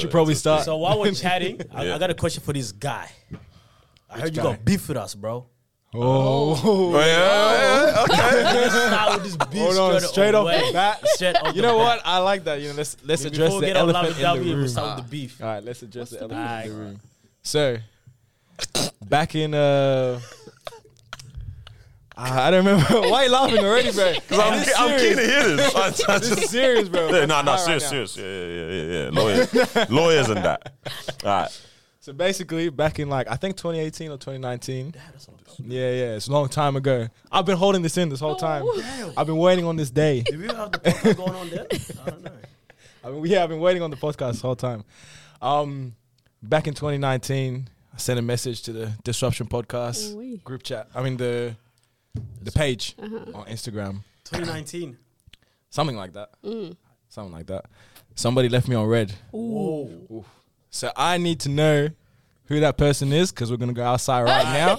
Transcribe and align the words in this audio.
should 0.00 0.10
probably 0.10 0.34
start. 0.34 0.64
So 0.64 0.76
while 0.76 0.98
we're 1.00 1.12
chatting, 1.26 1.60
I, 1.72 1.84
Yeah. 1.84 1.94
I 1.94 1.98
got 1.98 2.10
a 2.10 2.14
question 2.14 2.42
for 2.42 2.52
this 2.52 2.72
guy. 2.72 3.10
I 4.10 4.18
heard 4.20 4.30
you 4.36 4.42
guy? 4.42 4.52
got 4.54 4.64
beef 4.64 4.88
with 4.88 4.96
us, 4.96 5.14
bro. 5.14 5.46
oh, 5.94 6.60
Oh, 6.64 6.98
yeah, 6.98 7.06
yeah, 7.06 8.02
okay. 8.04 8.42
Let's 8.44 8.74
start 8.74 9.14
with 9.14 9.24
this 9.24 9.36
beef 9.48 9.60
hold 9.62 9.94
on, 9.94 10.00
straight 10.00 10.34
off 10.34 10.42
away. 10.44 10.66
the 10.66 10.72
bat. 10.72 11.00
Straight 11.08 11.36
off 11.36 11.54
You 11.54 11.62
know 11.62 11.76
bat. 11.78 11.98
what? 11.98 12.00
I 12.04 12.18
like 12.18 12.44
that. 12.44 12.60
You 12.60 12.68
know, 12.68 12.74
let's 12.74 12.96
let's 13.04 13.22
Before 13.24 13.34
address 13.34 13.52
we 13.54 13.60
the 13.60 13.66
get 13.66 13.76
on 13.76 13.86
love 13.88 13.96
elephant 13.96 14.06
and 14.06 14.16
in 14.16 14.22
the 14.22 14.36
W, 14.38 14.50
room. 14.52 14.60
we'll 14.60 14.68
start 14.68 14.96
with 14.96 15.04
the 15.06 15.10
beef. 15.10 15.40
All 15.40 15.46
right, 15.48 15.64
let's 15.64 15.82
address 15.82 16.10
the 16.10 16.20
elephant 16.22 16.64
in 16.66 16.70
the 16.72 16.78
room. 16.84 17.00
So, 17.42 17.76
back 19.04 19.34
in 19.34 19.54
uh, 19.54 20.20
I 22.20 22.48
I 22.48 22.50
don't 22.50 22.64
remember. 22.66 23.00
Why 23.10 23.24
you 23.24 23.30
laughing 23.30 23.58
already, 23.64 23.92
bro? 23.92 24.12
Because 24.28 24.38
I'm, 24.38 24.58
This 24.58 24.74
I'm 24.78 25.00
keen 25.00 25.16
to 25.16 25.22
hear 25.22 25.56
this. 25.56 25.74
I, 25.74 25.80
I 25.86 25.90
This 25.90 26.28
just, 26.30 26.42
is 26.44 26.50
serious, 26.50 26.88
bro. 26.88 27.06
yeah, 27.08 27.24
no, 27.26 27.40
no, 27.42 27.52
All 27.52 27.56
right, 27.56 27.60
serious, 27.60 27.82
now. 27.84 27.88
serious. 28.04 28.16
Yeah, 28.16 28.24
yeah, 28.24 28.66
yeah, 28.66 28.82
yeah, 28.82 29.04
yeah. 29.04 29.10
Lawyers, 29.10 29.90
lawyers 29.90 30.28
and 30.28 30.44
that. 30.44 30.72
All 31.24 31.30
right. 31.30 31.62
So 32.00 32.12
basically, 32.14 32.68
back 32.70 32.98
in 32.98 33.08
like 33.08 33.28
I 33.30 33.36
think 33.36 33.56
2018 33.56 34.10
or 34.10 34.16
2019. 34.16 34.94
Yeah, 35.58 35.80
yeah, 35.80 36.16
it's 36.16 36.28
a 36.28 36.32
long 36.32 36.48
time 36.48 36.76
ago. 36.76 37.08
I've 37.30 37.44
been 37.44 37.58
holding 37.58 37.82
this 37.82 37.96
in 37.98 38.08
this 38.08 38.20
whole 38.20 38.36
time. 38.36 38.64
I've 39.16 39.26
been 39.26 39.36
waiting 39.36 39.66
on 39.66 39.76
this 39.76 39.90
day. 39.90 40.22
Do 40.22 40.38
we 40.38 40.46
have 40.46 40.72
the 40.72 40.78
podcast 40.78 41.16
going 41.16 41.34
on 41.34 41.50
there? 41.50 41.66
I 42.06 42.10
don't 42.10 42.24
know. 42.24 42.30
I 43.04 43.10
mean, 43.10 43.26
yeah, 43.26 43.42
I've 43.42 43.48
been 43.50 43.60
waiting 43.60 43.82
on 43.82 43.90
the 43.90 43.96
podcast 43.96 44.32
this 44.32 44.40
whole 44.42 44.56
time. 44.56 44.84
Um, 45.42 45.94
back 46.42 46.66
in 46.66 46.74
2019, 46.74 47.68
I 47.94 47.96
sent 47.98 48.18
a 48.18 48.22
message 48.22 48.62
to 48.62 48.72
the 48.72 48.92
Disruption 49.04 49.46
Podcast 49.46 50.12
Ooh-wee. 50.14 50.40
group 50.44 50.62
chat. 50.62 50.88
I 50.94 51.02
mean 51.02 51.16
the 51.18 51.54
the 52.42 52.52
page 52.52 52.94
Uh-huh. 53.02 53.16
on 53.34 53.46
Instagram, 53.46 54.02
2019. 54.24 54.96
something 55.70 55.96
like 55.96 56.12
that, 56.14 56.30
Mm. 56.44 56.76
something 57.08 57.32
like 57.32 57.46
that. 57.46 57.66
Somebody 58.14 58.48
left 58.48 58.68
me 58.68 58.74
on 58.76 58.86
red, 58.86 59.12
Whoa. 59.30 60.24
so 60.70 60.90
I 60.96 61.18
need 61.18 61.40
to 61.40 61.48
know 61.48 61.88
who 62.46 62.60
that 62.60 62.76
person 62.76 63.12
is 63.12 63.30
because 63.30 63.50
we're 63.50 63.56
gonna 63.56 63.72
go 63.72 63.84
outside 63.84 64.22
right 64.24 64.44
now. 64.52 64.78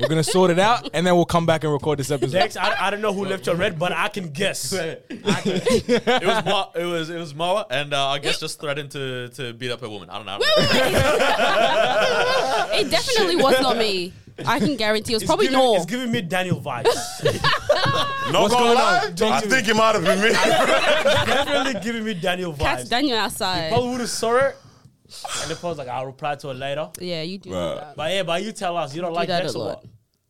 we're 0.00 0.08
gonna 0.08 0.24
sort 0.24 0.50
it 0.50 0.58
out, 0.58 0.88
and 0.94 1.06
then 1.06 1.14
we'll 1.14 1.26
come 1.26 1.44
back 1.44 1.62
and 1.62 1.70
record 1.72 1.98
this 1.98 2.10
episode. 2.10 2.32
Dex, 2.32 2.56
I, 2.56 2.86
I 2.86 2.90
don't 2.90 3.02
know 3.02 3.12
who 3.12 3.26
left 3.26 3.44
your 3.46 3.54
red, 3.56 3.78
but 3.78 3.92
I 3.92 4.08
can 4.08 4.30
guess. 4.30 4.72
it 4.72 5.02
was 5.10 6.44
Mo- 6.46 6.70
it 6.74 6.84
was 6.84 7.10
it 7.10 7.18
was 7.18 7.34
Moa, 7.34 7.66
and 7.70 7.92
uh, 7.92 8.08
I 8.08 8.18
guess 8.18 8.40
just 8.40 8.58
threatened 8.60 8.90
to 8.92 9.28
to 9.34 9.52
beat 9.52 9.70
up 9.70 9.82
a 9.82 9.90
woman. 9.90 10.08
I 10.08 10.16
don't 10.16 10.24
know. 10.26 10.38
It 12.72 12.90
definitely 12.90 13.36
was 13.36 13.60
not 13.60 13.76
me. 13.76 14.12
I 14.46 14.58
can 14.58 14.76
guarantee 14.76 15.12
it 15.12 15.16
was 15.16 15.22
It's 15.22 15.28
probably 15.28 15.46
giving, 15.46 15.58
Nor. 15.58 15.76
It's 15.76 15.86
giving 15.86 16.10
me 16.10 16.22
Daniel 16.22 16.60
vibes. 16.60 16.84
No 18.32 18.42
What's 18.42 18.54
gonna 18.54 18.64
going 18.66 18.74
lie, 18.78 19.06
on? 19.06 19.32
I 19.32 19.40
think 19.40 19.68
it 19.68 19.74
might 19.76 19.94
have 19.94 20.04
been 20.04 20.20
me. 20.20 20.30
Definitely 20.30 21.80
giving 21.80 22.04
me 22.04 22.14
Daniel 22.14 22.52
Catch 22.52 22.84
vibes. 22.84 22.88
Daniel 22.88 23.18
outside. 23.18 23.70
Probably 23.70 23.90
would 23.90 24.00
have 24.00 24.08
saw 24.10 24.36
it, 24.36 24.56
and 25.42 25.50
the 25.50 25.58
was 25.66 25.78
like, 25.78 25.88
"I'll 25.88 26.06
reply 26.06 26.34
to 26.36 26.50
it 26.50 26.54
later." 26.54 26.90
Yeah, 27.00 27.22
you 27.22 27.38
do 27.38 27.52
Right. 27.52 27.74
that. 27.76 27.96
But 27.96 28.12
yeah, 28.12 28.22
but 28.22 28.42
you 28.42 28.52
tell 28.52 28.76
us 28.76 28.94
you 28.94 29.00
don't 29.02 29.12
Do 29.12 29.16
like 29.16 29.28
that 29.28 29.42
Dex 29.42 29.54
a 29.54 29.58
or 29.58 29.64
lot. 29.64 29.76
what? 29.82 29.84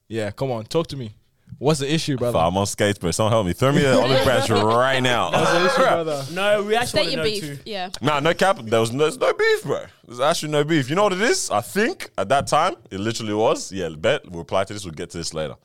Yeah, 0.08 0.30
come 0.32 0.50
on, 0.50 0.64
talk 0.64 0.86
to 0.88 0.96
me. 0.96 1.14
What's 1.60 1.80
the 1.80 1.92
issue, 1.92 2.16
brother? 2.16 2.38
I'm 2.38 2.56
on 2.56 2.64
skates, 2.64 2.98
bro. 2.98 3.10
Someone 3.10 3.32
help 3.32 3.46
me. 3.46 3.52
Throw 3.52 3.70
me 3.70 3.84
an 3.84 3.92
olive 3.98 4.24
branch 4.24 4.48
right 4.48 4.98
now. 5.00 5.30
What's 5.30 5.52
the 5.52 5.66
issue, 5.66 5.76
brother? 5.90 6.24
No, 6.32 6.62
we 6.62 6.74
actually 6.74 7.02
State 7.02 7.12
your 7.14 7.22
beef. 7.24 7.40
too. 7.44 7.58
Yeah. 7.66 7.90
Nah, 8.00 8.18
no 8.20 8.32
cap. 8.32 8.60
There 8.62 8.80
was 8.80 8.92
no, 8.92 9.04
there's 9.04 9.18
no 9.18 9.30
beef, 9.34 9.62
bro. 9.64 9.84
There's 10.06 10.20
actually 10.20 10.52
no 10.52 10.64
beef. 10.64 10.88
You 10.88 10.96
know 10.96 11.02
what 11.02 11.12
it 11.12 11.20
is? 11.20 11.50
I 11.50 11.60
think 11.60 12.08
at 12.16 12.30
that 12.30 12.46
time 12.46 12.76
it 12.90 12.98
literally 12.98 13.34
was. 13.34 13.70
Yeah, 13.72 13.90
bet 13.90 14.22
we'll 14.30 14.38
reply 14.40 14.64
to 14.64 14.72
this. 14.72 14.86
We'll 14.86 14.94
get 14.94 15.10
to 15.10 15.18
this 15.18 15.34
later. 15.34 15.56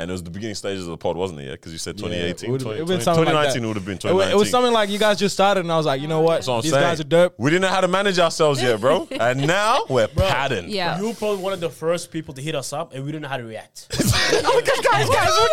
And 0.00 0.10
it 0.10 0.12
was 0.12 0.22
the 0.22 0.30
beginning 0.30 0.54
stages 0.54 0.84
of 0.84 0.92
the 0.92 0.96
pod, 0.96 1.14
wasn't 1.14 1.40
it? 1.40 1.44
Yeah, 1.44 1.50
because 1.52 1.72
you 1.72 1.78
said 1.78 1.98
2018, 1.98 2.48
it 2.48 2.52
would've- 2.52 2.64
20, 2.64 2.78
it 2.78 2.82
would've 2.84 2.96
been 2.96 3.04
something 3.04 3.24
like 3.26 3.52
2019 3.52 3.68
would 3.68 3.76
have 3.76 3.84
been 3.84 3.94
It 3.96 4.00
2019. 4.00 4.32
It 4.34 4.38
was 4.40 4.50
something 4.50 4.72
like 4.72 4.88
you 4.88 4.98
guys 4.98 5.18
just 5.18 5.34
started, 5.34 5.60
and 5.60 5.70
I 5.70 5.76
was 5.76 5.84
like, 5.84 6.00
you 6.00 6.08
know 6.08 6.22
what? 6.22 6.46
What 6.46 6.62
These 6.62 6.72
saying. 6.72 6.82
guys 6.82 7.00
are 7.00 7.04
dope. 7.04 7.34
We 7.36 7.50
didn't 7.50 7.60
know 7.60 7.68
how 7.68 7.82
to 7.82 7.88
manage 7.88 8.18
ourselves 8.18 8.62
yet, 8.62 8.80
bro. 8.80 9.06
and 9.20 9.46
now 9.46 9.84
we're 9.90 10.08
padding. 10.08 10.70
Yeah. 10.70 10.98
You 10.98 11.08
were 11.08 11.14
probably 11.14 11.42
one 11.42 11.52
of 11.52 11.60
the 11.60 11.68
first 11.68 12.10
people 12.10 12.32
to 12.32 12.40
hit 12.40 12.54
us 12.54 12.72
up, 12.72 12.94
and 12.94 13.04
we 13.04 13.12
didn't 13.12 13.24
know 13.24 13.28
how 13.28 13.36
to 13.36 13.44
react. 13.44 13.88
oh, 14.32 14.62
guys, 14.64 14.80
guys, 14.80 15.06
oh 15.10 15.48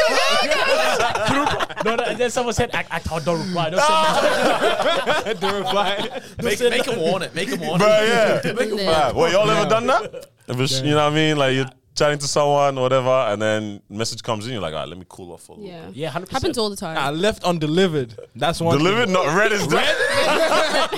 guys. 1.27 1.67
no, 1.83 1.95
no, 1.97 2.03
and 2.05 2.17
then 2.17 2.29
someone 2.29 2.53
said, 2.53 2.73
"I, 2.73 2.85
I 2.89 2.99
thought 2.99 3.25
don't 3.25 3.45
reply." 3.45 3.69
Don't 3.69 3.81
say 3.81 5.33
the 5.33 5.57
reply. 5.57 6.21
make, 6.41 6.59
make 6.61 6.85
him 6.85 7.01
want 7.01 7.23
it. 7.25 7.35
Make 7.35 7.49
him 7.49 7.59
want 7.59 7.79
Bro, 7.81 7.89
it. 7.89 8.45
yeah. 8.45 8.63
Yeah. 8.75 9.05
Right. 9.07 9.13
Well, 9.15 9.29
y'all 9.29 9.49
ever 9.49 9.69
done 9.69 9.87
that? 9.87 10.27
If 10.47 10.57
it's, 10.57 10.79
you 10.81 10.91
know 10.91 11.03
what 11.03 11.11
I 11.11 11.15
mean? 11.15 11.37
Like 11.37 11.53
you're 11.55 11.69
chatting 11.97 12.19
to 12.19 12.27
someone 12.27 12.77
or 12.77 12.81
whatever, 12.83 13.09
and 13.09 13.41
then 13.41 13.81
message 13.89 14.21
comes 14.23 14.45
in, 14.45 14.53
you're 14.53 14.61
like, 14.61 14.73
all 14.73 14.79
right, 14.81 14.87
let 14.87 14.97
me 14.97 15.05
cool 15.09 15.33
off 15.33 15.43
for 15.43 15.53
a 15.53 15.55
little 15.59 15.69
Yeah. 15.71 15.89
Yeah, 15.93 16.09
hundred 16.09 16.29
Happens 16.31 16.57
all 16.57 16.69
the 16.69 16.75
time. 16.75 16.97
I 16.97 17.09
left 17.09 17.43
undelivered. 17.43 18.15
That's 18.35 18.61
one. 18.61 18.77
Delivered, 18.77 19.09
not 19.09 19.35
red 19.35 19.51
is 19.51 19.63
red. 19.67 19.95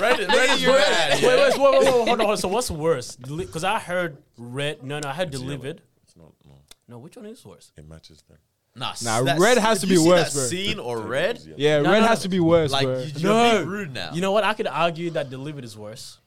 red 0.28 0.50
is 0.50 0.66
red. 0.66 1.22
Wait, 1.22 1.24
wait, 1.24 1.58
wait, 1.58 1.58
wait, 1.58 1.80
wait, 1.80 1.88
hold 1.88 2.08
on. 2.08 2.18
hold 2.18 2.30
on. 2.32 2.36
So 2.36 2.48
what's 2.48 2.70
worse? 2.70 3.16
Because 3.16 3.64
I 3.64 3.78
heard 3.78 4.18
red. 4.36 4.82
No, 4.82 4.98
no, 5.00 5.08
I 5.08 5.12
heard 5.12 5.30
delivered. 5.30 5.82
No, 6.88 6.98
which 6.98 7.16
one 7.16 7.26
is 7.26 7.44
worse? 7.44 7.70
It 7.76 7.88
matches 7.88 8.22
them. 8.28 8.38
Nah, 8.74 8.94
Nah, 9.02 9.18
red 9.38 9.58
has 9.58 9.82
if 9.82 9.88
to 9.88 9.94
you 9.94 9.98
be 10.00 10.02
see 10.04 10.08
worse, 10.08 10.32
that 10.32 10.38
bro. 10.38 10.46
Scene 10.48 10.78
or 10.80 10.98
red, 11.00 11.40
Yeah, 11.56 11.80
No, 11.82 11.92
red 11.92 12.00
no, 12.00 12.06
has 12.06 12.20
no. 12.20 12.22
to 12.24 12.28
be 12.28 12.40
worse, 12.40 12.72
like 12.72 12.84
bro. 12.86 12.98
you, 13.00 13.12
you're 13.16 13.32
No. 13.32 13.56
being 13.58 13.68
rude 13.68 13.94
now. 13.94 14.10
You 14.12 14.20
know 14.20 14.32
what? 14.32 14.42
I 14.44 14.54
could 14.54 14.66
argue 14.66 15.10
that 15.10 15.30
delivered 15.30 15.64
is 15.64 15.76
worse. 15.76 16.18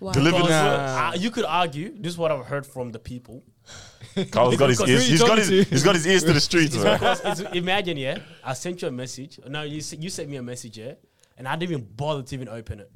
Wow. 0.00 0.12
Delivered. 0.12 0.36
Because, 0.42 0.50
Nah. 0.50 1.10
uh, 1.10 1.14
you 1.16 1.30
could 1.30 1.44
argue. 1.44 1.92
This 1.96 2.12
is 2.12 2.18
what 2.18 2.30
I've 2.32 2.46
heard 2.46 2.66
from 2.66 2.90
the 2.92 2.98
people. 2.98 3.42
Carl's 4.30 4.56
got 4.56 4.68
his 4.70 4.80
ears. 4.80 5.04
who 5.06 5.10
He's 5.12 5.22
got 5.22 5.38
his. 5.38 5.48
to? 5.48 5.62
He's 5.64 5.82
got 5.84 5.94
his 5.94 6.06
ears 6.06 6.22
to 6.24 6.32
the 6.32 6.40
streets, 6.50 6.76
man. 6.76 6.98
Because 6.98 7.40
imagine, 7.52 7.96
yeah, 7.96 8.18
I 8.44 8.52
sent 8.54 8.82
you 8.82 8.88
a 8.88 8.90
message. 8.92 9.38
No, 9.48 9.62
you 9.62 9.80
you 9.98 10.10
sent 10.10 10.28
me 10.28 10.36
a 10.36 10.42
message, 10.42 10.78
yeah, 10.78 10.92
and 11.38 11.46
I 11.48 11.56
didn't 11.56 11.72
even 11.72 11.88
bother 11.96 12.22
to 12.22 12.34
even 12.34 12.48
open 12.48 12.80
it. 12.80 12.90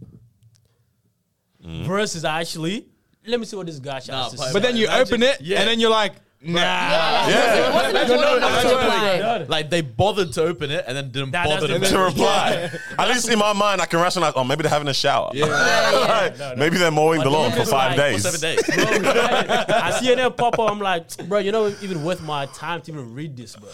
Mm. 1.65 1.87
Versus, 1.87 2.25
I 2.25 2.41
actually 2.41 2.87
let 3.27 3.41
me 3.41 3.47
see 3.47 3.57
what 3.57 3.67
this 3.67 3.79
guy 3.81 4.01
Nah, 4.09 4.25
has 4.25 4.33
to 4.33 4.37
but- 4.39 4.47
say. 4.47 4.53
But 4.53 4.63
then 4.63 4.77
you 4.77 4.87
Imagine- 4.87 5.03
open 5.15 5.23
it, 5.23 5.41
yeah. 5.41 5.61
and 5.61 5.69
then 5.69 5.81
you're 5.81 5.91
like, 5.91 6.13
nah. 6.47 6.61
Yeah. 6.61 7.29
Yeah. 7.29 7.69
It 7.69 7.75
wasn't 7.75 7.97
a 7.97 8.07
good 8.07 8.37
enough 8.39 8.63
to 8.63 8.69
reply. 8.69 9.19
No, 9.19 9.47
Like 9.49 9.71
they 9.71 9.81
bothered 9.81 10.33
to 10.35 10.43
open 10.43 10.71
it 10.71 10.85
and 10.87 10.97
then 10.97 11.11
didn't 11.11 11.31
That- 11.33 11.49
that's 11.49 11.61
bother 11.63 11.79
the 11.79 11.87
to. 11.87 11.93
to 11.93 11.99
reply. 12.01 12.71
At 12.99 13.09
least 13.09 13.29
in 13.29 13.39
my 13.39 13.53
mind, 13.53 13.81
I 13.81 13.87
can 13.87 14.01
rationalize. 14.01 14.33
Oh, 14.37 14.45
maybe 14.45 14.63
they're 14.63 14.71
having 14.71 14.89
a 14.89 14.95
shower. 14.95 15.31
Like, 15.35 16.39
No, 16.39 16.51
no. 16.51 16.57
Maybe 16.57 16.79
they're 16.79 16.91
mowing 16.91 17.21
the 17.23 17.31
lawn 17.31 17.53
for 17.53 17.61
it's 17.61 17.71
five 17.71 17.97
like- 17.97 18.13
days. 18.13 18.23
Seven 18.23 18.41
days. 18.41 18.63
Bro, 18.67 19.15
I 19.15 19.99
see 20.01 20.11
it 20.11 20.17
there 20.17 20.31
pop 20.31 20.59
up. 20.59 20.71
I'm 20.71 20.79
like, 20.81 21.17
bro, 21.29 21.39
you 21.39 21.53
know, 21.53 21.75
even 21.83 22.03
worth 22.05 22.23
my 22.23 22.47
time 22.47 22.81
to 22.83 22.93
even 22.93 23.15
read 23.15 23.37
this, 23.37 23.57
bro. 23.57 23.69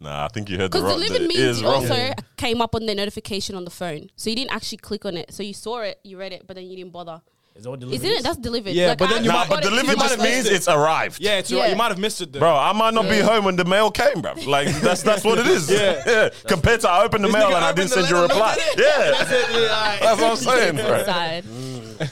Nah, 0.00 0.24
I 0.24 0.28
think 0.28 0.48
you 0.50 0.56
heard 0.58 0.72
the 0.72 0.78
Because 0.78 0.82
wrong. 0.90 1.00
delivered 1.00 1.22
The 1.22 1.28
means 1.28 1.40
ears 1.40 1.60
it 1.60 1.64
wrong. 1.64 1.74
also 1.90 2.12
came 2.36 2.60
up 2.60 2.74
on 2.74 2.86
the 2.86 2.94
notification 2.94 3.54
on 3.54 3.64
the 3.64 3.70
phone. 3.70 4.10
So 4.16 4.30
you 4.30 4.36
didn't 4.36 4.52
actually 4.52 4.78
click 4.78 5.04
on 5.04 5.16
it. 5.16 5.32
So 5.32 5.42
you 5.44 5.54
saw 5.54 5.80
it, 5.82 6.00
you 6.02 6.18
read 6.18 6.32
it, 6.32 6.44
but 6.46 6.56
then 6.56 6.66
you 6.68 6.76
didn't 6.76 6.92
bother. 6.92 7.20
Is 7.54 7.64
that 7.64 7.70
what 7.70 7.80
delivered 7.80 8.04
Isn't 8.04 8.18
it? 8.18 8.22
That's 8.24 8.36
delivered. 8.38 8.72
Yeah, 8.72 8.94
but 8.94 9.08
I 9.10 9.12
then 9.14 9.24
you 9.24 9.28
Nah, 9.30 9.34
might- 9.40 9.48
got 9.48 9.56
but 9.56 9.64
it- 9.64 9.68
delivered 9.68 9.90
you 9.90 9.96
might 9.96 10.02
just 10.04 10.14
have 10.16 10.24
means 10.24 10.36
missed 10.44 10.50
it. 10.52 10.54
it's 10.56 10.68
arrived. 10.68 11.20
Yeah, 11.20 11.38
it's 11.38 11.50
Yeah. 11.50 11.60
right. 11.60 11.70
You 11.70 11.76
might 11.76 11.88
have 11.88 11.98
missed 11.98 12.20
it, 12.22 12.32
though. 12.32 12.38
Bro, 12.38 12.56
I 12.56 12.72
might 12.72 12.94
not 12.94 13.08
be 13.08 13.18
home 13.20 13.44
when 13.44 13.56
the 13.56 13.64
mail 13.66 13.90
came, 13.90 14.22
bro. 14.22 14.32
Like 14.46 14.68
that's 14.80 15.02
that's 15.02 15.22
what 15.22 15.38
it 15.38 15.46
is. 15.46 15.70
Yeah. 15.70 16.30
Compared 16.48 16.80
to 16.80 16.88
I 16.88 17.04
opened 17.04 17.24
the 17.24 17.28
mail 17.28 17.50
nigga 17.50 17.56
and 17.56 17.64
I 17.64 17.72
didn't 17.72 17.90
the 17.90 17.94
send 17.96 18.08
you 18.10 18.16
a 18.16 18.20
letter, 18.22 18.34
reply. 18.34 18.54
looked 18.54 18.78
Yeah. 18.78 19.98
That's 20.00 20.20
what 20.20 20.30
I'm 20.30 20.36
saying, 20.36 20.76
bro. 20.76 21.04
Side. 21.04 21.44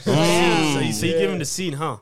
So 0.03 0.79
you, 0.79 0.93
so 0.93 1.05
you 1.07 1.13
give 1.19 1.31
him 1.31 1.39
the 1.39 1.45
scene, 1.45 1.73
huh? 1.73 1.97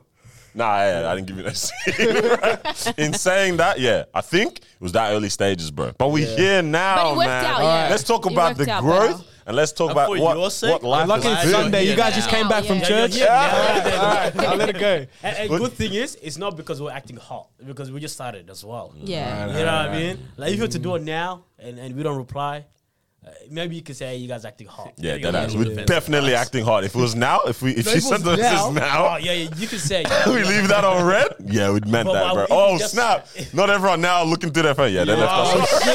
Nah, 0.52 0.78
yeah, 0.78 1.10
I 1.10 1.14
didn't 1.14 1.28
give 1.28 1.36
you 1.38 1.44
that 1.44 1.56
scene. 1.56 2.94
In 3.04 3.12
saying 3.14 3.58
that, 3.58 3.78
yeah, 3.78 4.04
I 4.12 4.20
think 4.20 4.58
it 4.58 4.64
was 4.80 4.92
that 4.92 5.12
early 5.12 5.28
stages, 5.28 5.70
bro. 5.70 5.92
But 5.96 6.08
we 6.08 6.24
here 6.24 6.60
now, 6.60 6.96
But 6.96 7.12
it 7.12 7.16
worked 7.18 7.28
man. 7.28 7.44
out, 7.44 7.60
yeah. 7.62 7.86
Let's 7.88 8.02
talk 8.02 8.26
It 8.26 8.32
about 8.32 8.56
the 8.56 8.70
out 8.70 8.82
growth 8.82 9.18
better. 9.18 9.29
And 9.46 9.56
let's 9.56 9.72
talk 9.72 9.90
And 9.90 9.98
about 9.98 10.10
what, 10.10 10.52
sake, 10.52 10.70
what 10.72 10.82
life 10.82 11.08
Lucky 11.08 11.28
is 11.28 11.44
it's. 11.44 11.50
Sunday. 11.52 11.82
You 11.82 11.88
you're 11.88 11.96
guys 11.96 12.14
here 12.14 12.22
just 12.22 12.30
came 12.30 12.48
back 12.48 12.64
Yeah, 12.64 12.68
from 12.68 12.78
yeah, 12.78 12.84
church. 12.84 13.16
yeah, 13.16 13.24
yeah, 13.24 13.88
yeah, 13.88 14.30
yeah. 14.42 14.42
I'll 14.50 14.56
let 14.56 14.68
it 14.70 14.78
go. 14.78 15.06
And, 15.22 15.36
and 15.36 15.48
good 15.48 15.72
thing 15.72 15.94
is, 15.94 16.16
it's 16.22 16.38
not 16.38 16.56
because 16.56 16.80
we're 16.80 16.90
acting 16.92 17.16
hot, 17.16 17.48
because 17.66 17.90
we 17.90 18.00
just 18.00 18.14
started 18.14 18.48
as 18.50 18.64
well. 18.64 18.94
Yeah. 18.96 19.46
You 19.46 19.52
know 19.52 19.58
what 19.64 19.68
I 19.68 19.98
mean? 19.98 20.18
Like 20.36 20.50
if 20.50 20.56
you 20.56 20.62
were 20.62 20.68
to 20.68 20.78
do 20.78 20.94
it 20.96 21.02
now 21.02 21.44
and, 21.58 21.78
and 21.78 21.94
we 21.96 22.02
don't 22.02 22.16
reply, 22.16 22.66
uh, 23.26 23.30
maybe 23.50 23.76
you 23.76 23.82
could 23.82 23.96
say 23.96 24.16
you 24.16 24.26
guys 24.28 24.44
acting 24.46 24.66
hot. 24.66 24.92
Yeah, 24.96 25.16
you 25.16 25.22
that 25.30 25.34
a 25.34 25.44
is. 25.46 25.54
little 25.54 25.72
We're 25.72 25.76
bit 25.80 25.86
definitely 25.86 26.34
acting 26.34 26.64
hard. 26.64 26.84
If 26.84 26.94
it 26.94 26.98
was 26.98 27.14
now, 27.14 27.40
if 27.46 27.60
we 27.60 27.72
if 27.72 27.84
No, 27.84 27.92
she 27.92 27.98
if 27.98 28.04
it 28.04 28.08
sent 28.08 28.24
was 28.24 28.38
us 28.38 28.38
now- 28.40 28.50
this 28.50 28.60
Oh 28.62 28.72
now, 28.72 29.16
yeah, 29.18 29.32
yeah, 29.32 29.48
you 29.56 29.66
could 29.66 29.80
say. 29.80 30.02
yeah, 30.08 30.26
we 30.28 30.42
leave 30.44 30.68
that 30.68 30.84
on 30.84 31.04
red. 31.06 31.34
Yeah, 31.44 31.70
we'd 31.70 31.86
meant 31.86 32.06
But 32.06 32.14
that, 32.14 32.32
bro. 32.34 32.46
Oh 32.50 32.78
snap! 32.78 33.26
Not 33.52 33.68
everyone 33.68 34.00
now 34.00 34.22
looking 34.24 34.50
through 34.52 34.62
their 34.64 34.74
phone. 34.74 34.92
Yeah, 34.92 35.04
they 35.04 35.14
left 35.16 35.32
us. 35.32 35.86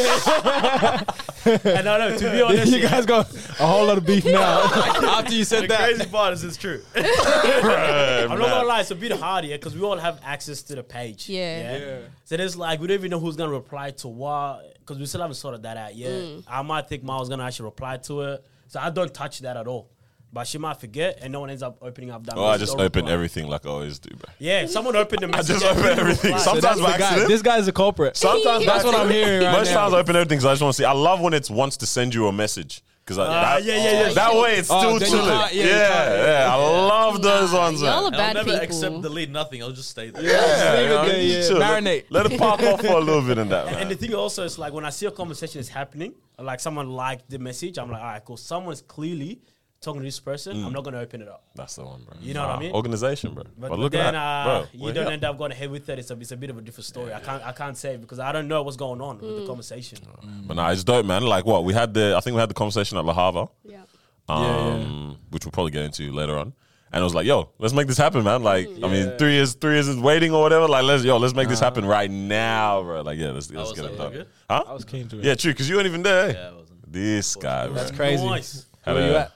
and 1.66 1.86
no, 1.86 1.98
no, 1.98 2.18
to 2.18 2.32
be 2.32 2.42
honest, 2.42 2.72
you 2.74 2.82
guys 2.82 3.06
got 3.06 3.34
a 3.60 3.66
whole 3.68 3.86
lot 3.86 3.98
of 3.98 4.06
beef 4.06 4.26
now 4.26 4.62
after 4.64 5.34
you 5.34 5.44
said 5.44 5.64
The 5.64 5.68
that. 5.70 5.94
crazy 5.96 6.06
part 6.10 6.34
is 6.34 6.44
it's 6.44 6.58
true. 6.58 6.82
Bruh, 6.96 8.30
I'm 8.30 8.40
not 8.40 8.50
gonna 8.50 8.68
lie, 8.68 8.82
it's 8.82 8.92
a 8.92 8.96
bit 8.96 9.12
hard 9.14 9.46
here 9.46 9.58
because 9.58 9.76
we 9.76 9.82
all 9.82 9.98
have 9.98 10.20
access 10.24 10.62
to 10.64 10.76
the 10.76 10.84
page. 10.84 11.30
Yeah. 11.30 11.78
Yeah. 11.78 11.98
So 12.26 12.38
there's 12.38 12.56
like 12.58 12.80
we 12.80 12.88
don't 12.88 12.96
even 12.96 13.12
know 13.12 13.20
who's 13.20 13.36
gonna 13.36 13.52
reply 13.52 13.92
to 13.92 14.08
what 14.08 14.75
because 14.86 15.00
we 15.00 15.06
still 15.06 15.22
haven't 15.22 15.36
sorted 15.36 15.64
that 15.64 15.78
out 15.78 15.96
yet. 15.96 16.12
Mm. 16.12 16.44
I 16.48 16.62
might 16.62 16.88
think 16.88 17.04
Miles 17.04 17.30
gonna 17.30 17.44
actually 17.44 17.66
reply 17.66 17.98
to 17.98 18.22
it, 18.22 18.46
so 18.68 18.80
I 18.80 18.90
don't 18.90 19.14
touch 19.14 19.40
that 19.40 19.58
at 19.58 19.68
all. 19.68 19.90
But 20.32 20.48
she 20.48 20.58
might 20.58 20.82
forget, 20.82 21.20
and 21.22 21.32
no 21.32 21.40
one 21.40 21.50
ends 21.50 21.64
up 21.64 21.78
opening 21.82 22.12
up 22.12 22.26
that. 22.26 22.38
Oh, 22.38 22.46
I 22.46 22.58
just 22.58 22.78
open 22.78 23.08
everything 23.08 23.48
like 23.48 23.66
I 23.66 23.70
always 23.70 24.00
do, 24.00 24.10
bro. 24.16 24.30
Yeah, 24.38 24.66
someone 24.66 24.96
opened 24.96 25.22
the 25.22 25.28
message. 25.30 25.56
I 25.58 25.60
just 25.60 25.78
open 25.78 25.98
everything. 26.00 26.32
reply. 26.34 26.44
Sometimes 26.44 26.62
that's 26.62 26.82
by 26.82 26.92
the 26.92 26.98
guy. 26.98 27.06
accident. 27.06 27.30
This 27.30 27.42
guy's 27.42 27.68
a 27.70 27.72
culprit. 27.72 28.18
Sometimes 28.18 28.66
That's 28.66 28.84
what 28.84 28.96
I'm 28.96 29.10
hearing 29.10 29.44
right 29.46 29.54
Most 29.54 29.70
now. 29.70 29.82
times 29.84 29.94
I 29.94 30.00
open 30.00 30.16
everything 30.16 30.38
because 30.38 30.46
I 30.46 30.52
just 30.52 30.62
want 30.62 30.76
to 30.76 30.78
see. 30.82 30.86
I 30.86 30.92
love 30.92 31.22
when 31.22 31.34
it's 31.34 31.50
wants 31.50 31.78
to 31.78 31.86
send 31.86 32.14
you 32.14 32.28
a 32.28 32.34
message 32.34 32.84
Because 33.06 33.20
Ah, 33.20 33.58
yeah, 33.58 33.76
yeah, 33.76 34.02
yeah. 34.08 34.14
that 34.14 34.34
way 34.34 34.56
it's 34.56 34.70
Oh, 34.72 34.80
still 34.80 34.98
then 34.98 35.02
you 35.12 35.16
chilling. 35.18 35.30
can't- 35.38 35.54
yeah, 35.54 35.66
yeah, 35.66 36.40
yeah, 36.48 36.54
I 36.54 36.56
love 36.56 37.22
those 37.22 37.54
Nah, 37.54 37.60
ones. 37.60 37.82
y'all 37.84 38.10
man. 38.10 38.20
are 38.20 38.24
I'll 38.24 38.34
never 38.34 38.50
people. 38.50 38.64
accept 38.64 39.02
delete 39.04 39.30
nothing. 39.30 39.62
I'll 39.62 39.72
just 39.72 39.92
stay 39.92 40.10
there. 40.10 40.24
Yeah, 40.24 40.82
you 40.82 40.90
know, 40.90 41.04
Yeah, 41.06 41.14
yeah, 41.18 41.34
just. 41.38 41.52
Let- 41.52 41.84
marinate. 41.84 42.04
Let 42.10 42.32
it 42.32 42.40
pop 42.40 42.64
off 42.64 42.82
for 42.82 42.88
a 42.88 43.00
little 43.00 43.22
bit 43.22 43.38
in 43.38 43.50
that, 43.50 43.68
man. 43.68 43.76
And 43.82 43.92
the 43.92 43.96
thing 43.96 44.16
also 44.16 44.44
is 44.44 44.58
like 44.58 44.74
when 44.74 44.86
I 44.86 44.90
see 44.90 45.06
a 45.06 45.12
conversation 45.12 45.60
is 45.60 45.70
happening, 45.70 46.16
like 46.40 46.60
someone 46.60 46.90
liked 46.90 47.30
the 47.30 47.38
message, 47.38 47.78
I'm 47.78 47.92
like, 47.92 48.02
all 48.02 48.08
right, 48.08 48.26
cool. 48.26 48.38
Someone's 48.38 48.82
clearly 48.82 49.40
talking 49.86 50.02
to 50.02 50.06
this 50.06 50.20
person. 50.20 50.64
I'm 50.66 50.74
not 50.74 50.84
gonna 50.84 51.00
open 51.00 51.22
it 51.22 51.28
up. 51.30 51.44
That's 51.56 51.76
the 51.76 51.86
one, 51.86 52.04
bro. 52.04 52.18
You 52.20 52.34
know 52.34 52.42
what 52.42 52.50
I 52.50 52.54
Nah, 52.56 52.60
mean? 52.60 52.72
Organization, 52.74 53.34
bro. 53.34 53.44
But, 53.58 53.70
But, 53.70 53.80
look 53.80 53.92
then 53.94 54.08
at 54.08 54.12
that, 54.14 54.18
uh, 54.18 54.44
bro. 54.60 54.68
you 54.74 54.84
we're 54.84 54.94
don't 54.94 55.06
here. 55.06 55.14
end 55.14 55.24
up 55.24 55.38
going 55.38 55.52
ahead 55.54 55.70
with 55.72 55.88
it. 55.88 56.00
It's 56.00 56.12
a, 56.12 56.20
it's 56.20 56.32
a 56.32 56.38
bit 56.38 56.50
of 56.50 56.58
a 56.58 56.62
different 56.62 56.86
story. 56.86 57.14
I 57.14 57.20
can't 57.22 57.42
I 57.44 57.52
can't 57.54 57.78
say 57.78 57.96
because 57.96 58.20
I 58.20 58.32
don't 58.34 58.48
know 58.50 58.62
what's 58.64 58.78
going 58.78 59.00
on 59.02 59.20
with 59.20 59.40
the 59.42 59.48
conversation. 59.48 60.00
But 60.48 60.56
nah, 60.56 60.72
it's 60.72 60.84
dope, 60.84 61.06
man. 61.06 61.24
Like 61.24 61.46
what 61.46 61.64
we 61.64 61.74
had 61.74 61.94
the, 61.94 62.16
I 62.18 62.20
think 62.20 62.34
we 62.36 62.42
had 62.42 62.50
the 62.50 62.54
conversation 62.56 62.98
at 62.98 63.06
La 63.06 63.14
Hava, 63.14 63.48
Yeah. 63.64 63.82
um, 64.28 64.42
Yeah, 64.42 65.16
which 65.30 65.46
we'll 65.46 65.52
probably 65.52 65.72
get 65.72 65.84
into 65.84 66.12
later 66.12 66.38
on. 66.38 66.54
And 66.92 67.02
I 67.02 67.04
was 67.04 67.14
like, 67.16 67.26
yo, 67.26 67.50
let's 67.60 67.74
make 67.74 67.88
this 67.88 67.98
happen, 67.98 68.24
man. 68.24 68.42
Like, 68.42 68.68
I 68.82 68.88
mean, 68.88 69.18
three 69.18 69.34
years, 69.34 69.54
three 69.56 69.74
years 69.74 69.88
is 69.90 69.98
waiting 69.98 70.32
or 70.32 70.42
whatever. 70.42 70.66
Like, 70.66 70.84
let's, 70.86 71.04
yo, 71.04 71.18
let's 71.18 71.34
make 71.34 71.50
this 71.50 71.60
happen 71.60 71.84
right 71.84 72.10
now, 72.10 72.84
bro. 72.84 73.02
Like, 73.02 73.18
yeah, 73.18 73.32
let's, 73.32 73.52
let's 73.52 73.72
was 73.72 73.74
get 73.74 73.84
like, 73.84 73.92
it 73.92 73.94
you 73.96 73.98
done. 74.04 74.12
good? 74.14 74.28
Huh? 74.50 74.64
I 74.68 74.74
was 74.74 74.86
keen 74.86 75.08
to 75.10 75.20
it. 75.20 75.26
Yeah, 75.26 75.36
true, 75.36 75.52
because 75.52 75.68
you 75.68 75.76
weren't 75.76 75.88
even 75.88 76.04
there. 76.04 76.32
Yeah, 76.32 76.50
I 76.50 76.54
wasn't. 76.54 76.92
This 76.94 77.36
guy, 77.36 77.66
bro. 77.66 77.76
That's 77.76 77.92
crazy. 77.92 78.26
Nice. 78.26 78.66
Had 78.82 78.96
Where 78.96 79.08
you 79.10 79.14
a- 79.16 79.20
at? 79.20 79.32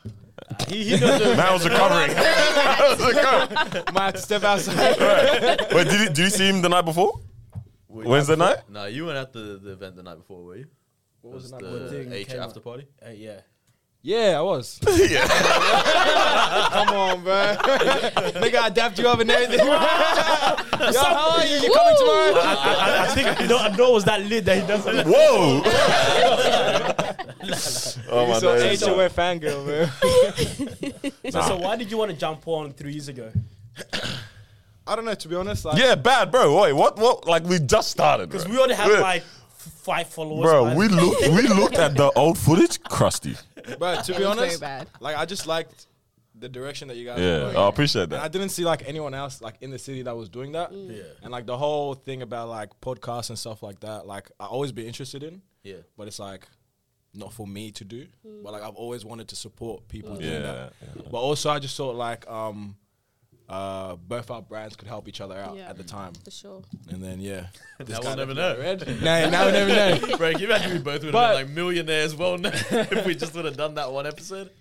He, 0.68 0.84
he 0.84 1.00
knows 1.00 1.20
the- 1.20 1.36
Man 1.36 1.54
was 1.58 1.68
recovering. 1.68 2.14
Man 2.16 2.78
was 2.80 3.16
recovering. 3.16 3.84
Might 3.94 4.04
have 4.06 4.14
to 4.16 4.22
step 4.22 4.44
outside. 4.44 4.98
Wait, 5.74 5.88
did 5.88 6.00
you, 6.00 6.06
did 6.08 6.18
you 6.18 6.30
see 6.30 6.48
him 6.50 6.62
the 6.62 6.70
night 6.70 6.86
before? 6.86 7.20
Wednesday 7.88 8.36
night? 8.36 8.58
No, 8.70 8.86
you 8.86 9.06
weren't 9.06 9.18
at 9.18 9.34
the, 9.34 9.60
the 9.62 9.72
event 9.74 9.96
the 9.96 10.04
night 10.04 10.18
before, 10.18 10.44
were 10.44 10.58
you? 10.58 10.68
What 11.22 11.34
was 11.36 11.50
the 11.50 11.58
night 11.58 11.64
the 11.72 11.80
before? 12.00 12.14
H 12.14 12.28
Came 12.28 12.40
after 12.40 12.60
up. 12.60 12.64
party? 12.64 12.88
Uh, 13.06 13.10
yeah. 13.10 13.42
Yeah, 14.02 14.38
I 14.38 14.42
was. 14.42 14.80
yeah. 14.88 15.28
Come 16.72 16.90
on, 16.90 17.24
bro. 17.24 17.34
Nigga, 18.42 18.56
I 18.60 18.70
dapped 18.70 18.98
you 19.00 19.08
up 19.08 19.20
and 19.20 19.30
everything. 19.30 19.66
Yo, 19.66 19.74
how 19.76 21.38
are 21.38 21.46
you? 21.46 21.56
You 21.58 21.74
coming 21.74 21.94
Woo! 21.94 22.00
tomorrow? 22.00 22.34
I, 22.36 22.98
I 23.02 23.08
think 23.14 23.42
I 23.42 23.46
know, 23.46 23.58
I 23.58 23.76
know 23.76 23.90
it 23.90 23.94
was 23.94 24.06
that 24.06 24.22
lit 24.22 24.46
that 24.46 24.62
he 24.62 24.68
doesn't. 24.68 25.08
Whoa. 25.08 25.62
oh 28.12 28.28
my 28.28 28.40
so 28.40 28.58
days. 28.58 28.82
HOA 28.82 29.10
fangirl, 29.10 29.66
man. 29.66 29.90
So, 31.32 31.42
so 31.42 31.58
why 31.58 31.76
did 31.76 31.92
you 31.92 31.98
want 31.98 32.12
to 32.12 32.18
jump 32.18 32.48
on 32.48 32.74
three 32.74 32.94
years 32.94 33.08
ago? 33.10 33.32
I 34.88 34.96
don't 34.96 35.06
know, 35.06 35.14
to 35.14 35.28
be 35.28 35.36
honest. 35.36 35.66
Like, 35.66 35.78
Yeah, 35.78 35.96
bad, 35.96 36.32
bro. 36.32 36.62
Wait, 36.62 36.74
what? 36.74 36.98
What? 36.98 37.28
Like 37.28 37.44
we 37.44 37.60
just 37.60 37.92
started, 37.92 38.30
Because 38.30 38.48
we 38.48 38.58
already 38.58 38.74
have 38.74 39.00
like 39.02 39.24
five 39.60 40.08
followers. 40.08 40.50
bro. 40.50 40.66
man. 40.66 40.78
We 40.78 40.88
looked. 40.88 41.28
We 41.28 41.48
looked 41.48 41.76
at 41.76 41.96
the 41.96 42.12
old 42.16 42.38
footage, 42.38 42.82
crusty. 42.84 43.36
But 43.80 44.04
to 44.06 44.14
It 44.14 44.18
be 44.18 44.24
was 44.26 44.36
very 44.36 44.48
honest, 44.48 44.60
bad. 44.62 44.88
like 45.00 45.16
I 45.18 45.26
just 45.26 45.48
liked 45.48 45.88
the 46.36 46.48
direction 46.48 46.88
that 46.88 46.96
you 46.98 47.06
guys 47.06 47.20
were 47.20 47.24
Yeah, 47.26 47.40
going. 47.40 47.58
I 47.58 47.68
appreciate 47.68 48.04
And 48.04 48.14
I 48.16 48.28
didn't 48.30 48.50
see 48.50 48.64
like 48.64 48.84
anyone 48.88 49.14
else 49.14 49.42
like 49.42 49.56
in 49.62 49.72
the 49.72 49.80
city 49.80 50.04
that 50.04 50.16
was 50.16 50.30
doing 50.30 50.54
that. 50.54 50.72
Yeah. 50.72 51.04
And 51.22 51.32
like 51.32 51.46
the 51.46 51.58
whole 51.58 51.94
thing 51.96 52.22
about 52.22 52.48
like 52.50 52.70
podcasts 52.82 53.30
and 53.30 53.38
stuff 53.38 53.62
like 53.64 53.80
that, 53.82 54.08
like 54.08 54.32
I 54.40 54.46
always 54.46 54.72
be 54.72 54.88
interested 54.88 55.24
in, 55.24 55.42
Yeah. 55.64 55.78
but 55.98 56.08
it's 56.08 56.20
like 56.20 56.48
not 57.14 57.34
for 57.34 57.46
me 57.48 57.72
to 57.72 57.84
do. 57.84 58.08
But 58.44 58.54
like 58.54 58.62
I've 58.64 58.76
always 58.76 59.04
wanted 59.04 59.28
to 59.30 59.36
support 59.36 59.88
people 59.90 60.16
doing 60.16 60.32
Yeah, 60.32 60.40
that. 60.40 60.74
yeah. 60.96 61.02
But 61.12 61.18
also 61.18 61.50
I 61.50 61.60
just 61.60 61.76
thought 61.76 61.96
like 61.96 62.30
um 62.30 62.78
uh 63.50 63.96
both 63.96 64.30
our 64.30 64.42
brands 64.42 64.76
could 64.76 64.88
help 64.88 65.08
each 65.08 65.22
other 65.22 65.36
out 65.36 65.56
Yeah. 65.58 65.70
at 65.70 65.78
the 65.78 65.84
time. 65.84 66.14
For 66.24 66.30
sure. 66.32 66.62
And 66.90 67.04
then 67.04 67.20
yeah. 67.20 67.48
this 67.80 67.90
Now 67.90 68.00
we'll 68.02 68.16
never 68.18 68.34
know. 68.36 68.54
me 68.56 68.60
red. 68.62 69.02
now, 69.02 69.30
now 69.30 69.46
we 69.48 69.52
never 69.52 69.74
know. 70.08 70.18
Bro, 70.18 70.32
can 70.34 70.40
you 70.42 70.46
imagine 70.48 70.72
we 70.74 70.78
both 70.80 71.04
would 71.04 71.14
have 71.14 71.36
been 71.38 71.46
like 71.48 71.50
millionaires 71.50 72.16
well 72.16 72.38
known 72.38 72.54
if 72.72 73.06
we 73.06 73.16
just 73.16 73.34
would 73.34 73.46
have 73.46 73.58
done 73.58 73.74
that 73.76 73.92
one 73.92 74.06
episode? 74.06 74.52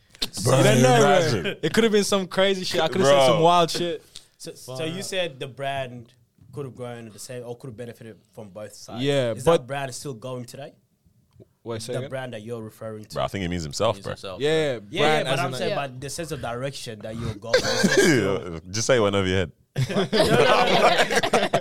Bro, 0.42 0.58
You 0.58 0.64
don't 0.64 0.82
know, 0.82 1.42
bro. 1.42 1.54
It 1.62 1.72
could 1.74 1.84
have 1.84 1.92
been 1.92 2.04
some 2.04 2.26
crazy 2.26 2.64
shit. 2.64 2.80
I 2.80 2.88
could 2.88 3.00
have 3.02 3.10
said 3.10 3.26
some 3.26 3.40
wild 3.42 3.70
shit. 3.70 4.04
So, 4.38 4.54
so 4.54 4.84
you 4.84 5.02
said 5.02 5.38
the 5.38 5.48
brand 5.48 6.12
could 6.52 6.64
have 6.64 6.74
grown 6.74 7.06
at 7.06 7.12
the 7.12 7.18
same 7.18 7.42
or 7.44 7.56
could 7.56 7.68
have 7.68 7.76
benefited 7.76 8.16
from 8.34 8.48
both 8.48 8.74
sides. 8.74 9.02
Yeah, 9.04 9.32
is 9.32 9.44
but- 9.44 9.58
that 9.58 9.66
brand 9.66 9.90
is 9.90 9.96
still 9.96 10.14
going 10.14 10.44
today? 10.44 10.72
Wait, 11.68 11.82
say 11.82 11.92
the 11.92 11.98
again? 12.00 12.10
brand 12.10 12.32
that 12.32 12.42
you're 12.42 12.62
referring 12.62 13.04
to. 13.04 13.14
Bro, 13.14 13.24
I 13.24 13.28
think 13.28 13.42
he 13.42 13.48
means 13.48 13.62
himself, 13.62 13.96
He's 13.96 14.04
bro. 14.04 14.12
himself. 14.12 14.40
Yeah, 14.40 14.50
Yeah, 14.50 14.78
yeah, 14.90 15.00
brand 15.02 15.24
but 15.24 15.32
as 15.32 15.40
I'm 15.40 15.46
in, 15.46 15.58
saying, 15.58 15.76
like- 15.76 15.90
but 15.92 16.00
the 16.00 16.10
sense 16.10 16.32
of 16.32 16.40
direction 16.40 16.98
that 17.00 17.16
you're 17.16 17.34
going. 17.34 18.60
Just 18.70 18.86
say 18.86 18.96
it 18.96 19.00
went 19.00 19.14
over 19.16 19.28
your 19.28 19.36
head. 19.38 19.52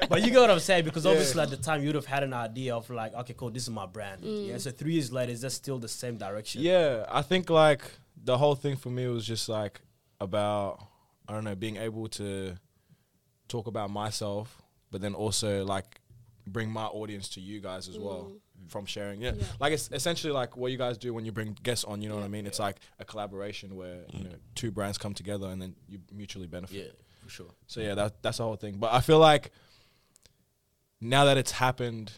but 0.09 0.23
you 0.23 0.31
get 0.31 0.39
what 0.39 0.49
I'm 0.49 0.59
saying 0.59 0.85
because 0.85 1.05
obviously 1.05 1.41
at 1.41 1.51
the 1.51 1.57
time 1.57 1.83
you'd 1.83 1.93
have 1.95 2.05
had 2.05 2.23
an 2.23 2.33
idea 2.33 2.75
of 2.75 2.89
like, 2.89 3.13
okay, 3.13 3.33
cool, 3.33 3.51
this 3.51 3.63
is 3.63 3.69
my 3.69 3.85
brand. 3.85 4.23
Mm. 4.23 4.47
Yeah. 4.47 4.57
So 4.57 4.71
three 4.71 4.93
years 4.93 5.11
later, 5.11 5.31
is 5.31 5.41
that 5.41 5.51
still 5.51 5.77
the 5.77 5.87
same 5.87 6.17
direction? 6.17 6.61
Yeah, 6.61 7.05
I 7.09 7.21
think 7.21 7.49
like 7.49 7.81
the 8.23 8.37
whole 8.37 8.55
thing 8.55 8.75
for 8.75 8.89
me 8.89 9.07
was 9.07 9.25
just 9.25 9.49
like 9.49 9.81
about 10.19 10.83
I 11.27 11.33
don't 11.33 11.43
know 11.43 11.55
being 11.55 11.77
able 11.77 12.07
to 12.09 12.55
talk 13.47 13.67
about 13.67 13.91
myself, 13.91 14.61
but 14.89 15.01
then 15.01 15.13
also 15.13 15.63
like 15.63 16.01
bring 16.47 16.71
my 16.71 16.85
audience 16.85 17.29
to 17.29 17.41
you 17.41 17.59
guys 17.59 17.89
as 17.89 17.99
well 17.99 18.29
mm. 18.31 18.39
From 18.67 18.85
sharing. 18.85 19.21
Yeah. 19.21 19.33
Yeah. 19.35 19.45
like 19.59 19.73
it's 19.73 19.89
essentially 19.91 20.33
like 20.33 20.57
what 20.57 20.71
you 20.71 20.77
guys 20.77 20.97
do 20.97 21.13
when 21.13 21.25
you 21.25 21.31
bring 21.31 21.57
guests 21.63 21.85
on. 21.85 22.01
You 22.01 22.09
know 22.09 22.15
what 22.15 22.23
I 22.23 22.27
mean? 22.27 22.45
It's 22.45 22.59
like 22.59 22.77
a 22.99 23.05
collaboration 23.05 23.75
where 23.75 23.99
you 24.13 24.23
know 24.23 24.31
mm. 24.31 24.39
two 24.55 24.71
brands 24.71 24.97
come 24.97 25.13
together 25.13 25.47
and 25.47 25.61
then 25.61 25.75
you 25.87 25.99
mutually 26.13 26.47
benefit. 26.47 26.77
Yeah, 26.77 26.91
for 27.23 27.29
sure. 27.29 27.51
So 27.67 27.81
yeah, 27.81 27.95
that 27.95 28.21
that's 28.21 28.37
the 28.37 28.43
whole 28.43 28.55
thing. 28.55 28.77
But 28.77 28.93
I 28.93 29.01
feel 29.01 29.19
like 29.19 29.51
now 31.01 31.25
that 31.25 31.37
it's 31.37 31.51
happened 31.51 32.11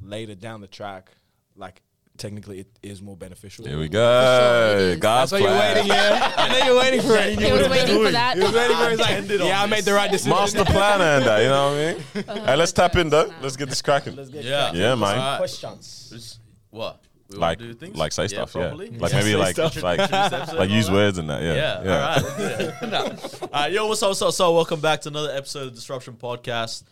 later 0.00 0.34
down 0.34 0.60
the 0.60 0.68
track, 0.68 1.10
like 1.56 1.82
technically 2.18 2.60
it 2.60 2.66
is 2.82 3.00
more 3.02 3.16
beneficial. 3.16 3.66
Here 3.66 3.78
we 3.78 3.88
go. 3.88 4.76
is. 4.78 4.98
God's 4.98 5.30
That's 5.30 5.42
why 5.42 5.48
you're 5.48 5.58
waiting, 5.58 5.86
yeah. 5.86 6.32
I 6.36 6.48
know 6.60 6.66
you're 6.66 6.78
waiting 6.80 7.00
for 7.02 7.16
it. 7.16 7.38
He 7.38 7.52
was 7.52 7.68
waiting 7.68 8.04
for 8.04 8.10
that. 8.12 8.36
He 8.36 8.42
was 8.42 8.52
waiting 8.52 8.76
for 8.76 8.84
it. 8.84 8.90
He's 8.90 9.00
like, 9.30 9.46
yeah, 9.46 9.62
I 9.62 9.66
made 9.66 9.84
the 9.84 9.94
right 9.94 10.10
decision. 10.10 10.30
Master 10.30 10.64
planner 10.64 11.04
and 11.04 11.24
that, 11.26 11.42
you 11.42 11.48
know 11.48 11.70
what 11.70 12.24
I 12.26 12.34
mean? 12.36 12.44
hey, 12.46 12.56
let's 12.56 12.72
tap 12.72 12.96
in 12.96 13.08
though. 13.10 13.32
Let's 13.42 13.56
get 13.56 13.68
this 13.68 13.82
cracking. 13.82 14.16
Let's 14.16 14.30
get 14.30 14.44
Yeah. 14.44 14.64
cracking. 14.64 14.80
Yeah, 14.80 14.94
man. 14.94 15.18
Alright. 15.18 15.38
questions. 15.38 16.38
What? 16.70 17.00
We 17.28 17.38
Like, 17.38 17.58
wanna 17.58 17.72
do 17.72 17.78
things? 17.78 17.96
like 17.96 18.12
say 18.12 18.28
stuff, 18.28 18.54
yeah. 18.54 18.72
Like 18.72 18.90
Yeah. 18.92 18.98
maybe 19.00 19.10
say 19.32 19.36
like, 19.36 19.54
stuff. 19.56 19.82
like, 19.82 19.98
Introduce 19.98 20.30
the 20.30 20.36
episode 20.36 20.58
like 20.58 20.70
use 20.70 20.86
that? 20.86 20.92
words 20.92 21.18
and 21.18 21.28
that, 21.30 21.42
yeah. 21.42 21.54
Yeah, 21.54 21.78
all 21.78 21.84
right. 22.00 22.22
let's 22.22 22.36
do 22.36 22.42
it. 22.68 22.74
Nah. 22.90 22.98
All 23.42 23.62
right, 23.62 23.72
yo, 23.72 23.86
what's 23.88 24.02
up, 24.02 24.10
what's 24.10 24.22
up, 24.22 24.32
so 24.32 24.54
welcome 24.54 24.80
back 24.80 25.00
to 25.02 25.08
another 25.08 25.32
episode 25.32 25.66
of 25.68 25.74
Disruption 25.74 26.14
Podcast, 26.14 26.84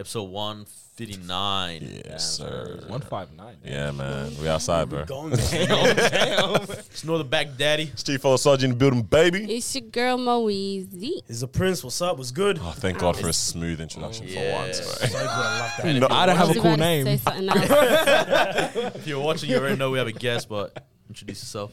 episode 0.00 0.30
159. 0.30 2.00
Yes, 2.06 2.36
sir. 2.38 2.80
One 2.86 3.02
five 3.02 3.32
nine. 3.36 3.56
Yeah, 3.62 3.90
man. 3.90 4.32
We 4.40 4.48
outside, 4.48 4.88
bro. 4.88 5.04
Going 5.04 5.30
down. 5.36 5.36
It's 6.90 7.04
Northern 7.04 7.28
Back 7.28 7.56
Daddy. 7.58 7.92
Steve 7.96 8.22
Full 8.22 8.38
Sergeant 8.38 8.78
building, 8.78 9.02
baby. 9.02 9.44
It's 9.56 9.74
your 9.74 9.84
girl 9.84 10.16
Moeezy. 10.18 11.20
Is 11.28 11.40
the 11.40 11.48
prince? 11.48 11.84
What's 11.84 12.00
up? 12.00 12.16
What's 12.16 12.30
good? 12.30 12.58
Oh, 12.62 12.72
thank 12.74 12.98
God 12.98 13.16
for 13.18 13.28
a 13.28 13.32
smooth 13.32 13.80
introduction 13.80 14.26
Yeah. 14.26 14.56
for 14.56 14.62
once, 14.62 14.78
So 14.78 14.84
bro. 15.08 15.08
good. 15.20 15.26
I 15.28 15.60
love 15.60 15.72
that. 15.82 16.00
No, 16.00 16.06
I 16.10 16.26
don't 16.26 16.36
have 16.36 16.50
a 16.56 16.60
cool 16.60 16.76
name. 16.78 17.04
say 17.04 17.16
something 17.18 17.48
else. 17.48 17.68
If 18.96 19.06
you're 19.06 19.20
watching, 19.20 19.50
you 19.50 19.56
already 19.58 19.76
know 19.76 19.90
we 19.90 19.98
have 19.98 20.08
a 20.08 20.12
guest, 20.12 20.48
but 20.48 20.82
introduce 21.08 21.42
yourself. 21.42 21.72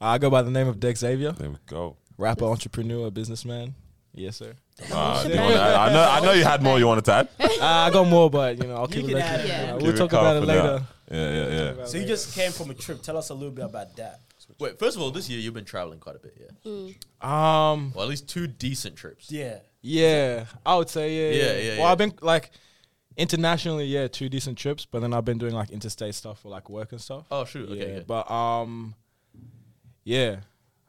I 0.00 0.16
go 0.18 0.30
by 0.30 0.40
the 0.42 0.50
name 0.50 0.68
of 0.68 0.76
Dexavier, 0.80 1.36
There 1.36 1.50
we 1.50 1.56
go. 1.66 1.96
rapper, 2.16 2.46
entrepreneur, 2.46 3.10
businessman. 3.10 3.74
Yes, 4.18 4.36
sir. 4.36 4.54
Uh, 4.92 5.24
you 5.28 5.36
wanna 5.36 5.54
add- 5.56 5.74
I 5.74 5.92
know, 5.92 6.02
I 6.10 6.20
know 6.20 6.32
you 6.32 6.44
had 6.44 6.62
more 6.62 6.78
you 6.78 6.86
wanted 6.86 7.04
to 7.06 7.12
add. 7.12 7.28
Uh, 7.40 7.64
I 7.64 7.90
got 7.90 8.06
more, 8.06 8.30
but 8.30 8.56
you 8.58 8.68
know, 8.68 8.76
I'll 8.76 8.86
keep 8.86 9.08
You 9.08 9.16
it 9.16 9.20
later. 9.20 9.46
Yeah. 9.46 9.72
We'll 9.74 9.86
Keep 9.86 9.96
talk 9.96 10.10
calm 10.10 10.20
about 10.20 10.36
it 10.36 10.40
for 10.40 10.46
later. 10.46 10.86
Yeah, 11.10 11.30
yeah, 11.30 11.74
yeah. 11.78 11.84
So 11.86 11.98
you 11.98 12.06
just 12.06 12.34
came 12.34 12.52
from 12.52 12.70
a 12.70 12.74
trip. 12.74 13.02
Tell 13.02 13.16
us 13.16 13.30
a 13.30 13.34
little 13.34 13.50
bit 13.50 13.64
about 13.64 13.96
that. 13.96 14.20
Wait, 14.60 14.78
first 14.78 14.96
of 14.96 15.02
all, 15.02 15.10
this 15.10 15.28
year 15.28 15.38
you've 15.40 15.54
been 15.54 15.64
traveling 15.64 15.98
quite 15.98 16.16
a 16.16 16.18
bit, 16.18 16.36
yeah? 16.40 16.90
Um, 17.20 17.92
Well, 17.94 18.04
at 18.04 18.08
least 18.08 18.28
two 18.28 18.46
decent 18.46 18.96
trips. 18.96 19.30
Yeah. 19.30 19.58
yeah, 19.82 20.46
I 20.64 20.76
would 20.76 20.88
say 20.88 21.14
yeah, 21.14 21.30
Yeah, 21.36 21.52
yeah. 21.52 21.58
yeah, 21.62 21.68
Well, 21.70 21.78
yeah. 21.86 21.92
I've 21.92 21.98
been 21.98 22.12
like 22.22 22.50
internationally, 23.16 23.84
yeah, 23.86 24.08
two 24.08 24.28
decent 24.28 24.56
trips, 24.58 24.86
but 24.86 25.00
then 25.00 25.12
I've 25.12 25.24
been 25.24 25.38
doing 25.38 25.54
like 25.54 25.70
interstate 25.70 26.14
stuff 26.14 26.40
for 26.40 26.48
like 26.48 26.70
work 26.70 26.92
and 26.92 27.00
stuff. 27.00 27.24
Oh, 27.30 27.44
shoot. 27.44 27.68
Okay, 27.68 27.78
yeah, 27.78 27.84
okay. 27.98 28.04
but 28.06 28.30
um, 28.30 28.94
yeah, 30.04 30.36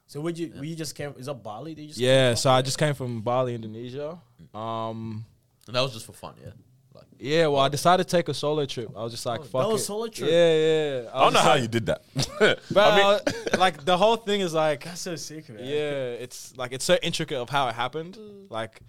So 0.10 0.20
would 0.22 0.40
you? 0.40 0.52
We 0.60 0.74
just 0.74 0.96
came. 0.96 1.14
Is 1.20 1.28
that 1.28 1.36
Bali? 1.36 1.76
Did 1.76 1.84
you 1.84 1.88
just 1.90 2.00
yeah. 2.00 2.34
So? 2.34 2.50
I 2.50 2.64
just 2.64 2.80
came 2.80 2.96
from 2.96 3.22
Bali, 3.22 3.54
Indonesia. 3.54 4.18
Um, 4.56 5.24
And 5.68 5.76
that 5.76 5.82
was 5.82 5.94
just 5.94 6.08
for 6.08 6.14
fun, 6.14 6.34
yeah? 6.44 6.50
Like, 6.96 7.06
yeah. 7.20 7.46
Well, 7.46 7.62
I 7.62 7.70
decided 7.70 8.08
to 8.08 8.18
take 8.18 8.28
a 8.28 8.34
solo 8.34 8.66
trip. 8.66 8.90
I 8.98 9.04
was 9.04 9.12
just 9.14 9.24
like, 9.28 9.42
Oh, 9.42 9.44
fuck 9.44 9.62
that 9.62 9.68
was 9.70 9.82
it. 9.82 9.86
solo 9.86 10.08
trip? 10.08 10.32
Yeah, 10.32 10.54
yeah. 10.56 11.10
I 11.14 11.20
don't 11.26 11.34
know 11.34 11.40
was 11.40 11.48
how 11.48 11.54
you 11.54 11.68
did 11.68 11.86
that. 11.86 12.02
But 12.72 12.94
I 12.94 12.98
mean, 12.98 13.06
uh, 13.06 13.58
like 13.60 13.86
the 13.86 13.96
whole 13.96 14.16
thing 14.16 14.42
is 14.42 14.52
like, 14.52 14.84
That's 14.84 15.02
so 15.02 15.16
sick, 15.16 15.48
man. 15.48 15.60
yeah, 15.64 16.24
it's 16.26 16.58
like 16.58 16.72
it's 16.72 16.86
so 16.86 16.98
intricate 17.04 17.38
of 17.38 17.52
how 17.52 17.68
it 17.68 17.76
happened. 17.76 18.18
Like, 18.50 18.82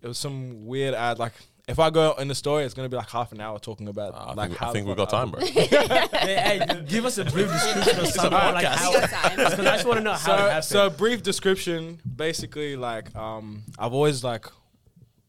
it 0.00 0.06
was 0.06 0.16
some 0.18 0.64
weird 0.64 0.94
ad. 0.94 1.18
Like, 1.18 1.32
if 1.72 1.78
I 1.78 1.88
go 1.88 2.12
in 2.18 2.28
the 2.28 2.34
story, 2.34 2.64
it's 2.64 2.74
gonna 2.74 2.90
be 2.90 2.96
like 2.96 3.08
half 3.08 3.32
an 3.32 3.40
hour 3.40 3.58
talking 3.58 3.88
about 3.88 4.14
I 4.14 4.34
like 4.34 4.50
think, 4.50 4.62
I 4.62 4.72
think 4.72 4.84
the 4.84 4.92
we 4.92 4.96
got 4.96 5.08
time, 5.08 5.30
bro. 5.30 5.40
Hey, 5.46 6.66
hey, 6.66 6.82
give 6.86 7.06
us 7.06 7.16
a 7.16 7.24
brief 7.24 7.50
description 7.50 8.00
of 8.00 8.08
something 8.08 8.32
like 8.32 8.66
how. 8.66 8.92
We 8.92 9.00
got 9.00 9.10
time. 9.10 9.36
Because 9.36 9.58
I 9.58 9.64
just 9.64 9.86
want 9.86 9.98
to 9.98 10.04
know 10.04 10.12
how 10.12 10.16
it 10.16 10.18
so, 10.18 10.36
happened. 10.36 10.64
so 10.64 10.90
brief 10.90 11.22
description. 11.22 11.98
Basically, 12.14 12.76
like 12.76 13.14
um, 13.16 13.62
I've 13.78 13.94
always 13.94 14.22
like, 14.22 14.46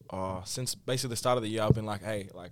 uh, 0.10 0.44
since 0.44 0.76
basically 0.76 1.12
the 1.12 1.16
start 1.16 1.38
of 1.38 1.44
the 1.44 1.50
year, 1.50 1.62
I've 1.62 1.74
been 1.74 1.86
like, 1.86 2.04
hey, 2.04 2.28
like, 2.34 2.52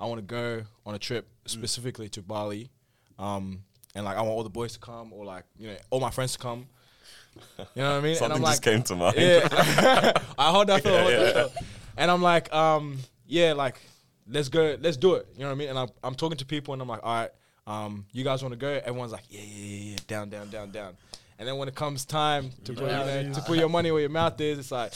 I 0.00 0.06
want 0.06 0.18
to 0.18 0.26
go 0.26 0.64
on 0.84 0.96
a 0.96 0.98
trip 0.98 1.28
specifically 1.46 2.08
to 2.10 2.22
Bali, 2.22 2.70
um, 3.20 3.62
and 3.94 4.04
like 4.04 4.16
I 4.16 4.22
want 4.22 4.32
all 4.32 4.42
the 4.42 4.50
boys 4.50 4.72
to 4.72 4.80
come 4.80 5.12
or 5.12 5.24
like 5.24 5.44
you 5.56 5.68
know 5.68 5.76
all 5.90 6.00
my 6.00 6.10
friends 6.10 6.32
to 6.32 6.38
come. 6.40 6.66
You 7.76 7.82
know 7.82 7.92
what 7.92 7.98
I 7.98 8.00
mean? 8.00 8.16
Something 8.16 8.36
and 8.36 8.44
I'm 8.44 8.50
just 8.50 8.66
like, 8.66 8.74
came 8.74 8.82
to 8.82 8.96
mind. 8.96 9.14
yeah. 9.16 10.12
I 10.38 10.50
hold 10.50 10.66
that 10.66 10.82
thought. 10.82 11.08
Yeah, 11.08 11.32
yeah. 11.36 11.46
And 11.96 12.10
I'm 12.10 12.22
like, 12.22 12.52
um, 12.52 12.98
yeah, 13.28 13.52
like, 13.52 13.78
let's 14.28 14.48
go, 14.48 14.76
let's 14.80 14.96
do 14.96 15.14
it. 15.14 15.26
You 15.34 15.40
know 15.42 15.46
what 15.46 15.52
I 15.52 15.54
mean? 15.56 15.68
And 15.68 15.78
I'm, 15.78 15.88
I'm 16.02 16.14
talking 16.16 16.38
to 16.38 16.46
people, 16.46 16.72
and 16.72 16.82
I'm 16.82 16.88
like, 16.88 17.00
all 17.04 17.14
right, 17.14 17.30
um, 17.66 18.06
you 18.12 18.24
guys 18.24 18.42
want 18.42 18.52
to 18.54 18.58
go? 18.58 18.68
Everyone's 18.84 19.12
like, 19.12 19.24
yeah, 19.28 19.40
yeah, 19.42 19.66
yeah, 19.66 19.90
yeah, 19.92 19.96
down, 20.08 20.30
down, 20.30 20.50
down, 20.50 20.70
down. 20.72 20.96
And 21.38 21.46
then 21.46 21.56
when 21.58 21.68
it 21.68 21.74
comes 21.76 22.04
time 22.04 22.50
to 22.64 22.72
put, 22.72 22.82
you 22.82 22.86
know, 22.88 23.32
to 23.34 23.40
put 23.42 23.58
your 23.58 23.68
money 23.68 23.92
where 23.92 24.00
your 24.00 24.10
mouth 24.10 24.40
is, 24.40 24.58
it's 24.58 24.72
like. 24.72 24.92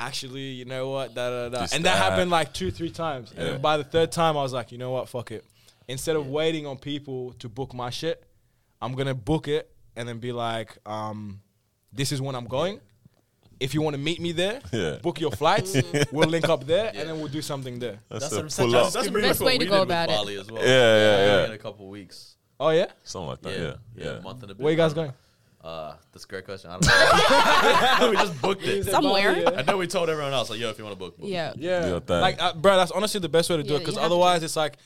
Actually, 0.00 0.42
you 0.52 0.64
know 0.64 0.90
what? 0.90 1.12
Da, 1.12 1.28
da, 1.28 1.48
da. 1.48 1.60
And 1.72 1.84
that 1.84 1.94
that. 1.94 1.96
happened 1.96 2.30
like 2.30 2.52
two, 2.54 2.70
three 2.70 2.90
times. 2.90 3.32
And 3.32 3.40
Yeah. 3.40 3.50
then 3.54 3.60
by 3.60 3.76
the 3.76 3.82
third 3.82 4.12
time, 4.12 4.36
I 4.36 4.42
was 4.42 4.52
like, 4.52 4.70
you 4.70 4.78
know 4.78 4.92
what? 4.92 5.08
Fuck 5.08 5.32
it. 5.32 5.44
Instead 5.88 6.14
of 6.14 6.28
waiting 6.28 6.66
on 6.66 6.76
people 6.78 7.32
to 7.40 7.48
book 7.48 7.74
my 7.74 7.90
shit, 7.90 8.22
I'm 8.80 8.92
gonna 8.94 9.14
book 9.14 9.48
it 9.48 9.68
and 9.96 10.08
then 10.08 10.20
be 10.20 10.30
like, 10.30 10.78
um, 10.86 11.40
this 11.92 12.12
is 12.12 12.22
when 12.22 12.36
I'm 12.36 12.46
going. 12.46 12.80
If 13.60 13.74
you 13.74 13.82
want 13.82 13.94
to 13.94 13.98
meet 14.00 14.20
me 14.20 14.32
there, 14.32 14.60
Yeah. 14.72 14.98
book 15.02 15.20
your 15.20 15.32
flights. 15.32 15.76
we'll 16.12 16.28
link 16.28 16.48
up 16.48 16.64
there, 16.66 16.92
and 16.94 17.08
then 17.08 17.18
we'll 17.18 17.28
do 17.28 17.42
something 17.42 17.78
there. 17.80 17.98
That's, 18.08 18.28
That's, 18.30 18.58
a 18.58 18.62
what- 18.62 18.70
that's, 18.72 18.92
that's 18.94 19.06
the 19.06 19.12
pretty 19.12 19.28
best 19.28 19.40
much 19.40 19.46
way 19.46 19.58
to 19.58 19.64
we 19.64 19.68
go 19.68 19.72
did 19.74 19.80
with 19.80 19.88
about 19.88 20.08
it. 20.10 20.12
Bali 20.12 20.36
as 20.38 20.50
well. 20.50 20.62
Yeah, 20.62 20.68
yeah, 20.68 21.26
Going 21.26 21.40
yeah. 21.40 21.44
In 21.46 21.52
a 21.52 21.58
couple 21.58 21.84
of 21.86 21.90
weeks. 21.90 22.36
Oh 22.60 22.70
yeah, 22.70 22.86
Something 23.04 23.28
like 23.28 23.42
that. 23.42 23.52
Yeah, 23.52 23.58
Yeah, 23.58 23.74
yeah, 23.96 24.04
yeah. 24.04 24.10
a 24.18 24.22
month 24.22 24.42
and 24.42 24.50
a 24.50 24.54
bit. 24.54 24.62
where 24.64 24.70
you 24.72 24.76
guys 24.76 24.92
going? 24.94 25.12
Uh, 25.62 25.94
that's 26.12 26.24
a 26.24 26.28
great 26.28 26.44
question. 26.44 26.70
I 26.70 26.78
don't 26.78 26.86
know. 28.02 28.10
we 28.10 28.16
just 28.16 28.40
booked 28.42 28.62
it. 28.64 28.84
Somewhere. 28.86 29.44
I 29.58 29.62
know 29.62 29.76
we 29.76 29.86
told 29.88 30.08
everyone 30.08 30.32
else 30.32 30.50
like, 30.50 30.60
yo, 30.60 30.70
if 30.70 30.78
you 30.78 30.84
want 30.84 30.94
to 30.96 30.98
book, 30.98 31.18
book. 31.18 31.28
Yeah. 31.28 31.52
Yeah, 31.56 31.82
Do 31.82 31.88
your 31.88 32.00
thing. 32.00 32.20
like 32.20 32.40
uh, 32.40 32.54
bro, 32.54 32.76
that's 32.76 32.92
honestly 32.92 33.18
the 33.20 33.28
best 33.28 33.50
way 33.50 33.56
to 33.56 33.62
do 33.64 33.70
Yeah, 33.70 33.76
it 33.76 33.80
because 33.80 33.96
otherwise 33.98 34.42
it's 34.44 34.56
like 34.56 34.76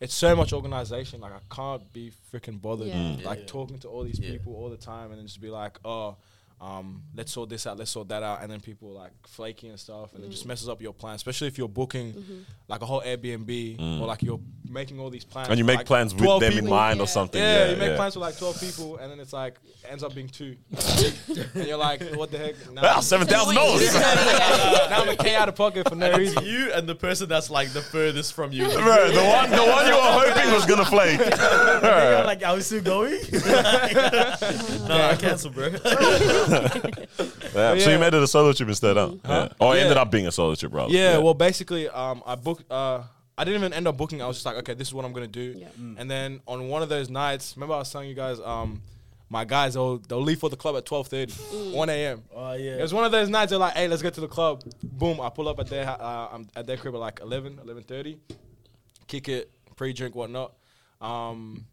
it's 0.00 0.14
so 0.14 0.34
much 0.34 0.52
organization. 0.54 1.20
Like 1.20 1.32
I 1.32 1.54
can't 1.54 1.90
be 1.92 2.12
freaking 2.32 2.60
bothered 2.60 2.88
Yeah. 2.88 2.94
Mm. 2.94 3.24
like 3.24 3.40
Yeah. 3.40 3.44
talking 3.46 3.78
to 3.80 3.88
all 3.88 4.04
these 4.04 4.18
Yeah. 4.18 4.30
people 4.30 4.54
all 4.56 4.70
the 4.70 4.76
time 4.78 5.10
and 5.10 5.18
then 5.18 5.26
just 5.26 5.40
be 5.40 5.50
like, 5.50 5.78
oh. 5.84 6.16
Um, 6.62 7.02
let's 7.16 7.32
sort 7.32 7.48
this 7.48 7.66
out. 7.66 7.76
Let's 7.76 7.90
sort 7.90 8.08
that 8.10 8.22
out, 8.22 8.40
and 8.40 8.48
then 8.50 8.60
people 8.60 8.90
are, 8.90 9.02
like 9.02 9.10
flaky 9.26 9.66
and 9.66 9.80
stuff, 9.80 10.14
and 10.14 10.22
it 10.22 10.28
Mm. 10.28 10.30
just 10.30 10.46
messes 10.46 10.68
up 10.68 10.80
your 10.80 10.92
plan. 10.94 11.16
Especially 11.16 11.48
if 11.48 11.58
you're 11.58 11.66
booking 11.68 12.12
Mm-hmm. 12.12 12.34
like 12.68 12.82
a 12.82 12.86
whole 12.86 13.00
Airbnb 13.02 13.80
or 14.00 14.06
like 14.06 14.22
you're 14.22 14.38
making 14.70 15.00
all 15.00 15.10
these 15.10 15.24
plans. 15.24 15.48
And 15.48 15.58
you 15.58 15.64
make 15.64 15.78
like, 15.78 15.86
plans 15.86 16.14
with 16.14 16.22
12 16.22 16.40
them 16.40 16.52
in 16.52 16.58
people. 16.60 16.70
mind 16.70 17.00
or 17.00 17.08
something. 17.08 17.42
Yeah, 17.42 17.64
Yeah, 17.64 17.70
you 17.72 17.76
make 17.78 17.88
yeah. 17.90 17.96
plans 17.96 18.14
for 18.14 18.20
like 18.20 18.38
twelve 18.38 18.60
people, 18.60 18.96
and 18.98 19.10
then 19.10 19.18
it's 19.18 19.32
like 19.32 19.58
ends 19.90 20.04
up 20.04 20.14
being 20.14 20.28
two, 20.28 20.56
and 21.56 21.66
you're 21.66 21.76
like, 21.76 22.00
what 22.14 22.30
the 22.30 22.38
heck? 22.38 22.54
Now, 22.72 22.82
Ah, 22.84 23.00
seven 23.00 23.26
thousand 23.26 23.56
dollars. 23.56 23.92
now 23.94 25.02
I'm 25.02 25.08
a 25.08 25.16
K 25.16 25.34
out 25.34 25.48
of 25.48 25.56
pocket 25.56 25.88
for 25.88 25.96
no 25.96 26.16
reason. 26.16 26.44
You 26.46 26.70
and 26.74 26.88
the 26.88 26.94
person 26.94 27.28
that's 27.28 27.50
like 27.50 27.70
the 27.72 27.82
furthest 27.82 28.34
from 28.34 28.52
you. 28.52 28.66
Bro, 28.68 29.10
the 29.10 29.24
one, 29.24 29.50
the 29.50 29.56
one 29.64 29.86
you 29.88 29.94
were 29.94 30.00
hoping 30.30 30.52
was 30.52 30.64
gonna 30.66 30.84
flake. 30.84 31.18
You're 31.18 32.24
like, 32.24 32.46
are 32.46 32.54
we 32.54 32.60
still 32.60 32.82
going? 32.82 33.18
no, 33.32 35.08
I 35.10 35.16
cancelled, 35.18 35.54
bro. 35.54 35.70
Yeah, 36.52 37.78
So 37.78 37.90
you 37.90 37.98
made 37.98 38.14
it 38.14 38.22
a 38.22 38.26
solo 38.26 38.52
trip 38.52 38.68
instead, 38.68 38.96
huh? 38.96 39.12
Yeah. 39.24 39.48
Or 39.60 39.74
it 39.74 39.78
Yeah. 39.78 39.82
ended 39.84 39.96
up 39.98 40.10
being 40.10 40.26
a 40.26 40.32
solo 40.32 40.54
trip, 40.54 40.72
rather. 40.72 40.92
Yeah, 40.92 41.18
well, 41.18 41.34
basically, 41.34 41.88
um, 41.88 42.22
I 42.26 42.34
booked. 42.34 42.70
Uh, 42.70 43.02
I 43.36 43.44
didn't 43.44 43.60
even 43.60 43.72
end 43.72 43.88
up 43.88 43.96
booking. 43.96 44.20
I 44.22 44.26
was 44.26 44.36
just 44.36 44.46
like, 44.46 44.56
okay, 44.56 44.74
this 44.74 44.88
is 44.88 44.94
what 44.94 45.04
I'm 45.04 45.12
gonna 45.12 45.26
do. 45.26 45.54
Yeah. 45.56 45.68
And 45.98 46.10
then 46.10 46.40
on 46.46 46.68
one 46.68 46.82
of 46.82 46.88
those 46.88 47.08
nights, 47.10 47.54
remember 47.56 47.74
I 47.74 47.78
was 47.78 47.90
telling 47.90 48.08
you 48.08 48.14
guys, 48.14 48.38
um, 48.40 48.82
my 49.30 49.44
guys 49.46 49.72
they'll 49.74 49.98
they'll 49.98 50.20
leave 50.22 50.38
for 50.38 50.50
the 50.50 50.56
club 50.56 50.76
at 50.76 50.84
12:30, 50.84 51.72
1 51.72 51.88
a.m. 51.88 52.22
Oh 52.34 52.52
yeah. 52.52 52.72
It 52.76 52.82
was 52.82 52.92
one 52.92 53.04
of 53.04 53.10
those 53.12 53.28
nights. 53.30 53.50
They're 53.50 53.58
like, 53.58 53.72
hey, 53.74 53.88
let's 53.88 54.02
get 54.02 54.12
to 54.14 54.20
the 54.20 54.28
club. 54.28 54.62
Boom, 54.82 55.20
I 55.20 55.30
pull 55.30 55.48
up 55.48 55.58
at 55.60 55.66
their 55.68 55.88
uh, 55.88 56.28
I'm 56.32 56.46
at 56.54 56.66
their 56.66 56.76
crib 56.76 56.94
at 56.94 57.00
like 57.00 57.20
11, 57.20 57.56
11:30, 57.64 58.18
kick 59.08 59.28
it, 59.28 59.50
pre-drink, 59.76 60.14
whatnot. 60.14 60.52
Um, 61.00 61.64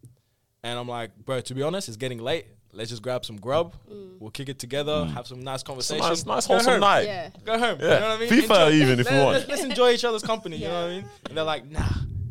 and 0.62 0.78
I'm 0.78 0.88
like, 0.88 1.10
bro, 1.24 1.40
to 1.42 1.54
be 1.54 1.62
honest, 1.62 1.88
it's 1.88 1.96
getting 1.98 2.18
late. 2.18 2.46
Let's 2.72 2.90
just 2.90 3.02
grab 3.02 3.24
some 3.24 3.36
grub. 3.36 3.74
We'll 4.18 4.30
kick 4.30 4.48
it 4.48 4.58
together, 4.58 5.04
have 5.06 5.26
some 5.26 5.42
nice 5.42 5.62
It's 5.66 5.90
a 5.90 5.98
nice, 5.98 6.24
nice 6.24 6.46
wholesome 6.46 6.72
home. 6.72 6.80
night. 6.80 7.04
Yeah. 7.06 7.30
Go 7.44 7.58
home. 7.58 7.78
Yeah. 7.80 7.94
You 7.94 8.00
know 8.00 8.08
what 8.08 8.16
I 8.16 8.18
mean? 8.18 8.28
FIFA 8.28 8.72
even 8.72 9.00
if 9.00 9.10
you 9.10 9.16
want. 9.16 9.32
Let's, 9.32 9.48
let's 9.48 9.64
enjoy 9.64 9.90
each 9.90 10.04
other's 10.04 10.22
company. 10.22 10.56
You 10.56 10.68
know 10.68 10.82
what 10.82 10.90
I 10.90 10.96
mean? 10.96 11.04
And 11.28 11.36
they're 11.36 11.44
like, 11.44 11.68
nah, 11.68 11.88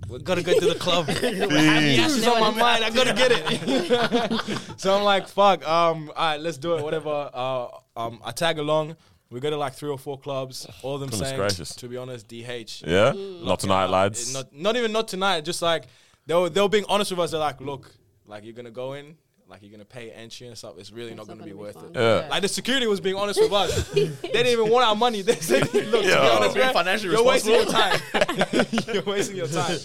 we 0.09 0.19
gotta 0.19 0.41
go 0.41 0.57
to 0.57 0.65
the 0.65 0.75
club. 0.75 1.07
Fiends. 1.07 1.53
Yes, 1.53 2.17
it's 2.17 2.27
on 2.27 2.39
my 2.39 2.51
mind. 2.51 2.83
I 2.85 2.89
gotta 2.89 3.13
get 3.13 3.31
it. 3.33 4.59
so 4.77 4.95
I'm 4.95 5.03
like, 5.03 5.27
fuck. 5.27 5.67
Um, 5.67 6.11
all 6.15 6.31
right, 6.31 6.39
let's 6.39 6.57
do 6.57 6.75
it. 6.75 6.83
Whatever. 6.83 7.29
Uh, 7.33 7.67
um, 7.97 8.19
I 8.23 8.31
tag 8.31 8.59
along. 8.59 8.95
We 9.29 9.39
go 9.39 9.49
to 9.49 9.57
like 9.57 9.73
three 9.73 9.89
or 9.89 9.99
four 9.99 10.17
clubs. 10.17 10.65
All 10.81 10.95
of 10.95 11.01
them 11.01 11.09
Goodness 11.09 11.29
saying, 11.29 11.39
gracious. 11.39 11.75
to 11.75 11.87
be 11.87 11.97
honest, 11.97 12.27
DH. 12.27 12.33
Yeah? 12.33 13.13
Mm. 13.13 13.43
Not 13.43 13.59
tonight, 13.59 13.85
lads. 13.85 14.33
Not, 14.33 14.51
not 14.51 14.75
even 14.75 14.91
not 14.91 15.07
tonight. 15.07 15.41
Just 15.41 15.61
like 15.61 15.85
they 16.25 16.33
were, 16.33 16.49
they 16.49 16.61
were 16.61 16.69
being 16.69 16.85
honest 16.89 17.11
with 17.11 17.19
us. 17.19 17.31
They're 17.31 17.39
like, 17.39 17.61
look, 17.61 17.93
like 18.25 18.43
you're 18.43 18.53
gonna 18.53 18.71
go 18.71 18.93
in, 18.93 19.15
like 19.49 19.61
you're 19.63 19.71
gonna 19.71 19.83
pay 19.85 20.11
entry 20.11 20.47
and 20.47 20.57
stuff. 20.57 20.75
It's 20.77 20.91
really 20.91 21.09
It's 21.09 21.17
not 21.17 21.27
gonna 21.27 21.43
be 21.43 21.53
worth 21.53 21.75
fun. 21.75 21.91
it. 21.93 21.95
Yeah. 21.95 22.27
Like 22.29 22.43
the 22.43 22.47
security 22.47 22.85
was 22.87 22.99
being 22.99 23.15
honest 23.15 23.39
with 23.41 23.51
us. 23.51 23.89
they 23.93 24.05
didn't 24.21 24.47
even 24.47 24.69
want 24.69 24.85
our 24.85 24.95
money. 24.95 25.21
They 25.29 25.35
said, 25.35 25.61
"Look, 25.73 25.85
to 25.85 25.91
be 25.91 26.13
honest, 26.13 26.55
Being 26.55 26.67
bro, 26.67 26.73
financially 26.73 27.13
you're 27.15 27.23
wasting 27.23 27.53
your 27.55 27.65
time. 27.65 27.99
you're 28.93 29.03
wasting 29.03 29.35
your 29.37 29.47
time." 29.47 29.77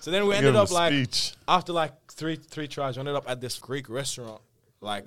So 0.00 0.10
then 0.10 0.26
we 0.26 0.34
Give 0.34 0.44
ended 0.44 0.56
up 0.56 0.70
like 0.70 0.92
speech. 0.92 1.32
after 1.48 1.72
like 1.72 1.92
three 2.12 2.36
three 2.36 2.68
tries, 2.68 2.96
we 2.96 3.00
ended 3.00 3.14
up 3.16 3.28
at 3.28 3.40
this 3.40 3.58
Greek 3.58 3.88
restaurant, 3.88 4.40
like 4.80 5.06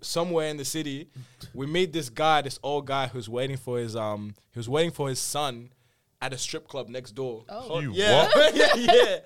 somewhere 0.00 0.48
in 0.48 0.56
the 0.56 0.64
city. 0.64 1.08
We 1.52 1.66
meet 1.66 1.92
this 1.92 2.08
guy, 2.08 2.42
this 2.42 2.58
old 2.62 2.86
guy 2.86 3.08
who's 3.08 3.28
waiting 3.28 3.56
for 3.56 3.78
his 3.78 3.96
um, 3.96 4.34
he 4.52 4.58
was 4.58 4.68
waiting 4.68 4.92
for 4.92 5.08
his 5.08 5.18
son 5.18 5.70
at 6.22 6.32
a 6.32 6.38
strip 6.38 6.66
club 6.68 6.88
next 6.88 7.12
door. 7.12 7.44
Oh. 7.48 7.80
You 7.80 7.92
yeah, 7.92 8.28
what? 8.34 8.56
yeah, 8.56 8.74
yeah. 8.76 9.16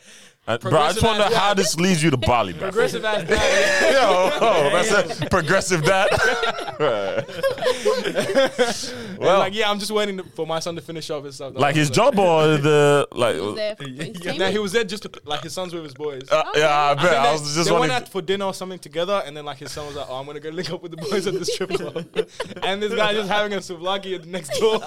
Uh, 0.49 0.57
bro, 0.57 0.81
I 0.81 0.93
just 0.93 1.05
wonder 1.05 1.25
ass 1.25 1.35
how 1.35 1.53
this 1.53 1.79
leads 1.79 2.03
you 2.03 2.11
to 2.11 2.17
Bali, 2.17 2.55
bro. 2.55 2.71
Progressive 2.71 3.05
ass 3.05 3.23
guy. 3.25 3.35
Yeah. 3.35 3.91
Yo, 3.93 4.31
oh, 4.41 4.71
that's 4.73 5.21
a 5.21 5.27
progressive 5.27 5.85
dad. 5.85 6.09
And 6.81 7.27
well, 9.19 9.41
like, 9.41 9.55
yeah, 9.55 9.71
I'm 9.71 9.79
just 9.79 9.91
waiting 9.91 10.23
for 10.35 10.47
my 10.47 10.59
son 10.59 10.75
to 10.77 10.81
finish 10.81 11.11
off 11.11 11.25
his 11.25 11.35
stuff. 11.35 11.53
like 11.55 11.77
his 11.77 11.91
job 11.91 12.19
or 12.19 12.57
the 12.57 13.07
like? 13.13 13.35
He 13.35 13.41
was 13.43 13.57
there 13.57 13.77
for 13.77 13.85
No, 14.39 14.51
he 14.51 14.59
was 14.59 14.73
there 14.73 14.85
just 14.85 15.03
to, 15.03 15.11
like 15.27 15.43
his 15.43 15.53
son's 15.53 15.75
with 15.75 15.85
his 15.85 15.93
boys. 15.93 16.23
Uh, 16.31 16.43
yeah, 16.57 16.75
I 16.75 16.95
bet. 16.95 17.03
think 17.03 17.15
I 17.15 17.27
they, 17.27 17.33
was 17.33 17.55
just 17.55 17.69
they 17.69 17.79
went 17.79 17.93
out 17.93 18.09
for 18.09 18.23
dinner 18.23 18.47
or 18.47 18.55
something 18.55 18.79
together, 18.79 19.23
and 19.27 19.37
then 19.37 19.45
like 19.45 19.59
his 19.59 19.71
son 19.71 19.87
was 19.87 19.97
like, 19.97 20.07
"Oh, 20.09 20.15
I'm 20.15 20.25
gonna 20.25 20.41
go 20.41 20.49
link 20.49 20.71
up 20.71 20.83
with 20.83 20.93
the 20.93 20.97
boys 20.97 21.27
at 21.27 21.35
the 21.35 21.45
strip 21.45 21.69
club," 21.75 22.07
and 22.63 22.83
this 22.83 22.95
guy 22.95 23.13
just 23.13 23.29
having 23.29 23.53
a 23.53 23.59
souvlaki 23.59 24.15
at 24.15 24.23
the 24.23 24.29
next 24.29 24.59
door, 24.59 24.81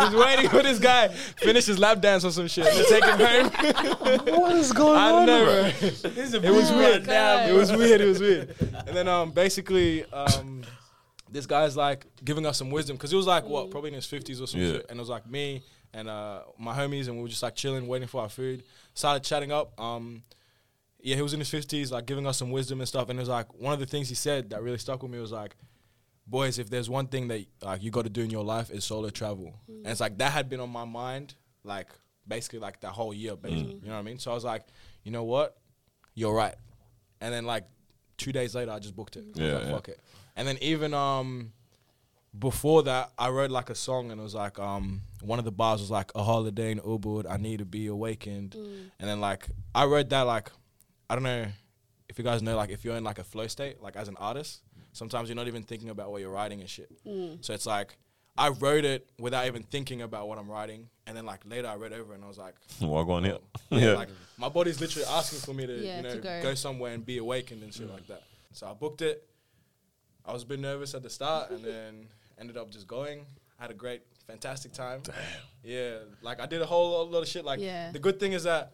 just 0.00 0.16
waiting 0.16 0.48
for 0.48 0.64
this 0.64 0.80
guy 0.80 1.06
finish 1.08 1.66
his 1.66 1.78
lap 1.78 2.00
dance 2.00 2.24
or 2.24 2.32
some 2.32 2.48
shit 2.48 2.66
to 2.66 2.84
take 2.88 3.04
him 3.04 3.20
home. 3.20 4.15
What 4.24 4.56
is 4.56 4.72
going 4.72 4.96
I 4.98 5.10
don't 5.10 5.26
know, 5.26 5.44
bro. 5.44 5.62
This 5.70 6.04
is 6.04 6.34
a 6.34 6.42
It 6.42 6.50
was 6.50 6.70
weird. 6.70 7.04
God. 7.06 7.48
It 7.48 7.52
was 7.52 7.72
weird. 7.72 8.00
It 8.00 8.06
was 8.06 8.20
weird. 8.20 8.54
And 8.86 8.96
then 8.96 9.08
um, 9.08 9.30
basically, 9.32 10.04
um, 10.12 10.62
this 11.30 11.46
guy's 11.46 11.76
like 11.76 12.06
giving 12.24 12.46
us 12.46 12.58
some 12.58 12.70
wisdom 12.70 12.96
because 12.96 13.10
he 13.10 13.16
was 13.16 13.26
like 13.26 13.44
what, 13.44 13.70
probably 13.70 13.88
in 13.88 13.94
his 13.94 14.06
fifties 14.06 14.40
or 14.40 14.46
something. 14.46 14.74
Yeah. 14.74 14.80
and 14.88 14.98
it 14.98 15.02
was 15.02 15.08
like 15.08 15.28
me 15.28 15.62
and 15.92 16.08
uh, 16.08 16.42
my 16.58 16.74
homies, 16.76 17.08
and 17.08 17.16
we 17.16 17.22
were 17.22 17.28
just 17.28 17.42
like 17.42 17.54
chilling, 17.54 17.86
waiting 17.86 18.08
for 18.08 18.20
our 18.22 18.28
food. 18.28 18.62
Started 18.94 19.22
chatting 19.24 19.50
up. 19.52 19.78
Um, 19.80 20.22
yeah, 21.00 21.16
he 21.16 21.22
was 21.22 21.32
in 21.32 21.38
his 21.40 21.48
fifties, 21.48 21.92
like 21.92 22.06
giving 22.06 22.26
us 22.26 22.36
some 22.36 22.50
wisdom 22.50 22.80
and 22.80 22.88
stuff. 22.88 23.08
And 23.08 23.18
it 23.18 23.22
was 23.22 23.28
like 23.28 23.52
one 23.54 23.72
of 23.72 23.80
the 23.80 23.86
things 23.86 24.08
he 24.08 24.14
said 24.14 24.50
that 24.50 24.62
really 24.62 24.78
stuck 24.78 25.02
with 25.02 25.12
me 25.12 25.18
was 25.18 25.32
like, 25.32 25.56
"Boys, 26.26 26.58
if 26.58 26.68
there's 26.68 26.90
one 26.90 27.06
thing 27.06 27.28
that 27.28 27.46
like 27.62 27.82
you 27.82 27.90
got 27.90 28.04
to 28.04 28.10
do 28.10 28.22
in 28.22 28.30
your 28.30 28.44
life 28.44 28.70
is 28.70 28.84
solo 28.84 29.10
travel." 29.10 29.54
And 29.68 29.86
it's 29.86 30.00
like 30.00 30.18
that 30.18 30.32
had 30.32 30.48
been 30.48 30.60
on 30.60 30.70
my 30.70 30.84
mind, 30.84 31.34
like 31.64 31.88
basically 32.28 32.58
like 32.58 32.80
that 32.80 32.90
whole 32.92 33.12
year, 33.14 33.36
basically. 33.36 33.74
You 33.82 33.88
know 33.88 33.94
what 33.94 33.98
I 33.98 34.02
mean? 34.02 34.18
So 34.18 34.30
I 34.30 34.34
was 34.34 34.44
like, 34.44 34.64
you 35.04 35.10
know 35.12 35.24
what, 35.24 35.56
you're 36.14 36.34
right. 36.34 36.54
And 37.20 37.32
then 37.32 37.44
like 37.46 37.64
two 38.16 38.32
days 38.32 38.54
later, 38.54 38.70
I 38.72 38.78
just 38.78 38.94
booked 38.96 39.16
it. 39.16 39.24
I 39.24 39.28
was 39.28 39.38
Yeah, 39.38 39.54
like, 39.58 39.64
yeah. 39.66 39.70
fuck 39.72 39.88
it. 39.88 40.00
And 40.36 40.46
then 40.48 40.58
even 40.60 40.92
um 40.94 41.52
before 42.38 42.82
that, 42.82 43.12
I 43.18 43.30
wrote 43.30 43.50
like 43.50 43.70
a 43.70 43.74
song, 43.74 44.10
and 44.10 44.20
it 44.20 44.22
was 44.24 44.34
like 44.34 44.58
um 44.58 45.00
one 45.22 45.38
of 45.38 45.44
the 45.44 45.52
bars 45.52 45.80
was 45.80 45.90
like 45.90 46.10
a 46.14 46.22
holiday 46.22 46.70
in 46.72 46.80
Ubud. 46.80 47.24
I 47.30 47.36
need 47.38 47.58
to 47.60 47.64
be 47.64 47.86
awakened. 47.86 48.54
And 48.54 49.08
then 49.08 49.20
like 49.20 49.46
I 49.74 49.84
wrote 49.86 50.08
that 50.10 50.22
like 50.22 50.50
I 51.08 51.14
don't 51.14 51.24
know 51.24 51.46
if 52.08 52.18
you 52.18 52.24
guys 52.24 52.42
know 52.42 52.56
like 52.56 52.70
if 52.70 52.84
you're 52.84 52.96
in 52.96 53.04
like 53.04 53.18
a 53.18 53.24
flow 53.24 53.46
state, 53.46 53.80
like 53.82 53.96
as 53.96 54.08
an 54.08 54.16
artist, 54.18 54.62
sometimes 54.92 55.28
you're 55.28 55.36
not 55.36 55.46
even 55.48 55.62
thinking 55.62 55.88
about 55.90 56.10
what 56.10 56.20
you're 56.20 56.30
writing 56.30 56.60
and 56.60 56.68
shit. 56.68 56.90
So 57.40 57.54
it's 57.54 57.66
like 57.66 57.96
I 58.38 58.48
wrote 58.50 58.84
it 58.84 59.08
without 59.18 59.46
even 59.46 59.62
thinking 59.62 60.02
about 60.02 60.28
what 60.28 60.38
I'm 60.38 60.48
writing, 60.50 60.88
and 61.06 61.16
then 61.16 61.24
like 61.24 61.40
later 61.46 61.68
I 61.68 61.76
read 61.76 61.92
over 61.92 62.12
and 62.14 62.22
I 62.24 62.28
was 62.28 62.38
like, 62.38 62.54
Walk 62.80 63.08
on 63.08 63.24
here. 63.24 63.38
yeah, 63.70 63.78
Yeah. 63.78 63.92
like 63.94 64.08
my 64.36 64.48
body's 64.48 64.80
literally 64.80 65.06
asking 65.08 65.40
for 65.40 65.54
me 65.54 65.66
to 65.66 65.72
Yeah, 65.74 65.96
you 65.98 66.02
know 66.02 66.10
to 66.16 66.18
go. 66.20 66.42
go. 66.42 66.54
somewhere 66.54 66.92
and 66.92 67.04
be 67.04 67.18
awakened 67.18 67.62
and 67.62 67.72
shit 67.72 67.88
like 67.90 68.06
that. 68.08 68.22
So 68.52 68.66
I 68.66 68.74
booked 68.74 69.02
it. 69.02 69.26
I 70.24 70.32
was 70.32 70.42
a 70.42 70.46
bit 70.46 70.58
nervous 70.60 70.94
at 70.94 71.02
the 71.02 71.10
start, 71.10 71.50
and 71.50 71.64
then 71.64 72.08
ended 72.38 72.56
up 72.56 72.70
just 72.70 72.86
going. 72.86 73.24
I 73.58 73.62
Had 73.62 73.70
a 73.70 73.74
great, 73.74 74.02
fantastic 74.26 74.72
time. 74.72 75.00
Damn. 75.04 75.14
Yeah, 75.64 75.96
like 76.22 76.40
I 76.40 76.46
did 76.46 76.60
a 76.60 76.66
whole 76.66 77.08
lot 77.08 77.20
of 77.22 77.28
shit. 77.28 77.44
Like 77.44 77.60
Yeah. 77.60 77.90
the 77.92 77.98
good 77.98 78.20
thing 78.20 78.32
is 78.32 78.42
that 78.44 78.72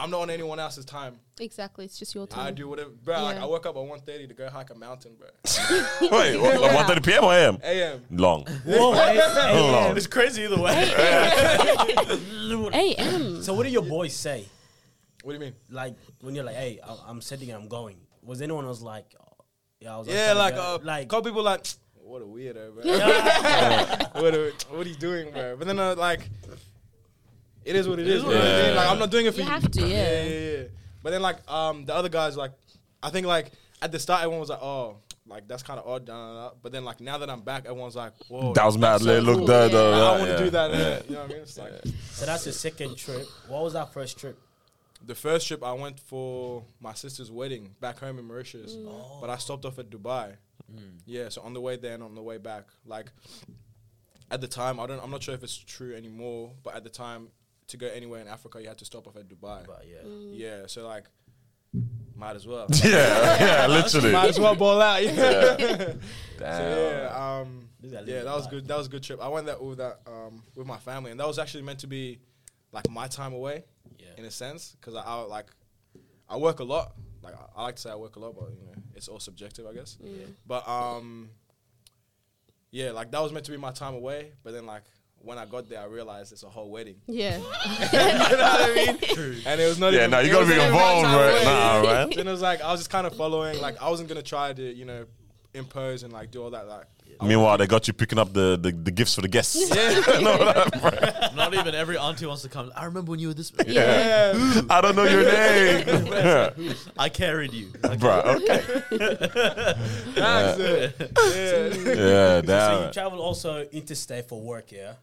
I'm 0.00 0.10
not 0.10 0.20
on 0.22 0.30
anyone 0.30 0.60
else's 0.60 0.84
time. 0.84 1.18
Exactly. 1.40 1.84
It's 1.84 1.98
just 1.98 2.14
your 2.14 2.26
time. 2.28 2.46
I 2.46 2.50
do 2.52 2.68
whatever, 2.68 2.90
bro. 2.90 3.20
Like 3.22 3.36
Yeah. 3.36 3.42
I 3.42 3.46
woke 3.46 3.66
up 3.66 3.74
at 3.76 3.82
1.30 3.82 4.28
to 4.28 4.34
go 4.34 4.48
hike 4.48 4.70
a 4.70 4.74
mountain, 4.76 5.16
bro. 5.18 5.28
Wait, 6.02 6.40
what, 6.40 6.86
1:30 6.86 7.04
p.m. 7.04 7.24
or 7.24 7.32
a.m.? 7.34 7.58
A.M. 7.64 8.04
Long. 8.12 8.44
Whoa, 8.64 8.92
hey, 8.92 9.16
hey, 9.18 9.60
Long. 9.72 9.96
It's 9.96 10.06
crazy 10.06 10.44
either 10.44 10.60
way. 10.60 10.72
AM. 12.72 13.42
So 13.42 13.54
what 13.54 13.64
do 13.64 13.70
your 13.70 13.82
boys 13.82 14.14
say? 14.14 14.46
What 15.22 15.32
do 15.32 15.38
you 15.38 15.44
mean? 15.44 15.54
Like 15.70 15.94
when 16.20 16.34
you're 16.34 16.44
like, 16.44 16.56
hey, 16.56 16.80
I- 16.86 16.96
I'm 17.08 17.20
setting 17.20 17.50
and 17.50 17.62
I'm 17.62 17.68
going. 17.68 17.96
Was 18.22 18.42
anyone 18.42 18.66
was 18.66 18.82
like, 18.82 19.14
oh, 19.20 19.44
yeah, 19.80 19.94
I 19.94 19.98
was 19.98 20.08
Yeah, 20.08 20.32
trying 20.32 20.34
to 20.34 20.38
like 20.38 20.54
go- 20.54 20.74
uh, 20.74 20.78
like 20.84 21.08
couple 21.08 21.30
people 21.30 21.42
like, 21.42 21.66
what 21.94 22.22
a 22.22 22.24
weirdo, 22.24 22.74
bro. 22.74 24.22
what 24.22 24.34
a, 24.34 24.52
what 24.70 24.86
are 24.86 24.88
you 24.88 24.96
doing, 24.96 25.30
bro? 25.32 25.56
But 25.56 25.66
then 25.66 25.78
uh, 25.78 25.94
like, 25.96 26.28
it 27.68 27.76
is 27.76 27.88
what 27.88 27.98
it 27.98 28.08
is. 28.08 28.22
what 28.24 28.32
bro. 28.32 28.40
it 28.40 28.44
is. 28.44 28.66
Yeah, 28.68 28.80
Like 28.80 28.90
I'm 28.90 28.98
not 28.98 29.10
doing 29.10 29.26
it 29.26 29.32
for 29.34 29.40
You 29.40 29.46
you. 29.46 29.50
have 29.52 29.70
to, 29.70 29.80
yeah. 29.80 29.86
yeah, 29.88 30.22
yeah, 30.24 30.50
yeah. 30.58 30.62
But 31.02 31.10
then 31.10 31.22
like 31.22 31.38
um 31.50 31.84
the 31.84 31.94
other 31.94 32.08
guys 32.08 32.36
like, 32.36 32.52
I 33.02 33.10
think 33.10 33.26
like 33.26 33.52
at 33.82 33.92
the 33.92 33.98
start 33.98 34.20
everyone 34.22 34.40
was 34.40 34.50
like, 34.50 34.62
oh. 34.62 34.96
Like 35.30 35.46
that's 35.46 35.62
kind 35.62 35.78
of 35.78 35.86
odd, 35.86 36.06
da, 36.06 36.14
da, 36.14 36.34
da. 36.48 36.54
but 36.62 36.72
then 36.72 36.86
like 36.86 37.02
now 37.02 37.18
that 37.18 37.28
I'm 37.28 37.42
back, 37.42 37.66
everyone's 37.66 37.94
like, 37.94 38.14
"Whoa, 38.28 38.54
That 38.54 38.64
was 38.64 38.78
mad. 38.78 38.92
that's 38.92 39.04
lit. 39.04 39.22
Look 39.22 39.36
cool. 39.36 39.46
there, 39.46 39.66
Yeah. 39.66 39.72
though. 39.74 39.90
Like, 39.90 40.00
I 40.00 40.10
want 40.12 40.22
to 40.24 40.28
yeah. 40.30 40.38
do 40.38 40.50
that." 40.56 40.70
Yeah. 40.72 41.02
You 41.06 41.14
know 41.16 41.20
what 41.20 41.24
I 41.30 41.32
mean? 41.34 41.42
It's 41.42 41.58
like 41.58 41.72
so 42.12 42.24
that's 42.24 42.46
your 42.46 42.54
second 42.54 42.96
trip. 42.96 43.26
What 43.46 43.62
was 43.62 43.74
that 43.74 43.92
first 43.92 44.18
trip? 44.18 44.38
the 45.04 45.14
first 45.14 45.46
trip 45.46 45.62
I 45.62 45.74
went 45.74 46.00
for 46.00 46.64
my 46.80 46.94
sister's 46.94 47.30
wedding 47.30 47.74
back 47.78 47.98
home 48.00 48.18
in 48.18 48.24
Mauritius, 48.24 48.74
Oh. 48.78 49.18
but 49.20 49.28
I 49.28 49.36
stopped 49.36 49.66
off 49.66 49.78
at 49.78 49.90
Dubai. 49.90 50.36
Yeah, 51.04 51.28
so 51.28 51.42
on 51.42 51.52
the 51.52 51.60
way 51.60 51.76
there 51.76 51.92
and 51.92 52.02
on 52.02 52.14
the 52.14 52.22
way 52.22 52.38
back, 52.38 52.64
like 52.86 53.12
at 54.30 54.40
the 54.40 54.48
time, 54.48 54.80
I 54.80 54.86
don't, 54.86 55.02
I'm 55.02 55.10
not 55.10 55.22
sure 55.22 55.34
if 55.34 55.42
it's 55.44 55.56
true 55.58 55.94
anymore, 55.94 56.52
but 56.62 56.74
at 56.74 56.84
the 56.84 56.90
time, 56.90 57.28
to 57.68 57.76
go 57.76 57.86
anywhere 57.86 58.20
in 58.20 58.28
Africa, 58.28 58.60
you 58.60 58.68
had 58.68 58.78
to 58.78 58.84
stop 58.84 59.06
off 59.06 59.16
at 59.16 59.28
Dubai. 59.28 59.66
But 59.66 59.84
yeah, 59.88 60.02
Mm. 60.04 60.30
Yeah, 60.32 60.66
so 60.66 60.86
like, 60.86 61.04
might 62.14 62.36
as 62.36 62.46
well. 62.46 62.66
Yeah, 62.84 63.40
yeah, 63.40 63.66
literally. 63.68 64.12
might 64.12 64.30
as 64.30 64.40
well 64.40 64.54
ball 64.54 64.80
out. 64.80 65.02
Yeah. 65.02 65.12
so 65.56 65.98
Damn. 66.38 66.78
yeah, 66.78 67.40
um, 67.40 67.68
yeah, 67.80 68.22
that 68.22 68.34
was 68.34 68.46
good. 68.46 68.66
That 68.66 68.76
was 68.76 68.86
a 68.86 68.90
good 68.90 69.02
trip. 69.02 69.20
I 69.22 69.28
went 69.28 69.46
there 69.46 69.58
with 69.58 69.78
that 69.78 70.00
um, 70.06 70.42
with 70.56 70.66
my 70.66 70.78
family, 70.78 71.10
and 71.10 71.20
that 71.20 71.26
was 71.26 71.38
actually 71.38 71.62
meant 71.62 71.80
to 71.80 71.86
be 71.86 72.18
like 72.72 72.90
my 72.90 73.06
time 73.06 73.32
away 73.32 73.64
yeah. 73.98 74.08
in 74.16 74.24
a 74.24 74.30
sense 74.30 74.76
because 74.78 74.94
I, 74.94 75.02
I 75.02 75.14
like 75.22 75.46
I 76.28 76.36
work 76.36 76.60
a 76.60 76.64
lot. 76.64 76.92
Like 77.22 77.34
I, 77.34 77.60
I 77.60 77.62
like 77.64 77.76
to 77.76 77.82
say 77.82 77.90
I 77.90 77.96
work 77.96 78.16
a 78.16 78.20
lot, 78.20 78.34
but 78.34 78.50
you 78.50 78.66
know 78.66 78.82
it's 78.94 79.08
all 79.08 79.20
subjective, 79.20 79.66
I 79.66 79.72
guess. 79.74 79.96
Yeah. 80.02 80.24
But 80.46 80.68
um, 80.68 81.30
yeah, 82.70 82.90
like 82.90 83.10
that 83.12 83.22
was 83.22 83.32
meant 83.32 83.46
to 83.46 83.52
be 83.52 83.56
my 83.56 83.70
time 83.70 83.94
away. 83.94 84.32
But 84.42 84.52
then 84.52 84.66
like 84.66 84.84
when 85.22 85.38
I 85.38 85.44
got 85.46 85.68
there, 85.68 85.80
I 85.80 85.86
realized 85.86 86.32
it's 86.32 86.42
a 86.42 86.48
whole 86.48 86.70
wedding. 86.70 86.96
Yeah. 87.06 87.36
you 87.36 87.42
know 87.42 87.46
what 87.46 88.40
I 88.40 88.74
mean? 88.74 89.42
And 89.46 89.60
it 89.60 89.66
was 89.68 89.78
not. 89.78 89.92
Even. 89.92 89.98
Yeah, 89.98 90.00
even, 90.00 90.10
no, 90.10 90.20
you 90.20 90.28
it 90.28 90.32
gotta 90.32 90.46
be 90.46 90.50
wasn't 90.52 90.58
even 90.58 90.72
my 90.72 90.92
involved, 90.92 91.06
right? 91.06 91.30
away. 91.30 91.44
Nah, 91.44 91.80
right? 91.80 92.14
Then 92.16 92.28
it 92.28 92.30
was 92.30 92.42
like 92.42 92.60
I 92.62 92.70
was 92.72 92.80
just 92.80 92.90
kind 92.90 93.06
of 93.06 93.16
following. 93.16 93.60
Like 93.60 93.80
I 93.82 93.88
wasn't 93.90 94.08
gonna 94.08 94.22
try 94.22 94.52
to 94.52 94.62
you 94.62 94.84
know 94.84 95.06
impose 95.54 96.02
and 96.02 96.12
like 96.12 96.30
do 96.30 96.42
all 96.42 96.50
that. 96.50 96.68
Like 96.68 96.86
Meanwhile, 97.22 97.58
they 97.58 97.66
got 97.66 97.88
you 97.88 97.94
picking 97.94 98.18
up 98.18 98.32
the, 98.32 98.56
the, 98.60 98.70
the 98.70 98.92
gifts 98.92 99.16
for 99.16 99.22
the 99.22 99.28
guests. 99.28 99.56
Yeah 99.74 101.28
not 101.38 101.54
even 101.54 101.74
every 101.74 101.96
auntie 101.96 102.26
wants 102.26 102.42
to 102.42 102.48
come. 102.48 102.70
I 102.76 102.84
remember 102.84 103.10
when 103.10 103.20
you 103.20 103.28
were 103.28 103.34
this. 103.34 103.52
yeah. 103.66 104.32
I 104.68 104.80
don't 104.80 104.96
know 104.96 105.04
your 105.04 105.24
name. 105.24 106.74
I 106.98 107.08
carried 107.08 107.54
you. 107.54 107.68
Bro, 107.98 108.20
okay. 108.26 108.62
That's 110.14 110.58
it. 110.58 110.94
Yeah. 110.98 111.94
Yeah, 111.94 112.40
So 112.40 112.42
damn. 112.42 112.86
you 112.86 112.92
travel 112.92 113.20
also 113.20 113.62
interstate 113.72 114.28
for 114.28 114.40
work, 114.40 114.72
yeah. 114.72 114.94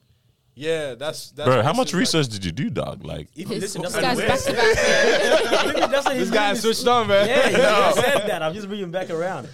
Yeah, 0.58 0.96
that's 0.96 1.32
that's. 1.32 1.48
Bro, 1.48 1.64
how 1.64 1.74
much 1.74 1.88
is, 1.90 1.94
like- 1.94 2.00
research 2.00 2.28
did 2.30 2.46
you 2.46 2.52
do, 2.54 2.70
dog? 2.70 3.04
Like, 3.04 3.28
Even 3.36 3.60
This, 3.60 3.76
listen, 3.78 3.82
this 3.82 3.94
that's 3.94 4.20
guy's 4.22 4.46
back 4.46 4.56
to 4.56 5.80
back. 5.82 5.90
That's 5.92 6.06
what 6.06 6.16
This 6.16 6.30
guy 6.32 6.54
switched 6.54 6.88
on, 6.88 7.08
man. 7.08 7.28
Yeah, 7.28 7.50
you 7.50 7.58
just 7.96 8.00
said 8.00 8.28
that. 8.30 8.42
I'm 8.42 8.54
just 8.54 8.68
bringing 8.68 8.90
back 8.92 9.10
around. 9.10 9.50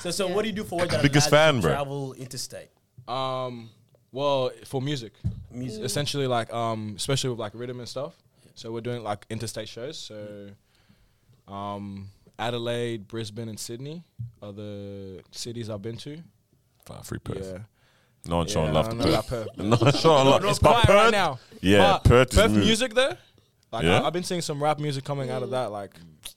So, 0.00 0.10
so 0.12 0.28
what 0.28 0.42
do 0.42 0.48
you 0.48 0.54
do 0.54 0.62
for 0.64 0.78
work 0.78 0.90
that 0.90 1.02
Biggest 1.02 1.28
fan, 1.28 1.60
bro. 1.60 1.72
Travel 1.72 2.12
interstate. 2.14 2.68
Um, 3.08 3.68
well, 4.12 4.50
for 4.64 4.80
music, 4.80 5.12
Music. 5.50 5.82
essentially, 5.84 6.28
like 6.28 6.52
um, 6.54 6.94
especially 6.96 7.30
with 7.30 7.40
like 7.40 7.52
rhythm 7.54 7.80
and 7.80 7.88
stuff. 7.88 8.14
So 8.54 8.70
we're 8.70 8.80
doing 8.80 9.02
like 9.02 9.26
interstate 9.30 9.68
shows. 9.68 9.98
So, 9.98 10.50
um, 11.48 12.10
Adelaide, 12.38 13.08
Brisbane, 13.08 13.48
and 13.48 13.58
Sydney 13.58 14.04
are 14.40 14.52
the 14.52 15.22
cities 15.32 15.68
I've 15.68 15.82
been 15.82 15.96
to. 15.98 16.18
ah, 16.90 17.00
free 17.02 17.18
Perth. 17.18 17.50
Yeah, 17.52 17.58
No 18.26 18.38
one 18.38 18.46
showing 18.46 18.68
yeah, 18.68 18.72
love 18.72 18.86
I 18.86 18.90
to 18.90 18.96
know 18.96 19.04
Perth. 19.04 19.26
Perth. 19.28 19.48
No 19.58 19.76
one 19.76 19.92
showing 19.92 20.26
love. 20.28 20.44
It's 20.44 20.58
quiet 20.58 20.84
about 20.84 20.94
right 21.04 21.10
now. 21.12 21.38
Yeah, 21.60 21.78
But 21.78 22.04
Perth 22.04 22.32
is 22.32 22.38
Perth 22.38 22.50
music. 22.52 22.66
music 22.66 22.94
there. 22.94 23.18
Like 23.72 23.84
Yeah? 23.84 24.00
I, 24.00 24.04
have 24.04 24.12
been 24.12 24.22
seeing 24.22 24.40
some 24.40 24.62
rap 24.62 24.78
music 24.78 25.04
coming 25.04 25.30
out 25.30 25.42
of 25.42 25.50
that. 25.50 25.72
Like, 25.72 25.94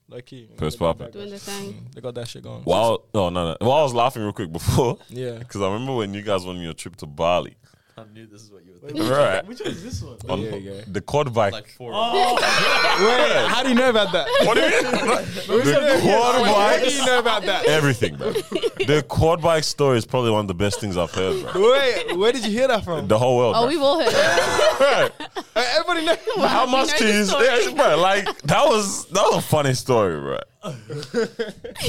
low 0.09 0.19
key. 0.21 0.49
Perth's 0.57 0.75
They 0.75 0.79
popping. 0.79 1.11
Doing 1.11 1.29
the 1.29 1.37
thing. 1.39 1.87
They 1.93 2.01
got 2.01 2.15
that 2.15 2.27
shit 2.27 2.43
going. 2.43 2.63
While, 2.63 3.03
oh, 3.13 3.29
no, 3.29 3.49
no. 3.49 3.57
While 3.59 3.77
I 3.79 3.83
was 3.83 3.93
laughing 3.93 4.23
real 4.23 4.33
quick 4.33 4.51
before, 4.51 4.97
Yeah. 5.09 5.31
because 5.39 5.61
I 5.61 5.71
remember 5.71 5.95
when 5.95 6.13
you 6.13 6.21
guys 6.23 6.45
went 6.45 6.57
on 6.57 6.63
your 6.63 6.73
trip 6.73 6.95
to 6.97 7.05
Bali. 7.05 7.55
I 7.99 8.03
knew 8.13 8.27
this 8.27 8.43
is 8.43 8.51
what 8.51 8.63
you 8.63 8.73
were 8.73 8.77
thinking. 8.77 9.07
Right. 9.09 9.43
Which 9.47 9.59
one 9.59 9.69
is 9.69 9.83
this 9.83 10.03
one? 10.03 10.17
On 10.29 10.39
Yeah, 10.39 10.55
yeah. 10.55 10.81
the 10.87 11.01
quad 11.01 11.33
bike. 11.33 11.51
Like 11.51 11.67
four. 11.69 11.91
Oh. 11.95 12.35
Wait, 12.99 13.47
how 13.47 13.63
do 13.63 13.69
you 13.69 13.75
know 13.75 13.89
about 13.89 14.11
that? 14.11 14.27
what 14.45 14.53
do 14.53 14.61
you 14.61 14.69
mean? 14.69 14.83
the 14.93 15.99
quad 16.03 16.45
How 16.45 16.53
bike. 16.53 16.83
do 16.83 16.91
you 16.93 17.05
know 17.07 17.17
about 17.17 17.43
that? 17.45 17.65
Everything, 17.65 18.15
bro. 18.15 18.33
The 18.33 19.03
quad 19.07 19.41
bike 19.41 19.63
story 19.63 19.97
is 19.97 20.05
probably 20.05 20.29
one 20.29 20.41
of 20.41 20.47
the 20.47 20.53
best 20.53 20.79
things 20.79 20.95
I've 20.95 21.09
heard, 21.11 21.41
bro. 21.51 21.71
Wait, 21.71 22.15
where 22.15 22.31
did 22.31 22.45
you 22.45 22.51
hear 22.51 22.67
that 22.67 22.83
from? 22.83 23.07
The 23.07 23.17
whole 23.17 23.35
world. 23.35 23.55
Oh, 23.57 23.61
bro. 23.61 23.69
we've 23.69 23.81
all 23.81 23.99
heard 23.99 24.13
it. 24.13 24.73
Right. 24.79 25.11
Everybody 25.55 26.05
knows. 26.05 26.17
How 26.49 26.67
much 26.67 26.89
know 26.91 26.97
can 26.99 27.07
the 27.07 27.13
you 27.13 27.25
story. 27.25 27.45
yeah, 27.47 27.73
bro? 27.75 27.97
Like 27.99 28.25
that 28.43 28.63
was 28.67 29.07
that 29.07 29.23
was 29.23 29.37
a 29.43 29.47
funny 29.47 29.73
story, 29.73 30.19
bro. 30.19 30.39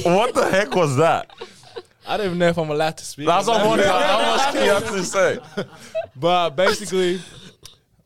what 0.04 0.34
the 0.34 0.48
heck 0.50 0.74
was 0.74 0.96
that? 0.96 1.30
I 2.08 2.16
don't 2.16 2.26
even 2.26 2.38
know 2.38 2.48
if 2.48 2.56
I'm 2.56 2.70
allowed 2.70 2.96
to 2.96 3.04
speak. 3.04 3.26
That's 3.26 3.46
on 3.48 3.54
what 3.54 3.60
I'm 3.60 3.78
that. 3.78 3.92
wondering. 3.92 4.08
How 4.08 4.36
much 4.36 4.54
can 4.54 4.64
you 4.64 4.72
actually 4.72 5.02
say? 5.02 5.38
But 6.16 6.50
basically, 6.50 7.20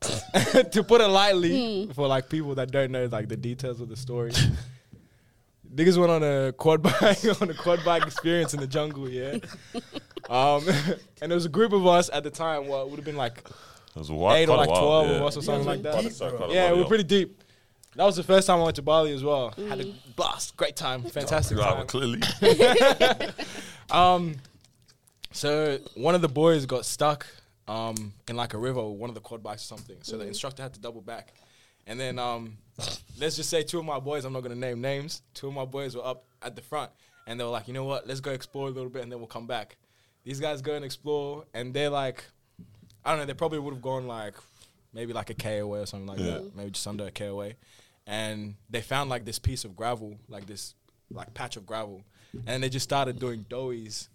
to 0.72 0.82
put 0.82 1.00
it 1.00 1.06
lightly, 1.06 1.88
for 1.94 2.08
like 2.08 2.28
people 2.28 2.56
that 2.56 2.72
don't 2.72 2.90
know 2.90 3.06
like 3.06 3.28
the 3.28 3.36
details 3.36 3.80
of 3.80 3.88
the 3.88 3.96
story, 3.96 4.32
niggas 5.74 5.96
went 5.96 6.10
on 6.10 6.22
a 6.22 6.52
quad 6.52 6.82
bike 7.00 7.40
on 7.40 7.50
a 7.50 7.54
quad 7.54 7.84
bike 7.84 8.04
experience 8.04 8.54
in 8.54 8.60
the 8.60 8.66
jungle, 8.66 9.08
yeah. 9.08 9.38
Um, 10.28 10.66
and 11.20 11.30
there 11.30 11.36
was 11.36 11.46
a 11.46 11.50
group 11.50 11.72
of 11.72 11.86
us 11.86 12.10
at 12.12 12.24
the 12.24 12.30
time. 12.30 12.66
What 12.66 12.90
would 12.90 12.96
have 12.96 13.04
been 13.04 13.16
like 13.16 13.38
It 13.38 13.98
was 13.98 14.10
a 14.10 14.14
while, 14.14 14.34
eight 14.36 14.48
or 14.48 14.56
like 14.56 14.68
twelve 14.68 15.08
yeah. 15.08 15.16
of 15.16 15.22
us 15.22 15.36
or 15.36 15.42
something 15.42 15.64
were 15.64 15.72
like 15.74 15.82
that. 15.82 16.02
deep, 16.02 16.12
Sorry, 16.12 16.36
quite 16.36 16.50
a 16.50 16.54
Yeah, 16.54 16.72
we're 16.72 16.86
pretty 16.86 17.04
deep. 17.04 17.40
That 17.94 18.04
was 18.04 18.16
the 18.16 18.22
first 18.22 18.46
time 18.46 18.60
I 18.60 18.62
went 18.64 18.76
to 18.76 18.82
Bali 18.82 19.12
as 19.12 19.22
well. 19.22 19.50
Had 19.68 19.80
a 19.80 19.84
blast, 20.16 20.56
great 20.56 20.76
time, 20.76 21.02
fantastic 21.02 21.58
Yeah, 21.58 21.64
time. 21.74 21.86
clearly. 21.86 22.20
Um, 23.90 24.36
so 25.32 25.78
one 25.94 26.14
of 26.14 26.22
the 26.22 26.28
boys 26.28 26.64
got 26.66 26.86
stuck 26.86 27.26
um 27.68 28.12
in 28.28 28.36
like 28.36 28.54
a 28.54 28.58
river, 28.58 28.82
with 28.88 28.98
one 28.98 29.10
of 29.10 29.14
the 29.14 29.20
quad 29.20 29.42
bikes 29.42 29.62
or 29.64 29.76
something. 29.76 29.96
So 30.02 30.16
the 30.16 30.26
instructor 30.26 30.62
had 30.62 30.72
to 30.74 30.80
double 30.80 31.02
back, 31.02 31.34
and 31.86 32.00
then 32.00 32.18
um, 32.18 32.56
let's 33.18 33.36
just 33.36 33.50
say 33.50 33.62
two 33.62 33.78
of 33.78 33.84
my 33.84 33.98
boys, 34.00 34.24
I'm 34.24 34.32
not 34.32 34.42
gonna 34.42 34.54
name 34.54 34.80
names. 34.80 35.20
Two 35.34 35.48
of 35.48 35.54
my 35.54 35.66
boys 35.66 35.94
were 35.94 36.04
up 36.06 36.24
at 36.40 36.56
the 36.56 36.62
front, 36.62 36.90
and 37.26 37.38
they 37.38 37.44
were 37.44 37.50
like, 37.50 37.68
you 37.68 37.74
know 37.74 37.84
what, 37.84 38.06
let's 38.06 38.20
go 38.20 38.30
explore 38.32 38.68
a 38.68 38.70
little 38.70 38.88
bit, 38.90 39.02
and 39.02 39.12
then 39.12 39.18
we'll 39.18 39.28
come 39.28 39.46
back. 39.46 39.76
These 40.24 40.40
guys 40.40 40.62
go 40.62 40.74
and 40.74 40.84
explore, 40.84 41.44
and 41.52 41.74
they're 41.74 41.90
like, 41.90 42.24
I 43.04 43.10
don't 43.10 43.18
know, 43.20 43.26
they 43.26 43.34
probably 43.34 43.58
would 43.58 43.74
have 43.74 43.82
gone 43.82 44.06
like 44.06 44.34
maybe 44.94 45.12
like 45.12 45.28
a 45.30 45.34
k 45.34 45.58
away 45.58 45.80
or 45.80 45.86
something 45.86 46.06
like 46.06 46.18
Yeah. 46.18 46.38
that, 46.38 46.56
maybe 46.56 46.70
just 46.70 46.86
under 46.86 47.06
a 47.06 47.10
k 47.10 47.26
away, 47.26 47.56
and 48.06 48.54
they 48.70 48.80
found 48.80 49.10
like 49.10 49.24
this 49.24 49.38
piece 49.38 49.64
of 49.64 49.76
gravel, 49.76 50.16
like 50.28 50.46
this 50.46 50.74
like 51.10 51.32
patch 51.34 51.56
of 51.56 51.66
gravel. 51.66 52.02
And 52.46 52.62
they 52.62 52.70
just 52.70 52.84
started 52.84 53.18
doing 53.18 53.44
doughies, 53.50 54.08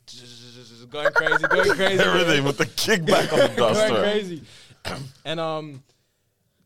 going 0.90 1.12
crazy, 1.12 1.44
going 1.48 1.70
crazy, 1.76 2.04
Everything 2.04 2.44
with 2.46 2.58
the 2.58 2.66
kickback 2.66 3.32
on 3.32 3.38
the 3.38 3.54
dust. 3.56 3.88
going 3.90 4.02
crazy. 4.02 4.42
and 5.26 5.40
um, 5.40 5.84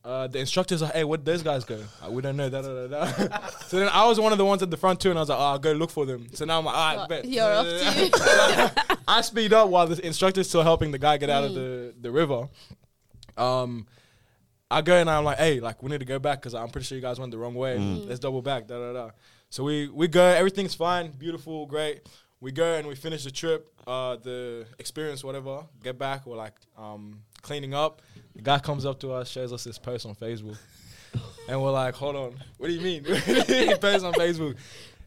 uh, 0.04 0.28
the 0.28 0.40
instructors 0.40 0.82
are, 0.82 0.92
hey, 0.94 1.04
where'd 1.04 1.26
those 1.26 1.44
guys 1.44 1.64
go? 1.64 1.84
Like, 2.02 2.12
we 2.12 2.22
don't 2.22 2.38
know. 2.38 2.50
Da, 2.50 2.62
da, 2.62 2.88
da, 2.88 3.06
da. 3.06 3.48
so 3.68 3.80
then 3.80 3.90
I 3.90 4.08
was 4.08 4.20
one 4.20 4.32
of 4.32 4.38
the 4.38 4.46
ones 4.46 4.64
at 4.64 4.72
the 4.72 4.78
front 4.78 5.00
too, 5.00 5.10
and 5.10 5.20
I 5.20 5.22
was 5.22 5.30
like, 5.30 5.38
oh, 5.38 5.42
I'll 5.42 5.60
go 5.60 5.74
look 5.74 5.92
for 5.92 6.06
them. 6.06 6.28
So 6.34 6.46
now 6.46 6.60
I'm 6.60 6.66
like, 6.66 6.76
all 6.76 6.98
right, 6.98 7.10
bet. 7.10 7.26
You're 7.26 7.44
off 7.44 7.66
to 7.66 8.98
I 9.08 9.22
speed 9.22 9.54
up 9.54 9.70
while 9.70 9.88
the 9.88 10.04
instructor's 10.06 10.48
still 10.48 10.64
helping 10.64 10.92
the 10.92 11.00
guy 11.00 11.18
get 11.18 11.30
out 11.30 11.44
of 11.44 11.54
the, 11.54 11.94
the 12.00 12.12
river. 12.12 12.48
Um, 13.38 13.88
I 14.72 14.82
go 14.82 14.96
and 14.96 15.10
I'm 15.10 15.26
like, 15.26 15.38
hey, 15.38 15.60
like 15.60 15.84
we 15.84 15.90
need 15.90 16.00
to 16.00 16.06
go 16.06 16.18
back 16.18 16.40
because 16.40 16.56
I'm 16.56 16.70
pretty 16.70 16.86
sure 16.86 16.96
you 16.96 17.02
guys 17.02 17.20
went 17.20 17.32
the 17.32 17.38
wrong 17.38 17.56
way. 17.56 17.78
Let's 17.78 18.20
double 18.20 18.42
back. 18.42 18.68
Da 18.68 18.80
da 18.80 18.94
da. 18.94 19.10
So 19.50 19.66
we 19.66 19.90
we 19.90 20.08
go. 20.08 20.24
Everything's 20.24 20.74
fine, 20.74 21.12
beautiful, 21.12 21.66
great. 21.66 22.08
We 22.40 22.52
go 22.52 22.76
and 22.76 22.88
we 22.88 22.96
finish 22.96 23.24
the 23.26 23.32
trip, 23.32 23.72
uh, 23.86 24.16
the 24.16 24.66
experience, 24.80 25.24
whatever. 25.24 25.66
Get 25.84 26.00
back. 26.00 26.26
We're 26.26 26.38
like 26.38 26.56
um, 26.78 27.20
cleaning 27.42 27.74
up. 27.74 28.02
The 28.34 28.42
guy 28.42 28.60
comes 28.60 28.86
up 28.86 29.00
to 29.02 29.12
us, 29.12 29.30
shows 29.30 29.52
us 29.52 29.66
this 29.66 29.78
post 29.78 30.06
on 30.06 30.16
Facebook, 30.16 30.58
and 31.50 31.62
we're 31.62 31.72
like, 31.72 31.94
hold 31.94 32.16
on, 32.16 32.40
what 32.58 32.68
do 32.68 32.74
you 32.74 32.82
mean? 32.82 33.04
he 33.06 33.76
posts 33.76 34.04
on 34.04 34.14
Facebook, 34.14 34.56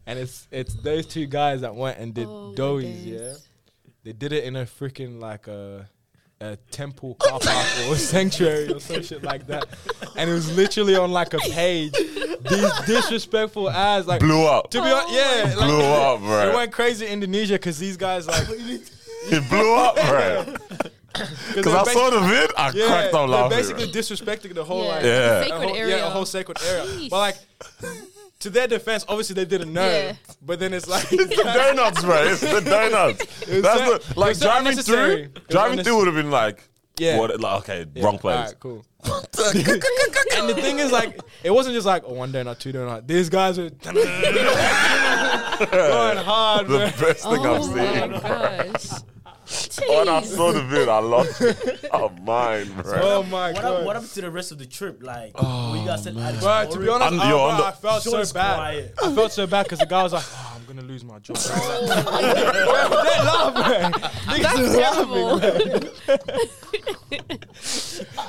and 0.05 0.19
it's 0.19 0.47
it's 0.51 0.75
those 0.75 1.07
two 1.07 1.25
guys 1.25 1.61
that 1.61 1.73
went 1.73 1.97
and 1.97 2.13
did 2.13 2.27
Oh 2.27 2.53
doughies, 2.55 3.03
yeah. 3.03 3.33
They 4.03 4.13
did 4.13 4.31
it 4.31 4.43
in 4.43 4.55
a 4.55 4.65
freaking 4.65 5.19
like 5.19 5.47
a 5.47 5.89
a 6.41 6.57
temple 6.71 7.15
car 7.19 7.39
park 7.39 7.65
or 7.87 7.93
a 7.93 7.97
sanctuary 7.97 8.71
or 8.73 8.79
some 8.79 9.01
shit 9.01 9.23
like 9.23 9.47
that, 9.47 9.65
and 10.17 10.29
it 10.29 10.33
was 10.33 10.55
literally 10.55 10.95
on 10.95 11.11
like 11.11 11.33
a 11.33 11.39
page. 11.39 11.93
These 11.93 12.71
disrespectful 12.85 13.69
ads, 13.69 14.05
like 14.07 14.19
Blew 14.19 14.45
up. 14.45 14.69
to 14.71 14.81
be 14.81 14.87
honest, 14.89 15.13
yeah, 15.13 15.53
like, 15.57 15.67
Blew 15.67 15.81
up, 15.83 16.19
bro. 16.19 16.49
It 16.49 16.55
went 16.55 16.71
crazy 16.71 17.05
in 17.07 17.13
Indonesia 17.13 17.53
because 17.55 17.79
these 17.79 17.97
guys 17.97 18.27
like 18.27 18.47
It 19.27 19.49
blew 19.49 19.73
up, 19.75 19.95
bro. 19.95 20.45
Because 21.55 21.73
I 21.73 21.93
saw 21.93 22.09
the 22.11 22.19
vid, 22.19 22.51
I 22.57 22.71
yeah, 22.75 22.87
cracked 22.87 23.11
they're 23.13 23.21
up 23.21 23.29
laughing. 23.29 23.57
basically 23.57 23.85
bro. 23.85 23.93
disrespecting 24.01 24.53
the 24.53 24.63
whole 24.65 24.83
Yeah. 24.83 24.89
like 24.89 25.03
Yeah. 25.03 25.09
a 25.39 25.43
Sacred 25.45 25.67
whole, 25.69 25.75
area. 25.77 25.97
yeah, 25.97 26.07
a 26.07 26.09
whole 26.09 26.25
sacred 26.25 26.57
area. 26.67 26.83
Jeez. 26.83 27.09
But 27.09 27.17
like, 27.19 27.37
to 28.45 28.49
their 28.49 28.67
defense, 28.67 29.05
obviously 29.07 29.35
they 29.35 29.45
didn't 29.45 29.71
know. 29.73 29.87
Yeah. 29.87 30.13
But 30.41 30.59
then 30.59 30.73
it's 30.73 30.87
like 30.87 31.03
It's 31.11 31.35
the 31.35 31.43
donuts, 31.43 32.01
bro. 32.03 32.23
It's 32.23 32.41
the 32.41 32.61
donuts. 32.61 33.23
That's 33.45 33.79
so- 33.79 33.97
the, 34.13 34.19
like 34.19 34.27
it 34.27 34.29
was 34.29 34.39
so 34.39 34.45
driving 34.47 34.75
through. 34.77 35.27
Driving 35.49 35.83
through 35.83 35.97
would 35.97 36.07
have 36.07 36.15
been 36.15 36.31
like, 36.31 36.63
Yeah. 36.97 37.19
what? 37.19 37.39
Like, 37.39 37.69
okay, 37.69 37.85
wrong 38.01 38.17
place. 38.17 38.37
Alright, 38.37 38.59
cool. 38.59 38.83
and 39.05 40.49
the 40.49 40.55
thing 40.59 40.79
is, 40.79 40.91
like, 40.91 41.19
it 41.43 41.51
wasn't 41.51 41.75
just 41.75 41.85
like 41.85 42.03
oh, 42.07 42.13
one 42.13 42.31
donut, 42.31 42.57
two 42.59 42.73
donut. 42.73 43.05
These 43.07 43.29
guys 43.29 43.57
were 43.59 43.69
going 43.69 43.95
hard, 46.17 46.67
The 46.67 46.77
man. 46.79 46.93
best 46.99 47.23
thing 47.23 47.45
I've 47.45 47.45
Oh 47.45 47.61
seen. 47.61 48.11
my 48.11 48.19
gosh. 48.19 49.01
When 49.87 50.09
I 50.09 50.21
saw 50.23 50.51
the 50.51 50.63
vid, 50.63 50.89
I 50.89 50.99
lost 50.99 51.39
my 51.93 52.09
mind, 52.23 52.75
bro. 52.83 52.99
Oh 53.01 53.23
my 53.23 53.51
What, 53.51 53.61
god. 53.61 53.75
hap- 53.77 53.85
what 53.85 53.95
happened 53.95 54.11
to 54.13 54.21
the 54.21 54.31
rest 54.31 54.51
of 54.51 54.57
the 54.57 54.65
trip? 54.65 55.03
Like, 55.03 55.31
oh, 55.35 55.75
you 55.79 55.85
guys 55.85 56.03
said 56.03 56.17
Alex 56.17 56.43
But 56.43 56.71
to 56.71 56.79
be 56.79 56.89
honest, 56.89 57.11
I'm- 57.19 57.29
yo, 57.29 57.37
bro, 57.37 57.49
I'm 57.49 57.57
the- 57.59 57.65
I 57.67 57.71
felt 57.73 58.03
so 58.03 58.23
bad. 58.33 58.55
quiet. 58.55 58.93
I 59.03 59.13
felt 59.15 59.31
so 59.31 59.45
bad 59.47 59.63
because 59.63 59.79
the 59.79 59.85
guy 59.85 60.03
was 60.03 60.13
like, 60.13 60.23
oh, 60.27 60.53
"I'm 60.57 60.65
gonna 60.65 60.87
lose 60.87 61.03
my 61.03 61.19
job." 61.19 61.37
I 61.37 61.39
was 61.39 61.89
like, 61.89 62.05
Bro, 62.05 63.03
they 63.03 63.19
laugh, 63.23 63.53
man. 63.53 63.91
Niggas 63.91 64.41
That's 64.41 64.75
laughing, 64.75 65.91
terrible. 66.31 67.51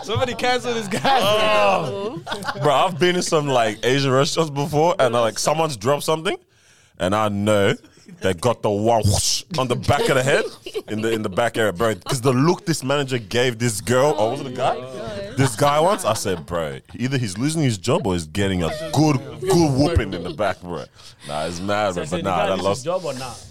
Somebody 0.05 0.35
cancel 0.35 0.75
this 0.75 0.89
guy. 0.89 1.01
Oh. 1.23 2.23
Bro, 2.63 2.75
I've 2.75 2.99
been 2.99 3.17
in 3.17 3.23
some 3.23 3.47
like 3.49 3.79
Asian 3.85 4.11
restaurants 4.13 4.51
before, 4.51 4.95
and 4.99 5.15
like 5.15 5.39
someone's 5.39 5.77
dropped 5.77 6.05
something, 6.05 6.37
and 6.99 7.15
I 7.15 7.29
know 7.29 7.75
they 8.21 8.35
got 8.35 8.63
the 8.63 8.71
one 8.71 9.03
whoosh 9.05 9.45
on 9.59 9.69
the 9.69 9.77
back 9.77 10.09
of 10.09 10.17
the 10.17 10.23
head 10.23 10.45
in 10.89 11.01
the 11.03 11.13
in 11.13 11.23
the 11.23 11.29
back 11.29 11.57
area, 11.57 11.73
bro. 11.73 11.95
Because 11.95 12.21
the 12.21 12.33
look 12.33 12.65
this 12.65 12.83
manager 12.83 13.19
gave 13.19 13.59
this 13.59 13.81
girl, 13.81 14.15
or 14.19 14.31
was 14.31 14.41
it 14.41 14.47
a 14.47 14.51
guy? 14.51 14.75
This 15.37 15.55
guy 15.57 15.81
once, 15.81 16.05
I 16.05 16.15
said, 16.15 16.47
bro, 16.47 16.81
either 16.95 17.19
he's 17.19 17.37
losing 17.37 17.63
his 17.63 17.79
job 17.79 18.07
or 18.07 18.15
he's 18.15 18.27
getting 18.27 18.63
a 18.63 18.71
good 18.93 19.19
good 19.41 19.79
whooping 19.79 20.15
in 20.15 20.23
the 20.23 20.35
back, 20.35 20.61
bro. 20.61 20.85
Nah, 21.29 21.47
it's 21.47 21.61
mad, 21.61 21.95
bro. 21.95 22.05
But 22.11 22.23
nah, 22.23 22.47
that 22.47 22.57
his 22.57 22.65
lost. 22.65 22.85
job 22.85 23.05
or 23.05 23.15
not? 23.15 23.45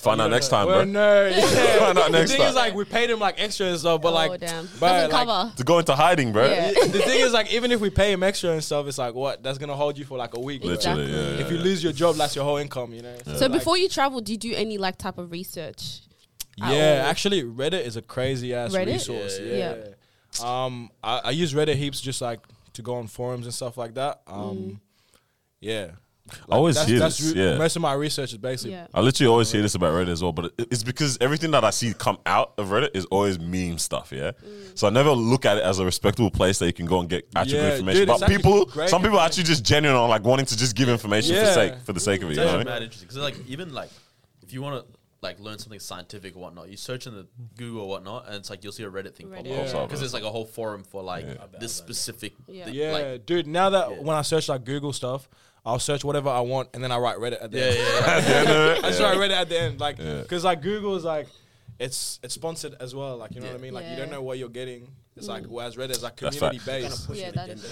Find 0.00 0.20
out 0.20 0.30
next 0.30 0.48
time, 0.48 0.66
Well, 0.66 0.76
bro. 0.76 0.84
no, 0.84 1.26
yeah. 1.26 1.40
Find 1.78 1.98
out 1.98 2.10
next 2.10 2.12
time. 2.12 2.12
the 2.12 2.26
thing 2.28 2.38
time. 2.38 2.48
is, 2.48 2.54
like, 2.54 2.74
we 2.74 2.84
paid 2.84 3.10
him 3.10 3.18
like 3.18 3.34
extra 3.38 3.66
and 3.66 3.78
stuff, 3.78 4.00
but 4.00 4.10
oh 4.10 4.14
like, 4.14 4.40
damn. 4.40 4.66
but, 4.80 4.88
Doesn't 4.92 5.12
like, 5.12 5.26
cover. 5.26 5.52
To 5.56 5.64
go 5.64 5.78
into 5.78 5.94
hiding, 5.94 6.32
bro. 6.32 6.48
Yeah. 6.50 6.70
the 6.72 7.02
thing 7.02 7.20
is, 7.20 7.32
like, 7.32 7.52
even 7.52 7.70
if 7.70 7.80
we 7.80 7.90
pay 7.90 8.10
him 8.12 8.22
extra 8.22 8.50
and 8.50 8.64
stuff, 8.64 8.86
it's 8.86 8.98
like, 8.98 9.14
what? 9.14 9.42
That's 9.42 9.58
gonna 9.58 9.76
hold 9.76 9.98
you 9.98 10.04
for 10.06 10.16
like 10.16 10.34
a 10.34 10.40
week. 10.40 10.64
Literally, 10.64 11.02
Exactly. 11.04 11.12
yeah, 11.30 11.36
yeah, 11.36 11.44
If 11.44 11.50
you 11.50 11.58
lose 11.58 11.82
your 11.84 11.92
job, 11.92 12.16
that's 12.16 12.34
your 12.34 12.44
whole 12.44 12.56
income, 12.56 12.94
you 12.94 13.02
know. 13.02 13.14
So 13.26 13.32
like, 13.46 13.52
before 13.52 13.76
you 13.76 13.88
travel, 13.88 14.20
do 14.20 14.32
you 14.32 14.38
do 14.38 14.54
any 14.54 14.78
like 14.78 14.96
type 14.96 15.18
of 15.18 15.30
research? 15.30 16.00
Yeah, 16.56 17.04
actually, 17.06 17.42
Reddit 17.42 17.84
is 17.86 17.96
a 17.96 18.02
crazy 18.02 18.54
ass 18.54 18.74
Reddit? 18.74 18.86
resource. 18.86 19.38
Yeah, 19.40 19.74
Yeah. 20.38 20.64
Um, 20.64 20.90
I, 21.02 21.20
I 21.24 21.30
use 21.30 21.52
Reddit 21.54 21.74
heaps 21.76 22.00
just 22.00 22.20
like 22.22 22.40
to 22.74 22.82
go 22.82 22.94
on 22.96 23.06
forums 23.06 23.46
and 23.46 23.54
stuff 23.54 23.76
like 23.76 23.94
that. 23.94 24.20
Um, 24.26 24.56
Mm. 24.56 24.80
yeah. 25.60 25.90
I 26.50 26.54
always 26.56 26.76
that's, 26.76 26.88
hear 26.88 26.98
that's 26.98 27.18
this, 27.18 27.34
re- 27.34 27.42
yeah. 27.52 27.58
Most 27.58 27.76
of 27.76 27.82
my 27.82 27.92
research 27.94 28.32
is 28.32 28.38
basically. 28.38 28.72
Yeah. 28.72 28.86
I 28.94 29.00
literally 29.00 29.30
always 29.30 29.50
hear 29.52 29.62
this 29.62 29.74
about 29.74 29.92
Reddit 29.94 30.08
as 30.10 30.22
well, 30.22 30.32
but 30.32 30.52
it's 30.58 30.82
because 30.82 31.18
everything 31.20 31.50
that 31.52 31.64
I 31.64 31.70
see 31.70 31.92
come 31.94 32.18
out 32.26 32.52
of 32.58 32.68
Reddit 32.68 32.90
is 32.94 33.04
always 33.06 33.38
meme 33.38 33.78
stuff, 33.78 34.12
yeah. 34.12 34.32
Mm. 34.32 34.78
So 34.78 34.86
I 34.86 34.90
never 34.90 35.10
look 35.10 35.44
at 35.46 35.56
it 35.58 35.62
as 35.64 35.78
a 35.78 35.84
respectable 35.84 36.30
place 36.30 36.58
that 36.58 36.66
you 36.66 36.72
can 36.72 36.86
go 36.86 37.00
and 37.00 37.08
get 37.08 37.28
actual 37.36 37.58
Yeah, 37.58 37.72
information. 37.72 38.00
dude, 38.00 38.08
but 38.08 38.22
actually 38.22 38.36
people, 38.36 38.68
some 38.88 39.02
people 39.02 39.18
are 39.18 39.26
actually 39.26 39.44
just 39.44 39.64
genuine 39.64 39.96
on 39.96 40.08
like 40.08 40.24
wanting 40.24 40.46
to 40.46 40.56
just 40.56 40.74
give 40.76 40.88
information 40.88 41.34
for 41.36 41.52
sake 41.52 41.74
for 41.84 41.92
the 41.92 42.00
sake 42.00 42.22
of 42.22 42.28
it. 42.28 42.32
It's 42.32 42.38
You 42.38 42.44
know 42.44 42.48
actually 42.50 42.58
what 42.64 42.66
mad 42.66 42.82
interesting 42.82 43.08
because 43.08 43.22
like 43.22 43.36
even 43.48 43.72
like 43.74 43.90
if 44.42 44.52
you 44.52 44.62
want 44.62 44.84
to 44.86 44.98
like 45.22 45.38
learn 45.38 45.58
something 45.58 45.78
scientific 45.78 46.34
or 46.34 46.38
whatnot, 46.40 46.70
you 46.70 46.78
search 46.78 47.06
in 47.06 47.12
the 47.14 47.26
Google 47.58 47.82
or 47.82 47.88
whatnot, 47.90 48.24
and 48.26 48.36
it's 48.36 48.48
like 48.48 48.64
you'll 48.64 48.72
see 48.72 48.84
a 48.84 48.90
Reddit 48.90 49.14
thing 49.14 49.28
pop 49.28 49.44
Reddit. 49.44 49.68
up 49.68 49.74
Yeah. 49.74 49.82
because 49.84 50.00
there's 50.00 50.14
like 50.14 50.22
a 50.22 50.30
whole 50.30 50.46
forum 50.46 50.82
for 50.82 51.02
like 51.02 51.26
this 51.60 51.74
specific. 51.74 52.32
Yeah. 52.48 52.64
thing, 52.64 52.74
Yeah, 52.74 52.92
like- 52.92 53.26
dude. 53.26 53.46
Now 53.46 53.68
that 53.68 53.90
Yeah. 53.90 53.96
when 54.00 54.16
I 54.16 54.22
search 54.22 54.48
like 54.48 54.64
Google 54.64 54.94
stuff, 54.94 55.28
I'll 55.64 55.78
search 55.78 56.04
whatever 56.04 56.28
I 56.30 56.40
want 56.40 56.70
and 56.74 56.82
then 56.82 56.90
I 56.92 56.98
write 56.98 57.16
Reddit 57.18 57.42
at 57.44 57.50
the 57.50 57.58
yeah, 57.58 57.64
end. 57.64 57.76
yeah, 57.78 57.84
yeah. 58.00 58.06
At 58.16 58.20
the 58.24 58.36
end 58.36 58.48
of 58.48 58.56
it, 58.78 58.78
I 58.84 58.88
just 58.88 59.00
yeah. 59.00 59.06
write 59.10 59.18
Reddit 59.18 59.36
at 59.42 59.48
the 59.48 59.60
end, 59.60 59.80
like, 59.80 59.98
Yeah. 59.98 60.20
because 60.22 60.44
like 60.44 60.62
Google 60.62 60.96
is 60.96 61.04
like, 61.04 61.28
it's 61.78 62.20
it's 62.22 62.34
sponsored 62.34 62.74
as 62.78 62.94
well. 62.94 63.16
Like 63.16 63.34
you 63.34 63.40
know 63.40 63.46
Yeah. 63.46 63.52
what 63.52 63.58
I 63.60 63.62
mean? 63.62 63.74
Like 63.74 63.86
you 63.88 63.96
don't 63.96 64.10
know 64.10 64.22
what 64.22 64.38
you're 64.38 64.48
getting. 64.50 64.88
It's 65.16 65.28
like 65.28 65.44
whereas 65.46 65.76
Reddit 65.76 65.90
is 65.90 66.02
like 66.02 66.16
That's 66.16 66.36
community 66.38 66.58
fact. 66.58 67.08
based. 67.08 67.10
Yeah, 67.14 67.30
that 67.32 67.48
is 67.50 67.64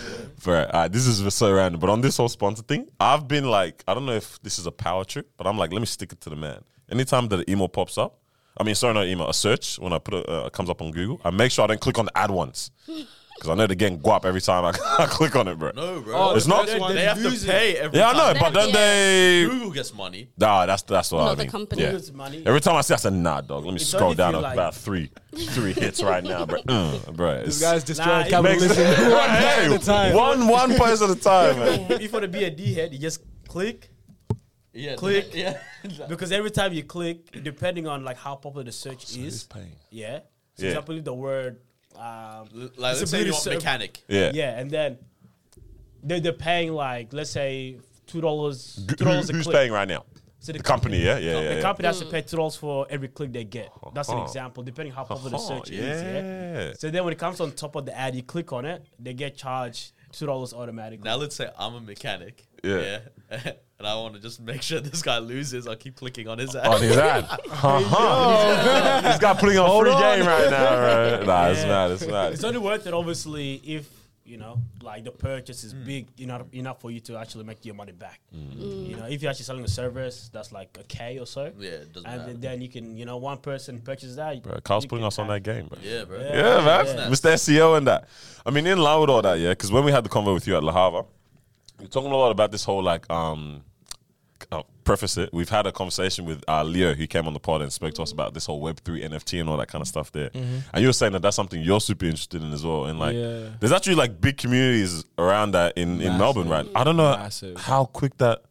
Right, 0.47 0.65
all 0.67 0.81
right, 0.83 0.93
this 0.93 1.07
is 1.07 1.35
so 1.35 1.53
random, 1.53 1.81
but 1.81 1.89
on 1.91 2.01
this 2.03 2.17
whole 2.17 2.29
sponsor 2.29 2.63
thing, 2.63 2.89
I've 3.01 3.27
been 3.29 3.49
like, 3.51 3.85
I 3.89 3.95
don't 3.95 4.07
know 4.07 4.13
if 4.13 4.41
this 4.43 4.59
is 4.59 4.67
a 4.67 4.73
power 4.73 5.05
trip, 5.05 5.31
but 5.37 5.47
I'm 5.47 5.57
like, 5.57 5.73
let 5.73 5.81
me 5.81 5.87
stick 5.87 6.13
it 6.13 6.21
to 6.23 6.31
the 6.31 6.37
man. 6.37 6.63
Anytime 6.91 7.29
that 7.29 7.41
an 7.41 7.45
email 7.51 7.69
pops 7.69 7.97
up, 7.99 8.19
I 8.57 8.65
mean, 8.65 8.75
sorry, 8.75 8.93
not 8.95 9.07
email, 9.07 9.29
a 9.29 9.35
search 9.35 9.79
when 9.79 9.93
I 9.93 9.99
put 9.99 10.15
it, 10.15 10.29
uh, 10.29 10.45
it 10.47 10.53
comes 10.53 10.69
up 10.69 10.83
on 10.83 10.91
Google, 10.91 11.21
I 11.25 11.31
make 11.31 11.53
sure 11.53 11.65
I 11.65 11.69
don't 11.69 11.81
click 11.81 11.99
on 11.99 12.07
the 12.07 12.19
ad 12.19 12.31
once 12.31 12.71
because 13.39 13.51
I 13.51 13.55
know 13.55 13.67
they're 13.69 13.77
getting 13.77 14.01
guap 14.01 14.25
every 14.25 14.41
time 14.41 14.65
I, 14.65 14.71
I 14.99 15.07
click 15.07 15.37
on 15.37 15.47
it, 15.49 15.59
bro. 15.59 15.71
No, 15.75 16.01
bro. 16.01 16.15
Oh, 16.17 16.35
It's 16.35 16.45
the 16.47 16.51
not- 16.51 16.61
first 16.63 16.73
They, 16.75 16.81
one, 16.81 16.95
they 16.95 17.05
have 17.05 17.17
to 17.19 17.23
losing. 17.29 17.49
pay 17.51 17.77
every 17.77 17.99
Yeah, 17.99 18.09
I 18.09 18.13
time. 18.13 18.35
know, 18.35 18.41
but 18.41 18.53
then 18.53 18.69
Yeah. 18.69 18.75
they, 18.75 19.47
Google 19.49 19.71
gets 19.71 19.95
money. 19.95 20.29
nah, 20.37 20.67
that's 20.67 20.83
that's 20.83 21.13
what 21.13 21.19
Not 21.21 21.31
I 21.31 21.35
the 21.37 21.43
mean. 21.45 21.51
company. 21.51 21.83
Yeah. 21.83 21.91
Google's 21.93 22.13
money. 22.13 22.43
Every 22.45 22.61
time 22.61 22.75
I 22.77 22.81
see, 22.81 22.95
I 22.95 22.97
said, 22.97 23.13
nah, 23.13 23.41
dog. 23.41 23.65
Let 23.65 23.71
me 23.71 23.77
It's 23.77 23.87
scroll 23.87 24.05
only 24.05 24.13
if 24.13 24.19
down 24.19 24.33
you 24.35 24.39
to 24.39 24.43
like- 24.43 24.53
about 24.55 24.75
three, 24.75 25.11
three 25.35 25.73
hits 25.73 26.03
right 26.03 26.25
now, 26.25 26.45
bro. 26.47 26.59
Mm, 26.63 27.17
bro, 27.17 27.45
This 27.45 27.61
it's- 27.61 27.61
guy's 27.73 27.85
destroying 27.85 28.27
it 28.27 28.43
makes- 28.43 28.67
capitalism 28.67 29.11
one 29.13 29.31
Hey, 29.31 29.65
at 29.67 29.73
a 29.73 29.79
time. 29.85 30.15
One 30.15 30.49
one 30.49 30.75
person 30.77 31.11
at 31.11 31.17
a 31.17 31.21
time, 31.21 31.59
man. 31.59 31.93
if 31.93 32.03
you 32.03 32.09
want 32.11 32.23
to 32.25 32.29
be 32.29 32.45
a 32.45 32.51
D 32.51 32.75
head, 32.75 32.93
you 32.93 32.99
just 32.99 33.21
click 33.47 33.89
Yeah, 34.75 34.95
Click. 34.97 35.35
Yeah. 35.35 35.59
because 36.09 36.31
every 36.33 36.51
time 36.51 36.73
you 36.73 36.83
click, 36.85 37.31
depending 37.43 37.87
on 37.87 38.05
like 38.05 38.17
how 38.19 38.35
popular 38.37 38.65
the 38.65 38.73
search 38.73 39.17
is, 39.17 39.45
paying. 39.45 39.73
yeah. 39.91 40.21
So 40.57 40.63
Yeah. 40.65 40.69
example, 40.71 40.97
if 40.99 41.05
the 41.05 41.15
word, 41.15 41.61
um, 41.99 42.49
like 42.55 42.73
let's 42.79 43.03
a 43.03 43.07
say 43.07 43.25
you 43.25 43.33
want 43.33 43.47
mechanic. 43.47 44.03
Yeah. 44.09 44.31
yeah, 44.35 44.59
and 44.59 44.71
then 44.71 44.99
they 46.03 46.21
they're 46.21 46.33
paying 46.33 46.73
like 46.73 47.13
let's 47.13 47.31
say 47.31 47.79
two 48.07 48.21
dollars, 48.21 48.85
Who- 48.89 48.97
two 48.97 49.05
dollars 49.05 49.31
a 49.31 49.33
who's 49.33 49.45
click. 49.47 49.57
paying 49.57 49.73
right 49.73 49.89
now? 49.89 50.05
So 50.41 50.53
The 50.53 50.61
company, 50.61 50.99
yeah, 50.99 51.19
yeah, 51.19 51.33
the 51.35 51.43
yeah. 51.43 51.55
yeah. 51.57 51.61
company 51.61 51.89
has 51.89 51.99
to 51.99 52.07
pay 52.07 52.23
two 52.23 52.37
dollars 52.37 52.55
for 52.55 52.87
every 52.89 53.09
click 53.09 53.33
they 53.33 53.43
get. 53.45 53.71
That's 53.93 54.09
an 54.09 54.15
Uh-huh. 54.15 54.25
example, 54.25 54.63
depending 54.63 54.95
how 54.95 55.03
popular 55.03 55.31
the 55.31 55.37
Uh-huh, 55.37 55.59
search 55.59 55.71
is. 55.71 55.81
Yeah. 56.03 56.23
yeah. 56.69 56.73
So 56.79 56.91
then 56.91 57.03
when 57.05 57.13
it 57.13 57.19
comes 57.19 57.41
on 57.41 57.51
top 57.53 57.75
of 57.75 57.85
the 57.87 57.99
ad, 57.99 58.15
you 58.15 58.23
click 58.23 58.53
on 58.53 58.65
it, 58.65 58.87
they 59.01 59.15
get 59.15 59.37
charged 59.37 59.93
two 60.19 60.27
dollars 60.27 60.53
automatically. 60.53 61.05
Now 61.05 61.17
let's 61.17 61.37
say 61.37 61.49
I'm 61.59 61.75
a 61.75 61.81
mechanic. 61.81 62.45
Yeah. 62.65 63.01
and 63.31 63.87
I 63.87 63.95
want 63.95 64.15
to 64.15 64.21
just 64.21 64.41
make 64.41 64.63
sure 64.63 64.81
this 64.81 65.03
guy 65.03 65.19
loses. 65.19 65.69
I 65.69 65.77
keep 65.77 65.97
clicking 65.97 66.29
on 66.29 66.39
his 66.39 66.57
ad. 66.57 66.67
On 66.67 66.81
his 66.83 66.97
ad. 66.97 67.25
Uh-huh. 67.25 69.01
This 69.03 69.19
guy 69.19 69.35
putting 69.35 69.59
on 69.59 69.85
free 69.85 69.93
game 69.93 70.27
right 70.27 70.51
now, 70.51 70.81
right? 70.81 71.27
Nah, 71.27 71.49
it's 71.49 71.63
mad, 71.63 71.91
it's 71.93 72.07
mad. 72.07 72.33
It's 72.33 72.45
only 72.45 72.59
worth 72.59 72.87
it, 72.87 72.95
obviously, 72.95 73.55
if 73.65 73.89
you 74.29 74.37
know, 74.37 74.61
like 74.83 75.05
the 75.05 75.11
purchase 75.11 75.65
is 75.65 75.73
big 75.73 76.07
enough 76.21 76.43
enough 76.53 76.81
for 76.81 76.91
you 76.91 77.01
to 77.01 77.17
actually 77.17 77.45
make 77.45 77.65
your 77.65 77.75
money 77.75 77.93
back. 77.93 78.21
You 78.33 78.97
know, 78.97 79.07
if 79.07 79.23
you're 79.23 79.31
actually 79.31 79.45
selling 79.45 79.65
a 79.65 79.69
service 79.69 80.31
that's 80.33 80.53
like 80.53 80.77
a 80.79 80.85
K 80.85 81.19
or 81.19 81.27
so, 81.27 81.53
yeah, 81.59 81.71
it 81.71 81.93
doesn't 81.93 82.09
and 82.09 82.19
matter. 82.21 82.33
then, 82.33 82.41
then 82.41 82.61
you 82.61 82.69
can, 82.69 82.97
you 82.97 83.05
know, 83.07 83.17
one 83.17 83.39
person 83.39 83.81
purchases 83.81 84.17
that. 84.17 84.43
Bro, 84.43 84.61
Carl's 84.63 84.87
putting 84.87 85.05
us 85.05 85.19
on 85.19 85.29
that 85.29 85.43
game, 85.43 85.67
bro. 85.67 85.79
yeah, 85.83 86.05
bro. 86.05 86.19
Yeah. 86.21 86.37
Yeah, 86.37 86.65
man. 86.65 86.87
Yeah. 86.87 87.09
Mr. 87.09 87.33
SEO 87.33 87.77
and 87.79 87.87
that. 87.87 88.09
I 88.45 88.51
mean, 88.51 88.67
in 88.67 88.79
line 88.79 89.01
with 89.01 89.11
all 89.11 89.23
that, 89.23 89.39
yeah, 89.39 89.51
because 89.51 89.73
when 89.73 89.85
we 89.85 89.93
had 89.93 90.05
the 90.05 90.11
convo 90.11 90.35
with 90.35 90.47
you 90.47 90.57
at 90.57 90.63
La 90.63 90.73
Hava, 90.73 91.05
we're 91.81 91.87
talking 91.87 92.11
a 92.11 92.17
lot 92.17 92.31
about 92.31 92.53
this 92.53 92.65
whole 92.65 92.83
like 92.83 93.09
um 93.11 93.63
uh, 94.53 94.63
preface 94.89 95.17
it. 95.19 95.31
We've 95.33 95.49
had 95.49 95.67
a 95.67 95.73
conversation 95.73 96.25
with 96.25 96.43
uh, 96.49 96.65
Leo, 96.65 96.95
who 96.95 97.07
came 97.07 97.27
on 97.27 97.35
the 97.35 97.41
pod 97.41 97.61
and 97.63 97.73
spoke 97.73 97.95
to 97.95 98.03
us 98.03 98.11
about 98.13 98.33
this 98.35 98.47
whole 98.47 98.61
Web 98.61 98.81
three 98.85 99.03
NFT 99.03 99.39
and 99.41 99.49
all 99.49 99.57
that 99.59 99.69
kind 99.69 99.83
of 99.83 99.89
stuff 99.89 100.11
there. 100.13 100.31
And 100.35 100.65
you 100.83 100.87
were 100.87 100.93
saying 100.93 101.13
that 101.13 101.23
that's 101.23 101.37
something 101.37 101.61
you're 101.63 101.81
super 101.81 102.07
interested 102.07 102.43
in 102.43 102.53
as 102.53 102.65
well. 102.65 102.87
And 102.87 102.99
like, 102.99 103.15
Yeah. 103.15 103.51
there's 103.61 103.73
actually 103.73 103.97
like 103.97 104.21
big 104.21 104.39
communities 104.39 105.05
around 105.19 105.53
that 105.53 105.77
in, 105.77 105.89
in 105.93 105.99
Massive. 105.99 106.19
Melbourne, 106.19 106.49
right? 106.49 106.67
I 106.75 106.85
don't 106.85 106.97
know 106.97 107.17
Massive. 107.17 107.57
how 107.59 107.85
quick 107.85 108.17
that 108.19 108.43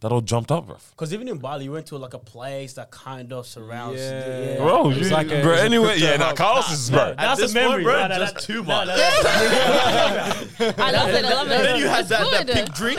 that 0.00 0.12
all 0.12 0.20
jumped 0.20 0.52
up, 0.52 0.66
bro. 0.66 0.76
Because 0.90 1.14
even 1.14 1.26
in 1.26 1.38
Bali, 1.38 1.64
you 1.64 1.72
went 1.72 1.86
to 1.86 1.96
like 1.96 2.12
a 2.12 2.18
place 2.18 2.74
that 2.74 2.90
kind 2.90 3.32
of 3.32 3.46
surrounds. 3.46 3.98
Yeah. 4.00 4.56
Bro, 4.58 4.90
It's 4.90 5.08
you, 5.08 5.14
like 5.14 5.30
a- 5.30 5.40
bro. 5.42 5.54
Anyway, 5.54 5.96
yeah, 5.98 6.16
nah, 6.16 6.26
hub. 6.26 6.36
Carlos 6.36 6.70
is 6.70 6.90
bro. 6.90 7.14
That's 7.16 7.40
this 7.40 7.52
a 7.52 7.54
memory, 7.54 7.82
point, 7.82 7.84
bro, 7.84 8.00
No, 8.02 8.08
no, 8.08 8.18
just 8.18 8.34
no, 8.34 8.40
too 8.40 8.62
no, 8.62 8.68
much. 8.68 8.86
no, 8.88 8.94
no. 8.96 10.74
I 10.84 10.90
love 10.90 11.08
it. 11.10 11.24
I 11.24 11.32
love 11.32 11.46
it. 11.46 11.50
then 11.50 11.78
you 11.78 11.88
had 11.88 12.00
It's 12.00 12.08
that, 12.10 12.30
that 12.30 12.46
pink 12.46 12.74
drink. 12.74 12.98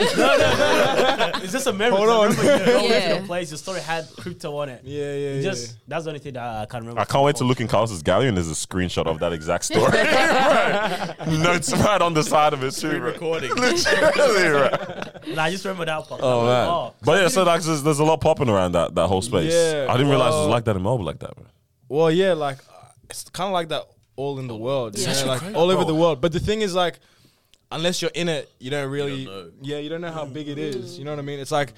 It's 1.42 1.52
just 1.52 1.66
a 1.68 1.72
memory. 1.72 1.98
Hold 1.98 2.08
on. 2.10 2.30
remember 2.30 2.58
you 2.58 2.64
go 2.66 2.80
Yeah. 2.82 3.08
into 3.10 3.20
the 3.22 3.26
place, 3.26 3.50
the 3.50 3.58
story 3.58 3.80
had 3.80 4.08
crypto 4.18 4.56
on 4.56 4.68
it. 4.68 4.82
Yeah, 4.84 4.98
yeah, 4.98 5.04
It 5.12 5.36
yeah. 5.36 5.42
just 5.50 5.76
that's 5.86 6.04
the 6.04 6.10
only 6.10 6.20
thing 6.20 6.32
that 6.34 6.42
I 6.42 6.66
can't 6.66 6.82
remember. 6.82 7.00
I 7.00 7.04
can't 7.04 7.24
wait 7.24 7.36
to 7.36 7.44
look 7.44 7.60
in 7.60 7.68
Carlos's 7.68 8.02
gallery 8.02 8.28
and 8.28 8.36
there's 8.36 8.50
a 8.50 8.54
screenshot 8.54 9.06
of 9.06 9.20
that 9.20 9.32
exact 9.32 9.64
story. 9.66 9.92
Notes 11.38 11.72
right 11.76 12.02
on 12.02 12.14
the 12.14 12.22
side 12.24 12.52
of 12.52 12.62
it 12.64 12.72
too, 12.72 12.98
bro. 12.98 13.12
Recording. 13.12 13.54
Literally, 13.54 14.48
bro. 14.48 15.34
Nah, 15.34 15.44
I 15.44 15.50
just 15.50 15.64
remember 15.64 15.84
that 15.86 16.08
part. 16.08 16.20
Oh 16.22 16.44
man. 16.46 16.87
But 17.02 17.22
yeah, 17.22 17.28
so 17.28 17.44
like, 17.44 17.62
there's, 17.62 17.82
there's 17.82 17.98
a 17.98 18.04
lot 18.04 18.20
popping 18.20 18.48
around 18.48 18.72
that, 18.72 18.94
that 18.94 19.06
whole 19.06 19.22
space. 19.22 19.52
Yeah, 19.52 19.86
I 19.88 19.92
didn't 19.96 20.08
realize 20.10 20.32
it 20.34 20.36
was 20.36 20.42
well- 20.46 20.48
like 20.50 20.64
that 20.64 20.76
in 20.76 20.82
Melbourne 20.82 21.06
like 21.06 21.18
that, 21.20 21.34
bro. 21.36 21.46
Well, 21.88 22.10
yeah, 22.10 22.32
like 22.34 22.58
uh, 22.58 22.88
it's 23.08 23.28
kind 23.30 23.46
of 23.48 23.52
like 23.54 23.68
that 23.70 23.84
all 24.16 24.38
in 24.38 24.46
the 24.46 24.56
world, 24.56 24.98
you 24.98 25.04
Yeah. 25.04 25.24
like 25.24 25.40
crazy, 25.40 25.54
all 25.54 25.70
over 25.70 25.84
the 25.84 25.94
world. 25.94 26.20
But 26.20 26.32
the 26.32 26.40
thing 26.40 26.60
is, 26.60 26.74
like, 26.74 26.98
unless 27.72 28.02
you're 28.02 28.10
in 28.14 28.28
it, 28.28 28.50
you 28.58 28.70
don't 28.70 28.90
really, 28.90 29.24
know. 29.24 29.50
yeah, 29.62 29.78
you 29.78 29.88
don't 29.88 30.00
know 30.00 30.10
how 30.12 30.26
big 30.26 30.48
it 30.48 30.58
is. 30.58 30.98
You 30.98 31.04
know 31.04 31.12
what 31.12 31.18
I 31.18 31.22
mean? 31.22 31.38
It's 31.40 31.52
like 31.52 31.72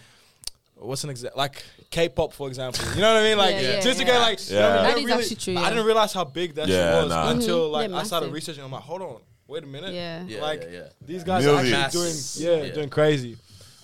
what's 0.77 1.05
an 1.05 1.11
exact 1.11 1.37
like 1.37 1.62
K-pop 1.90 2.33
for 2.33 2.49
example. 2.49 2.83
You 2.94 3.03
know 3.03 3.12
what 3.12 3.23
I 3.23 3.29
mean? 3.29 3.37
Like 3.38 3.55
Yeah, 3.57 3.61
yeah, 3.61 3.81
just 3.81 3.99
to 4.01 4.07
yeah. 4.07 4.12
go 4.14 4.18
like 4.20 4.49
you 4.49 4.57
know 4.57 4.70
what 4.70 4.70
I 4.70 4.75
mean? 4.77 4.83
That 4.83 4.94
They 4.94 5.01
is 5.01 5.07
really- 5.07 5.23
actually 5.23 5.37
true, 5.37 5.57
I 5.57 5.61
yeah. 5.61 5.68
didn't 5.68 5.85
realize 5.87 6.12
how 6.14 6.25
big 6.25 6.55
that 6.55 6.68
Yeah, 6.68 6.77
shit 6.94 7.03
was 7.05 7.11
nah. 7.12 7.31
until 7.31 7.68
Mhm. 7.68 7.73
like 7.73 7.90
Yeah, 7.90 7.96
I 7.99 8.03
started 8.05 8.27
massive. 8.27 8.35
researching. 8.35 8.64
I'm 8.64 8.73
like, 8.73 8.83
hold 8.83 9.03
on, 9.03 9.16
wait 9.46 9.62
a 9.62 9.66
minute. 9.66 9.92
Yeah. 9.92 10.25
Yeah, 10.27 10.40
like 10.40 10.62
yeah, 10.62 10.68
yeah. 10.79 10.83
these 11.03 11.23
guys 11.23 11.44
are 11.46 11.57
Millions. 11.57 11.75
actually 11.77 12.01
doing 12.01 12.16
yeah, 12.62 12.66
Yeah. 12.68 12.73
doing 12.75 12.88
crazy. 12.88 13.37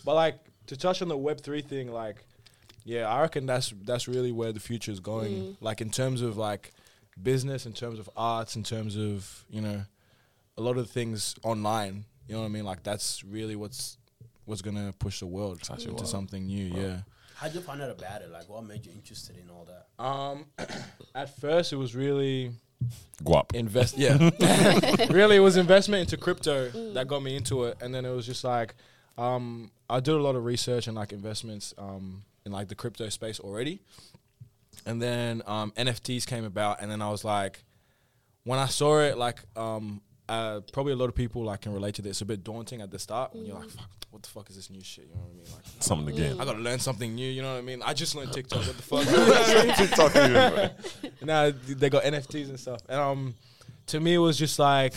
But 0.06 0.14
like 0.14 0.38
to 0.66 0.76
touch 0.76 1.02
on 1.02 1.08
the 1.08 1.16
Web 1.16 1.40
three 1.40 1.62
thing, 1.62 1.92
like 1.92 2.24
yeah, 2.84 3.08
I 3.08 3.20
reckon 3.22 3.46
that's 3.46 3.72
that's 3.84 4.06
really 4.06 4.32
where 4.32 4.52
the 4.52 4.60
future 4.60 4.92
is 4.92 5.00
going. 5.00 5.32
Mm. 5.32 5.56
Like 5.60 5.80
in 5.80 5.90
terms 5.90 6.22
of 6.22 6.36
like 6.36 6.72
business, 7.20 7.66
in 7.66 7.72
terms 7.72 7.98
of 7.98 8.08
arts, 8.16 8.56
in 8.56 8.62
terms 8.62 8.96
of 8.96 9.44
you 9.50 9.60
know 9.60 9.82
a 10.56 10.62
lot 10.62 10.78
of 10.78 10.90
things 10.90 11.34
online. 11.42 12.04
You 12.28 12.34
know 12.34 12.40
what 12.40 12.46
I 12.46 12.50
mean? 12.50 12.64
Like 12.64 12.82
that's 12.82 13.24
really 13.24 13.56
what's 13.56 13.98
what's 14.44 14.62
gonna 14.62 14.94
push 14.98 15.20
the 15.20 15.26
world 15.26 15.58
actually 15.62 15.84
into 15.84 15.94
wild. 15.96 16.08
something 16.08 16.46
new. 16.46 16.66
Yeah. 16.66 16.98
How'd 17.36 17.54
you 17.54 17.60
find 17.60 17.82
out 17.82 17.90
about 17.90 18.22
it? 18.22 18.30
Like, 18.30 18.48
what 18.48 18.64
made 18.64 18.86
you 18.86 18.92
interested 18.92 19.36
in 19.36 19.50
all 19.50 19.66
that? 19.66 20.02
Um, 20.02 20.46
at 21.14 21.38
first 21.38 21.70
it 21.72 21.76
was 21.76 21.94
really 21.94 22.52
Guap. 23.22 23.54
invest. 23.54 23.98
Yeah, 23.98 24.16
really, 25.10 25.36
it 25.36 25.40
was 25.40 25.56
investment 25.58 26.00
into 26.00 26.16
crypto 26.16 26.70
that 26.94 27.06
got 27.08 27.22
me 27.22 27.36
into 27.36 27.64
it, 27.64 27.76
and 27.82 27.94
then 27.94 28.06
it 28.06 28.10
was 28.10 28.24
just 28.24 28.42
like, 28.42 28.74
um, 29.18 29.70
I 29.88 30.00
did 30.00 30.14
a 30.14 30.22
lot 30.22 30.36
of 30.36 30.44
research 30.44 30.86
and 30.86 30.96
like 30.96 31.12
investments 31.12 31.74
um 31.78 32.24
in 32.44 32.52
like 32.52 32.68
the 32.68 32.74
crypto 32.74 33.08
space 33.08 33.40
already, 33.40 33.80
and 34.84 35.00
then 35.00 35.42
um 35.46 35.72
NFTs 35.76 36.26
came 36.26 36.44
about, 36.44 36.80
and 36.80 36.90
then 36.90 37.02
I 37.02 37.10
was 37.10 37.24
like, 37.24 37.64
when 38.44 38.58
I 38.58 38.66
saw 38.66 39.00
it, 39.00 39.16
like 39.18 39.40
um. 39.56 40.00
Uh, 40.28 40.58
probably 40.72 40.92
a 40.92 40.96
lot 40.96 41.08
of 41.08 41.14
people 41.14 41.44
like 41.44 41.60
can 41.60 41.72
relate 41.72 41.94
to 41.94 42.02
this. 42.02 42.16
It's 42.16 42.20
a 42.22 42.24
bit 42.24 42.42
daunting 42.42 42.80
at 42.80 42.90
the 42.90 42.98
start 42.98 43.32
when 43.32 43.46
you're 43.46 43.54
like, 43.54 43.70
"Fuck, 43.70 43.88
what 44.10 44.24
the 44.24 44.28
fuck 44.28 44.50
is 44.50 44.56
this 44.56 44.70
new 44.70 44.82
shit?" 44.82 45.04
You 45.06 45.14
know 45.14 45.20
what 45.20 45.30
I 45.30 45.34
mean? 45.36 45.46
Like, 45.54 45.62
Something 45.78 46.14
again. 46.16 46.40
I 46.40 46.44
gotta 46.44 46.58
learn 46.58 46.80
something 46.80 47.14
new. 47.14 47.30
You 47.30 47.42
know 47.42 47.52
what 47.52 47.58
I 47.58 47.62
mean? 47.62 47.80
I 47.80 47.94
just 47.94 48.16
learned 48.16 48.32
TikTok. 48.32 48.66
What 48.66 48.76
the 48.76 48.82
fuck? 48.90 49.04
You 49.04 49.12
know 49.12 49.66
what 49.66 49.76
TikTok 49.76 50.16
even, 50.16 50.32
bro. 50.32 51.10
now 51.22 51.52
they 51.68 51.88
got 51.90 52.02
NFTs 52.02 52.48
and 52.48 52.58
stuff. 52.58 52.80
And 52.88 52.98
um, 52.98 53.34
to 53.86 54.00
me, 54.00 54.14
it 54.14 54.18
was 54.18 54.36
just 54.36 54.58
like 54.58 54.94
a 54.94 54.96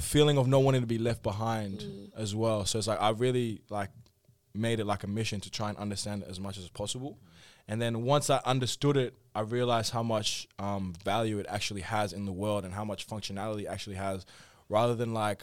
feeling 0.00 0.38
of 0.38 0.46
not 0.46 0.62
wanting 0.62 0.80
to 0.82 0.86
be 0.86 0.98
left 0.98 1.22
behind 1.22 1.84
as 2.16 2.34
well. 2.34 2.64
So 2.64 2.78
it's 2.78 2.88
like 2.88 3.00
I 3.00 3.10
really 3.10 3.60
like 3.70 3.90
made 4.54 4.80
it 4.80 4.86
like 4.86 5.04
a 5.04 5.06
mission 5.06 5.40
to 5.40 5.50
try 5.50 5.68
and 5.68 5.78
understand 5.78 6.22
it 6.22 6.28
as 6.28 6.40
much 6.40 6.56
as 6.58 6.68
possible. 6.68 7.18
And 7.68 7.82
then 7.82 8.02
once 8.04 8.30
I 8.30 8.40
understood 8.44 8.96
it, 8.96 9.14
I 9.34 9.40
realized 9.40 9.92
how 9.92 10.02
much 10.02 10.46
um, 10.58 10.94
value 11.04 11.38
it 11.40 11.46
actually 11.48 11.80
has 11.82 12.12
in 12.12 12.24
the 12.24 12.32
world 12.32 12.64
and 12.64 12.72
how 12.72 12.84
much 12.84 13.06
functionality 13.08 13.62
it 13.62 13.66
actually 13.66 13.96
has, 13.96 14.24
rather 14.68 14.94
than 14.94 15.12
like, 15.12 15.42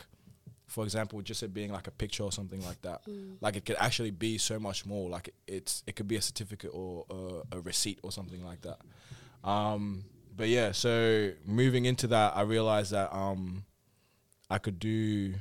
for 0.67 0.83
example, 0.85 1.21
just 1.21 1.43
it 1.43 1.53
being 1.53 1.71
like 1.71 1.87
a 1.87 1.91
picture 1.91 2.23
or 2.23 2.31
something 2.31 2.63
like 2.63 2.81
that. 2.83 3.01
Like 3.41 3.55
it 3.57 3.65
could 3.65 3.75
actually 3.77 4.11
be 4.11 4.37
so 4.37 4.57
much 4.59 4.85
more. 4.85 5.09
Like 5.09 5.27
it- 5.27 5.33
it's 5.47 5.83
it 5.85 5.95
could 5.97 6.07
be 6.07 6.15
a 6.15 6.21
certificate 6.21 6.71
or 6.73 7.05
a, 7.51 7.57
a 7.57 7.59
receipt 7.61 7.99
or 8.03 8.11
something 8.11 8.43
like 8.43 8.61
that. 8.61 8.79
Um, 9.43 10.05
but 10.35 10.47
yeah, 10.47 10.71
so 10.71 11.31
moving 11.45 11.85
into 11.85 12.07
that, 12.07 12.35
I 12.35 12.41
realized 12.41 12.91
that 12.91 13.13
um, 13.13 13.65
I 14.53 14.59
could 14.59 14.79
do. 14.79 15.33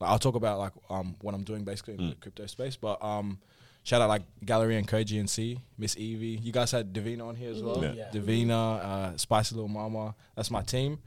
Like, 0.00 0.10
I'll 0.10 0.18
talk 0.18 0.34
about 0.34 0.58
like 0.58 0.72
um, 0.88 1.14
what 1.20 1.34
I'm 1.34 1.44
doing 1.44 1.62
basically 1.62 1.94
in 1.94 2.08
the 2.10 2.16
crypto 2.16 2.46
space, 2.46 2.74
but 2.74 3.02
um, 3.04 3.38
shout 3.84 4.02
out 4.02 4.08
like 4.08 4.22
Gallery 4.44 4.76
and 4.76 4.88
Co 4.88 5.04
GNC, 5.04 5.58
Miss 5.78 5.96
Evie. 5.96 6.40
You 6.42 6.52
guys 6.52 6.72
had 6.72 6.92
Davina 6.92 7.28
on 7.28 7.36
here 7.36 7.50
as 7.52 7.62
well. 7.62 7.82
Yeah. 7.82 7.92
Yeah. 7.92 8.10
Davina, 8.12 8.84
uh, 8.84 9.16
Spicy 9.16 9.54
Little 9.54 9.68
Mama. 9.68 10.16
That's 10.34 10.50
my 10.50 10.62
team. 10.62 10.98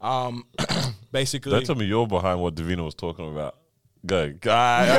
Um, 0.00 0.44
basically, 1.12 1.52
Don't 1.52 1.64
tell 1.64 1.74
me 1.74 1.86
you're 1.86 2.06
behind 2.06 2.40
what 2.40 2.54
Davina 2.54 2.84
was 2.84 2.94
talking 2.94 3.30
about. 3.30 3.56
Go, 4.04 4.32
guy. 4.32 4.90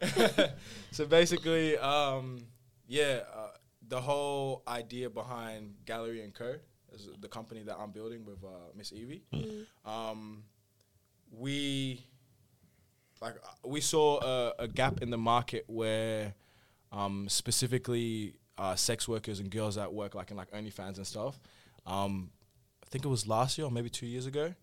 Okay, 0.00 0.18
okay. 0.18 0.50
so 0.90 1.06
basically, 1.06 1.78
um, 1.78 2.44
yeah, 2.88 3.20
uh, 3.34 3.50
the 3.86 4.00
whole 4.00 4.62
idea 4.68 5.08
behind 5.08 5.76
Gallery 5.86 6.22
and 6.24 6.34
Co. 6.34 6.56
is 6.92 7.08
the 7.20 7.28
company 7.28 7.62
that 7.62 7.76
I'm 7.78 7.90
building 7.90 8.24
with 8.24 8.42
uh, 8.44 8.70
Miss 8.76 8.92
Evie. 8.92 9.22
Um, 9.84 10.44
we 11.30 12.04
like 13.20 13.34
uh, 13.34 13.68
we 13.68 13.80
saw 13.80 14.20
a, 14.22 14.64
a 14.64 14.68
gap 14.68 15.02
in 15.02 15.10
the 15.10 15.18
market 15.18 15.64
where 15.66 16.34
um, 16.92 17.28
specifically 17.28 18.34
uh, 18.56 18.74
sex 18.74 19.06
workers 19.08 19.40
and 19.40 19.50
girls 19.50 19.74
that 19.76 19.92
work 19.92 20.14
like 20.14 20.30
in 20.30 20.36
like 20.36 20.50
OnlyFans 20.50 20.96
and 20.96 21.06
stuff. 21.06 21.38
Um, 21.86 22.30
I 22.82 22.86
think 22.90 23.04
it 23.04 23.08
was 23.08 23.26
last 23.26 23.58
year 23.58 23.66
or 23.66 23.70
maybe 23.70 23.90
two 23.90 24.06
years 24.06 24.26
ago. 24.26 24.54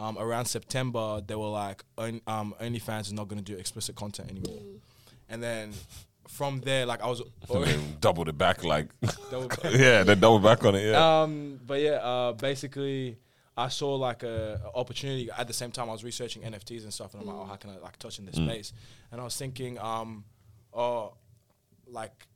Um, 0.00 0.16
around 0.16 0.44
September, 0.44 1.20
they 1.26 1.34
were 1.34 1.48
like, 1.48 1.84
on, 1.96 2.20
um, 2.28 2.54
OnlyFans 2.60 3.02
is 3.02 3.12
not 3.12 3.26
going 3.26 3.42
to 3.42 3.52
do 3.52 3.58
explicit 3.58 3.96
content 3.96 4.30
anymore. 4.30 4.60
And 5.28 5.42
then 5.42 5.72
from 6.28 6.60
there, 6.60 6.86
like 6.86 7.02
I 7.02 7.06
was 7.08 7.20
And 7.20 7.30
already, 7.50 7.78
doubled 8.00 8.28
it 8.28 8.38
back 8.38 8.62
like, 8.64 8.88
Double 9.30 9.48
back. 9.62 9.72
yeah, 9.72 10.02
they 10.04 10.14
doubled 10.14 10.42
back 10.42 10.64
on 10.64 10.74
it. 10.76 10.90
Yeah. 10.90 11.22
um, 11.22 11.58
but 11.66 11.80
yeah, 11.80 11.92
uh, 11.96 12.32
basically, 12.32 13.18
I 13.56 13.68
saw 13.68 13.94
like 13.96 14.22
a, 14.22 14.60
a 14.72 14.78
opportunity 14.78 15.28
at 15.36 15.46
the 15.48 15.52
same 15.54 15.70
time. 15.72 15.88
I 15.88 15.92
was 15.92 16.04
researching 16.04 16.42
NFTs 16.42 16.84
and 16.84 16.92
stuff, 16.94 17.14
and 17.14 17.22
I'm 17.22 17.28
like, 17.28 17.36
oh, 17.36 17.44
how 17.44 17.56
can 17.56 17.70
I 17.70 17.78
like 17.78 17.98
touch 17.98 18.18
in 18.18 18.24
this 18.26 18.36
space? 18.36 18.72
And 19.10 19.20
I 19.20 19.24
was 19.24 19.36
thinking, 19.36 19.78
um, 19.80 20.24
oh, 20.72 21.14
like 21.86 22.26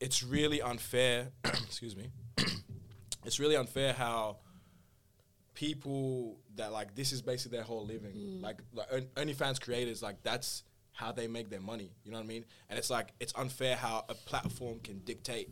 it's 0.00 0.22
really 0.22 0.62
unfair. 0.62 1.28
excuse 1.44 1.94
me. 1.96 2.08
it's 3.24 3.38
really 3.38 3.56
unfair 3.56 3.92
how 3.92 4.38
people 5.54 6.38
that 6.56 6.72
like 6.72 6.94
this 6.94 7.12
is 7.12 7.20
basically 7.22 7.56
their 7.58 7.64
whole 7.66 7.84
living. 7.84 8.40
Like 8.40 8.58
like 8.72 8.86
On- 8.92 9.26
OnlyFans 9.26 9.60
creators, 9.60 10.02
like 10.02 10.22
that's 10.22 10.62
how 10.92 11.12
they 11.12 11.26
make 11.26 11.50
their 11.50 11.60
money. 11.60 11.92
You 12.04 12.12
know 12.12 12.18
what 12.18 12.24
I 12.24 12.28
mean? 12.28 12.44
And 12.68 12.78
it's 12.78 12.90
like 12.90 13.12
it's 13.20 13.32
unfair 13.36 13.76
how 13.76 14.04
a 14.08 14.14
platform 14.14 14.80
can 14.80 14.98
dictate 15.00 15.50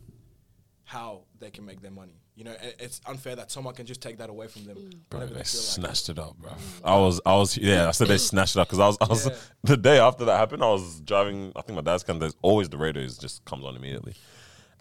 how 0.89 1.21
they 1.39 1.51
can 1.51 1.65
make 1.65 1.81
their 1.81 1.91
money. 1.91 2.19
You 2.35 2.45
know, 2.45 2.55
it's 2.79 2.99
unfair 3.05 3.35
that 3.35 3.51
someone 3.51 3.75
can 3.75 3.85
just 3.85 4.01
take 4.01 4.17
that 4.17 4.29
away 4.29 4.47
from 4.47 4.63
them. 4.63 4.77
Mm. 4.77 4.99
Bro, 5.09 5.19
they 5.19 5.25
they 5.25 5.29
feel 5.29 5.37
like 5.37 5.45
it. 5.45 5.47
snatched 5.47 6.09
it 6.09 6.17
up, 6.17 6.35
bro. 6.37 6.49
Mm. 6.51 6.55
I 6.83 6.97
was, 6.97 7.21
I 7.25 7.35
was, 7.35 7.57
yeah. 7.57 7.87
I 7.87 7.91
said 7.91 8.07
they 8.07 8.15
mm. 8.15 8.19
snatched 8.19 8.55
it 8.55 8.59
up 8.59 8.67
because 8.67 8.79
I 8.79 8.87
was, 8.87 8.97
I 9.01 9.05
was 9.07 9.27
Yeah. 9.27 9.35
the 9.63 9.77
day 9.77 9.99
after 9.99 10.25
that 10.25 10.37
happened. 10.37 10.63
I 10.63 10.69
was 10.69 11.01
driving. 11.01 11.51
I 11.55 11.61
think 11.61 11.75
my 11.75 11.81
dad's 11.81 12.03
kind 12.03 12.19
There's 12.19 12.35
always 12.41 12.69
the 12.69 12.77
radio 12.77 13.03
is 13.03 13.17
just 13.17 13.45
comes 13.45 13.65
on 13.65 13.75
immediately, 13.75 14.15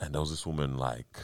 and 0.01 0.15
there 0.15 0.21
was 0.21 0.31
this 0.31 0.47
woman 0.47 0.79
like, 0.79 1.19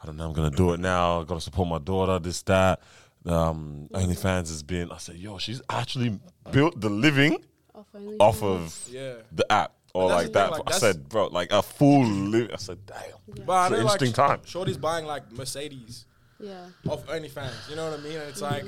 I 0.00 0.06
don't 0.06 0.16
know. 0.16 0.28
I'm 0.28 0.32
gonna 0.32 0.50
do 0.50 0.72
it 0.72 0.80
now. 0.80 1.20
I 1.20 1.24
gotta 1.24 1.40
support 1.40 1.68
my 1.68 1.78
daughter. 1.78 2.18
This 2.18 2.42
that. 2.42 2.80
Um, 3.26 3.88
OnlyFans 3.92 4.48
has 4.48 4.62
been. 4.62 4.92
I 4.92 4.98
said, 4.98 5.16
yo, 5.16 5.38
she's 5.38 5.60
actually 5.70 6.20
built 6.50 6.80
the 6.80 6.90
living 6.90 7.42
Off, 7.84 7.94
only 7.94 8.16
off 8.18 8.42
of 8.42 8.88
Yeah. 8.90 9.14
the 9.32 9.50
app 9.52 9.72
or 9.94 10.08
like 10.08 10.32
that. 10.32 10.50
thing, 10.50 10.58
like, 10.64 10.74
I 10.74 10.78
said, 10.78 11.08
bro, 11.08 11.26
like 11.28 11.52
a 11.52 11.62
full 11.62 12.04
live. 12.04 12.50
I 12.52 12.56
said, 12.56 12.78
damn. 12.86 13.44
But 13.46 13.52
I 13.52 13.66
It's 13.66 13.72
an 13.74 13.78
know, 13.80 13.84
like, 13.86 13.92
interesting 14.02 14.12
time. 14.12 14.40
Shorty's 14.44 14.76
buying 14.78 15.06
like 15.06 15.30
Mercedes 15.32 16.06
Yeah. 16.40 16.66
off 16.88 17.06
OnlyFans. 17.06 17.70
You 17.70 17.76
know 17.76 17.90
what 17.90 18.00
I 18.00 18.02
mean? 18.02 18.16
And 18.18 18.28
it's 18.28 18.40
like. 18.40 18.64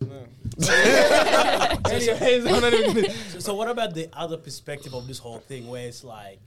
No. 0.00 0.26
Anyways, 1.90 2.46
I'm 2.46 2.60
not 2.60 2.72
even 2.74 2.94
gonna- 3.02 3.10
So, 3.30 3.38
so 3.38 3.54
what 3.54 3.68
about 3.68 3.94
the 3.94 4.08
other 4.12 4.36
perspective 4.36 4.94
of 4.94 5.06
this 5.06 5.18
whole 5.18 5.38
thing, 5.38 5.68
where 5.68 5.86
it's 5.86 6.02
like 6.02 6.40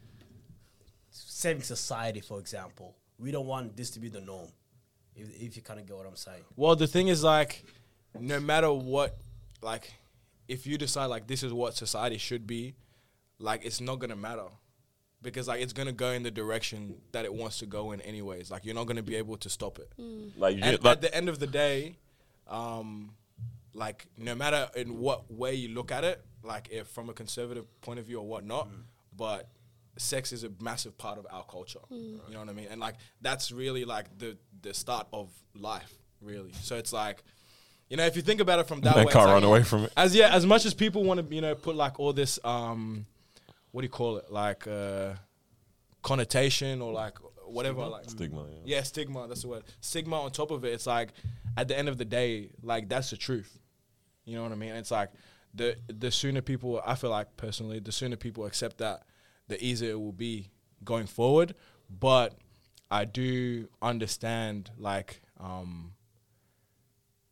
saving 1.09 1.63
society, 1.63 2.19
for 2.19 2.39
example? 2.39 2.95
We 3.17 3.31
don't 3.31 3.45
want 3.47 3.75
this 3.77 3.91
to 3.91 3.99
be 3.99 4.09
the 4.09 4.21
norm. 4.21 4.49
If, 5.15 5.41
if 5.41 5.55
you 5.55 5.61
kind 5.61 5.79
of 5.79 5.85
get 5.87 5.95
what 5.97 6.05
I'm 6.05 6.15
saying. 6.15 6.43
Well, 6.55 6.75
the 6.75 6.87
thing 6.87 7.07
is, 7.09 7.23
like, 7.23 7.63
no 8.19 8.39
matter 8.39 8.71
what, 8.71 9.17
like, 9.61 9.91
if 10.49 10.65
you 10.67 10.77
decide 10.77 11.05
like 11.05 11.27
this 11.27 11.43
is 11.43 11.53
what 11.53 11.77
society 11.77 12.17
should 12.17 12.45
be, 12.45 12.75
like, 13.37 13.63
it's 13.63 13.79
not 13.79 13.99
gonna 13.99 14.15
matter 14.15 14.47
because 15.21 15.47
like 15.47 15.61
it's 15.61 15.73
gonna 15.73 15.93
go 15.93 16.09
in 16.11 16.23
the 16.23 16.31
direction 16.31 16.95
that 17.11 17.23
it 17.23 17.33
wants 17.33 17.59
to 17.59 17.65
go 17.65 17.91
in 17.91 18.01
anyways. 18.01 18.51
Like, 18.51 18.65
you're 18.65 18.75
not 18.75 18.87
gonna 18.87 19.03
be 19.03 19.15
able 19.15 19.37
to 19.37 19.49
stop 19.49 19.77
it. 19.79 19.93
Mm. 19.97 20.31
Like, 20.37 20.57
you 20.57 20.61
like 20.63 20.85
at 20.85 21.01
the 21.01 21.15
end 21.15 21.29
of 21.29 21.39
the 21.39 21.47
day, 21.47 21.97
um, 22.47 23.11
like 23.73 24.07
no 24.17 24.33
matter 24.35 24.67
in 24.75 24.97
what 24.97 25.31
way 25.31 25.53
you 25.53 25.69
look 25.69 25.91
at 25.91 26.03
it, 26.03 26.25
like 26.43 26.67
if 26.71 26.87
from 26.87 27.09
a 27.09 27.13
conservative 27.13 27.65
point 27.81 27.99
of 27.99 28.05
view 28.05 28.19
or 28.19 28.27
whatnot, 28.27 28.67
mm. 28.69 28.81
but 29.15 29.47
sex 29.97 30.31
is 30.31 30.43
a 30.43 30.51
massive 30.59 30.97
part 30.97 31.19
of 31.19 31.27
our 31.29 31.43
culture. 31.43 31.79
Mm. 31.91 32.19
You 32.27 32.33
know 32.33 32.39
what 32.39 32.49
I 32.49 32.53
mean? 32.53 32.67
And 32.71 32.81
like 32.81 32.95
that's 33.21 33.51
really 33.51 33.85
like 33.85 34.17
the 34.17 34.35
the 34.63 34.73
start 34.73 35.07
of 35.13 35.29
life, 35.53 35.93
really. 36.21 36.53
So 36.53 36.75
it's 36.75 36.91
like, 36.91 37.23
you 37.89 37.97
know, 37.97 38.05
if 38.05 38.15
you 38.15 38.21
think 38.21 38.39
about 38.39 38.59
it 38.59 38.67
from 38.67 38.81
that 38.81 38.95
Man 38.95 39.05
way, 39.05 39.11
can't 39.11 39.25
run 39.25 39.35
like- 39.35 39.43
away 39.43 39.63
from 39.63 39.85
it. 39.85 39.93
As 39.97 40.15
yeah, 40.15 40.33
as 40.33 40.45
much 40.45 40.65
as 40.65 40.73
people 40.73 41.03
want 41.03 41.27
to, 41.27 41.35
you 41.35 41.41
know, 41.41 41.55
put 41.55 41.75
like 41.75 41.99
all 41.99 42.13
this, 42.13 42.39
um, 42.43 43.05
what 43.71 43.81
do 43.81 43.85
you 43.85 43.89
call 43.89 44.17
it, 44.17 44.31
like 44.31 44.67
uh, 44.67 45.13
connotation 46.01 46.81
or 46.81 46.93
like 46.93 47.17
whatever, 47.45 47.85
like 47.85 48.09
stigma. 48.09 48.45
Yeah. 48.49 48.75
yeah, 48.77 48.83
stigma. 48.83 49.27
That's 49.27 49.41
the 49.41 49.47
word. 49.47 49.63
Stigma 49.81 50.21
on 50.21 50.31
top 50.31 50.51
of 50.51 50.63
it. 50.65 50.73
It's 50.73 50.87
like 50.87 51.09
at 51.57 51.67
the 51.67 51.77
end 51.77 51.89
of 51.89 51.97
the 51.97 52.05
day, 52.05 52.49
like 52.61 52.89
that's 52.89 53.09
the 53.09 53.17
truth. 53.17 53.57
You 54.25 54.35
know 54.35 54.43
what 54.43 54.51
I 54.51 54.55
mean? 54.55 54.71
It's 54.73 54.91
like 54.91 55.09
the 55.53 55.75
the 55.87 56.11
sooner 56.11 56.41
people, 56.41 56.81
I 56.85 56.95
feel 56.95 57.09
like 57.09 57.35
personally, 57.37 57.79
the 57.79 57.91
sooner 57.91 58.15
people 58.15 58.45
accept 58.45 58.77
that, 58.77 59.03
the 59.47 59.63
easier 59.63 59.91
it 59.91 59.99
will 59.99 60.11
be 60.11 60.49
going 60.83 61.07
forward. 61.07 61.55
But 61.89 62.35
I 62.91 63.05
do 63.05 63.67
understand 63.81 64.69
like 64.77 65.21
um, 65.39 65.93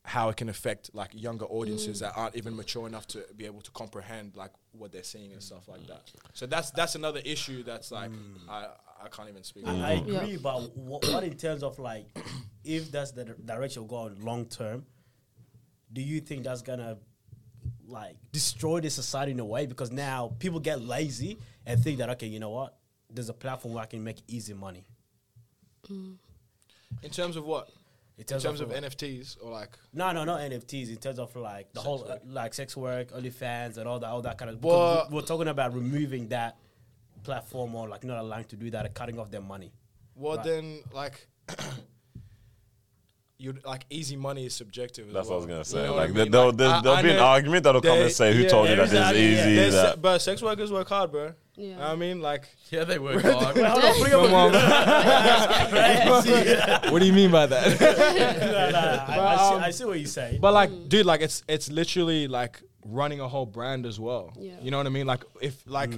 how 0.07 0.29
it 0.29 0.37
can 0.37 0.47
affect 0.47 0.89
like 0.93 1.09
younger 1.13 1.43
audiences 1.45 1.97
mm. 1.97 1.99
that 1.99 2.13
aren't 2.15 2.33
even 2.37 2.55
mature 2.55 2.87
enough 2.87 3.05
to 3.05 3.25
be 3.35 3.45
able 3.45 3.59
to 3.59 3.69
comprehend 3.71 4.37
like 4.37 4.51
what 4.71 4.89
they're 4.89 5.03
seeing 5.03 5.33
and 5.33 5.43
stuff 5.43 5.67
like 5.67 5.85
that. 5.85 6.09
So 6.33 6.45
that's 6.45 6.71
that's 6.71 6.95
another 6.95 7.19
issue 7.25 7.61
that's 7.61 7.91
like 7.91 8.09
mm. 8.09 8.37
I 8.49 8.67
I 9.03 9.09
can't 9.09 9.27
even 9.27 9.43
speak. 9.43 9.67
I, 9.67 9.71
on. 9.71 9.81
I 9.81 9.93
Yeah. 9.95 10.21
agree, 10.21 10.37
but 10.37 10.77
what, 10.77 11.05
what 11.09 11.23
in 11.25 11.35
terms 11.35 11.61
of 11.61 11.77
like, 11.77 12.05
if 12.63 12.89
that's 12.89 13.11
the 13.11 13.25
direction 13.25 13.83
we 13.83 13.89
go 13.89 14.09
long 14.19 14.45
term, 14.45 14.85
do 15.91 16.01
you 16.01 16.21
think 16.21 16.45
that's 16.45 16.61
gonna 16.61 16.97
like 17.85 18.15
destroy 18.31 18.79
the 18.79 18.89
society 18.89 19.33
in 19.33 19.39
a 19.41 19.45
way? 19.45 19.65
Because 19.65 19.91
now 19.91 20.35
people 20.39 20.61
get 20.61 20.81
lazy 20.81 21.37
and 21.65 21.83
think 21.83 21.97
that 21.97 22.09
okay, 22.11 22.27
you 22.27 22.39
know 22.39 22.51
what, 22.51 22.77
there's 23.09 23.29
a 23.29 23.33
platform 23.33 23.73
where 23.73 23.83
I 23.83 23.87
can 23.87 24.01
make 24.05 24.21
easy 24.29 24.53
money. 24.53 24.85
Mm. 25.89 26.15
In 27.03 27.09
terms 27.09 27.35
of 27.35 27.43
what? 27.43 27.69
In 28.17 28.21
In 28.21 28.25
terms, 28.25 28.43
terms 28.43 28.61
of, 28.61 28.71
of 28.71 28.83
NFTs 28.83 29.37
or 29.43 29.51
like 29.51 29.77
no, 29.93 30.11
no, 30.11 30.23
not 30.23 30.39
NFTs. 30.39 30.89
In 30.89 30.97
terms 30.97 31.19
of 31.19 31.35
like 31.35 31.71
the 31.73 31.81
whole 31.81 32.03
uh, 32.09 32.17
like 32.25 32.53
sex 32.55 32.75
work, 32.75 33.11
OnlyFans, 33.11 33.77
and 33.77 33.87
all 33.87 33.99
that, 33.99 34.07
all 34.07 34.21
that 34.23 34.37
kind 34.39 34.49
of. 34.49 34.63
Well- 34.63 35.05
we- 35.09 35.15
we're 35.17 35.21
talking 35.21 35.47
about 35.47 35.73
removing 35.75 36.27
that 36.29 36.57
platform 37.23 37.75
or 37.75 37.87
like 37.87 38.03
not 38.03 38.17
allowing 38.17 38.45
to 38.45 38.55
do 38.55 38.71
that, 38.71 38.85
and 38.85 38.95
cutting 38.95 39.19
off 39.19 39.29
their 39.29 39.41
money. 39.41 39.71
well 40.15 40.37
Right. 40.37 40.45
then 40.45 40.79
like 40.93 41.27
you 43.37 43.53
like 43.65 43.85
easy 43.91 44.15
money 44.15 44.45
is 44.47 44.55
subjective. 44.55 45.07
as 45.09 45.13
That's 45.13 45.27
what 45.27 45.35
I 45.35 45.37
was 45.37 45.45
gonna 45.45 45.63
say. 45.65 45.81
You 45.81 45.87
know 45.87 45.95
like 45.95 46.09
I 46.09 46.13
there, 46.13 46.23
mean? 46.25 46.31
there'll, 46.31 46.47
Like, 46.47 46.57
there's, 46.57 46.83
there'll 46.83 46.97
I 46.97 47.01
be 47.03 47.11
an 47.11 47.19
argument 47.19 47.63
that'll 47.65 47.81
come 47.81 47.99
and 47.99 48.11
say, 48.11 48.33
"Who 48.33 48.41
yeah, 48.41 48.49
told 48.49 48.69
you 48.69 48.75
that 48.77 48.81
this 48.89 48.93
is 48.93 48.97
exactly, 48.97 49.31
yeah. 49.33 49.47
easy?" 49.47 49.55
That 49.71 49.93
se- 49.95 49.99
but 50.01 50.17
sex 50.19 50.41
workers 50.41 50.71
work 50.71 50.89
hard, 50.89 51.11
bro. 51.11 51.33
Yeah. 51.57 51.67
You 51.69 51.75
know 51.75 51.81
I 51.87 51.95
mean, 51.95 52.21
like 52.21 52.47
Yeah, 52.69 52.83
they 52.83 52.99
work 52.99 53.21
hard. 53.23 53.55
Wait, 53.55 53.65
hold 53.65 53.83
on, 53.83 53.99
bring 53.99 54.13
up 54.13 54.21
a- 56.85 56.91
what 56.91 56.99
do 56.99 57.05
you 57.05 57.13
mean 57.13 57.31
by 57.31 57.45
that? 57.47 57.79
No, 58.47 58.69
no, 58.69 58.77
I, 58.77 58.91
I, 58.93 59.05
But, 59.17 59.37
see, 59.49 59.55
um, 59.55 59.63
I 59.63 59.71
see 59.71 59.85
what 59.85 59.99
you 59.99 60.05
say. 60.05 60.37
But 60.39 60.53
like, 60.53 60.69
dude, 60.89 61.05
like 61.05 61.21
it's 61.21 61.43
it's 61.47 61.69
literally 61.71 62.27
like 62.27 62.61
running 62.85 63.19
a 63.19 63.27
whole 63.27 63.45
brand 63.45 63.85
as 63.85 63.99
well. 63.99 64.33
Yeah. 64.39 64.53
You 64.61 64.71
know 64.71 64.77
what 64.77 64.85
I 64.87 64.89
mean? 64.89 65.07
Like 65.07 65.23
if 65.41 65.63
like 65.67 65.91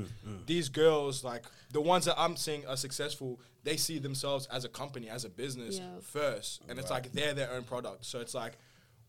these 0.46 0.70
girls, 0.70 1.24
like 1.24 1.44
the 1.72 1.82
ones 1.82 2.06
that 2.06 2.16
I'm 2.18 2.36
seeing 2.36 2.66
are 2.66 2.78
successful, 2.78 3.40
they 3.64 3.78
see 3.78 4.00
themselves 4.00 4.48
as 4.52 4.66
a 4.66 4.70
company, 4.70 5.10
as 5.10 5.26
a 5.26 5.30
business 5.30 5.78
Yeah. 5.78 5.86
first, 6.02 6.62
and 6.70 6.80
it's 6.80 6.90
like 6.90 7.12
they're 7.12 7.34
their 7.34 7.52
own 7.52 7.64
product. 7.64 8.06
So 8.06 8.20
it's 8.22 8.34
like 8.34 8.54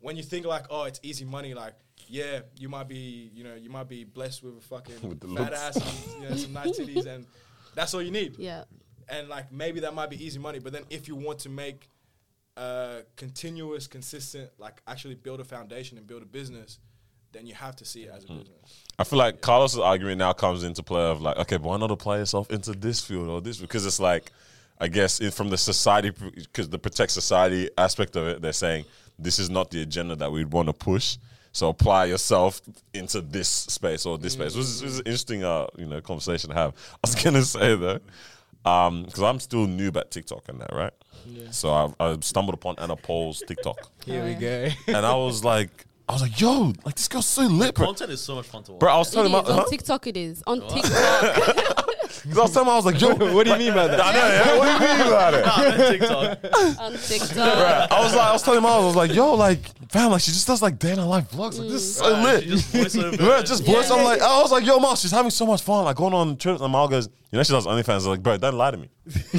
when 0.01 0.17
you 0.17 0.23
think 0.23 0.47
like, 0.47 0.67
oh, 0.71 0.85
it's 0.85 1.01
easy 1.03 1.25
money, 1.25 1.55
like. 1.55 1.75
Yeah, 2.09 2.41
you 2.57 2.69
might 2.69 2.89
be, 2.89 3.31
you 3.33 3.45
know, 3.45 3.55
you 3.55 3.71
might 3.71 3.89
be 3.89 4.03
blessed 4.03 4.43
with 4.43 4.57
a 4.57 4.61
fucking 4.61 4.97
With 5.09 5.21
the 5.21 5.29
fat 5.29 5.53
looks. 5.53 5.77
ass, 5.77 5.77
and, 5.77 6.23
you 6.25 6.29
know, 6.31 6.35
some 6.37 6.53
nice 6.55 6.79
titties, 6.79 7.07
and 7.07 7.25
that's 7.77 7.95
all 7.95 8.03
you 8.03 8.11
need 8.11 8.35
Yeah. 8.37 8.65
and 9.09 9.29
like 9.29 9.53
maybe 9.53 9.81
that 9.81 9.95
might 9.95 10.11
be 10.11 10.25
easy 10.25 10.39
money 10.41 10.59
but 10.59 10.73
then 10.73 10.83
if 10.91 11.07
you 11.07 11.15
want 11.15 11.39
to 11.41 11.49
make 11.49 11.89
uh 12.57 13.01
continuous 13.17 13.87
consistent 13.87 14.51
like 14.59 14.83
actually 14.89 15.15
build 15.15 15.39
a 15.39 15.45
foundation 15.45 15.99
and 15.99 16.07
build 16.07 16.23
a 16.23 16.27
business 16.27 16.81
then 17.33 17.47
you 17.47 17.55
have 17.55 17.77
to 17.77 17.85
see 17.85 18.03
it 18.05 18.11
as 18.13 18.25
a 18.25 18.27
business 18.29 18.83
I 18.99 19.05
feel 19.05 19.19
like 19.21 19.41
Carlos's 19.41 19.79
argument 19.79 20.19
now 20.19 20.33
comes 20.33 20.65
into 20.65 20.83
play 20.83 21.03
of 21.03 21.21
like, 21.23 21.37
okay, 21.37 21.59
but 21.59 21.69
why 21.69 21.77
not 21.77 21.91
apply 21.93 22.19
yourself 22.19 22.51
into 22.51 22.73
this 22.73 23.01
field 23.01 23.29
or 23.29 23.41
this? 23.41 23.59
Because 23.59 23.87
it's 23.87 24.01
like, 24.01 24.33
I 24.81 24.89
guess 24.89 25.21
it, 25.21 25.33
from 25.33 25.49
the 25.49 25.57
society, 25.57 26.11
because 26.35 26.69
the 26.69 26.79
protect 26.79 27.13
society 27.13 27.71
aspect 27.79 28.17
of 28.17 28.27
it, 28.27 28.43
they're 28.43 28.53
saying 28.53 28.85
this 29.23 29.39
is 29.39 29.51
not 29.51 29.71
the 29.71 29.83
agenda 29.83 30.17
that 30.17 30.31
we'd 30.31 30.53
want 30.53 30.69
to 30.69 30.73
push. 30.73 31.19
So 31.53 31.69
apply 31.69 32.05
yourself 32.07 32.61
into 32.95 33.21
this 33.21 33.49
space 33.49 34.07
or 34.07 34.19
this 34.19 34.35
space. 34.35 34.55
Which 34.55 34.65
is, 34.65 34.83
which 34.83 34.91
is 34.91 34.99
an 34.99 35.07
interesting, 35.07 35.45
uh, 35.45 35.67
you 35.77 35.87
know, 35.87 36.01
conversation 36.01 36.51
to 36.51 36.57
have. 36.57 36.75
I 37.05 37.09
was 37.09 37.15
gonna 37.17 37.43
say 37.43 37.75
though, 37.75 38.01
because 38.63 39.23
I'm 39.23 39.41
still 39.41 39.67
new 39.67 39.89
at 39.89 40.11
TikTok 40.11 40.49
and 40.49 40.61
that, 40.61 40.73
right? 40.73 40.93
Yeah. 41.27 41.51
So 41.51 41.71
I, 41.71 41.93
I 42.01 42.17
stumbled 42.21 42.55
upon 42.55 42.77
Anna 42.79 42.97
Paul's 42.97 43.43
TikTok, 43.47 43.79
here 44.05 44.25
we 44.25 44.35
go 44.35 44.69
and 44.87 45.05
I 45.05 45.15
was 45.17 45.45
like, 45.45 45.87
I 46.11 46.13
was 46.13 46.23
like, 46.23 46.41
yo, 46.41 46.73
like 46.85 46.97
this 46.97 47.07
girl's 47.07 47.27
so 47.27 47.43
lit, 47.43 47.73
bro. 47.77 47.87
Content 47.87 48.11
is 48.11 48.21
so 48.21 48.35
much 48.35 48.47
fun 48.47 48.65
to 48.65 48.73
watch. 48.73 48.81
Bro, 48.81 48.93
I 48.93 48.99
was 48.99 49.13
It 49.13 49.15
telling 49.15 49.27
is. 49.27 49.33
my, 49.33 49.39
On 49.39 49.59
huh? 49.59 49.65
TikTok 49.71 50.07
it 50.09 50.17
is. 50.17 50.43
On 50.47 50.61
TikTok. 50.61 51.77
Because 52.23 52.37
I 52.39 52.43
was 52.43 52.53
telling 52.53 52.67
him, 52.69 52.73
I 52.73 52.77
was 52.77 52.85
like, 52.85 53.01
yo, 53.01 53.15
what 53.35 53.47
do 53.47 53.53
you 53.53 53.59
mean 53.59 53.73
by 53.73 53.87
that 53.87 53.99
I 53.99 54.13
know, 54.13 54.29
yeah. 54.29 54.59
What 54.59 54.67
do 54.67 54.85
you 54.85 54.99
mean 54.99 55.07
about 55.07 55.33
it? 55.35 55.47
Nah, 55.47 55.89
TikTok. 55.91 56.81
on 56.81 56.93
TikTok. 56.99 57.91
I 57.93 58.01
was 58.03 58.15
like, 58.15 58.27
I 58.27 58.33
was 58.33 58.43
telling 58.43 58.59
him, 58.59 58.67
I 58.67 58.79
was 58.79 58.97
like, 58.97 59.15
yo, 59.15 59.35
like, 59.35 59.61
fam, 59.91 60.11
like, 60.11 60.21
she 60.21 60.31
just 60.33 60.47
does 60.47 60.61
like 60.61 60.79
day 60.79 60.93
in 60.93 60.99
her 60.99 61.05
life 61.05 61.31
vlogs. 61.31 61.59
Like, 61.59 61.69
this 61.69 61.83
is 61.83 61.97
so 61.97 62.13
Right, 62.13 62.45
lit. 62.45 62.49
just 62.49 62.67
voice 62.75 62.97
over 62.97 63.17
Yeah, 63.23 63.39
it. 63.39 63.47
just 63.47 63.65
voice. 63.65 63.91
I'm 63.91 64.05
like, 64.05 64.21
I 64.21 64.43
was 64.43 64.51
like, 64.53 64.67
yo, 64.67 64.79
Mal, 64.81 64.97
she's 64.97 65.13
having 65.13 65.31
so 65.31 65.47
much 65.47 65.63
fun, 65.63 65.85
like 65.85 65.97
going 65.97 66.13
on 66.13 66.37
trips. 66.37 66.61
And 66.61 66.71
Mal 66.73 66.89
goes, 66.89 67.09
you 67.31 67.37
know, 67.39 67.43
she 67.43 67.53
does 67.53 67.67
OnlyFans. 67.67 67.89
I 67.89 67.95
was 67.95 68.07
like, 68.09 68.23
bro, 68.23 68.37
don't 68.37 68.55
lie 68.57 68.73
to 68.73 68.77
me. 68.77 68.91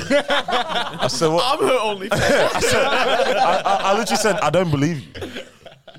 I 0.09 1.07
said, 1.07 1.27
what? 1.27 1.43
I'm 1.59 1.67
her 1.67 1.77
only 1.81 2.09
fan. 2.09 2.19
I, 2.21 3.61
I, 3.63 3.91
I 3.91 3.97
literally 3.97 4.17
said, 4.17 4.37
I 4.39 4.49
don't 4.49 4.71
believe 4.71 5.01
you. 5.01 5.41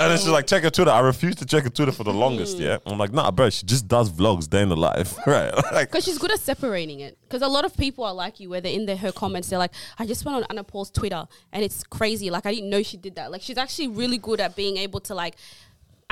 And 0.00 0.10
then 0.10 0.18
she's 0.18 0.28
like, 0.28 0.46
check 0.46 0.62
her 0.62 0.70
Twitter. 0.70 0.90
I 0.90 1.00
refused 1.00 1.38
to 1.38 1.46
check 1.46 1.64
her 1.64 1.70
Twitter 1.70 1.92
for 1.92 2.04
the 2.04 2.12
longest, 2.12 2.56
mm. 2.56 2.60
yeah. 2.60 2.78
I'm 2.86 2.98
like, 2.98 3.12
nah, 3.12 3.30
bro, 3.30 3.50
she 3.50 3.66
just 3.66 3.88
does 3.88 4.10
vlogs 4.10 4.48
day 4.48 4.62
in 4.62 4.68
the 4.68 4.76
life, 4.76 5.14
right? 5.26 5.52
Like, 5.72 5.90
Because 5.90 6.04
she's 6.04 6.18
good 6.18 6.30
at 6.32 6.40
separating 6.40 7.00
it. 7.00 7.18
Because 7.22 7.42
a 7.42 7.48
lot 7.48 7.64
of 7.64 7.76
people 7.76 8.04
are 8.04 8.12
like 8.14 8.40
you, 8.40 8.50
where 8.50 8.60
they're 8.60 8.72
in 8.72 8.86
their, 8.86 8.96
her 8.96 9.12
comments, 9.12 9.48
they're 9.48 9.58
like, 9.58 9.72
I 9.98 10.06
just 10.06 10.24
went 10.24 10.36
on 10.36 10.44
Anna 10.50 10.64
Paul's 10.64 10.90
Twitter 10.90 11.26
and 11.52 11.64
it's 11.64 11.82
crazy. 11.84 12.30
Like, 12.30 12.46
I 12.46 12.52
didn't 12.52 12.70
know 12.70 12.82
she 12.82 12.96
did 12.96 13.14
that. 13.16 13.30
Like, 13.30 13.42
she's 13.42 13.58
actually 13.58 13.88
really 13.88 14.18
good 14.18 14.40
at 14.40 14.54
being 14.54 14.76
able 14.76 15.00
to, 15.00 15.14
like, 15.14 15.36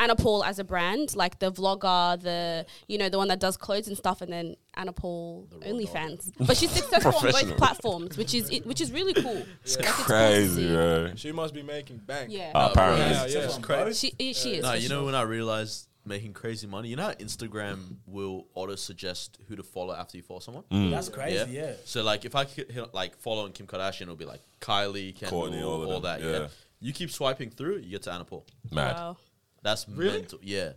Anna 0.01 0.17
Paul 0.17 0.43
as 0.43 0.59
a 0.59 0.65
brand, 0.65 1.15
like 1.15 1.39
the 1.41 1.53
vlogger, 1.53 2.21
the, 2.23 2.65
you 2.89 2.97
know, 2.97 3.11
the 3.11 3.19
one 3.19 3.29
that 3.29 3.39
does 3.39 3.59
clothes 3.59 3.87
and 3.87 3.97
stuff, 3.97 4.23
and 4.23 4.33
then 4.33 4.57
Anna 4.75 4.93
Paul 4.93 5.47
OnlyFans. 5.61 6.33
But 6.39 6.57
she's 6.57 6.71
successful 6.71 7.15
on 7.15 7.33
both 7.33 7.57
platforms, 7.59 8.17
which 8.17 8.35
is 8.35 8.49
it, 8.49 8.65
which 8.65 8.81
is 8.81 8.93
really 8.93 9.13
cool. 9.15 9.31
Like, 9.41 9.47
it's 9.63 9.77
cool 9.77 9.85
to 9.85 10.11
crazy, 10.11 10.63
see. 10.63 10.75
bro. 10.75 11.13
she 11.17 11.33
must 11.33 11.55
be 11.55 11.63
making 11.63 11.99
bank 11.99 12.31
Yeah. 12.31 12.53
Uh, 12.55 12.71
apparently. 12.71 13.05
yeah, 13.05 13.27
yeah. 13.27 13.45
It's 13.45 13.59
crazy. 13.59 14.15
She, 14.19 14.33
she 14.33 14.55
is. 14.55 14.63
No, 14.63 14.71
for 14.71 14.77
you 14.77 14.89
know 14.89 15.05
when 15.05 15.15
I 15.15 15.23
realized 15.23 15.87
making 16.05 16.33
crazy 16.33 16.67
money, 16.67 16.89
you 16.89 16.97
know 16.97 17.05
how 17.05 17.13
Instagram 17.13 17.97
will 18.07 18.47
auto 18.55 18.75
suggest 18.75 19.39
who 19.49 19.57
to 19.57 19.63
follow 19.63 19.95
after 19.95 20.17
you 20.17 20.23
follow 20.23 20.41
someone? 20.41 20.65
That's 20.71 21.09
crazy, 21.09 21.53
yeah. 21.53 21.67
yeah? 21.67 21.73
So 21.85 22.03
like 22.03 22.25
if 22.25 22.35
I 22.35 22.45
could 22.45 22.71
hit, 22.71 22.95
like 22.95 23.17
following 23.19 23.53
Kim 23.53 23.67
Kardashian, 23.67 24.03
it'll 24.03 24.17
be 24.17 24.25
like 24.25 24.41
Kylie, 24.61 25.15
Kendall, 25.15 25.41
Courtney, 25.41 25.63
all 25.63 25.93
all, 25.93 26.01
that. 26.01 26.23
Yeah. 26.23 26.31
yeah. 26.31 26.49
You 26.81 26.93
keep 26.95 27.11
swiping 27.11 27.51
through, 27.51 27.79
you 27.79 27.91
get 27.91 28.03
to 28.05 28.13
Anna 28.13 28.25
Paul. 28.25 28.47
Mad. 28.73 28.97
Wow. 28.97 29.17
That's 29.63 29.87
Really? 29.89 30.21
mental. 30.21 30.39
Yeah. 30.43 30.71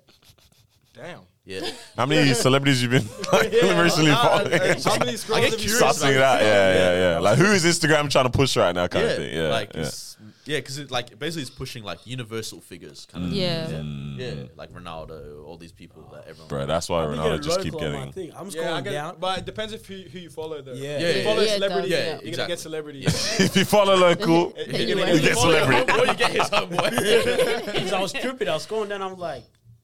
damn 0.94 1.20
Yeah. 1.46 1.62
How 1.98 2.06
many 2.06 2.34
celebrities 2.34 2.82
you've 2.82 2.92
been 2.92 3.08
like, 3.34 3.52
recently 3.52 4.12
Uh, 4.12 4.16
following? 4.24 4.54
uh, 4.54 4.80
how 4.84 4.98
many 5.00 5.18
scrolls 5.18 5.42
get 5.42 5.52
have 5.52 5.60
you 5.60 5.66
curious 5.70 5.80
seen? 5.98 6.10
Sussing 6.10 6.16
it 6.16 6.22
out, 6.22 6.42
yeah, 6.42 6.74
yeah, 6.74 7.12
yeah. 7.14 7.20
Like, 7.20 7.38
who 7.38 7.46
is 7.46 7.66
Instagram 7.66 8.10
trying 8.10 8.26
to 8.26 8.30
push 8.32 8.56
right 8.56 8.74
now, 8.74 8.88
kind 8.88 9.06
yeah. 9.06 9.12
of 9.12 9.18
thing? 9.18 9.36
Yeah, 9.38 9.48
Like 9.50 9.74
yeah. 9.74 9.82
it's 9.82 10.18
yeah, 10.46 10.58
because 10.60 10.78
it 10.78 10.92
like 10.92 11.18
basically 11.20 11.42
it's 11.44 11.50
pushing 11.52 11.84
like 11.84 12.06
universal 12.06 12.60
figures 12.60 13.06
kind 13.12 13.26
of 13.26 13.32
mm. 13.32 13.36
Yeah. 13.36 13.68
yeah. 13.70 13.78
yeah, 13.78 14.32
mm. 14.34 14.50
like 14.58 14.72
Ronaldo, 14.74 15.46
all 15.46 15.58
these 15.58 15.72
people 15.72 16.10
that 16.14 16.28
everyone 16.28 16.48
Bro, 16.50 16.66
that's 16.66 16.90
why 16.90 17.06
We 17.08 17.16
Ronaldo 17.16 17.42
just 17.42 17.62
keep 17.62 17.74
local 17.74 17.88
on 17.88 17.94
my 17.94 18.00
getting. 18.00 18.14
thing. 18.14 18.32
I'm 18.36 18.50
Yeah, 18.50 18.62
I 18.62 18.66
scrolling 18.66 18.84
get, 18.84 18.92
down. 18.92 19.16
but 19.20 19.40
it 19.40 19.46
depends 19.46 19.74
if 19.74 19.86
who, 19.86 19.96
who 20.12 20.20
you 20.20 20.30
follow 20.30 20.62
though. 20.62 20.74
Yeah. 20.74 20.98
If 20.98 21.02
Yeah, 21.02 21.10
you 21.20 21.24
follow 21.24 21.42
yeah, 21.42 21.50
it 21.52 21.54
celebrity, 21.56 21.90
does, 21.90 22.00
yeah. 22.00 22.20
you're 22.24 22.36
gonna 22.36 22.48
get 22.48 22.60
celebrity. 22.60 23.04
if 23.08 23.56
you 23.56 23.66
follow 23.66 23.96
local, 23.96 24.54
You're 24.68 24.76
You 24.80 24.96
gonna 24.96 25.20
get 25.20 25.38
celebrity. 25.38 25.92
or 25.94 26.06
you 26.08 26.14
get 26.16 26.32
his 26.32 26.50
homeboy. 26.50 27.66
Because 27.74 27.94
I 27.94 28.02
was 28.02 28.12
stupid. 28.12 28.48
I 28.48 28.54
was 28.54 28.66
scrolling 28.68 28.90
down. 28.90 29.02
I 29.02 29.08
was 29.08 29.20
like, 29.20 29.44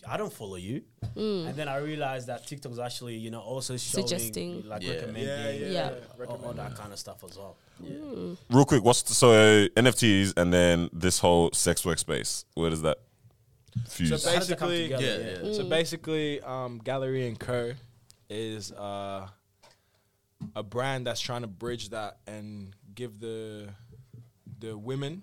I 0.10 0.18
don't 0.18 0.34
follow 0.34 0.56
you. 0.56 0.82
And 1.16 1.54
then 1.56 1.68
I 1.68 1.78
realized 1.78 2.28
that 2.28 2.48
TikTok 2.48 2.72
was 2.72 2.80
actually, 2.80 3.16
you 3.16 3.30
know, 3.30 3.42
also 3.42 3.78
showing, 3.78 4.08
Suggesting. 4.08 4.68
like 4.68 4.82
Yeah. 4.82 4.94
recommending, 4.94 5.24
Yeah, 5.28 5.50
yeah, 5.52 5.68
Yeah. 5.68 5.92
yeah. 6.20 6.26
all, 6.26 6.46
all 6.46 6.54
that 6.54 6.76
kind 6.76 6.92
of 6.94 7.00
stuff 7.00 7.24
as 7.24 7.38
well. 7.38 7.56
real 8.50 8.66
quick, 8.66 8.84
what's 8.84 9.04
the, 9.04 9.14
so 9.14 9.32
uh, 9.32 9.68
NFTs 9.78 10.34
and 10.38 10.52
then 10.52 10.90
this 10.92 11.20
whole 11.20 11.52
sex 11.54 11.84
workspace? 11.84 12.46
Where 12.56 12.70
does 12.70 12.82
that 12.82 12.98
fuse? 13.88 14.22
So 14.24 14.30
How 14.32 14.40
does 14.40 14.50
it 14.50 14.58
come 14.58 14.70
Basically- 14.70 14.98
together? 14.98 15.42
Yeah, 15.44 15.48
yeah. 15.50 15.54
So 15.58 15.70
basically, 15.70 16.42
um, 16.42 16.80
Gallery 16.80 17.28
and 17.28 17.40
Co 17.40 17.74
is 18.30 18.72
uh, 18.72 19.28
a 20.56 20.64
brand 20.64 21.06
that's 21.08 21.22
trying 21.22 21.42
to 21.42 21.48
bridge 21.48 21.90
that 21.90 22.18
and 22.28 22.74
give 22.96 23.20
the 23.20 23.70
the 24.60 24.78
women, 24.78 25.22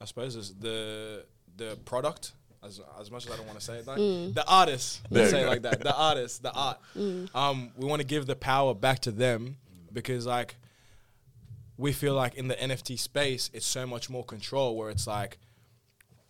I 0.00 0.04
suppose, 0.06 0.36
is 0.36 0.54
the 0.54 1.26
the 1.56 1.76
product. 1.84 2.32
As, 2.62 2.78
as 3.00 3.10
much 3.10 3.26
as 3.26 3.32
I 3.32 3.36
don't 3.36 3.46
want 3.46 3.58
to 3.58 3.64
say 3.64 3.78
it, 3.78 3.86
like 3.86 3.96
the 3.96 4.44
artists, 4.46 5.00
There 5.10 5.22
let's 5.22 5.30
say 5.32 5.44
it 5.44 5.46
like 5.46 5.62
that. 5.62 5.80
The 5.80 5.96
artists, 5.96 6.38
the 6.38 6.52
art. 6.52 6.78
Um, 7.34 7.70
we 7.76 7.86
want 7.86 8.00
to 8.00 8.06
give 8.06 8.26
the 8.26 8.36
power 8.36 8.74
back 8.74 8.98
to 9.00 9.10
them 9.10 9.56
because, 9.92 10.26
like, 10.26 10.56
we 11.78 11.92
feel 11.92 12.14
like 12.14 12.34
in 12.34 12.48
the 12.48 12.54
NFT 12.56 12.98
space, 12.98 13.50
it's 13.54 13.64
so 13.64 13.86
much 13.86 14.10
more 14.10 14.24
control. 14.24 14.76
Where 14.76 14.90
it's 14.90 15.06
like, 15.06 15.38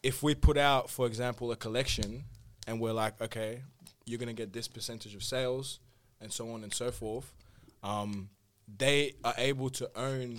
if 0.05 0.23
we 0.23 0.37
put 0.37 0.57
out, 0.57 0.89
for 0.89 1.07
example, 1.07 1.51
a 1.51 1.57
collection, 1.57 2.25
and 2.69 2.79
we're 2.81 2.93
like, 2.93 3.21
okay, 3.21 3.63
you're 4.07 4.19
gonna 4.21 4.33
get 4.33 4.53
this 4.53 4.69
percentage 4.69 5.17
of 5.17 5.25
sales, 5.25 5.81
and 6.21 6.33
so 6.33 6.53
on 6.53 6.63
and 6.63 6.73
so 6.73 6.93
forth, 6.93 7.33
um, 7.83 8.29
they 8.79 9.15
are 9.25 9.35
able 9.37 9.69
to 9.71 9.91
own 9.97 10.39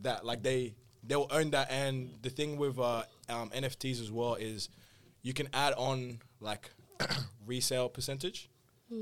that. 0.00 0.24
Like 0.24 0.42
they 0.42 0.74
they 1.04 1.14
will 1.14 1.30
own 1.30 1.50
that. 1.50 1.70
And 1.70 2.10
the 2.22 2.30
thing 2.30 2.56
with 2.56 2.78
uh, 2.80 3.04
um, 3.28 3.50
NFTs 3.50 4.00
as 4.00 4.10
well 4.10 4.34
is 4.34 4.68
you 5.22 5.32
can 5.32 5.48
add 5.52 5.74
on 5.74 6.18
like 6.40 6.70
resale 7.46 7.88
percentage. 7.88 8.48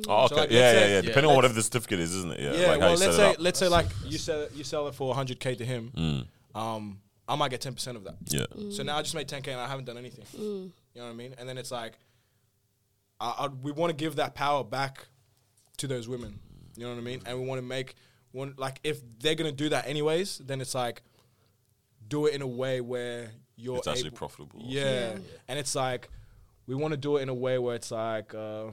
Oh, 0.09 0.29
So, 0.29 0.35
okay. 0.35 0.35
like, 0.43 0.51
yeah, 0.51 0.59
yeah, 0.59 0.73
say- 0.73 0.81
yeah. 0.91 0.95
Yeah. 0.97 1.01
Depending 1.03 1.31
on 1.31 1.37
whatever 1.37 1.55
the 1.55 1.62
certificate 1.62 1.99
is, 2.01 2.14
isn't 2.14 2.33
it? 2.33 2.41
Yeah. 2.41 2.53
Yeah, 2.53 2.66
like 2.68 2.81
how 2.81 2.87
well, 2.87 2.91
you 2.95 2.97
let's 3.01 3.14
it 3.14 3.16
say 3.16 3.31
up. 3.31 3.37
let's 3.41 3.59
say 3.59 3.68
like 3.68 3.87
you 4.05 4.18
sell 4.18 4.47
you 4.55 4.64
sell 4.64 4.87
it 4.89 4.95
for 4.95 5.14
100k 5.14 5.59
to 5.59 5.64
him. 5.64 5.93
Mm. 5.97 6.59
Um, 6.61 7.01
I 7.29 7.37
might 7.37 7.51
get 7.51 7.61
ten 7.61 7.75
percent 7.75 7.97
of 7.97 8.05
that. 8.05 8.16
Yeah. 8.27 8.47
So 8.71 8.83
now 8.83 8.97
I 8.99 9.03
just 9.03 9.14
made 9.14 9.29
10k 9.29 9.49
and 9.49 9.61
I 9.61 9.66
haven't 9.68 9.85
done 9.87 9.99
anything. 9.99 10.25
You 10.33 10.73
know 10.97 11.05
what 11.05 11.11
I 11.11 11.14
mean? 11.14 11.35
And 11.39 11.49
then 11.49 11.59
it's 11.59 11.71
like, 11.71 11.99
I, 13.21 13.35
I, 13.39 13.47
we 13.49 13.71
want 13.73 13.91
to 13.91 13.97
give 13.97 14.16
that 14.16 14.35
power 14.35 14.64
back 14.64 15.07
to 15.79 15.87
those 15.87 16.09
women. 16.09 16.39
You 16.77 16.85
know 16.85 16.91
what 16.91 16.99
I 16.99 17.03
mean? 17.03 17.21
And 17.27 17.41
we 17.41 17.47
want 17.47 17.61
to 17.61 17.66
make 17.66 17.95
one 18.33 18.55
like 18.57 18.81
if 18.85 19.01
they're 19.21 19.35
gonna 19.35 19.53
do 19.53 19.68
that 19.71 19.87
anyways, 19.87 20.39
then 20.39 20.61
it's 20.61 20.75
like, 20.75 21.03
do 22.09 22.27
it 22.27 22.35
in 22.35 22.43
a 22.43 22.47
way 22.47 22.81
where 22.81 23.31
you're 23.61 23.78
It's 23.78 23.86
actually 23.86 24.08
able- 24.08 24.16
profitable. 24.16 24.61
Yeah. 24.64 25.18
and 25.48 25.58
it's 25.58 25.74
like 25.74 26.08
we 26.66 26.74
want 26.74 26.92
to 26.92 26.96
do 26.96 27.16
it 27.16 27.22
in 27.22 27.28
a 27.28 27.34
way 27.34 27.58
where 27.58 27.74
it's 27.74 27.90
like, 27.90 28.34
uh, 28.34 28.66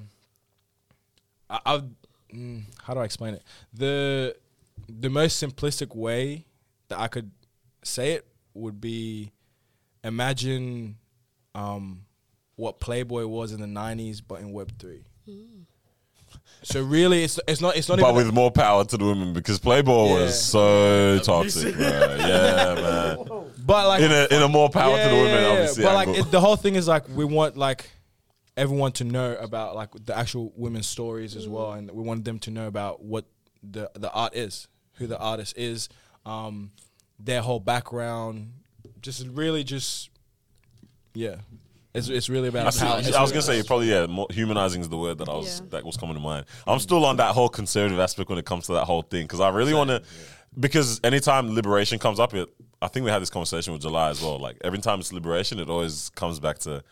I, 1.50 1.60
I 1.66 1.82
mm, 2.34 2.64
how 2.84 2.94
do 2.94 3.00
I 3.00 3.06
explain 3.06 3.34
it? 3.36 3.44
The 3.74 4.36
the 4.88 5.10
most 5.10 5.42
simplistic 5.44 5.96
way 5.96 6.46
that 6.90 7.00
I 7.00 7.08
could 7.08 7.32
say 7.84 8.14
it 8.14 8.28
would 8.54 8.80
be 8.80 9.32
imagine 10.04 10.98
um, 11.56 12.06
what 12.56 12.80
Playboy 12.80 13.26
was 13.26 13.52
in 13.52 13.60
the 13.60 13.68
'90s, 13.68 14.22
but 14.26 14.40
in 14.42 14.52
Web 14.52 14.72
three. 14.80 15.04
So 16.64 16.82
really, 16.82 17.24
it's 17.24 17.40
it's 17.48 17.62
not 17.62 17.76
it's 17.78 17.88
not 17.88 18.00
But 18.00 18.12
even 18.12 18.26
with 18.28 18.34
more 18.34 18.52
power 18.52 18.84
to 18.84 18.98
the 18.98 19.06
women 19.06 19.34
because 19.34 19.60
Playboy 19.60 20.08
Yeah. 20.08 20.14
was 20.16 20.42
so 20.44 21.20
toxic, 21.20 21.76
bro. 21.76 21.86
Yeah, 21.88 23.18
man. 23.28 23.52
but 23.66 23.88
like 23.88 24.02
In 24.02 24.12
a 24.12 24.28
in 24.32 24.42
a 24.42 24.48
more 24.48 24.70
power 24.70 24.98
to 24.98 25.10
the 25.10 25.16
women, 25.16 25.44
obviously. 25.46 25.84
But 25.84 25.94
like 25.94 26.18
it, 26.18 26.32
the 26.32 26.42
whole 26.42 26.56
thing 26.56 26.76
is 26.76 26.88
like 26.88 27.08
we 27.10 27.26
want 27.26 27.58
like 27.58 27.90
everyone 28.58 28.92
to 28.94 29.04
know 29.04 29.36
about 29.36 29.76
like 29.76 29.90
the 30.06 30.18
actual 30.18 30.52
women's 30.56 30.88
stories 30.88 31.36
as 31.36 31.48
well, 31.48 31.74
and 31.74 31.90
we 31.92 32.02
want 32.04 32.26
them 32.26 32.40
to 32.40 32.52
know 32.52 32.68
about 32.68 33.04
what 33.04 33.26
the 33.64 33.90
the 33.94 34.12
art 34.12 34.36
is, 34.36 34.68
who 34.96 35.08
the 35.08 35.18
artist 35.20 35.58
is, 35.58 35.90
um, 36.26 36.72
their 37.20 37.42
whole 37.42 37.60
background, 37.60 38.52
just 39.02 39.26
really 39.28 39.64
just 39.64 40.10
yeah. 41.14 41.36
It's, 41.94 42.10
it's 42.10 42.30
really 42.30 42.50
about 42.50 42.68
I, 42.68 42.70
see- 42.72 42.80
power. 42.86 43.02
I 43.18 43.22
was 43.22 43.32
gonna 43.32 43.42
say 43.42 43.64
probably 43.64 43.90
yeah. 43.90 44.06
More, 44.06 44.28
humanizing 44.30 44.82
is 44.82 44.90
the 44.90 44.98
word 44.98 45.18
that 45.20 45.30
I 45.30 45.34
was 45.36 45.60
Yeah. 45.62 45.66
that 45.72 45.86
was 45.86 45.98
coming 45.98 46.16
to 46.16 46.22
mind. 46.22 46.46
I'm 46.68 46.80
still 46.80 47.04
on 47.06 47.18
that 47.18 47.34
whole 47.34 47.50
conservative 47.50 48.00
aspect 48.00 48.30
when 48.30 48.38
it 48.38 48.46
comes 48.46 48.68
to 48.68 48.74
that 48.74 48.86
whole 48.86 49.02
thing 49.02 49.24
because 49.24 49.40
I 49.40 49.50
really 49.50 49.74
want 49.74 49.90
to. 49.90 50.02
Because 50.60 51.00
anytime 51.04 51.54
liberation 51.54 52.00
comes 52.00 52.20
up, 52.20 52.34
it 52.34 52.50
I 52.82 52.88
think 52.88 53.04
we 53.06 53.12
had 53.12 53.22
this 53.22 53.30
conversation 53.30 53.74
with 53.74 53.82
July 53.82 54.10
as 54.10 54.22
well. 54.22 54.38
Like 54.40 54.58
every 54.64 54.80
time 54.80 55.00
it's 55.00 55.12
liberation, 55.14 55.60
it 55.60 55.70
always 55.70 56.10
comes 56.16 56.40
back 56.40 56.60
to 56.60 56.84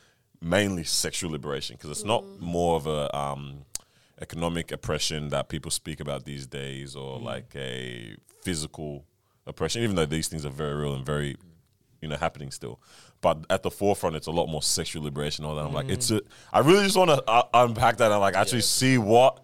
mainly 0.41 0.83
sexual 0.83 1.31
liberation 1.31 1.75
because 1.75 1.89
it's 1.91 2.03
not 2.03 2.23
more 2.39 2.75
of 2.75 2.87
a 2.87 3.15
um, 3.15 3.65
economic 4.21 4.71
oppression 4.71 5.29
that 5.29 5.49
people 5.49 5.71
speak 5.71 5.99
about 5.99 6.25
these 6.25 6.47
days 6.47 6.95
or 6.95 7.19
like 7.19 7.55
a 7.55 8.15
physical 8.43 9.05
oppression. 9.45 9.81
Even 9.83 9.95
though 9.95 10.05
these 10.05 10.27
things 10.27 10.45
are 10.45 10.49
very 10.51 10.73
real 10.75 10.93
and 10.95 11.05
very 11.05 11.35
you 12.01 12.07
know 12.07 12.15
happening 12.17 12.51
still. 12.51 12.79
But 13.25 13.43
at 13.49 13.63
the 13.63 13.71
forefront, 13.71 14.15
it's 14.15 14.27
a 14.27 14.31
lot 14.31 14.45
more 14.45 14.61
sexual 14.61 15.01
liberation. 15.01 15.45
All 15.45 15.55
that 15.55 15.65
I'm 15.65 15.73
like, 15.73 15.89
it's. 15.89 16.11
A, 16.11 16.21
I 16.53 16.59
really 16.59 16.83
just 16.83 16.95
want 16.95 17.09
to 17.09 17.23
uh, 17.27 17.41
unpack 17.55 17.97
that 17.97 18.11
and 18.11 18.19
like 18.21 18.35
actually 18.35 18.61
see 18.61 18.99
what 18.99 19.39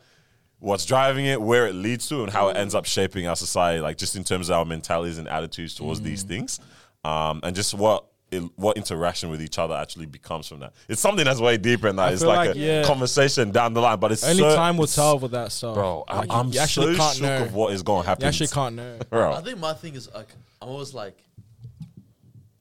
what's 0.60 0.86
driving 0.86 1.26
it, 1.26 1.42
where 1.42 1.66
it 1.66 1.74
leads 1.74 2.08
to, 2.10 2.22
and 2.22 2.32
how 2.32 2.50
it 2.50 2.58
ends 2.58 2.76
up 2.76 2.86
shaping 2.86 3.26
our 3.28 3.36
society. 3.36 3.82
Like 3.82 3.98
just 3.98 4.16
in 4.16 4.24
terms 4.24 4.50
of 4.52 4.58
our 4.58 4.66
mentalities 4.66 5.18
and 5.18 5.28
attitudes 5.28 5.74
towards 5.74 6.00
these 6.00 6.22
things, 6.22 6.60
um, 7.04 7.40
and 7.42 7.56
just 7.56 7.74
what. 7.74 8.06
It, 8.30 8.44
what 8.56 8.78
interaction 8.78 9.30
with 9.30 9.42
each 9.42 9.60
other 9.60 9.76
actually 9.76 10.06
becomes 10.06 10.48
from 10.48 10.60
that? 10.62 10.72
It's 10.88 11.02
something 11.02 11.26
that's 11.26 11.42
way 11.42 11.58
deeper 11.58 11.88
than 11.88 11.98
that. 11.98 12.10
I 12.10 12.12
It's 12.14 12.24
like, 12.24 12.48
like, 12.48 12.56
a 12.56 12.60
yeah. 12.60 12.84
conversation 12.84 13.52
down 13.52 13.74
the 13.74 13.82
line, 13.82 14.00
but 14.00 14.14
it's 14.14 14.24
only 14.24 14.38
so- 14.44 14.56
time 14.56 14.78
will 14.78 14.86
it's- 14.86 14.96
tell 14.96 15.20
with 15.20 15.32
that 15.32 15.52
stuff, 15.52 15.74
bro. 15.76 16.06
I, 16.08 16.16
Like, 16.20 16.28
you- 16.30 16.36
I'm 16.38 16.48
you 16.54 16.60
actually 16.62 16.94
so 16.96 17.02
can't 17.02 17.16
shook 17.18 17.24
know. 17.26 17.42
of 17.44 17.54
what 17.54 17.74
is 17.74 17.84
going 17.84 18.04
to 18.04 18.08
happen. 18.08 18.22
You 18.22 18.30
actually 18.30 18.48
can't 18.48 18.76
know. 18.76 19.00
bro. 19.10 19.34
I 19.34 19.42
think 19.42 19.60
my 19.60 19.74
thing 19.74 19.96
is 19.96 20.08
like 20.16 20.30
I'm 20.62 20.70
always 20.70 20.94
like, 20.94 21.18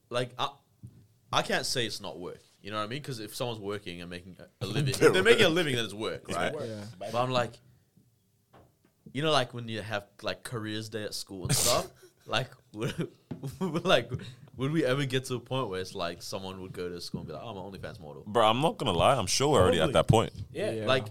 like 0.09 0.31
I, 0.37 0.49
I 1.31 1.41
can't 1.41 1.65
say 1.65 1.85
it's 1.85 2.01
not 2.01 2.19
work. 2.19 2.41
You 2.61 2.71
know 2.71 2.77
what 2.77 2.83
I 2.83 2.87
mean? 2.87 3.01
Because 3.01 3.19
if 3.19 3.35
someone's 3.35 3.59
working 3.59 4.01
and 4.01 4.09
making 4.09 4.37
a- 4.39 4.65
a 4.65 4.67
living, 4.67 4.89
if 4.99 4.99
they're 4.99 5.23
making 5.23 5.45
a 5.45 5.49
living, 5.49 5.75
then 5.75 5.85
it's 5.85 5.93
work, 5.93 6.27
right? 6.31 6.53
Yeah. 6.53 6.83
But 6.99 7.15
I'm 7.15 7.31
like, 7.31 7.53
you 9.13 9.21
know, 9.21 9.31
like 9.31 9.53
when 9.53 9.67
you 9.67 9.81
have 9.81 10.05
like 10.21 10.43
careers 10.43 10.89
day 10.89 11.03
at 11.03 11.13
school 11.13 11.43
and 11.43 11.55
stuff. 11.55 11.87
like, 12.27 12.49
would, 12.73 13.09
like, 13.83 14.09
would 14.55 14.71
we 14.71 14.85
ever 14.85 15.05
get 15.05 15.25
to 15.25 15.35
a 15.35 15.39
point 15.39 15.69
where 15.69 15.81
it's 15.81 15.95
like 15.95 16.21
someone 16.21 16.61
would 16.61 16.71
go 16.71 16.87
to 16.87 17.01
school 17.01 17.21
and 17.21 17.27
be 17.27 17.33
like, 17.33 17.41
"Oh, 17.43 17.49
I'm 17.49 17.57
an 17.57 17.63
OnlyFans 17.63 17.99
model," 17.99 18.23
Bro, 18.27 18.45
I'm 18.47 18.61
not 18.61 18.77
gonna 18.77 18.91
lie. 18.91 19.15
I'm 19.15 19.25
sure 19.27 19.49
we're 19.49 19.61
already 19.61 19.81
at 19.81 19.93
that 19.93 20.07
point. 20.07 20.31
Yeah. 20.53 20.71
Yeah. 20.71 20.85
like, 20.85 21.05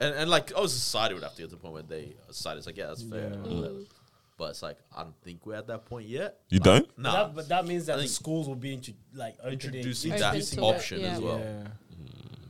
and, 0.00 0.14
and 0.14 0.30
like, 0.30 0.52
oh, 0.56 0.66
society 0.66 1.14
would 1.14 1.22
have 1.22 1.34
to 1.36 1.42
get 1.42 1.50
to 1.50 1.56
the 1.56 1.60
point 1.62 1.74
where 1.74 1.82
they 1.82 2.14
society 2.30 2.58
is 2.60 2.66
like, 2.66 2.76
yeah, 2.76 2.86
that's 2.86 3.02
fair. 3.02 3.30
Yeah. 3.44 3.70
Or 4.38 4.42
whatever. 4.44 4.48
But 4.48 4.50
it's 4.50 4.62
like 4.62 4.78
I 4.96 5.02
don't 5.02 5.14
think 5.22 5.46
we're 5.46 5.54
at 5.54 5.66
that 5.68 5.84
point 5.86 6.06
yet. 6.08 6.38
You 6.48 6.58
Like, 6.58 6.64
don't? 6.64 6.98
No. 6.98 7.10
Nah. 7.10 7.24
that, 7.24 7.34
but 7.34 7.48
that 7.48 7.66
means 7.66 7.86
that 7.86 7.98
the 7.98 8.08
schools 8.08 8.48
will 8.48 8.54
be 8.54 8.74
into, 8.74 8.92
like 9.14 9.36
opening- 9.40 9.52
Introducing 9.54 10.12
Open 10.12 10.20
that 10.20 10.42
to 10.42 10.60
option 10.62 11.00
yeah. 11.00 11.06
as 11.08 11.20
well. 11.20 11.38
Yeah. 11.38 11.66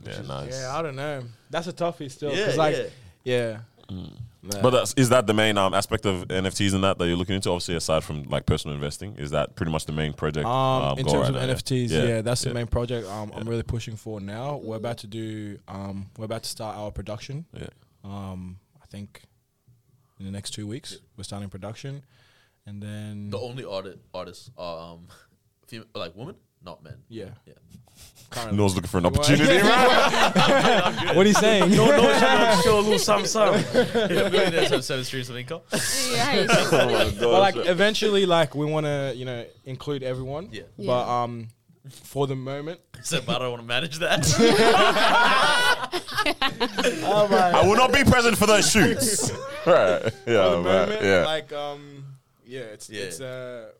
Yeah, 0.05 0.21
nice. 0.21 0.53
Yeah, 0.61 0.77
I 0.77 0.81
don't 0.81 0.95
know. 0.95 1.23
That's 1.49 1.67
a 1.67 1.73
toughie 1.73 2.09
still. 2.09 2.33
Yeah, 2.33 2.45
'cause, 2.45 2.57
like, 2.57 2.91
yeah. 3.25 3.59
yeah. 3.89 4.61
But 4.61 4.69
that's, 4.69 4.93
is 4.93 5.09
that 5.09 5.27
the 5.27 5.33
main 5.33 5.57
um, 5.57 5.73
aspect 5.73 6.05
of 6.05 6.25
NFTs 6.29 6.73
and 6.73 6.81
that 6.85 6.97
that 6.97 7.07
you're 7.07 7.17
looking 7.17 7.35
into? 7.35 7.49
Obviously, 7.49 7.75
aside 7.75 8.05
from 8.05 8.23
like 8.23 8.45
personal 8.45 8.75
investing, 8.75 9.15
is 9.17 9.31
that 9.31 9.55
pretty 9.57 9.71
much 9.73 9.85
the 9.85 9.91
main 9.91 10.13
project? 10.13 10.45
Um, 10.45 10.97
in 10.97 11.05
terms 11.05 11.29
right 11.29 11.29
of 11.29 11.35
now, 11.35 11.53
NFTs, 11.53 11.89
yeah, 11.89 12.21
that's 12.21 12.43
the 12.43 12.53
main 12.53 12.67
project 12.67 13.05
um, 13.09 13.33
I'm 13.35 13.49
really 13.49 13.63
pushing 13.63 13.97
for 13.97 14.21
now. 14.21 14.57
We're 14.63 14.77
about 14.77 14.99
to 14.99 15.07
do, 15.07 15.59
um, 15.67 16.05
we're 16.17 16.25
about 16.25 16.43
to 16.43 16.49
start 16.49 16.77
our 16.77 16.91
production. 16.91 17.45
Yeah. 17.53 17.67
Um, 18.05 18.59
I 18.81 18.85
think 18.85 19.23
in 20.19 20.25
the 20.25 20.31
next 20.31 20.51
two 20.51 20.67
weeks 20.67 20.97
we're 21.15 21.23
starting 21.23 21.49
production, 21.49 22.03
and 22.65 22.81
then 22.81 23.29
The 23.29 23.39
only 23.39 23.63
artist 23.65 23.97
artists 24.13 24.51
are 24.57 24.93
um, 24.93 25.07
female, 25.67 25.85
like 25.95 26.15
women, 26.15 26.35
not 26.63 26.83
men. 26.83 26.95
yeah, 27.09 27.25
Yeah. 27.45 27.53
currently. 28.29 28.57
Noah's 28.57 28.75
looking 28.75 28.89
for 28.89 28.97
an 28.99 29.05
opportunity, 29.05 29.57
right? 29.57 31.11
what 31.15 31.25
are 31.25 31.29
you 31.29 31.33
saying? 31.33 31.71
No, 31.71 31.85
no, 31.87 32.01
show, 32.19 32.61
show 32.63 32.79
a 32.79 32.81
little 32.81 32.99
something, 32.99 33.25
something. 33.27 33.63
yeah, 33.95 34.29
millionaires 34.29 34.69
have 34.69 34.83
seven 34.83 35.03
streams 35.03 35.29
of 35.29 35.37
income. 35.37 35.61
Yeah, 36.11 36.45
Oh 36.71 36.89
my 36.91 37.05
but 37.11 37.19
God. 37.19 37.39
like 37.39 37.55
eventually, 37.67 38.25
like 38.25 38.55
we 38.55 38.65
want 38.65 38.85
to, 38.85 39.13
you 39.15 39.25
know, 39.25 39.45
include 39.65 40.03
everyone. 40.03 40.49
Yeah. 40.51 40.63
But 40.77 41.07
um, 41.07 41.47
for 41.89 42.27
the 42.27 42.35
moment, 42.35 42.79
So, 43.03 43.21
but 43.21 43.35
I 43.37 43.39
don't 43.39 43.51
want 43.51 43.61
to 43.61 43.67
manage 43.67 43.99
that. 43.99 44.25
Oh 47.09 47.27
my. 47.29 47.37
I 47.51 47.65
will 47.65 47.75
not 47.75 47.93
be 47.93 48.03
present 48.03 48.37
for 48.37 48.45
those 48.45 48.69
shoots. 48.69 49.31
right? 49.65 50.11
for 50.11 50.29
Yeah, 50.31 50.49
the 50.49 50.61
man. 50.61 50.63
moment, 50.63 51.01
Yeah. 51.03 51.25
like 51.25 51.53
um, 51.53 52.05
yeah, 52.45 52.61
it's 52.61 52.89
Yeah. 52.89 53.03
it's 53.03 53.21
uh, 53.21 53.71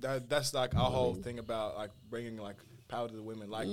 that 0.00 0.28
that's 0.28 0.54
like 0.54 0.74
our 0.74 0.90
whole 0.90 1.14
thing 1.14 1.38
about 1.38 1.76
like 1.76 1.90
bringing 2.08 2.36
like 2.36 2.56
power 2.88 3.08
to 3.08 3.14
the 3.14 3.22
women. 3.22 3.50
Like, 3.50 3.68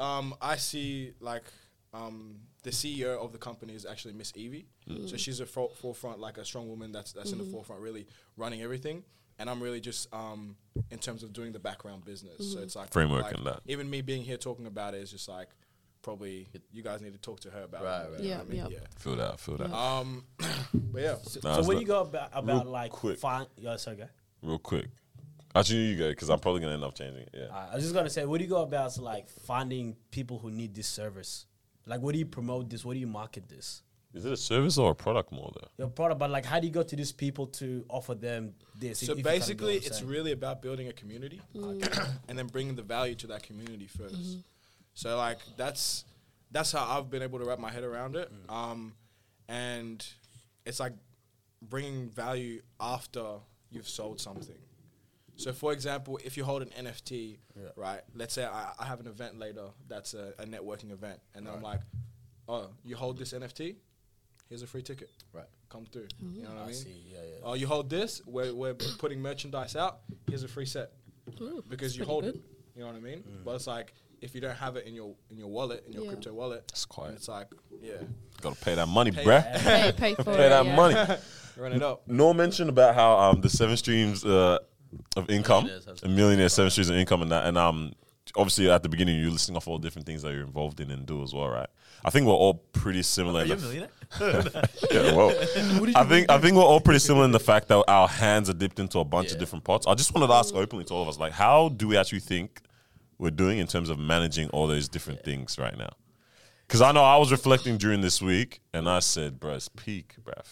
um, 0.00 0.34
I 0.40 0.56
see 0.56 1.12
like 1.20 1.44
um 1.92 2.36
the 2.62 2.70
CEO 2.70 3.18
of 3.22 3.32
the 3.32 3.38
company 3.38 3.74
is 3.74 3.84
actually 3.86 4.14
Miss 4.14 4.32
Evie, 4.34 4.66
so 5.06 5.16
she's 5.16 5.40
a 5.40 5.46
fo- 5.46 5.68
forefront 5.68 6.18
like 6.20 6.38
a 6.38 6.44
strong 6.44 6.68
woman 6.68 6.92
that's 6.92 7.12
that's 7.12 7.32
in 7.32 7.38
the 7.38 7.44
forefront, 7.44 7.82
really 7.82 8.06
running 8.36 8.62
everything. 8.62 9.02
And 9.38 9.48
I'm 9.48 9.62
really 9.62 9.80
just 9.80 10.12
um 10.12 10.56
in 10.90 10.98
terms 10.98 11.22
of 11.22 11.32
doing 11.32 11.52
the 11.52 11.58
background 11.58 12.04
business. 12.04 12.52
So 12.52 12.60
it's 12.60 12.74
like 12.76 12.90
Framework 12.92 13.24
like, 13.24 13.34
and 13.34 13.46
that. 13.46 13.60
Even 13.66 13.88
me 13.88 14.00
being 14.02 14.22
here 14.22 14.36
talking 14.36 14.66
about 14.66 14.94
it 14.94 14.98
is 15.02 15.10
just 15.10 15.28
like 15.28 15.48
probably 16.02 16.48
you 16.72 16.82
guys 16.82 17.00
need 17.00 17.12
to 17.12 17.18
talk 17.18 17.40
to 17.40 17.50
her 17.50 17.62
about 17.62 17.82
Right, 17.84 18.02
it. 18.06 18.10
right. 18.12 18.20
you 18.20 18.28
know 18.30 18.34
I 18.34 18.38
Yeah, 18.54 18.62
mean? 18.64 18.72
yeah. 18.72 18.78
Feel 18.98 19.16
that. 19.16 19.40
Feel 19.40 19.56
that. 19.58 19.72
Um, 19.74 20.24
but 20.74 21.02
yeah. 21.02 21.16
So, 21.22 21.40
Nah, 21.42 21.54
so 21.54 21.58
it's 21.60 21.68
when 21.68 21.78
you 21.80 21.86
go 21.86 22.00
about, 22.02 22.30
about 22.32 22.66
like 22.66 22.92
quick. 22.92 23.18
find, 23.18 23.46
yeah, 23.56 23.76
sorry, 23.76 23.96
go. 23.96 24.08
Real 24.42 24.58
quick. 24.58 24.86
Actually, 25.54 25.78
you 25.86 25.96
go 25.98 26.08
because 26.10 26.30
I'm 26.30 26.38
probably 26.38 26.60
gonna 26.60 26.74
end 26.74 26.84
up 26.84 26.94
changing 26.94 27.22
it. 27.22 27.30
Yeah. 27.34 27.46
Uh, 27.46 27.68
I 27.72 27.74
was 27.74 27.82
just 27.84 27.94
gonna 27.94 28.10
say, 28.10 28.24
what 28.26 28.38
do 28.38 28.44
you 28.44 28.50
go 28.50 28.62
about 28.62 28.92
so, 28.92 29.02
like 29.02 29.28
finding 29.28 29.96
people 30.10 30.38
who 30.38 30.50
need 30.50 30.74
this 30.74 30.86
service? 30.86 31.46
Like, 31.86 32.00
what 32.00 32.12
do 32.12 32.18
you 32.18 32.26
promote 32.26 32.68
this? 32.70 32.84
What 32.84 32.94
do 32.94 33.00
you 33.00 33.06
market 33.06 33.48
this? 33.48 33.82
Is 34.18 34.24
it 34.24 34.32
a 34.32 34.36
service 34.36 34.78
or 34.78 34.90
a 34.90 34.94
product 34.96 35.30
more 35.30 35.52
though? 35.54 35.68
Your 35.78 35.88
product, 35.88 36.18
but 36.18 36.28
like, 36.28 36.44
how 36.44 36.58
do 36.58 36.66
you 36.66 36.72
go 36.72 36.82
to 36.82 36.96
these 36.96 37.12
people 37.12 37.46
to 37.46 37.84
offer 37.88 38.16
them 38.16 38.54
this? 38.76 38.98
So 38.98 39.12
if 39.12 39.18
you 39.18 39.24
kinda 39.24 39.30
basically, 39.30 39.76
it's 39.76 40.02
really 40.02 40.32
about 40.32 40.60
building 40.60 40.88
a 40.88 40.92
community 40.92 41.40
mm. 41.54 42.10
and 42.28 42.36
then 42.36 42.48
bringing 42.48 42.74
the 42.74 42.82
value 42.82 43.14
to 43.14 43.28
that 43.28 43.44
community 43.44 43.86
1st 43.86 44.10
mm-hmm. 44.10 44.38
So 44.94 45.16
like 45.16 45.38
that's 45.56 46.04
that's 46.50 46.72
how 46.72 46.84
I've 46.84 47.08
been 47.08 47.22
able 47.22 47.38
to 47.38 47.44
wrap 47.44 47.60
my 47.60 47.70
head 47.70 47.84
around 47.84 48.16
it. 48.16 48.28
Mm. 48.32 48.52
Um, 48.52 48.94
and 49.48 50.04
it's 50.66 50.80
like 50.80 50.94
bringing 51.62 52.10
value 52.10 52.60
after 52.80 53.24
you've 53.70 53.88
sold 53.88 54.20
something. 54.20 54.58
So 55.36 55.52
for 55.52 55.72
example, 55.72 56.18
if 56.24 56.36
you 56.36 56.42
hold 56.42 56.62
an 56.62 56.70
NFT, 56.70 57.38
right? 57.76 58.00
Let's 58.16 58.34
say 58.34 58.44
I, 58.44 58.72
I 58.76 58.84
have 58.86 58.98
an 58.98 59.06
event 59.06 59.38
later 59.38 59.66
that's 59.86 60.14
a, 60.14 60.34
a 60.40 60.44
networking 60.44 60.90
event, 60.90 61.20
and 61.36 61.46
then 61.46 61.54
I'm 61.54 61.62
like, 61.62 61.80
oh, 62.48 62.70
you 62.84 62.96
hold 62.96 63.18
this 63.18 63.32
NFT, 63.32 63.76
here's 64.48 64.62
a 64.62 64.66
free 64.66 64.82
ticket. 64.82 65.10
Right. 65.32 65.44
Come 65.68 65.84
through. 65.86 66.08
You 66.32 66.42
know 66.42 66.48
what 66.50 66.58
I 66.58 66.62
I 66.62 66.66
mean? 66.66 66.74
see, 66.74 66.94
yeah, 67.12 67.18
yeah. 67.20 67.36
Oh, 67.44 67.54
you 67.54 67.66
hold 67.66 67.90
this. 67.90 68.22
We're, 68.26 68.54
we're 68.54 68.74
putting 68.74 69.20
merchandise 69.20 69.76
out. 69.76 70.00
Here's 70.28 70.42
a 70.42 70.48
free 70.48 70.66
set 70.66 70.92
Ooh, 71.40 71.62
because 71.68 71.96
you 71.96 72.04
hold 72.04 72.24
good. 72.24 72.36
it. 72.36 72.42
You 72.74 72.80
know 72.82 72.86
what 72.88 72.96
I 72.96 73.00
mean? 73.00 73.24
But 73.44 73.56
it's 73.56 73.66
like 73.66 73.92
if 74.20 74.34
you 74.34 74.40
don't 74.40 74.56
have 74.56 74.76
it 74.76 74.86
in 74.86 74.94
your 74.94 75.14
in 75.30 75.36
your 75.38 75.48
wallet 75.48 75.84
in 75.86 75.92
your 75.92 76.04
Yeah. 76.04 76.08
crypto 76.10 76.32
wallet, 76.32 76.64
it's 76.70 76.84
quiet. 76.84 77.14
It's 77.16 77.28
like 77.28 77.48
yeah, 77.82 77.94
Gotta 78.40 78.56
pay 78.56 78.74
that 78.76 78.86
money, 78.88 79.10
Pay 79.10 79.24
bruh. 79.24 79.42
that. 79.64 79.96
Pay, 79.96 80.14
pay 80.14 80.14
for 80.22 80.24
Pay 80.24 80.46
it. 80.46 80.48
that 80.50 80.64
yeah. 80.66 80.76
money. 80.76 80.94
run 81.56 81.72
it 81.72 81.82
up. 81.82 82.06
Noor 82.08 82.34
mentioned 82.34 82.70
about 82.70 82.94
how 82.94 83.18
um, 83.18 83.40
the 83.40 83.48
seven 83.50 83.76
streams 83.76 84.24
uh, 84.24 84.58
of 85.16 85.28
income, 85.28 85.64
Millionaires 85.64 85.84
have 85.86 86.02
and 86.04 86.16
millionaires 86.16 86.52
seven 86.54 86.70
streams 86.70 86.88
of 86.88 86.96
income, 86.96 87.20
and 87.22 87.32
that. 87.32 87.46
And 87.46 87.58
um, 87.58 87.92
obviously 88.36 88.70
at 88.70 88.82
the 88.82 88.88
beginning 88.88 89.20
you're 89.20 89.30
listing 89.30 89.56
off 89.56 89.68
all 89.68 89.78
different 89.78 90.06
things 90.06 90.22
that 90.22 90.32
you're 90.32 90.42
involved 90.42 90.80
in 90.80 90.90
and 90.90 91.06
do 91.06 91.22
as 91.22 91.32
well, 91.34 91.48
right? 91.48 91.68
I 92.04 92.10
think 92.10 92.26
we're 92.26 92.32
all 92.32 92.54
pretty 92.54 93.02
similar. 93.02 93.42
Are 93.42 93.46
you 93.46 93.54
a 93.54 93.56
millionaire? 93.56 93.88
yeah, 94.20 95.14
well, 95.14 95.30
I 95.96 96.04
think 96.04 96.30
I 96.30 96.38
think 96.38 96.56
we're 96.56 96.62
all 96.62 96.80
pretty 96.80 97.00
similar 97.00 97.24
in 97.24 97.32
the 97.32 97.40
fact 97.40 97.68
that 97.68 97.84
our 97.88 98.08
hands 98.08 98.48
are 98.48 98.54
dipped 98.54 98.78
into 98.78 98.98
a 99.00 99.04
bunch 99.04 99.32
of 99.32 99.38
different 99.38 99.64
pots. 99.64 99.86
I 99.86 99.94
just 99.94 100.14
wanted 100.14 100.28
to 100.28 100.32
ask 100.34 100.54
openly 100.54 100.84
to 100.86 100.94
all 100.94 101.02
of 101.02 101.08
us, 101.08 101.18
like, 101.18 101.32
how 101.32 101.68
do 101.70 101.88
we 101.88 101.96
actually 101.96 102.20
think 102.20 102.62
we're 103.18 103.30
doing 103.30 103.58
in 103.58 103.66
terms 103.66 103.90
of 103.90 103.98
managing 103.98 104.48
all 104.50 104.66
those 104.66 104.88
different 104.88 105.24
things 105.24 105.58
right 105.58 105.76
now? 105.76 105.90
Because 106.66 106.82
I 106.82 106.92
know 106.92 107.02
I 107.02 107.16
was 107.16 107.32
reflecting 107.32 107.78
during 107.78 108.00
this 108.00 108.20
week, 108.22 108.60
and 108.72 108.88
I 108.88 109.00
said, 109.00 109.40
"Bro, 109.40 109.54
it's 109.54 109.68
peak, 109.68 110.14
bruv." 110.22 110.44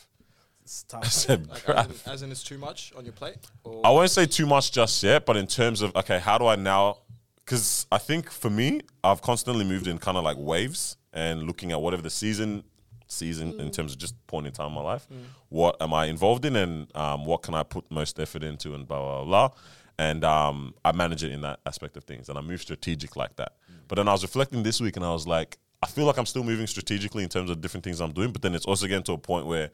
It's 0.63 0.83
tough. 0.83 1.05
I 1.05 1.09
said, 1.09 1.47
Like, 1.47 1.63
"Bruv." 1.65 1.77
as, 1.77 1.87
in, 2.07 2.13
as 2.13 2.23
in, 2.23 2.31
it's 2.33 2.43
too 2.43 2.59
much 2.59 2.93
on 2.97 3.05
your 3.05 3.13
plate. 3.13 3.37
Or 3.63 3.87
I 3.87 3.91
won't 3.91 4.11
say 4.11 4.27
too 4.27 4.47
much 4.47 4.73
just 4.73 5.01
yet, 5.03 5.25
but 5.25 5.37
in 5.37 5.47
terms 5.47 5.81
of 5.81 5.95
okay, 5.95 6.19
how 6.19 6.39
do 6.39 6.47
I 6.47 6.57
now? 6.57 6.99
Because 7.47 7.87
I 7.93 7.99
think 7.99 8.29
for 8.31 8.51
me, 8.51 8.81
I've 9.05 9.23
constantly 9.23 9.65
moved 9.65 9.87
in 9.87 9.99
kind 9.99 10.19
of 10.19 10.25
like 10.25 10.37
waves 10.37 10.97
and 11.13 11.45
looking 11.45 11.71
at 11.71 11.81
whatever 11.81 12.03
the 12.03 12.11
season 12.11 12.65
season 13.09 13.61
in 13.61 13.71
terms 13.71 13.93
of 13.93 13.99
just 13.99 14.15
point 14.27 14.49
in 14.49 14.53
time 14.53 14.67
in 14.67 14.73
my 14.73 14.81
life. 14.81 15.07
What 15.49 15.81
am 15.81 15.95
I 15.95 16.07
involved 16.07 16.45
in, 16.45 16.57
and 16.57 16.95
um, 16.97 17.25
what 17.25 17.43
can 17.43 17.55
I 17.55 17.63
put 17.63 17.89
most 17.89 18.19
effort 18.19 18.43
into, 18.43 18.75
and 18.75 18.87
blah 18.87 18.99
blah 18.99 19.25
blah. 19.25 19.51
And 19.99 20.25
um, 20.25 20.75
I 20.85 20.93
manage 20.93 21.23
it 21.25 21.33
in 21.33 21.41
that 21.43 21.61
aspect 21.65 21.97
of 21.97 22.05
things, 22.05 22.29
and 22.29 22.37
I 22.37 22.41
move 22.43 22.61
strategic 22.61 23.17
like 23.17 23.37
that. 23.37 23.53
But 23.89 23.95
then 23.97 24.09
I 24.09 24.13
was 24.13 24.23
reflecting 24.23 24.65
this 24.65 24.81
week, 24.81 24.97
and 24.97 25.07
I 25.07 25.13
was 25.13 25.27
like, 25.27 25.57
I 25.83 25.87
feel 25.87 26.05
like 26.05 26.19
I'm 26.19 26.27
still 26.27 26.43
moving 26.43 26.67
strategically 26.67 27.23
in 27.23 27.29
terms 27.29 27.49
of 27.49 27.61
different 27.61 27.85
things 27.85 28.01
I'm 28.01 28.13
doing, 28.13 28.33
but 28.33 28.43
then 28.43 28.55
it's 28.57 28.67
also 28.67 28.89
getting 28.89 29.05
to 29.05 29.13
a 29.13 29.19
point 29.19 29.47
where 29.47 29.71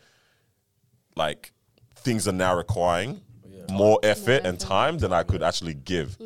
like 1.16 1.52
things 1.96 2.28
are 2.28 2.32
now 2.32 2.54
requiring 2.54 3.22
more 3.70 3.98
effort 4.02 4.42
and 4.44 4.60
time 4.60 4.98
than 4.98 5.12
I 5.12 5.22
could 5.22 5.42
actually 5.42 5.74
give. 5.74 6.18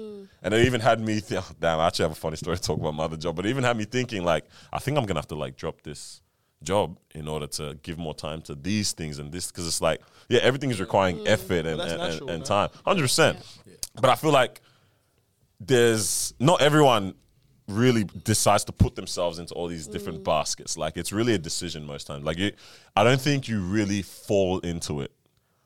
And 0.47 0.55
it 0.55 0.65
even 0.65 0.81
had 0.81 1.01
me 1.01 1.19
think, 1.19 1.43
oh, 1.45 1.53
damn, 1.59 1.81
I 1.81 1.89
actually 1.89 2.05
have 2.05 2.13
a 2.13 2.21
funny 2.21 2.37
story 2.37 2.57
to 2.57 2.63
talk 2.63 2.79
about 2.79 2.95
my 2.95 3.03
other 3.03 3.17
job, 3.17 3.35
but 3.35 3.47
it 3.47 3.49
even 3.49 3.65
had 3.65 3.77
me 3.77 3.85
thinking 3.85 4.23
like, 4.23 4.45
I 4.73 4.79
think 4.79 4.97
I'm 4.97 5.05
gonna 5.05 5.19
have 5.19 5.27
to 5.29 5.35
like 5.35 5.57
drop 5.57 5.83
this 5.83 6.21
job 6.63 6.97
in 7.17 7.27
order 7.27 7.49
to 7.49 7.77
give 7.83 7.99
more 7.99 8.15
time 8.15 8.41
to 8.43 8.55
these 8.55 8.93
things 8.93 9.19
and 9.19 9.33
this 9.33 9.51
because 9.51 9.67
it's 9.67 9.81
like, 9.81 10.01
yeah, 10.29 10.39
everything 10.45 10.71
is 10.71 10.79
requiring 10.79 11.19
mm. 11.19 11.27
effort 11.27 11.67
and, 11.67 11.81
and, 11.81 11.99
natural, 11.99 12.31
and 12.31 12.45
time. 12.45 12.71
Hundred 12.85 13.03
percent. 13.03 13.39
But 14.01 14.09
I 14.09 14.15
feel 14.15 14.31
like 14.31 14.61
there's 15.59 16.33
not 16.39 16.63
everyone 16.63 17.15
really 17.67 18.05
decides 18.05 18.63
to 18.67 18.73
put 18.73 18.95
themselves 18.95 19.41
into 19.41 19.53
all 19.55 19.67
these 19.67 19.89
different 19.89 20.21
mm. 20.21 20.27
baskets. 20.27 20.79
Like 20.79 20.97
it's 20.97 21.13
really 21.13 21.35
a 21.35 21.39
decision 21.39 21.85
most 21.85 22.07
times. 22.07 22.23
Like 22.23 22.39
you, 22.39 22.53
I 22.95 23.03
don't 23.03 23.21
think 23.21 23.49
you 23.49 23.63
really 23.63 24.03
fall 24.03 24.61
into 24.61 25.01
it, 25.01 25.11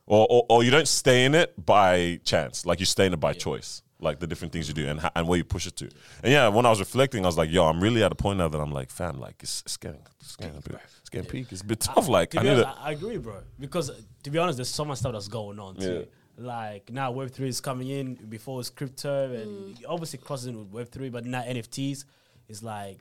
or, 0.07 0.25
or 0.27 0.45
or 0.49 0.63
you 0.63 0.71
don't 0.71 0.87
stay 0.87 1.23
in 1.25 1.35
it 1.35 1.53
by 1.63 2.19
chance. 2.23 2.65
Like 2.65 2.79
you 2.79 2.87
stay 2.87 3.05
in 3.05 3.13
it 3.13 3.19
by 3.19 3.33
choice. 3.33 3.83
Like 4.01 4.19
the 4.19 4.27
different 4.27 4.51
things 4.51 4.67
you 4.67 4.73
do 4.73 4.87
and 4.87 4.99
and 5.15 5.27
where 5.27 5.37
you 5.37 5.43
push 5.43 5.67
it 5.67 5.75
to. 5.77 5.89
And 6.23 6.33
yeah, 6.33 6.47
when 6.47 6.65
I 6.65 6.69
was 6.69 6.79
reflecting, 6.79 7.23
I 7.23 7.27
was 7.27 7.37
like, 7.37 7.51
yo, 7.51 7.65
I'm 7.65 7.79
really 7.79 8.03
at 8.03 8.11
a 8.11 8.15
point 8.15 8.39
now 8.39 8.47
that 8.47 8.59
I'm 8.59 8.71
like, 8.71 8.89
fam, 8.89 9.19
like 9.19 9.35
it's, 9.41 9.61
it's 9.61 9.77
getting 9.77 10.01
it's 10.19 10.35
getting 10.35 10.57
a 10.57 10.61
bit 10.61 10.79
it's 11.01 11.09
getting 11.09 11.29
peak. 11.29 11.47
It's 11.51 11.61
a 11.61 11.65
bit 11.65 11.79
tough. 11.79 12.07
Like 12.07 12.31
To 12.31 12.39
I 12.39 12.43
need 12.43 12.49
honest, 12.49 12.67
to. 12.67 12.81
I, 12.81 12.89
I 12.89 12.91
agree, 12.91 13.17
bro. 13.17 13.35
Because 13.59 13.91
to 14.23 14.29
be 14.31 14.39
honest, 14.39 14.57
there's 14.57 14.69
so 14.69 14.85
much 14.85 14.97
stuff 14.97 15.13
that's 15.13 15.27
going 15.27 15.59
on 15.59 15.75
too. 15.75 16.07
Like 16.37 16.91
now, 16.91 17.11
Web 17.11 17.31
three 17.31 17.49
is 17.49 17.61
coming 17.61 17.89
in. 17.89 18.15
Before 18.15 18.59
it's 18.59 18.69
crypto, 18.69 19.31
and 19.31 19.75
mm. 19.75 19.83
obviously 19.87 20.19
crossing 20.19 20.57
with 20.57 20.69
Web 20.69 20.89
three, 20.89 21.09
but 21.09 21.25
now 21.25 21.41
NFTs 21.41 22.05
is 22.47 22.63
like. 22.63 22.99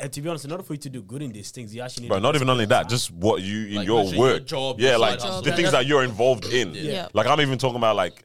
And 0.00 0.12
to 0.12 0.22
be 0.22 0.28
honest, 0.28 0.44
in 0.44 0.52
order 0.52 0.62
for 0.62 0.74
you 0.74 0.78
to 0.78 0.90
do 0.90 1.02
good 1.02 1.22
in 1.22 1.32
these 1.32 1.50
things, 1.50 1.74
you 1.74 1.82
actually 1.82 2.04
need. 2.04 2.10
But 2.10 2.22
not 2.22 2.36
even 2.36 2.48
only 2.48 2.66
that, 2.66 2.88
just 2.88 3.10
what 3.10 3.42
you 3.42 3.66
in 3.66 3.74
Like, 3.74 3.86
your 3.86 4.04
literally 4.04 4.16
your 4.16 4.34
work, 4.34 4.46
job, 4.46 4.76
yeah, 4.78 4.96
like 4.96 5.18
side 5.18 5.28
the 5.28 5.32
hustle. 5.32 5.56
things 5.56 5.72
that 5.72 5.86
you're 5.86 6.04
involved 6.04 6.44
in. 6.44 6.72
Yeah. 6.72 7.08
Like 7.14 7.26
I'm 7.26 7.40
even 7.40 7.58
talking 7.58 7.78
about 7.78 7.96
like 7.96 8.22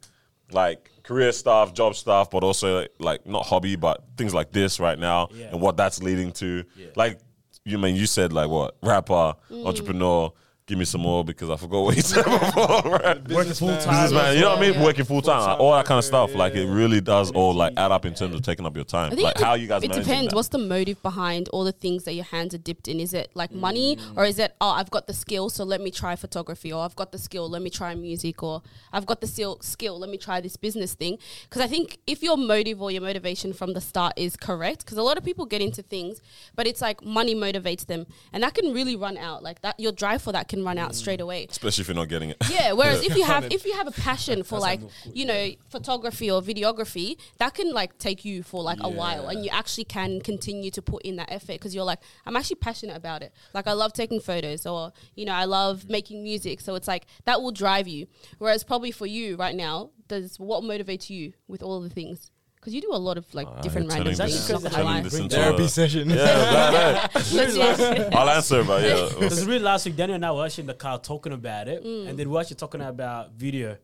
like 0.51 0.91
career 1.03 1.31
stuff, 1.31 1.73
job 1.73 1.95
stuff, 1.95 2.29
but 2.29 2.43
also 2.43 2.85
like 2.99 3.25
not 3.25 3.45
hobby, 3.45 3.75
but 3.75 4.03
things 4.17 4.33
like 4.33 4.51
this 4.51 4.79
right 4.79 4.97
now 4.97 5.27
Yeah. 5.31 5.47
and 5.47 5.61
what 5.61 5.77
that's 5.77 6.01
leading 6.01 6.31
to. 6.33 6.63
Yeah. 6.75 6.87
Like 6.95 7.19
you 7.65 7.77
mean 7.77 7.95
you 7.95 8.05
said 8.05 8.33
like 8.33 8.49
what 8.49 8.77
rapper, 8.81 9.35
mm. 9.51 9.65
entrepreneur. 9.65 10.31
Give 10.65 10.77
me 10.77 10.85
some 10.85 11.01
more 11.01 11.25
because 11.25 11.49
I 11.49 11.57
forgot 11.57 11.81
what 11.81 11.95
you 11.97 12.01
said 12.13 12.23
before. 12.23 12.81
Right? 12.93 13.27
working 13.27 13.53
full 13.53 13.75
time. 13.77 14.03
Businessman, 14.03 14.35
you 14.35 14.41
know 14.41 14.49
what 14.51 14.57
I 14.59 14.61
mean? 14.61 14.73
Yeah. 14.75 14.83
Working 14.83 15.05
full 15.05 15.21
time, 15.21 15.41
like, 15.41 15.59
all 15.59 15.73
that 15.73 15.85
kind 15.85 15.97
of 15.99 16.05
stuff. 16.05 16.33
Like 16.35 16.53
it 16.53 16.67
really 16.67 17.01
does 17.01 17.31
all 17.31 17.53
like 17.53 17.73
add 17.75 17.91
up 17.91 18.05
in 18.05 18.13
terms 18.13 18.35
of 18.35 18.43
taking 18.43 18.65
up 18.65 18.75
your 18.75 18.85
time. 18.85 19.11
Like 19.11 19.35
it, 19.35 19.39
de- 19.39 19.45
how 19.45 19.55
you 19.55 19.67
guys 19.67 19.83
it 19.83 19.91
depends. 19.91 20.29
that? 20.29 20.35
What's 20.35 20.49
the 20.49 20.59
motive 20.59 21.01
behind 21.01 21.49
all 21.49 21.63
the 21.65 21.71
things 21.73 22.05
that 22.05 22.13
your 22.13 22.23
hands 22.25 22.53
are 22.53 22.59
dipped 22.59 22.87
in? 22.87 22.99
Is 22.99 23.13
it 23.13 23.31
like 23.33 23.51
money, 23.51 23.97
or 24.15 24.25
is 24.25 24.39
it 24.39 24.55
oh 24.61 24.69
I've 24.69 24.89
got 24.89 25.07
the 25.07 25.13
skill, 25.13 25.49
so 25.49 25.65
let 25.65 25.81
me 25.81 25.91
try 25.91 26.15
photography, 26.15 26.71
or 26.71 26.83
I've 26.85 26.95
got 26.95 27.11
the 27.11 27.17
skill, 27.17 27.49
let 27.49 27.61
me 27.61 27.69
try 27.69 27.93
music, 27.95 28.41
or 28.41 28.61
I've 28.93 29.05
got 29.05 29.19
the 29.19 29.27
skill, 29.27 29.59
skill 29.61 29.99
let 29.99 30.09
me 30.09 30.17
try 30.17 30.39
this 30.39 30.55
business 30.55 30.93
thing? 30.93 31.17
Because 31.43 31.61
I 31.61 31.67
think 31.67 31.97
if 32.07 32.23
your 32.23 32.37
motive 32.37 32.81
or 32.81 32.89
your 32.89 33.01
motivation 33.01 33.51
from 33.53 33.73
the 33.73 33.81
start 33.81 34.13
is 34.15 34.37
correct, 34.37 34.85
because 34.85 34.97
a 34.97 35.03
lot 35.03 35.17
of 35.17 35.25
people 35.25 35.45
get 35.45 35.61
into 35.61 35.81
things, 35.81 36.21
but 36.55 36.67
it's 36.67 36.81
like 36.81 37.03
money 37.03 37.35
motivates 37.35 37.85
them, 37.85 38.05
and 38.31 38.43
that 38.43 38.53
can 38.53 38.71
really 38.73 38.95
run 38.95 39.17
out. 39.17 39.43
Like 39.43 39.61
that, 39.61 39.77
your 39.77 39.91
drive 39.91 40.21
for 40.21 40.31
that 40.31 40.47
can 40.53 40.63
run 40.63 40.77
out 40.77 40.93
straight 40.93 41.19
mm. 41.19 41.23
away. 41.23 41.47
Especially 41.49 41.81
if 41.81 41.87
you're 41.87 41.95
not 41.95 42.09
getting 42.09 42.29
it. 42.29 42.37
Yeah. 42.49 42.73
Whereas 42.73 43.03
if 43.03 43.15
you 43.17 43.23
have 43.33 43.51
if 43.51 43.65
you 43.65 43.73
have 43.73 43.87
a 43.87 43.91
passion 43.91 44.43
for 44.43 44.59
like 44.59 44.79
you 45.11 45.25
know 45.25 45.49
photography 45.69 46.29
or 46.29 46.41
videography, 46.41 47.17
that 47.39 47.53
can 47.55 47.71
like 47.71 47.97
take 47.97 48.23
you 48.23 48.43
for 48.43 48.61
like 48.61 48.79
a 48.81 48.89
while, 48.89 49.27
and 49.27 49.43
you 49.43 49.49
actually 49.51 49.85
can 49.85 50.21
continue 50.21 50.71
to 50.71 50.81
put 50.81 51.01
in 51.03 51.15
that 51.17 51.31
effort 51.31 51.53
because 51.53 51.73
you're 51.73 51.83
like 51.83 51.99
I'm 52.25 52.35
actually 52.35 52.57
passionate 52.57 52.95
about 52.97 53.23
it. 53.23 53.33
Like 53.53 53.67
I 53.67 53.73
love 53.73 53.93
taking 53.93 54.19
photos, 54.19 54.65
or 54.65 54.93
you 55.15 55.25
know 55.25 55.33
I 55.33 55.45
love 55.45 55.89
making 55.89 56.23
music. 56.23 56.61
So 56.61 56.75
it's 56.75 56.87
like 56.87 57.05
that 57.25 57.41
will 57.41 57.51
drive 57.51 57.87
you. 57.87 58.07
Whereas 58.37 58.63
probably 58.63 58.91
for 58.91 59.07
you 59.07 59.35
right 59.35 59.55
now, 59.55 59.91
does 60.07 60.39
what 60.39 60.63
motivates 60.63 61.09
you 61.09 61.33
with 61.47 61.63
all 61.63 61.81
the 61.81 61.89
things? 61.89 62.29
Because 62.63 62.73
you 62.75 62.81
do 62.81 62.93
a 62.93 62.95
lot 62.97 63.17
of 63.17 63.25
like 63.35 63.61
different 63.61 63.87
you're 63.87 63.97
random 63.97 64.15
turning 64.15 64.31
things. 64.31 64.47
this- 64.47 64.63
Not 64.63 64.71
gonna 64.71 64.83
turning 64.85 65.03
this 65.03 65.13
into 65.19 65.35
therapy 65.35 65.63
a- 65.65 65.67
session. 65.67 66.09
Yeah, 66.09 66.15
that- 66.15 67.11
that- 67.13 68.13
I'll 68.17 68.29
answer, 68.29 68.63
but 68.63 68.81
yeah. 68.83 69.09
Because 69.19 69.45
really 69.45 69.59
last 69.59 69.85
week, 69.85 69.97
Daniel 69.97 70.15
and 70.15 70.25
I 70.25 70.31
were 70.31 70.45
actually 70.45 70.61
in 70.61 70.67
the 70.67 70.73
car 70.85 70.97
talking 70.97 71.33
about 71.33 71.67
it, 71.67 71.83
Mm. 71.83 72.07
and 72.07 72.17
then 72.17 72.29
we 72.29 72.33
were 72.35 72.39
actually 72.39 72.55
talking 72.55 72.79
about 72.81 73.31
video, 73.33 73.75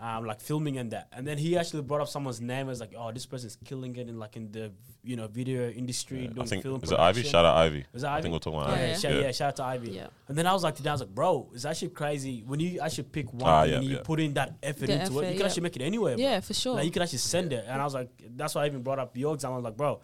um, 0.00 0.24
like 0.24 0.40
filming 0.40 0.78
and 0.78 0.90
that. 0.92 1.08
And 1.12 1.26
then 1.26 1.36
he 1.36 1.58
actually 1.58 1.82
brought 1.82 2.00
up 2.00 2.08
someone's 2.08 2.40
name. 2.40 2.66
It 2.66 2.70
was 2.70 2.80
like, 2.80 2.94
"Oh, 2.96 3.12
this 3.12 3.26
person's 3.26 3.56
killing 3.64 3.94
it 3.96 4.08
in 4.08 4.18
like 4.18 4.34
in 4.36 4.50
the 4.50 4.72
you 5.02 5.14
know 5.16 5.26
video 5.28 5.68
industry 5.70 6.22
I 6.24 6.32
doing 6.32 6.46
think 6.46 6.62
film." 6.62 6.80
is 6.82 6.90
it 6.90 6.98
Ivy? 6.98 7.22
Shout 7.22 7.44
out 7.44 7.56
Ivy. 7.58 7.84
Was 7.92 8.02
it 8.02 8.06
I 8.06 8.14
Ivy? 8.14 8.22
think 8.22 8.32
we're 8.32 8.38
talking 8.38 8.60
about 8.60 8.70
Yeah, 8.70 8.82
Ivy. 8.82 8.90
yeah, 8.92 8.96
shout, 8.98 9.12
yeah. 9.22 9.32
shout 9.32 9.48
out 9.48 9.56
to 9.56 9.64
Ivy. 9.64 9.90
Yeah. 9.90 10.06
And 10.28 10.38
then 10.38 10.46
I 10.46 10.52
was 10.54 10.62
like, 10.62 10.74
to 10.76 10.82
Dan, 10.82 10.90
I 10.90 10.94
was 10.94 11.00
like, 11.02 11.14
bro, 11.14 11.50
it's 11.54 11.66
actually 11.66 11.90
crazy 11.90 12.42
when 12.46 12.60
you 12.60 12.80
actually 12.80 13.04
pick 13.04 13.30
one 13.32 13.42
Ah, 13.44 13.64
yeah, 13.64 13.74
and 13.76 13.84
you 13.84 13.96
yeah. 13.96 14.02
put 14.02 14.20
in 14.20 14.32
that 14.34 14.56
effort 14.62 14.86
The 14.86 15.00
into 15.02 15.18
it. 15.20 15.24
You 15.26 15.30
can 15.32 15.38
yeah. 15.40 15.46
actually 15.46 15.62
make 15.64 15.76
it 15.76 15.82
anywhere. 15.82 16.16
bro. 16.16 16.24
Yeah, 16.24 16.40
for 16.40 16.54
sure. 16.54 16.74
Like 16.76 16.86
you 16.86 16.90
can 16.90 17.02
actually 17.02 17.18
send 17.18 17.52
it. 17.52 17.64
And 17.68 17.80
I 17.80 17.84
was 17.84 17.92
like, 17.94 18.08
that's 18.36 18.54
why 18.54 18.62
I 18.64 18.66
even 18.66 18.82
brought 18.82 18.98
up 18.98 19.14
your 19.16 19.34
example. 19.34 19.54
I 19.54 19.58
was 19.58 19.64
like, 19.64 19.76
bro, 19.76 20.00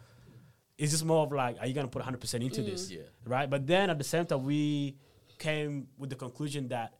it's 0.76 0.92
just 0.92 1.06
more 1.06 1.24
of 1.24 1.32
like, 1.32 1.56
are 1.58 1.66
you 1.66 1.72
gonna 1.72 1.88
put 1.88 2.00
100 2.00 2.20
percent 2.20 2.44
into 2.44 2.60
Mm. 2.60 2.66
this? 2.66 2.90
Yeah. 2.90 3.00
Right. 3.24 3.48
But 3.48 3.66
then 3.66 3.88
at 3.88 3.96
the 3.96 4.04
same 4.04 4.26
time, 4.26 4.44
we 4.44 4.96
came 5.38 5.88
with 5.98 6.10
the 6.10 6.16
conclusion 6.16 6.68
that 6.68 6.92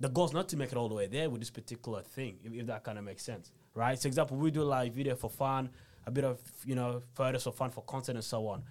the 0.00 0.08
goal 0.08 0.24
is 0.24 0.32
not 0.32 0.48
to 0.48 0.56
make 0.56 0.72
it 0.72 0.76
all 0.76 0.88
the 0.88 0.94
way 0.94 1.06
there 1.06 1.28
with 1.30 1.40
this 1.40 1.50
particular 1.50 2.02
thing, 2.02 2.38
if, 2.42 2.52
if 2.52 2.66
that 2.66 2.82
kind 2.84 2.98
of 2.98 3.04
makes 3.04 3.22
sense, 3.22 3.52
right? 3.74 3.98
So, 4.00 4.06
example, 4.08 4.36
we 4.38 4.50
do 4.50 4.62
like 4.62 4.92
video 4.94 5.14
for 5.14 5.30
fun, 5.30 5.70
a 6.06 6.10
bit 6.10 6.24
of 6.24 6.40
you 6.64 6.74
know 6.74 7.02
photos 7.14 7.44
for 7.44 7.52
fun, 7.52 7.70
for 7.70 7.82
content, 7.84 8.16
and 8.16 8.24
so 8.24 8.46
on. 8.48 8.62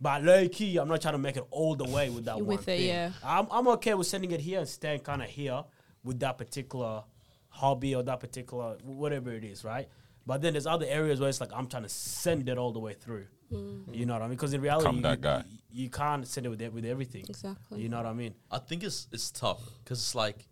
But 0.00 0.22
low 0.22 0.48
key, 0.48 0.76
I'm 0.78 0.88
not 0.88 1.02
trying 1.02 1.14
to 1.14 1.18
make 1.18 1.36
it 1.36 1.44
all 1.50 1.74
the 1.74 1.84
way 1.84 2.08
with 2.08 2.24
that 2.26 2.38
With 2.38 2.46
one 2.46 2.58
it, 2.58 2.62
thing. 2.62 2.86
yeah. 2.88 3.10
I'm 3.24 3.46
I'm 3.50 3.68
okay 3.68 3.94
with 3.94 4.06
sending 4.06 4.30
it 4.30 4.40
here 4.40 4.60
and 4.60 4.68
staying 4.68 5.00
kind 5.00 5.22
of 5.22 5.28
here 5.28 5.64
with 6.04 6.20
that 6.20 6.38
particular 6.38 7.02
hobby 7.48 7.94
or 7.94 8.02
that 8.04 8.20
particular 8.20 8.76
whatever 8.84 9.32
it 9.32 9.44
is, 9.44 9.64
right? 9.64 9.88
But 10.24 10.42
then 10.42 10.52
there's 10.54 10.66
other 10.66 10.86
areas 10.86 11.20
where 11.20 11.28
it's 11.28 11.40
like 11.40 11.50
I'm 11.52 11.66
trying 11.66 11.82
to 11.82 11.88
send 11.88 12.48
it 12.48 12.58
all 12.58 12.72
the 12.72 12.78
way 12.78 12.94
through. 12.94 13.26
Mm. 13.52 13.94
You 13.94 14.06
know 14.06 14.12
what 14.12 14.22
I 14.22 14.26
mean? 14.26 14.36
Because 14.36 14.52
in 14.52 14.60
reality, 14.60 14.96
you, 14.96 15.02
that 15.02 15.20
guy. 15.20 15.42
You, 15.70 15.84
you 15.84 15.90
can't 15.90 16.26
send 16.26 16.46
it 16.46 16.50
with 16.50 16.62
with 16.72 16.84
everything. 16.84 17.24
Exactly. 17.28 17.80
You 17.80 17.88
know 17.88 17.96
what 17.96 18.06
I 18.06 18.12
mean? 18.12 18.34
I 18.50 18.58
think 18.58 18.84
it's 18.84 19.08
it's 19.10 19.30
tough 19.30 19.60
because 19.82 19.98
it's 19.98 20.14
like 20.14 20.46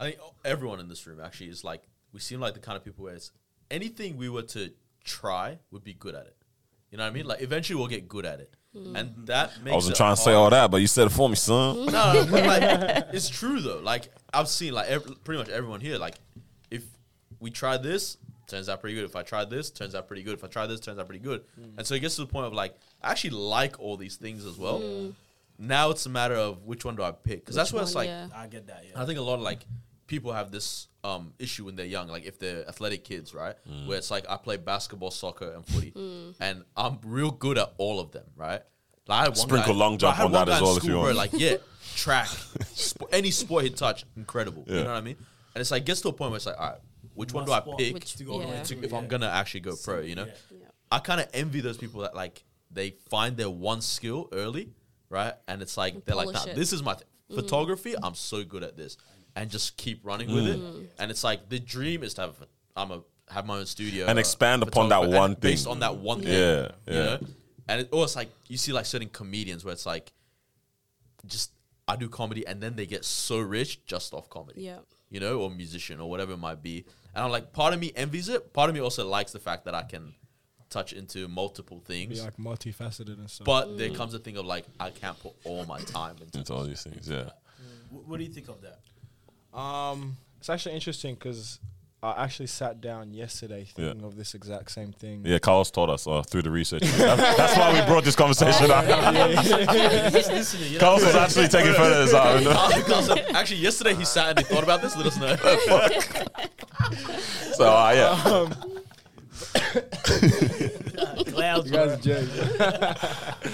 I 0.00 0.04
think 0.04 0.18
everyone 0.44 0.80
in 0.80 0.88
this 0.88 1.06
room 1.06 1.20
actually 1.20 1.50
is 1.50 1.62
like 1.62 1.82
we 2.12 2.20
seem 2.20 2.40
like 2.40 2.54
the 2.54 2.60
kind 2.60 2.76
of 2.76 2.84
people 2.84 3.04
where 3.04 3.14
it's 3.14 3.32
anything 3.70 4.16
we 4.16 4.28
were 4.30 4.42
to 4.42 4.72
try 5.04 5.58
would 5.70 5.84
be 5.84 5.92
good 5.92 6.14
at 6.14 6.26
it. 6.26 6.36
You 6.90 6.98
know 6.98 7.04
what 7.04 7.10
I 7.10 7.12
mean? 7.12 7.26
Like 7.26 7.42
eventually 7.42 7.78
we'll 7.78 7.88
get 7.88 8.08
good 8.08 8.24
at 8.24 8.40
it, 8.40 8.56
mm. 8.74 8.98
and 8.98 9.26
that 9.26 9.62
makes. 9.62 9.72
I 9.72 9.76
wasn't 9.76 9.94
it 9.94 9.98
trying 9.98 10.16
to 10.16 10.20
say 10.20 10.32
all 10.32 10.50
that, 10.50 10.70
but 10.70 10.78
you 10.78 10.86
said 10.86 11.06
it 11.06 11.10
for 11.10 11.28
me, 11.28 11.36
son. 11.36 11.86
No, 11.86 12.12
no, 12.12 12.26
but 12.30 12.46
like 12.46 13.06
it's 13.12 13.28
true 13.28 13.60
though. 13.60 13.78
Like 13.78 14.10
I've 14.32 14.48
seen 14.48 14.72
like 14.72 14.88
ev 14.88 15.04
pretty 15.22 15.38
much 15.38 15.50
everyone 15.50 15.80
here. 15.80 15.98
Like 15.98 16.16
if 16.70 16.84
we 17.38 17.50
try 17.50 17.76
this, 17.76 18.16
turns 18.48 18.68
out 18.68 18.80
pretty 18.80 18.96
good. 18.96 19.04
If 19.04 19.14
I 19.14 19.22
try 19.22 19.44
this, 19.44 19.70
turns 19.70 19.94
out 19.94 20.08
pretty 20.08 20.22
good. 20.22 20.34
If 20.34 20.42
I 20.42 20.48
try 20.48 20.66
this, 20.66 20.80
turns 20.80 20.98
out 20.98 21.06
pretty 21.06 21.22
good. 21.22 21.42
Mm. 21.60 21.78
And 21.78 21.86
so 21.86 21.94
it 21.94 22.00
gets 22.00 22.16
to 22.16 22.22
the 22.22 22.26
point 22.26 22.46
of 22.46 22.54
like 22.54 22.74
I 23.02 23.10
actually 23.10 23.30
like 23.30 23.78
all 23.78 23.96
these 23.96 24.16
things 24.16 24.46
as 24.46 24.56
well. 24.56 25.12
Now 25.58 25.90
it's 25.90 26.06
a 26.06 26.08
matter 26.08 26.36
of 26.36 26.64
which 26.64 26.86
one 26.86 26.96
do 26.96 27.02
I 27.02 27.12
pick 27.12 27.40
because 27.40 27.54
that's 27.54 27.70
Which 27.70 27.76
where 27.76 27.82
it's 27.82 27.94
like 27.94 28.08
yeah. 28.08 28.28
I 28.34 28.46
get 28.46 28.66
that. 28.68 28.82
Yeah. 28.88 29.00
I 29.00 29.04
think 29.04 29.18
a 29.18 29.22
lot 29.22 29.34
of 29.34 29.42
like 29.42 29.66
people 30.10 30.32
have 30.32 30.50
this 30.50 30.88
um, 31.04 31.32
issue 31.38 31.64
when 31.64 31.76
they're 31.76 31.86
young, 31.86 32.08
like 32.08 32.24
if 32.26 32.38
they're 32.38 32.68
athletic 32.68 33.04
kids, 33.04 33.32
right? 33.32 33.54
Where 33.86 33.96
it's 33.96 34.10
like 34.10 34.26
I 34.28 34.36
play 34.36 34.56
basketball, 34.58 35.10
soccer, 35.12 35.52
and 35.52 35.64
footy, 35.64 35.92
and 36.40 36.64
I'm 36.76 36.98
real 37.04 37.30
good 37.30 37.56
at 37.56 37.72
all 37.78 38.00
of 38.00 38.10
them, 38.10 38.26
right? 38.36 38.60
Like, 39.06 39.20
I 39.20 39.22
had 39.22 39.28
one 39.28 39.36
Sprinkle 39.36 39.72
guy- 39.72 39.78
long 39.78 39.96
bro, 39.96 40.08
I 40.08 40.12
jump 40.12 40.16
had 40.18 40.26
on 40.26 40.32
one 40.32 40.44
that 40.44 40.50
guy 40.50 40.54
as 40.56 40.60
in 40.60 40.64
well 40.66 40.76
if 40.76 40.82
school, 40.82 40.90
you 40.90 40.96
bro, 40.96 41.04
want. 41.04 41.16
Like 41.16 41.30
yeah, 41.32 41.56
track, 41.96 42.26
sp- 42.74 43.08
any 43.12 43.30
sport 43.30 43.64
he'd 43.64 43.76
touch, 43.76 44.04
incredible. 44.16 44.64
You 44.66 44.74
know 44.74 44.84
what 44.84 44.90
I 44.90 45.00
mean? 45.00 45.16
And 45.54 45.60
it's 45.62 45.70
like 45.70 45.84
gets 45.86 46.00
to 46.02 46.08
a 46.08 46.12
point 46.12 46.32
where 46.32 46.36
it's 46.36 46.46
like, 46.46 46.58
all 46.60 46.70
right, 46.70 46.78
which 47.14 47.32
one 47.32 47.46
One 47.46 47.62
do 47.64 47.72
I 47.72 47.76
pick 47.78 47.94
Which- 47.94 48.16
to 48.16 48.24
go 48.24 48.40
yeah. 48.42 48.62
to, 48.62 48.74
to, 48.76 48.84
if 48.84 48.92
I'm 48.92 49.06
gonna 49.06 49.28
actually 49.28 49.60
go 49.60 49.74
pro? 49.82 50.00
You 50.00 50.16
know, 50.16 50.26
Yeah. 50.26 50.32
Yeah. 50.60 50.66
I 50.92 50.98
kind 50.98 51.20
of 51.20 51.28
envy 51.32 51.60
those 51.60 51.76
people 51.78 52.00
that 52.02 52.14
like 52.16 52.44
they 52.70 52.90
find 53.08 53.36
their 53.36 53.50
one 53.50 53.80
skill 53.80 54.28
early, 54.32 54.70
right? 55.08 55.34
And 55.48 55.62
it's 55.62 55.76
like 55.76 55.94
And 55.94 56.02
they're 56.04 56.16
like, 56.16 56.32
nah, 56.32 56.44
it. 56.44 56.56
this 56.56 56.72
is 56.72 56.82
my 56.82 56.94
th- 56.94 57.06
Mm. 57.30 57.36
photography. 57.36 57.94
I'm 58.02 58.16
so 58.16 58.42
good 58.42 58.64
at 58.64 58.76
this, 58.76 58.96
and 59.36 59.50
just 59.50 59.76
keep 59.76 60.04
running 60.04 60.32
with 60.34 60.44
Mm. 60.46 60.82
it. 60.84 60.92
And 60.98 61.10
it's 61.10 61.22
like 61.24 61.48
the 61.48 61.58
dream 61.58 62.02
is 62.02 62.14
to 62.14 62.20
have 62.22 62.34
I'm 62.76 62.90
a 62.90 63.02
have 63.28 63.46
my 63.46 63.58
own 63.58 63.66
studio 63.66 64.06
And 64.06 64.18
expand 64.18 64.62
upon 64.62 64.88
that 64.88 64.96
photographer, 64.96 65.18
one 65.18 65.30
and 65.32 65.40
based 65.40 65.66
on 65.68 65.78
that 65.80 65.96
one 65.96 66.20
thing. 66.20 66.32
Yeah, 66.32 66.62
you 66.86 66.94
yeah. 66.98 67.04
know. 67.04 67.18
And 67.68 67.80
it, 67.82 67.88
or 67.92 68.02
it's 68.04 68.16
like 68.16 68.28
you 68.48 68.56
see 68.58 68.72
like 68.72 68.86
certain 68.86 69.08
comedians 69.08 69.64
where 69.64 69.72
it's 69.72 69.86
like, 69.86 70.12
just 71.26 71.52
I 71.86 71.96
do 71.96 72.08
comedy 72.08 72.46
and 72.46 72.60
then 72.60 72.76
they 72.76 72.86
get 72.86 73.04
so 73.04 73.38
rich 73.40 73.84
just 73.84 74.14
off 74.14 74.28
comedy 74.30 74.62
Yeah. 74.62 74.78
you 75.10 75.20
know, 75.20 75.40
or 75.40 75.50
musician 75.50 76.00
or 76.00 76.08
whatever 76.08 76.32
it 76.32 76.38
might 76.38 76.62
be. 76.62 76.84
And 77.14 77.24
I'm 77.24 77.30
like, 77.30 77.52
part 77.52 77.74
of 77.74 77.80
me 77.80 77.92
envies 77.96 78.28
it. 78.28 78.52
Part 78.52 78.68
of 78.70 78.74
me 78.74 78.80
also 78.80 79.06
likes 79.08 79.32
the 79.32 79.40
fact 79.40 79.64
that 79.64 79.74
I 79.74 79.82
can 79.82 80.14
touch 80.68 80.92
into 80.92 81.26
multiple 81.26 81.78
Be 81.78 82.06
things. 82.06 82.22
like 82.24 82.36
multifaceted 82.36 83.18
and 83.18 83.28
stuff. 83.28 83.44
But 83.44 83.76
there 83.76 83.90
comes 83.90 84.14
a 84.14 84.20
thing 84.20 84.36
of 84.36 84.46
like, 84.46 84.66
I 84.78 84.90
can't 84.90 85.18
put 85.18 85.32
all 85.44 85.64
my 85.66 85.80
time 85.80 86.16
into 86.22 86.38
Into 86.38 86.54
all 86.54 86.64
these 86.64 86.82
things, 86.84 87.08
yeah. 87.08 87.30
Wh- 87.90 88.08
What 88.08 88.18
do 88.18 88.24
you 88.24 88.30
think 88.32 88.48
of 88.48 88.60
that? 88.62 88.78
Um, 89.52 90.16
it's 90.38 90.48
actually 90.48 90.74
interesting 90.74 91.14
because 91.14 91.58
I 92.02 92.24
actually 92.24 92.46
sat 92.46 92.80
down 92.80 93.12
yesterday 93.12 93.64
thinking 93.64 94.04
of 94.04 94.16
this 94.16 94.34
exact 94.34 94.70
same 94.70 94.90
thing. 94.90 95.22
Yeah, 95.24 95.38
Carlos 95.38 95.70
taught 95.70 95.90
us 95.90 96.06
uh, 96.06 96.22
through 96.22 96.42
the 96.42 96.50
research. 96.50 96.82
That's, 96.96 97.36
that's 97.36 97.56
why 97.58 97.78
we 97.78 97.86
brought 97.86 98.04
this 98.04 98.16
conversation 98.16 98.70
up. 98.70 98.86
Listening, 100.10 100.72
you 100.72 100.72
know? 100.74 100.80
Carlos 100.80 101.04
was 101.04 101.14
actually 101.14 101.48
taking 101.48 101.74
photos 101.74 102.14
out. 102.14 102.38
Because, 102.74 103.10
Actually, 103.34 103.60
yesterday 103.60 103.94
he 103.94 104.06
sat 104.06 104.30
and 104.30 104.38
he 104.38 104.44
thought 104.44 104.64
about 104.64 104.80
this. 104.80 104.96
Let 104.96 105.06
us 105.06 105.18
know. 105.18 105.36
So, 107.54 107.66
uh, 107.66 107.92
yeah. 107.94 108.48
Clouds, 111.30 111.70
You 111.70 111.76
guys 111.76 112.06
are. 112.06 112.96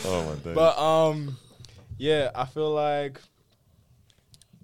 Oh, 0.05 0.25
my 0.25 0.35
days. 0.37 0.55
But 0.55 0.79
um, 0.79 1.37
yeah, 1.99 2.31
I 2.35 2.45
feel 2.45 2.71
like 2.71 3.21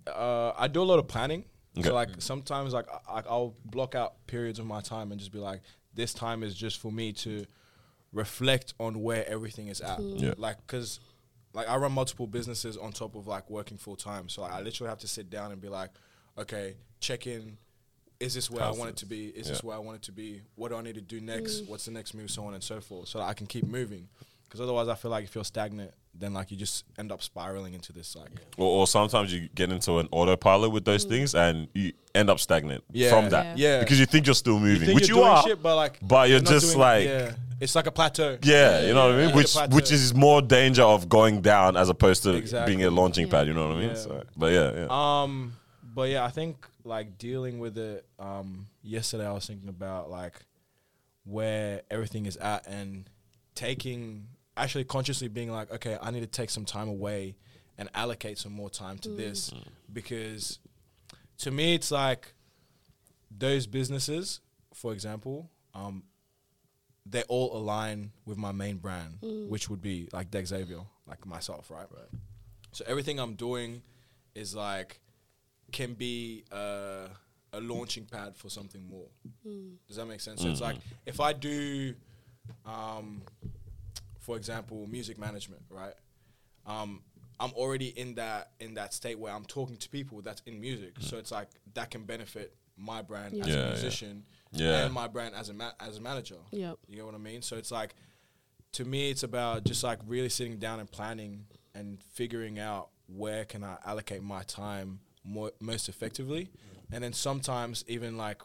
uh, 0.06 0.52
I 0.56 0.68
do 0.68 0.82
a 0.82 0.84
lot 0.84 0.98
of 0.98 1.08
planning. 1.08 1.44
Okay. 1.78 1.88
So 1.88 1.94
like 1.94 2.10
sometimes 2.18 2.72
like 2.74 2.86
I, 3.08 3.22
I'll 3.28 3.54
block 3.64 3.94
out 3.94 4.26
periods 4.26 4.58
of 4.58 4.66
my 4.66 4.80
time 4.80 5.10
and 5.10 5.18
just 5.18 5.32
be 5.32 5.38
like, 5.38 5.62
this 5.94 6.12
time 6.12 6.42
is 6.42 6.54
just 6.54 6.80
for 6.80 6.92
me 6.92 7.12
to 7.14 7.46
reflect 8.12 8.74
on 8.78 9.02
where 9.02 9.28
everything 9.28 9.68
is 9.68 9.80
at. 9.80 10.00
Yeah. 10.00 10.34
Like 10.36 10.58
because 10.66 11.00
like 11.54 11.68
I 11.68 11.76
run 11.76 11.92
multiple 11.92 12.26
businesses 12.26 12.76
on 12.76 12.92
top 12.92 13.14
of 13.14 13.26
like 13.26 13.48
working 13.50 13.78
full 13.78 13.96
time. 13.96 14.28
So 14.28 14.42
like, 14.42 14.52
I 14.52 14.60
literally 14.60 14.88
have 14.88 14.98
to 14.98 15.08
sit 15.08 15.30
down 15.30 15.52
and 15.52 15.60
be 15.60 15.68
like, 15.68 15.90
okay, 16.38 16.74
check 17.00 17.26
in. 17.26 17.56
Is 18.20 18.34
this 18.34 18.48
where 18.50 18.62
I 18.62 18.70
want 18.70 18.90
it 18.90 18.96
to 18.98 19.06
be? 19.06 19.26
Is 19.26 19.48
this 19.48 19.64
where 19.64 19.74
I 19.74 19.80
want 19.80 19.96
it 19.96 20.02
to 20.02 20.12
be? 20.12 20.42
What 20.54 20.68
do 20.68 20.76
I 20.76 20.82
need 20.82 20.94
to 20.94 21.00
do 21.00 21.20
next? 21.20 21.62
What's 21.66 21.86
the 21.86 21.90
next 21.90 22.14
move? 22.14 22.30
So 22.30 22.44
on 22.44 22.54
and 22.54 22.62
so 22.62 22.80
forth. 22.80 23.08
So 23.08 23.18
that 23.18 23.24
I 23.24 23.34
can 23.34 23.48
keep 23.48 23.66
moving. 23.66 24.08
Because 24.44 24.60
otherwise, 24.60 24.86
I 24.86 24.94
feel 24.94 25.10
like 25.10 25.24
if 25.24 25.34
you're 25.34 25.44
stagnant, 25.44 25.92
then 26.14 26.34
like 26.34 26.50
you 26.50 26.56
just 26.56 26.84
end 26.98 27.10
up 27.10 27.22
spiraling 27.22 27.74
into 27.74 27.92
this 27.92 28.14
like 28.14 28.30
or, 28.58 28.80
or 28.80 28.86
sometimes 28.86 29.32
you 29.32 29.48
get 29.54 29.72
into 29.72 29.98
an 29.98 30.08
autopilot 30.12 30.70
with 30.70 30.84
those 30.84 31.04
things 31.04 31.34
and 31.34 31.68
you 31.74 31.92
end 32.14 32.28
up 32.30 32.38
stagnant 32.38 32.84
Yeah. 32.92 33.10
from 33.10 33.30
that. 33.30 33.56
Yeah. 33.58 33.80
Because 33.80 33.98
you 33.98 34.06
think 34.06 34.26
you're 34.26 34.34
still 34.34 34.58
moving, 34.60 34.86
think 34.86 34.94
which 35.00 35.08
you're 35.08 35.18
you 35.18 35.22
doing 35.24 35.36
are. 35.36 35.42
shit, 35.42 35.62
but 35.62 35.74
like 35.76 35.98
but 36.02 36.28
you're 36.28 36.40
not 36.40 36.50
just 36.50 36.66
doing- 36.68 36.78
like- 36.78 37.04
yeah, 37.06 37.32
it's 37.60 37.74
like 37.74 37.86
a 37.86 37.90
plateau. 37.92 38.38
Yeah, 38.42 38.82
you 38.86 38.92
know 38.94 39.06
what 39.06 39.14
I 39.14 39.18
mean? 39.18 39.28
Yeah. 39.30 39.34
Which 39.36 39.52
Plateau. 39.52 39.74
which 39.76 39.90
is 39.92 40.14
more 40.14 40.42
danger 40.42 40.82
of 40.82 41.08
going 41.08 41.40
down 41.40 41.76
as 41.76 41.88
opposed 41.88 42.22
to 42.24 42.34
Exactly. 42.34 42.74
being 42.76 42.86
a 42.86 42.90
launching 42.90 43.26
Yeah. 43.26 43.30
pad, 43.32 43.46
you 43.46 43.54
know 43.54 43.68
what 43.68 43.76
I 43.76 43.80
mean? 43.80 43.88
Yeah. 43.90 43.94
So, 43.94 44.22
but 44.36 44.52
yeah, 44.52 44.72
yeah. 44.80 44.86
Um, 45.22 45.54
but 45.94 46.10
yeah, 46.10 46.24
I 46.24 46.28
think 46.30 46.66
like 46.84 47.16
dealing 47.18 47.58
with 47.58 47.78
it. 47.78 48.04
Um, 48.18 48.66
yesterday 48.82 49.26
I 49.26 49.32
was 49.32 49.46
thinking 49.46 49.68
about 49.68 50.10
like 50.10 50.34
where 51.24 51.82
everything 51.90 52.26
is 52.26 52.36
at 52.36 52.66
and 52.66 53.08
taking 53.54 54.26
actually 54.56 54.84
consciously 54.84 55.28
being 55.28 55.50
like, 55.50 55.70
okay, 55.72 55.96
I 56.00 56.10
need 56.10 56.20
to 56.20 56.26
take 56.26 56.50
some 56.50 56.64
time 56.64 56.88
away 56.88 57.36
and 57.78 57.88
allocate 57.94 58.38
some 58.38 58.52
more 58.52 58.70
time 58.70 58.98
to 58.98 59.08
this 59.08 59.52
because 59.92 60.58
to 61.38 61.50
me 61.50 61.74
it's 61.74 61.90
like 61.90 62.34
those 63.30 63.66
businesses, 63.66 64.40
for 64.74 64.92
example, 64.92 65.50
um, 65.74 66.02
they 67.06 67.22
all 67.24 67.56
align 67.56 68.12
with 68.26 68.36
my 68.38 68.52
main 68.52 68.76
brand, 68.76 69.18
which 69.48 69.68
would 69.68 69.80
be 69.80 70.08
like 70.12 70.30
Dexavier, 70.30 70.86
like 71.06 71.26
myself, 71.26 71.70
right? 71.70 71.86
Right. 71.90 72.20
So 72.72 72.84
everything 72.86 73.18
I'm 73.18 73.34
doing 73.34 73.82
is 74.34 74.54
like 74.54 75.00
can 75.72 75.94
be 75.94 76.44
uh, 76.52 77.08
a 77.52 77.60
launching 77.60 78.04
pad 78.04 78.36
for 78.36 78.48
something 78.50 78.86
more. 78.88 79.08
Does 79.88 79.96
that 79.96 80.06
make 80.06 80.20
sense? 80.20 80.42
So 80.42 80.48
it's 80.48 80.60
like 80.60 80.76
if 81.06 81.20
I 81.20 81.32
do, 81.32 81.94
um, 82.66 83.22
for 84.22 84.36
example, 84.36 84.86
music 84.86 85.18
management, 85.18 85.62
right? 85.68 85.94
Um, 86.66 87.02
I'm 87.40 87.52
already 87.52 87.88
in 87.88 88.14
that 88.14 88.52
in 88.60 88.74
that 88.74 88.94
state 88.94 89.18
where 89.18 89.32
I'm 89.34 89.44
talking 89.44 89.76
to 89.76 89.88
people 89.88 90.22
that's 90.22 90.42
in 90.46 90.60
music, 90.60 90.94
so 91.00 91.18
it's 91.18 91.30
like 91.32 91.48
that 91.74 91.90
can 91.90 92.04
benefit 92.04 92.54
my 92.76 93.02
brand 93.02 93.34
as 93.34 93.48
Yeah, 93.48 93.54
a 93.54 93.58
yeah. 93.58 93.68
musician 93.70 94.24
Yeah. 94.52 94.84
and 94.84 94.94
my 94.94 95.06
brand 95.08 95.34
as 95.34 95.48
a 95.48 95.54
ma- 95.54 95.72
as 95.80 95.98
a 95.98 96.00
manager. 96.00 96.38
Yep. 96.52 96.78
You 96.88 96.98
know 96.98 97.06
what 97.06 97.14
I 97.14 97.18
mean? 97.18 97.42
So 97.42 97.56
it's 97.56 97.70
like, 97.70 97.94
to 98.72 98.84
me, 98.84 99.10
it's 99.10 99.24
about 99.24 99.64
just 99.64 99.82
like 99.84 99.98
really 100.06 100.28
sitting 100.28 100.58
down 100.58 100.78
and 100.80 100.90
planning 100.90 101.46
and 101.74 102.02
figuring 102.12 102.58
out 102.58 102.88
where 103.08 103.44
can 103.44 103.64
I 103.64 103.76
allocate 103.84 104.22
my 104.22 104.42
time 104.44 105.00
more 105.24 105.50
most 105.60 105.88
effectively, 105.88 106.50
and 106.92 107.02
then 107.02 107.12
sometimes 107.12 107.84
even 107.88 108.16
like 108.16 108.40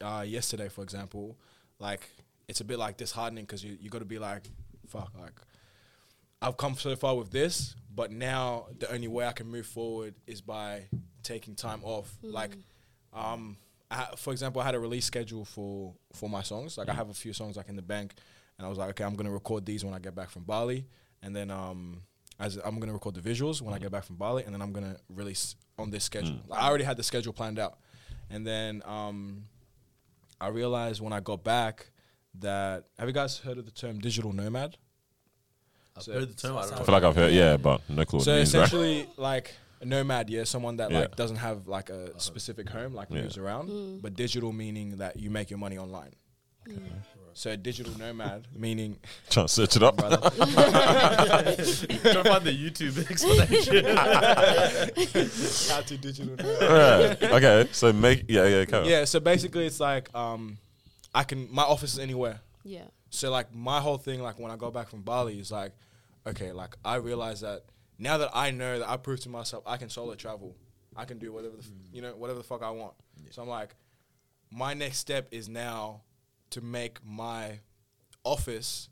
uh, 0.00 0.24
yesterday, 0.26 0.68
for 0.68 0.82
example, 0.84 1.36
like 1.80 2.08
it's 2.48 2.60
a 2.60 2.64
bit 2.64 2.78
like 2.78 2.96
disheartening 2.98 3.44
because 3.44 3.64
you 3.64 3.76
you 3.80 3.90
got 3.90 3.98
to 4.00 4.04
be 4.04 4.18
like, 4.20 4.44
fuck, 4.92 5.12
like 5.18 5.32
I've 6.42 6.56
come 6.56 6.74
so 6.74 6.94
far 6.96 7.16
with 7.16 7.30
this, 7.30 7.76
but 7.94 8.10
now 8.10 8.66
the 8.78 8.92
only 8.92 9.08
way 9.08 9.26
I 9.26 9.32
can 9.32 9.46
move 9.46 9.66
forward 9.66 10.14
is 10.26 10.40
by 10.40 10.88
taking 11.22 11.54
time 11.54 11.80
off. 11.84 12.12
Like, 12.20 12.56
um, 13.12 13.56
I, 13.90 14.08
for 14.16 14.32
example, 14.32 14.60
I 14.60 14.64
had 14.64 14.74
a 14.74 14.80
release 14.80 15.04
schedule 15.04 15.44
for 15.44 15.94
for 16.12 16.28
my 16.28 16.42
songs. 16.42 16.76
Like, 16.76 16.88
I 16.88 16.94
have 16.94 17.10
a 17.10 17.14
few 17.14 17.32
songs 17.32 17.56
like 17.56 17.68
in 17.68 17.76
the 17.76 17.82
bank, 17.82 18.14
and 18.58 18.66
I 18.66 18.68
was 18.68 18.78
like, 18.78 18.90
okay, 18.90 19.04
I'm 19.04 19.14
gonna 19.14 19.30
record 19.30 19.64
these 19.64 19.84
when 19.84 19.94
I 19.94 19.98
get 20.00 20.14
back 20.14 20.30
from 20.30 20.42
Bali, 20.42 20.86
and 21.22 21.34
then 21.34 21.50
um, 21.50 22.02
as 22.40 22.58
I'm 22.64 22.80
gonna 22.80 22.92
record 22.92 23.14
the 23.14 23.20
visuals 23.20 23.62
when 23.62 23.74
I 23.74 23.78
get 23.78 23.92
back 23.92 24.04
from 24.04 24.16
Bali, 24.16 24.42
and 24.44 24.52
then 24.52 24.60
I'm 24.60 24.72
gonna 24.72 24.96
release 25.08 25.56
on 25.78 25.90
this 25.90 26.04
schedule. 26.04 26.40
Like, 26.48 26.60
I 26.60 26.68
already 26.68 26.84
had 26.84 26.96
the 26.96 27.04
schedule 27.04 27.32
planned 27.32 27.58
out, 27.60 27.78
and 28.30 28.46
then 28.46 28.82
um, 28.84 29.44
I 30.40 30.48
realized 30.48 31.00
when 31.00 31.12
I 31.12 31.20
got 31.20 31.44
back 31.44 31.92
that 32.40 32.86
have 32.98 33.08
you 33.08 33.14
guys 33.14 33.38
heard 33.38 33.58
of 33.58 33.64
the 33.64 33.70
term 33.70 33.98
digital 34.00 34.32
nomad? 34.32 34.76
I've 35.96 36.02
So- 36.02 36.12
heard 36.12 36.28
the 36.28 36.34
term. 36.34 36.56
I 36.56 36.62
don't 36.62 36.72
I 36.72 36.82
feel 36.84 36.94
like 36.94 37.04
I've 37.04 37.16
heard, 37.16 37.32
yeah, 37.32 37.56
but 37.56 37.80
no 37.88 38.04
clue 38.04 38.18
what 38.18 38.24
So 38.24 38.32
it 38.32 38.36
means, 38.38 38.54
right? 38.54 38.64
essentially, 38.64 39.06
like 39.16 39.54
a 39.80 39.84
nomad, 39.84 40.30
yeah, 40.30 40.44
someone 40.44 40.76
that 40.78 40.90
Yeah. 40.90 41.00
like 41.00 41.16
doesn't 41.16 41.36
have 41.36 41.68
like 41.68 41.90
a 41.90 42.14
uh, 42.14 42.18
specific 42.18 42.68
home, 42.70 42.94
like 42.94 43.08
Yeah. 43.10 43.22
moves 43.22 43.36
around, 43.36 43.68
hmm. 43.68 43.98
but 43.98 44.14
digital 44.14 44.52
meaning 44.52 44.96
that 44.98 45.16
you 45.18 45.30
make 45.30 45.50
your 45.50 45.58
money 45.58 45.76
online. 45.78 46.12
Hmm. 46.66 46.76
So 47.34 47.56
digital 47.56 47.96
nomad 47.98 48.46
meaning 48.54 48.98
Trying 49.30 49.46
to 49.46 49.52
search 49.52 49.76
it 49.76 49.82
up. 49.82 49.96
brother, 49.96 50.18
Trying 50.36 50.46
to 51.56 52.24
find 52.24 52.44
the 52.44 52.52
YouTube 52.52 53.10
explanation. 53.10 53.84
how 55.74 55.80
to 55.80 55.96
digital 55.98 56.36
nomad. 56.36 57.18
Yeah. 57.20 57.34
Okay, 57.36 57.68
so 57.72 57.92
make, 57.92 58.24
yeah, 58.28 58.46
yeah, 58.46 58.64
come 58.66 58.84
on. 58.84 58.88
Yeah, 58.88 59.04
so 59.04 59.18
basically 59.20 59.66
it's 59.66 59.80
like 59.80 60.14
um, 60.14 60.58
I 61.14 61.24
can 61.24 61.48
my 61.50 61.62
office 61.62 61.94
is 61.94 61.98
anywhere. 61.98 62.40
Yeah. 62.64 62.84
So 63.12 63.30
like 63.30 63.54
my 63.54 63.78
whole 63.78 63.98
thing, 63.98 64.22
like 64.22 64.38
when 64.38 64.50
I 64.50 64.56
go 64.56 64.70
back 64.70 64.88
from 64.88 65.02
Bali, 65.02 65.38
is 65.38 65.52
like, 65.52 65.72
okay, 66.26 66.50
like 66.50 66.76
I 66.82 66.96
realize 66.96 67.42
that 67.42 67.64
now 67.98 68.18
that 68.18 68.30
I 68.34 68.50
know 68.50 68.78
that 68.78 68.88
I 68.88 68.96
proved 68.96 69.22
to 69.24 69.28
myself 69.28 69.62
I 69.66 69.76
can 69.76 69.90
solo 69.90 70.14
travel, 70.14 70.56
I 70.96 71.04
can 71.04 71.18
do 71.18 71.30
whatever 71.30 71.56
the 71.56 71.62
f- 71.62 71.68
mm. 71.68 71.94
you 71.94 72.00
know 72.00 72.16
whatever 72.16 72.38
the 72.38 72.44
fuck 72.44 72.62
I 72.62 72.70
want. 72.70 72.94
So 73.30 73.42
I'm 73.42 73.48
like, 73.48 73.76
my 74.50 74.72
next 74.72 74.98
step 74.98 75.28
is 75.30 75.48
now 75.48 76.00
to 76.50 76.62
make 76.62 77.04
my 77.04 77.60
office 78.24 78.88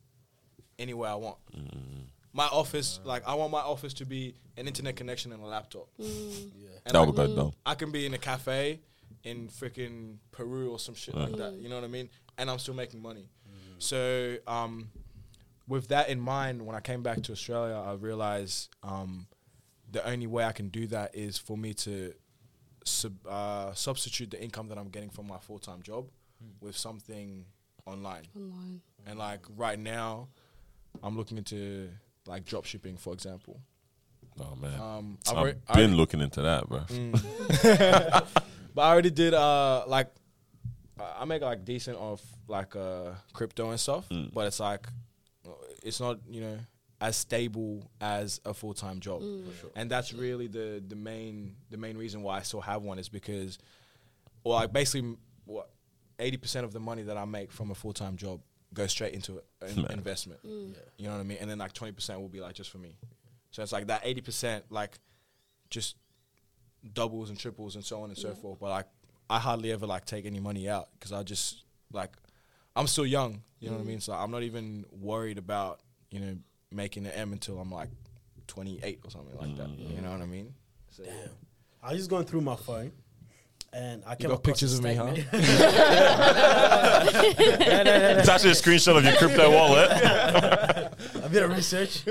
anywhere 0.78 1.10
I 1.10 1.14
want. 1.14 1.38
Mm. 1.56 2.04
My 2.34 2.46
office, 2.46 3.00
like 3.04 3.26
I 3.26 3.34
want 3.34 3.50
my 3.50 3.60
office 3.60 3.94
to 3.94 4.04
be 4.04 4.34
an 4.58 4.66
internet 4.66 4.96
connection 4.96 5.32
and 5.32 5.42
a 5.42 5.46
laptop. 5.46 5.88
Mm. 5.98 6.50
And 6.84 6.94
That 6.94 6.98
like, 6.98 7.06
would 7.06 7.16
go 7.16 7.36
down. 7.36 7.52
I 7.64 7.74
can 7.74 7.90
be 7.90 8.04
in 8.04 8.12
a 8.12 8.18
cafe 8.18 8.80
in 9.24 9.48
freaking 9.48 10.16
Peru 10.30 10.70
or 10.70 10.78
some 10.78 10.94
shit 10.94 11.14
like 11.14 11.36
that. 11.36 11.54
You 11.54 11.70
know 11.70 11.76
what 11.76 11.84
I 11.84 11.88
mean? 11.88 12.10
And 12.38 12.50
I'm 12.50 12.58
still 12.58 12.74
making 12.74 13.02
money. 13.02 13.28
So, 13.80 14.36
um, 14.46 14.90
with 15.66 15.88
that 15.88 16.08
in 16.10 16.20
mind, 16.20 16.62
when 16.64 16.76
I 16.76 16.80
came 16.80 17.02
back 17.02 17.22
to 17.22 17.32
Australia, 17.32 17.74
I 17.74 17.94
realized 17.94 18.68
um, 18.82 19.26
the 19.90 20.06
only 20.06 20.26
way 20.26 20.44
I 20.44 20.52
can 20.52 20.68
do 20.68 20.86
that 20.88 21.14
is 21.14 21.38
for 21.38 21.56
me 21.56 21.72
to 21.74 22.12
sub, 22.84 23.14
uh, 23.26 23.72
substitute 23.74 24.30
the 24.30 24.42
income 24.42 24.68
that 24.68 24.78
I'm 24.78 24.88
getting 24.90 25.10
from 25.10 25.26
my 25.26 25.38
full 25.38 25.58
time 25.58 25.82
job 25.82 26.08
with 26.60 26.76
something 26.76 27.46
online. 27.86 28.24
Online. 28.36 28.80
And 29.06 29.18
like 29.18 29.40
right 29.56 29.78
now, 29.78 30.28
I'm 31.02 31.16
looking 31.16 31.38
into 31.38 31.88
like 32.26 32.44
drop 32.44 32.66
shipping, 32.66 32.96
for 32.98 33.12
example. 33.14 33.60
Oh, 34.38 34.54
man. 34.56 34.78
Um, 34.80 35.18
I've 35.28 35.36
already- 35.36 35.58
I 35.68 35.72
been 35.74 35.80
already- 35.82 35.96
looking 35.96 36.20
into 36.20 36.42
that, 36.42 36.68
bro. 36.68 36.80
but 38.74 38.82
I 38.82 38.90
already 38.92 39.10
did 39.10 39.34
uh 39.34 39.84
like 39.86 40.08
I- 41.00 41.22
I 41.22 41.24
make 41.24 41.42
like 41.42 41.64
decent 41.64 41.96
off 41.98 42.22
like 42.48 42.76
uh 42.76 43.12
crypto 43.32 43.70
and 43.70 43.80
stuff, 43.80 44.08
Mm. 44.10 44.32
but 44.32 44.46
it's 44.46 44.60
like 44.60 44.86
it's 45.82 46.00
not 46.00 46.18
you 46.28 46.40
know 46.42 46.58
as 47.00 47.16
stable 47.16 47.90
as 48.00 48.40
a 48.44 48.52
full 48.52 48.74
time 48.74 49.00
job, 49.00 49.22
and 49.74 49.90
that's 49.90 50.12
really 50.12 50.46
the 50.48 50.82
the 50.86 50.96
main 50.96 51.56
the 51.70 51.76
main 51.78 51.96
reason 51.96 52.22
why 52.22 52.38
I 52.38 52.42
still 52.42 52.60
have 52.60 52.82
one 52.82 52.98
is 52.98 53.08
because, 53.08 53.58
well, 54.44 54.56
like 54.56 54.72
basically 54.72 55.16
what 55.46 55.70
eighty 56.18 56.36
percent 56.36 56.64
of 56.66 56.72
the 56.72 56.80
money 56.80 57.02
that 57.04 57.16
I 57.16 57.24
make 57.24 57.50
from 57.52 57.70
a 57.70 57.74
full 57.74 57.94
time 57.94 58.16
job 58.16 58.40
goes 58.74 58.90
straight 58.92 59.14
into 59.14 59.40
an 59.62 59.82
Man. 59.82 59.90
investment. 59.92 60.40
You 60.44 60.74
know 61.06 61.12
what 61.12 61.20
I 61.20 61.22
mean? 61.24 61.38
And 61.40 61.50
then 61.50 61.58
like 61.58 61.72
twenty 61.72 61.92
percent 61.92 62.20
will 62.20 62.28
be 62.28 62.40
like 62.40 62.54
just 62.54 62.70
for 62.70 62.78
me. 62.78 62.96
So 63.50 63.62
it's 63.62 63.72
like 63.72 63.86
that 63.86 64.02
eighty 64.04 64.20
percent 64.20 64.64
like 64.70 64.98
just 65.70 65.96
doubles 66.92 67.30
and 67.30 67.38
triples 67.38 67.74
and 67.76 67.84
so 67.84 68.02
on 68.02 68.10
and 68.10 68.18
so 68.18 68.34
forth. 68.34 68.58
But 68.60 68.70
like, 68.70 68.86
I 69.30 69.38
hardly 69.38 69.70
ever 69.70 69.86
like 69.86 70.04
take 70.04 70.26
any 70.26 70.40
money 70.40 70.68
out 70.68 70.88
because 70.98 71.12
I 71.12 71.22
just 71.22 71.62
like, 71.92 72.10
I'm 72.74 72.88
still 72.88 73.06
young. 73.06 73.42
You 73.60 73.70
know 73.70 73.76
what 73.76 73.82
I 73.82 73.84
mean? 73.84 74.00
So 74.00 74.12
I'm 74.12 74.32
not 74.32 74.42
even 74.42 74.84
worried 74.90 75.38
about 75.38 75.80
you 76.10 76.18
know 76.18 76.36
making 76.72 77.06
an 77.06 77.12
M 77.12 77.32
until 77.32 77.60
I'm 77.60 77.70
like 77.70 77.90
28 78.48 79.00
or 79.04 79.10
something 79.10 79.38
like 79.38 79.56
that. 79.56 79.68
You 79.78 80.00
know 80.02 80.10
what 80.10 80.20
I 80.20 80.26
mean? 80.26 80.52
So, 80.90 81.04
yeah. 81.04 81.12
I 81.82 81.92
was 81.92 82.00
just 82.00 82.10
going 82.10 82.24
through 82.24 82.40
my 82.40 82.56
phone, 82.56 82.90
and 83.72 84.02
I 84.04 84.10
You 84.12 84.16
came 84.16 84.30
got 84.30 84.40
across 84.40 84.60
pictures 84.60 84.74
a 84.74 84.78
of 84.78 84.84
me, 84.84 84.94
huh? 84.94 85.14
statement. 85.14 85.32
It's 88.18 88.28
actually 88.28 88.50
a 88.50 88.54
screenshot 88.54 88.98
of 88.98 89.04
your 89.04 89.14
crypto 89.14 89.50
wallet. 89.52 89.90
a 89.92 91.28
bit 91.30 91.44
of 91.44 91.50
research, 91.50 92.02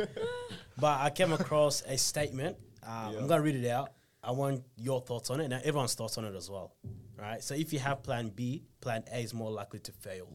but 0.80 1.02
I 1.02 1.10
came 1.10 1.34
across 1.34 1.84
a 1.86 1.98
statement. 1.98 2.56
Uh, 2.82 3.12
I'm 3.18 3.28
gonna 3.28 3.42
read 3.42 3.56
it 3.56 3.68
out. 3.70 3.92
I 4.24 4.32
want 4.32 4.64
your 4.78 5.02
thoughts 5.02 5.30
on 5.30 5.40
it 5.40 5.46
and 5.46 5.54
everyone's 5.54 5.94
thoughts 5.96 6.18
on 6.18 6.26
it 6.26 6.36
as 6.36 6.50
well. 6.50 6.76
Right. 7.20 7.44
So 7.44 7.54
if 7.54 7.74
you 7.74 7.80
have 7.80 8.02
Plan 8.02 8.30
B, 8.30 8.64
Plan 8.82 9.04
A 9.12 9.20
is 9.20 9.34
more 9.34 9.52
likely 9.52 9.80
to 9.80 9.92
fail. 9.92 10.28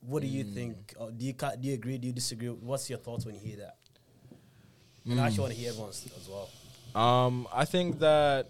What 0.00 0.20
do 0.20 0.28
you 0.28 0.44
think? 0.44 0.94
Or 0.98 1.10
do 1.10 1.24
you 1.24 1.32
do 1.32 1.68
you 1.68 1.74
agree? 1.74 1.98
Do 1.98 2.06
you 2.08 2.12
disagree? 2.12 2.48
What's 2.48 2.90
your 2.90 2.98
thoughts 2.98 3.24
when 3.24 3.34
you 3.34 3.40
hear 3.40 3.56
that? 3.58 3.76
And 5.06 5.20
I 5.20 5.26
actually 5.26 5.42
want 5.42 5.52
to 5.54 5.58
hear 5.58 5.70
everyone's 5.70 6.06
as 6.16 6.28
well. 6.28 6.48
Um, 7.00 7.48
I 7.52 7.64
think 7.64 7.98
that 8.00 8.48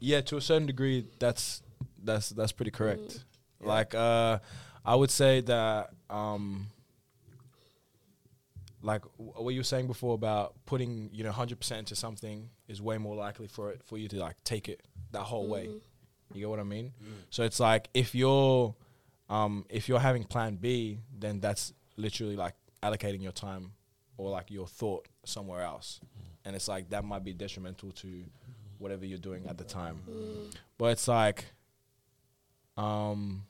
yeah, 0.00 0.20
to 0.22 0.36
a 0.36 0.40
certain 0.40 0.66
degree, 0.66 1.06
that's 1.18 1.62
that's 2.02 2.30
that's 2.30 2.52
pretty 2.52 2.70
correct. 2.70 3.24
Like, 3.60 3.94
uh, 3.94 4.40
I 4.84 4.94
would 4.94 5.10
say 5.10 5.40
that 5.42 5.90
um, 6.10 6.66
like 8.82 9.02
w- 9.18 9.32
what 9.32 9.54
you 9.54 9.60
were 9.60 9.64
saying 9.64 9.86
before 9.86 10.14
about 10.14 10.54
putting 10.66 11.08
you 11.12 11.24
know 11.24 11.32
hundred 11.32 11.58
percent 11.60 11.80
into 11.80 11.96
something 11.96 12.50
is 12.68 12.82
way 12.82 12.98
more 12.98 13.16
likely 13.16 13.46
for 13.48 13.70
it 13.70 13.82
for 13.84 13.96
you 13.96 14.08
to 14.08 14.16
like 14.18 14.36
take 14.44 14.68
it 14.68 14.82
that 15.14 15.22
whole 15.22 15.48
way. 15.48 15.66
Mm-hmm. 15.66 16.34
You 16.34 16.40
get 16.40 16.50
what 16.50 16.60
I 16.60 16.64
mean? 16.64 16.92
Mm. 17.02 17.12
So 17.30 17.42
it's 17.42 17.60
like 17.60 17.88
if 17.94 18.14
you're 18.14 18.74
um, 19.28 19.64
if 19.68 19.88
you're 19.88 20.00
having 20.00 20.24
Plan 20.24 20.56
B, 20.56 21.00
then 21.18 21.40
that's 21.40 21.72
literally 21.96 22.36
like 22.36 22.54
allocating 22.82 23.22
your 23.22 23.32
time 23.32 23.72
or 24.16 24.30
like 24.30 24.50
your 24.50 24.66
thought 24.66 25.08
somewhere 25.24 25.62
else, 25.62 26.00
mm. 26.04 26.22
and 26.44 26.56
it's 26.56 26.68
like 26.68 26.90
that 26.90 27.04
might 27.04 27.24
be 27.24 27.32
detrimental 27.32 27.90
to 27.92 28.24
whatever 28.78 29.06
you're 29.06 29.18
doing 29.18 29.46
at 29.46 29.56
the 29.56 29.64
time. 29.64 30.00
Mm. 30.08 30.54
But 30.76 30.86
it's 30.86 31.08
like, 31.08 31.44
um, 32.76 33.44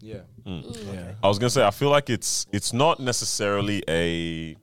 yeah, 0.00 0.20
yeah. 0.44 1.12
I 1.22 1.28
was 1.28 1.38
gonna 1.38 1.50
say 1.50 1.64
I 1.64 1.70
feel 1.70 1.90
like 1.90 2.10
it's 2.10 2.46
it's 2.52 2.72
not 2.72 3.00
necessarily 3.00 3.82
a 3.88 4.56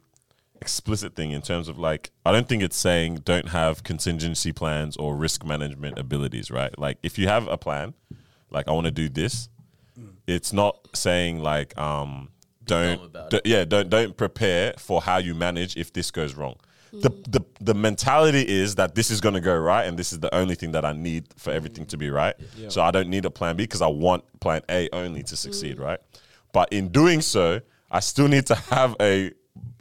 explicit 0.62 1.16
thing 1.16 1.32
in 1.32 1.42
terms 1.42 1.68
of 1.68 1.78
like 1.78 2.12
I 2.26 2.32
don't 2.32 2.48
think 2.48 2.64
it's 2.64 2.78
saying 2.78 3.22
don't 3.26 3.50
have 3.50 3.84
contingency 3.84 4.52
plans 4.52 4.98
or 4.98 5.16
risk 5.16 5.46
management 5.46 5.98
abilities, 5.98 6.52
right? 6.52 6.78
Like 6.78 6.98
if 7.04 7.18
you 7.18 7.28
have 7.28 7.48
a 7.48 7.58
plan, 7.58 7.94
like 8.52 8.68
I 8.68 8.72
want 8.72 8.86
to 8.86 8.92
do 8.92 9.10
this, 9.10 9.50
mm. 10.00 10.12
it's 10.28 10.54
not 10.54 10.88
saying 10.94 11.40
like 11.40 11.78
um 11.78 12.30
don't, 12.66 13.06
about 13.06 13.30
d- 13.32 13.42
yeah 13.46 13.66
don't 13.66 13.90
don't 13.90 14.16
prepare 14.16 14.74
for 14.78 15.02
how 15.02 15.18
you 15.18 15.34
manage 15.34 15.76
if 15.78 15.92
this 15.94 16.12
goes 16.12 16.36
wrong. 16.36 16.56
The, 16.92 17.10
the 17.30 17.46
the 17.62 17.76
mentality 17.76 18.44
is 18.48 18.76
that 18.76 18.96
this 18.96 19.12
is 19.12 19.22
going 19.22 19.36
to 19.36 19.42
go 19.42 19.56
right 19.56 19.86
and 19.86 19.98
this 19.98 20.12
is 20.12 20.20
the 20.22 20.34
only 20.34 20.56
thing 20.56 20.72
that 20.72 20.86
I 20.86 20.94
need 20.94 21.28
for 21.38 21.52
everything 21.52 21.86
to 21.88 21.98
be 21.98 22.10
right. 22.10 22.36
So 22.70 22.82
I 22.82 22.90
don't 22.90 23.10
need 23.10 23.26
a 23.26 23.30
plan 23.30 23.58
B 23.58 23.64
because 23.64 23.84
I 23.84 23.88
want 23.88 24.24
plan 24.40 24.62
A 24.70 24.90
only 24.92 25.22
to 25.24 25.36
succeed, 25.36 25.78
right? 25.78 26.00
But 26.52 26.74
in 26.74 26.90
doing 26.90 27.22
so, 27.22 27.62
I 27.92 28.00
still 28.00 28.28
need 28.28 28.48
to 28.48 28.56
have 28.56 28.96
a 29.00 29.32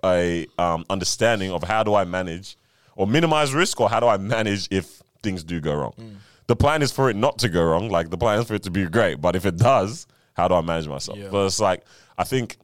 a 0.04 0.46
um, 0.58 0.84
understanding 0.90 1.50
of 1.50 1.62
how 1.62 1.82
do 1.82 1.94
I 1.94 2.04
manage 2.04 2.56
or 2.96 3.06
minimize 3.06 3.54
risk 3.54 3.80
or 3.80 3.88
how 3.88 4.00
do 4.00 4.06
I 4.06 4.16
manage 4.16 4.68
if 4.70 5.02
things 5.22 5.44
do 5.44 5.60
go 5.60 5.74
wrong. 5.74 6.18
The 6.46 6.56
plan 6.56 6.82
is 6.82 6.90
for 6.90 7.10
it 7.10 7.16
not 7.16 7.38
to 7.38 7.48
go 7.48 7.62
wrong. 7.62 7.90
Like 7.90 8.10
the 8.10 8.16
plan 8.16 8.38
is 8.38 8.46
for 8.46 8.54
it 8.54 8.62
to 8.64 8.70
be 8.70 8.86
great, 8.86 9.20
but 9.20 9.36
if 9.36 9.44
it 9.44 9.56
does, 9.56 10.06
how 10.34 10.48
do 10.48 10.54
I 10.54 10.62
manage 10.62 10.88
myself? 10.88 11.18
Yeah. 11.18 11.28
But 11.30 11.46
it's 11.46 11.60
like 11.60 11.84
I 12.16 12.24
think 12.24 12.56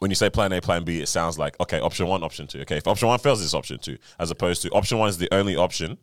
when 0.00 0.10
you 0.10 0.14
say 0.16 0.28
plan 0.30 0.52
A, 0.52 0.60
plan 0.60 0.84
B, 0.84 1.00
it 1.00 1.08
sounds 1.08 1.38
like 1.38 1.58
okay, 1.60 1.80
option 1.80 2.06
one, 2.06 2.22
option 2.24 2.46
two. 2.46 2.60
Okay, 2.60 2.78
if 2.78 2.86
option 2.86 3.08
one 3.08 3.18
fails, 3.18 3.42
it's 3.42 3.54
option 3.54 3.78
two, 3.78 3.98
as 4.18 4.30
opposed 4.30 4.62
to 4.62 4.70
option 4.70 4.98
one 4.98 5.08
is 5.08 5.18
the 5.18 5.32
only 5.32 5.56
option, 5.56 5.96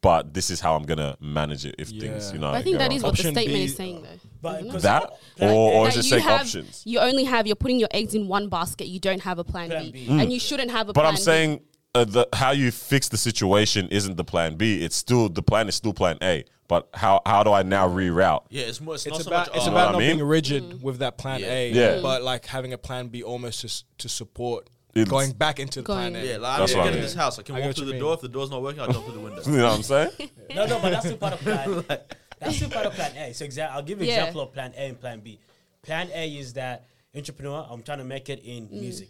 but 0.00 0.34
this 0.34 0.50
is 0.50 0.60
how 0.60 0.76
I'm 0.76 0.84
gonna 0.84 1.16
manage 1.20 1.66
it 1.66 1.74
if 1.78 1.88
things, 1.88 2.32
you 2.32 2.38
know. 2.38 2.52
But 2.52 2.58
I 2.58 2.62
think 2.62 2.74
go 2.74 2.78
that 2.78 2.90
wrong. 2.90 2.96
is 2.96 3.02
what 3.02 3.16
the 3.16 3.20
Option 3.20 3.34
statement 3.34 3.56
B, 3.56 3.64
is 3.64 3.76
saying, 3.76 4.02
though. 4.02 4.18
But 4.42 4.58
mm-hmm. 4.58 4.66
isn't 4.76 4.82
that, 4.82 5.10
or, 5.40 5.48
or 5.50 5.88
is 5.88 5.94
it 5.94 5.98
you 5.98 6.02
saying 6.10 6.22
have, 6.24 6.40
options? 6.42 6.82
you 6.84 6.98
only 6.98 7.24
have 7.24 7.46
you're 7.46 7.56
putting 7.56 7.78
your 7.78 7.88
eggs 7.92 8.14
in 8.14 8.26
one 8.28 8.48
basket. 8.48 8.88
You 8.88 8.98
don't 9.00 9.22
have 9.22 9.38
a 9.38 9.44
plan, 9.44 9.70
Plan 9.70 9.84
B, 9.84 9.92
B. 9.92 10.06
Mm. 10.08 10.20
and 10.22 10.32
you 10.32 10.40
shouldn't 10.40 10.70
have 10.72 10.88
a. 10.88 10.92
Plan 10.92 10.94
B. 10.94 10.94
But 10.94 11.00
plan 11.02 11.08
I'm 11.10 11.14
B. 11.14 11.20
saying 11.20 11.60
uh, 11.94 12.04
the, 12.04 12.28
how 12.32 12.50
you 12.50 12.70
fix 12.72 13.08
the 13.08 13.16
situation 13.16 13.88
isn't 13.88 14.16
the 14.16 14.24
plan 14.24 14.56
B. 14.56 14.82
It's 14.82 14.96
still 14.96 15.28
the 15.28 15.42
plan 15.42 15.68
is 15.68 15.76
still 15.76 15.92
plan 15.94 16.18
A. 16.22 16.44
But 16.68 16.88
how 16.94 17.20
how 17.26 17.42
do 17.44 17.52
I 17.52 17.62
now 17.62 17.86
reroute? 17.88 18.46
Yeah, 18.50 18.64
it's 18.64 18.80
more. 18.80 18.94
It's, 18.94 19.06
It's 19.06 19.18
not 19.18 19.26
about 19.26 19.46
so 19.46 19.52
it's 19.54 19.66
much. 19.66 19.68
oh, 19.68 19.72
what 19.74 19.78
I 19.78 19.82
about 19.84 19.92
not 19.92 19.98
mean? 19.98 20.16
being 20.16 20.26
rigid 20.26 20.62
mm. 20.64 20.82
with 20.82 20.98
that 20.98 21.18
plan 21.18 21.40
Yeah. 21.40 21.46
A, 21.52 21.70
Yeah. 21.70 22.00
but 22.02 22.22
like 22.22 22.46
having 22.46 22.72
a 22.72 22.78
plan 22.78 23.08
B 23.08 23.22
almost 23.22 23.60
to 23.60 23.66
s- 23.68 23.84
to 23.98 24.08
support 24.08 24.70
It's- 24.94 25.08
going 25.10 25.32
back 25.32 25.60
into 25.60 25.80
the 25.80 25.84
Going- 25.86 26.12
plan 26.14 26.24
A. 26.24 26.26
Yeah, 26.26 26.36
like 26.38 26.58
That's 26.60 26.72
I'm 26.72 26.78
what 26.78 26.82
I 26.84 26.86
getting 26.86 27.00
mean. 27.00 27.02
this 27.02 27.14
house. 27.14 27.38
I 27.38 27.42
can 27.42 27.56
I 27.56 27.60
walk 27.60 27.76
through 27.76 27.86
the 27.86 27.92
mean. 27.92 28.00
door. 28.00 28.14
If 28.14 28.20
the 28.22 28.28
door's 28.28 28.50
not 28.50 28.62
working, 28.62 28.80
I'll 28.80 28.90
jump 28.92 29.04
through 29.04 29.14
the 29.14 29.20
window. 29.20 29.42
You 29.46 29.56
know 29.58 29.66
what 29.68 29.76
I'm 29.76 29.82
saying? 29.82 30.10
No, 30.54 30.66
no, 30.66 30.78
but 30.80 30.90
that's 30.90 31.04
still 31.04 31.18
part 31.18 31.34
of 31.34 31.40
plan. 31.86 31.98
That's 32.42 32.56
still 32.56 32.70
part 32.70 32.86
of 32.86 32.92
plan 32.94 33.12
A. 33.16 33.32
So 33.38 33.46
exa- 33.46 33.70
I'll 33.70 33.82
give 33.82 33.98
you 33.98 34.04
an 34.04 34.10
Yeah. 34.10 34.18
example 34.20 34.42
of 34.42 34.52
plan 34.52 34.72
A 34.76 34.88
and 34.88 35.00
plan 35.00 35.20
B. 35.20 35.38
Plan 35.82 36.08
A 36.14 36.28
is 36.28 36.52
that 36.54 36.84
entrepreneur. 37.14 37.66
I'm 37.70 37.82
trying 37.82 37.98
to 37.98 38.04
make 38.04 38.28
it 38.28 38.40
in 38.44 38.68
music. 38.70 39.08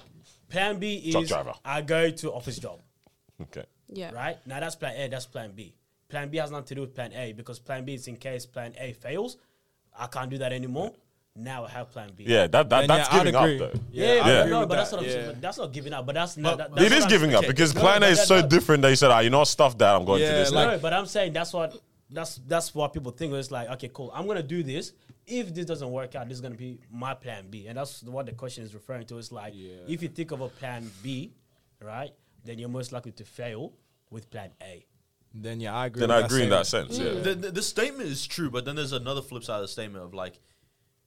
Plan 0.49 0.79
B 0.79 0.95
is. 0.97 1.33
I 1.65 1.81
go 1.83 2.11
to 2.11 2.33
office 2.33 2.59
job. 2.59 2.81
Okay. 3.41 3.65
yeah, 3.89 4.13
Right 4.13 4.39
now, 4.47 4.61
that's 4.61 4.77
plan 4.77 4.95
A. 4.97 5.09
That's 5.09 5.27
plan 5.27 5.53
B. 5.53 5.75
Plan 6.09 6.29
B 6.29 6.39
has 6.39 6.51
nothing 6.51 6.67
to 6.67 6.75
do 6.77 6.81
with 6.83 6.95
plan 6.95 7.13
A 7.15 7.33
because 7.33 7.59
plan 7.59 7.85
B 7.85 7.95
is 7.95 8.07
in 8.07 8.17
case 8.17 8.45
plan 8.47 8.75
A 8.79 8.93
fails. 8.93 9.37
I 9.99 10.07
can't 10.07 10.31
do 10.31 10.39
that 10.39 10.53
anymore. 10.53 10.93
Now 11.35 11.65
I 11.65 11.71
have 11.71 11.91
plan 11.91 12.11
B. 12.15 12.25
Yeah, 12.27 12.47
that, 12.49 12.69
that 12.69 12.87
that's 12.87 13.09
yeah, 13.11 13.19
I'd 13.19 13.25
giving 13.25 13.35
up 13.35 13.45
though. 13.73 13.81
Yeah, 13.91 14.07
I'd 14.07 14.21
but 14.23 14.27
Yeah. 14.27 14.39
agree 14.41 14.51
no, 14.51 14.61
with 14.61 14.69
but 14.69 14.75
that's 14.77 14.93
not. 14.93 15.03
yeah. 15.07 15.33
That's 15.41 15.59
not 15.59 15.73
giving 15.73 15.93
up. 15.95 16.05
But 16.07 16.15
that's 16.15 16.37
not. 16.37 16.59
that- 16.59 16.71
that's 16.75 16.81
It 16.83 16.91
what 16.91 16.99
is 16.99 17.05
I'm- 17.05 17.11
giving 17.11 17.35
up 17.35 17.47
because 17.47 17.75
No, 17.75 17.81
plan 17.81 18.03
A 18.03 18.07
is 18.09 18.19
that- 18.19 18.27
so 18.29 18.37
that- 18.43 18.51
different 18.51 18.83
that 18.83 18.91
you 18.91 18.97
said, 18.97 19.11
ah, 19.11 19.21
you 19.21 19.31
know 19.31 19.43
stuff 19.45 19.77
that 19.79 19.95
I'm 19.97 20.05
going 20.05 20.21
to 20.21 20.27
this. 20.27 20.51
like- 20.53 20.69
No, 20.73 20.79
but 20.79 20.93
I'm 20.93 21.07
saying 21.07 21.33
that's 21.33 21.53
what 21.55 21.75
that's 22.13 22.37
that's 22.47 22.75
what 22.75 22.93
people 22.93 23.13
think. 23.13 23.33
It's 23.35 23.51
like, 23.51 23.69
okay, 23.71 23.91
cool. 23.93 24.11
I'm 24.15 24.27
gonna 24.27 24.43
do 24.43 24.63
this. 24.63 24.93
If 25.27 25.55
this 25.55 25.67
doesn't 25.67 25.91
work 25.91 26.15
out, 26.15 26.29
this 26.29 26.37
is 26.37 26.41
gonna 26.41 26.55
be 26.57 26.81
my 26.91 27.15
plan 27.15 27.47
B, 27.51 27.67
and 27.67 27.79
that's 27.79 28.03
what 28.03 28.27
the 28.27 28.33
question 28.33 28.65
is 28.65 28.75
referring 28.75 29.07
to. 29.07 29.19
It's 29.19 29.33
like, 29.33 29.55
Yeah. 29.57 29.73
if 29.89 30.03
you 30.03 30.09
think 30.09 30.31
of 30.31 30.41
a 30.41 30.49
plan 30.49 30.91
B, 31.03 31.33
right, 31.81 32.13
then 32.45 32.59
you're 32.59 32.69
most 32.69 32.93
likely 32.93 33.13
to 33.13 33.25
fail 33.25 33.73
with 34.11 34.31
plan 34.31 34.51
A. 34.63 34.85
Then 35.35 35.61
yeah, 35.61 35.75
I 35.75 35.87
agree. 35.87 36.01
then 36.01 36.09
with 36.11 36.17
I 36.17 36.21
that 36.21 36.27
agree 36.31 36.43
in 36.43 36.51
that 36.51 36.67
statement. 36.67 36.95
sense. 36.95 37.17
Yeah. 37.17 37.21
the, 37.23 37.35
the, 37.35 37.51
the 37.53 37.63
statement 37.63 38.09
is 38.09 38.27
true, 38.27 38.51
but 38.51 38.65
then 38.65 38.77
there's 38.77 38.93
another 38.93 39.23
flip 39.23 39.45
side 39.45 39.57
of 39.57 39.63
the 39.63 39.69
statement 39.69 40.05
of 40.05 40.13
like, 40.13 40.39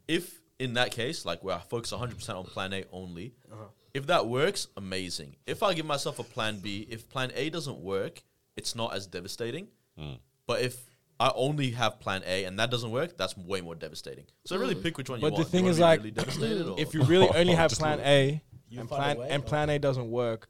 if 0.07 0.41
in 0.57 0.73
that 0.73 0.91
case, 0.91 1.25
like 1.25 1.43
where 1.43 1.55
I 1.55 1.59
focus 1.59 1.91
100% 1.91 2.29
on 2.29 2.45
plan 2.45 2.73
A 2.73 2.85
only, 2.91 3.33
uh-huh. 3.51 3.65
if 3.93 4.07
that 4.07 4.25
works, 4.27 4.67
amazing. 4.77 5.35
If 5.45 5.61
I 5.61 5.73
give 5.73 5.85
myself 5.85 6.17
a 6.19 6.23
plan 6.23 6.59
B, 6.59 6.87
if 6.89 7.07
plan 7.09 7.31
A 7.35 7.49
doesn't 7.49 7.79
work, 7.79 8.23
it's 8.55 8.75
not 8.75 8.95
as 8.95 9.05
devastating. 9.05 9.67
Hmm. 9.97 10.13
But 10.47 10.61
if 10.61 10.84
I 11.19 11.31
only 11.35 11.71
have 11.71 11.99
plan 11.99 12.23
A 12.25 12.43
and 12.45 12.59
that 12.59 12.69
doesn't 12.71 12.91
work, 12.91 13.17
that's 13.17 13.37
way 13.37 13.61
more 13.61 13.75
devastating. 13.75 14.25
So 14.45 14.57
really 14.57 14.75
pick 14.75 14.97
which 14.97 15.09
one 15.09 15.19
you 15.21 15.29
But 15.29 15.37
the 15.37 15.45
thing 15.45 15.65
is, 15.67 15.79
like, 15.79 15.99
really 15.99 16.11
devastated 16.11 16.67
or? 16.69 16.79
If 16.79 16.93
you 16.93 17.03
really 17.03 17.29
only 17.29 17.53
have 17.63 17.71
plan. 17.71 17.99
A 18.01 18.41
and 18.77 18.89
find 18.89 18.89
a 18.89 18.89
plan 18.89 19.17
way, 19.17 19.27
and 19.29 19.45
plan 19.45 19.69
A 19.69 19.79
doesn't 19.79 20.11
work, 20.11 20.49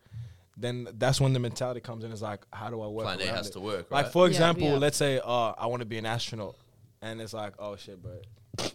then 0.57 0.87
that's 0.97 1.21
when 1.21 1.33
the 1.33 1.39
mentality 1.39 1.81
comes 1.81 2.03
in. 2.03 2.11
Is 2.11 2.21
like, 2.23 2.41
how 2.51 2.69
do 2.71 2.81
I 2.81 2.87
work? 2.87 3.05
Plan 3.05 3.21
A 3.21 3.25
has 3.27 3.47
it? 3.47 3.53
to 3.53 3.59
work, 3.59 3.91
Like 3.91 4.11
for 4.11 4.25
Yeah, 4.25 4.31
example, 4.31 4.63
yeah. 4.67 4.77
let's 4.77 4.97
say, 4.97 5.19
uh, 5.23 5.51
I 5.57 5.67
want 5.67 5.81
to 5.81 5.85
be 5.85 5.97
an 5.99 6.05
astronaut, 6.07 6.55
and 7.01 7.21
it's 7.21 7.33
like, 7.33 7.53
oh 7.59 7.75
shit, 7.75 8.01
but 8.01 8.25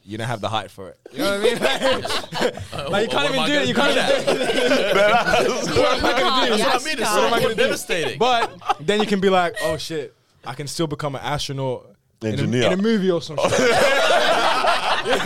you 0.04 0.18
don't 0.18 0.26
have 0.28 0.40
the 0.42 0.48
height 0.48 0.70
for 0.70 0.90
it. 0.90 0.98
You 1.10 1.18
know 1.20 1.40
what 1.40 1.40
I 1.40 2.84
mean? 2.84 2.90
like, 2.92 3.10
you 3.10 3.16
can't 3.18 3.34
even 3.34 3.46
do 3.46 3.52
it. 3.54 3.68
You 3.68 3.74
can't 3.74 3.94
that? 3.94 4.22
even 4.22 4.34
do 4.36 4.42
it. 4.42 4.54
Yeah, 4.54 5.40
you 5.40 5.48
That's 5.48 5.66
can't. 5.72 6.02
what 6.02 6.14
I 6.14 6.46
You 6.46 6.50
mean. 6.52 6.60
actually 6.62 6.92
It's 6.92 7.10
so 7.10 7.54
devastating. 7.54 8.18
But 8.18 8.60
then 8.80 9.00
you 9.00 9.06
can 9.06 9.20
be 9.20 9.30
like, 9.30 9.56
oh 9.62 9.76
shit, 9.78 10.14
I 10.44 10.54
can 10.54 10.66
still 10.66 10.86
become 10.86 11.14
an 11.14 11.20
astronaut 11.22 11.86
in 12.22 12.28
a, 12.28 12.32
Engineer. 12.32 12.66
in 12.66 12.72
a 12.78 12.82
movie 12.82 13.10
or 13.10 13.22
some 13.22 13.36
shit. 13.38 13.50
you 13.60 13.66
know 13.68 13.74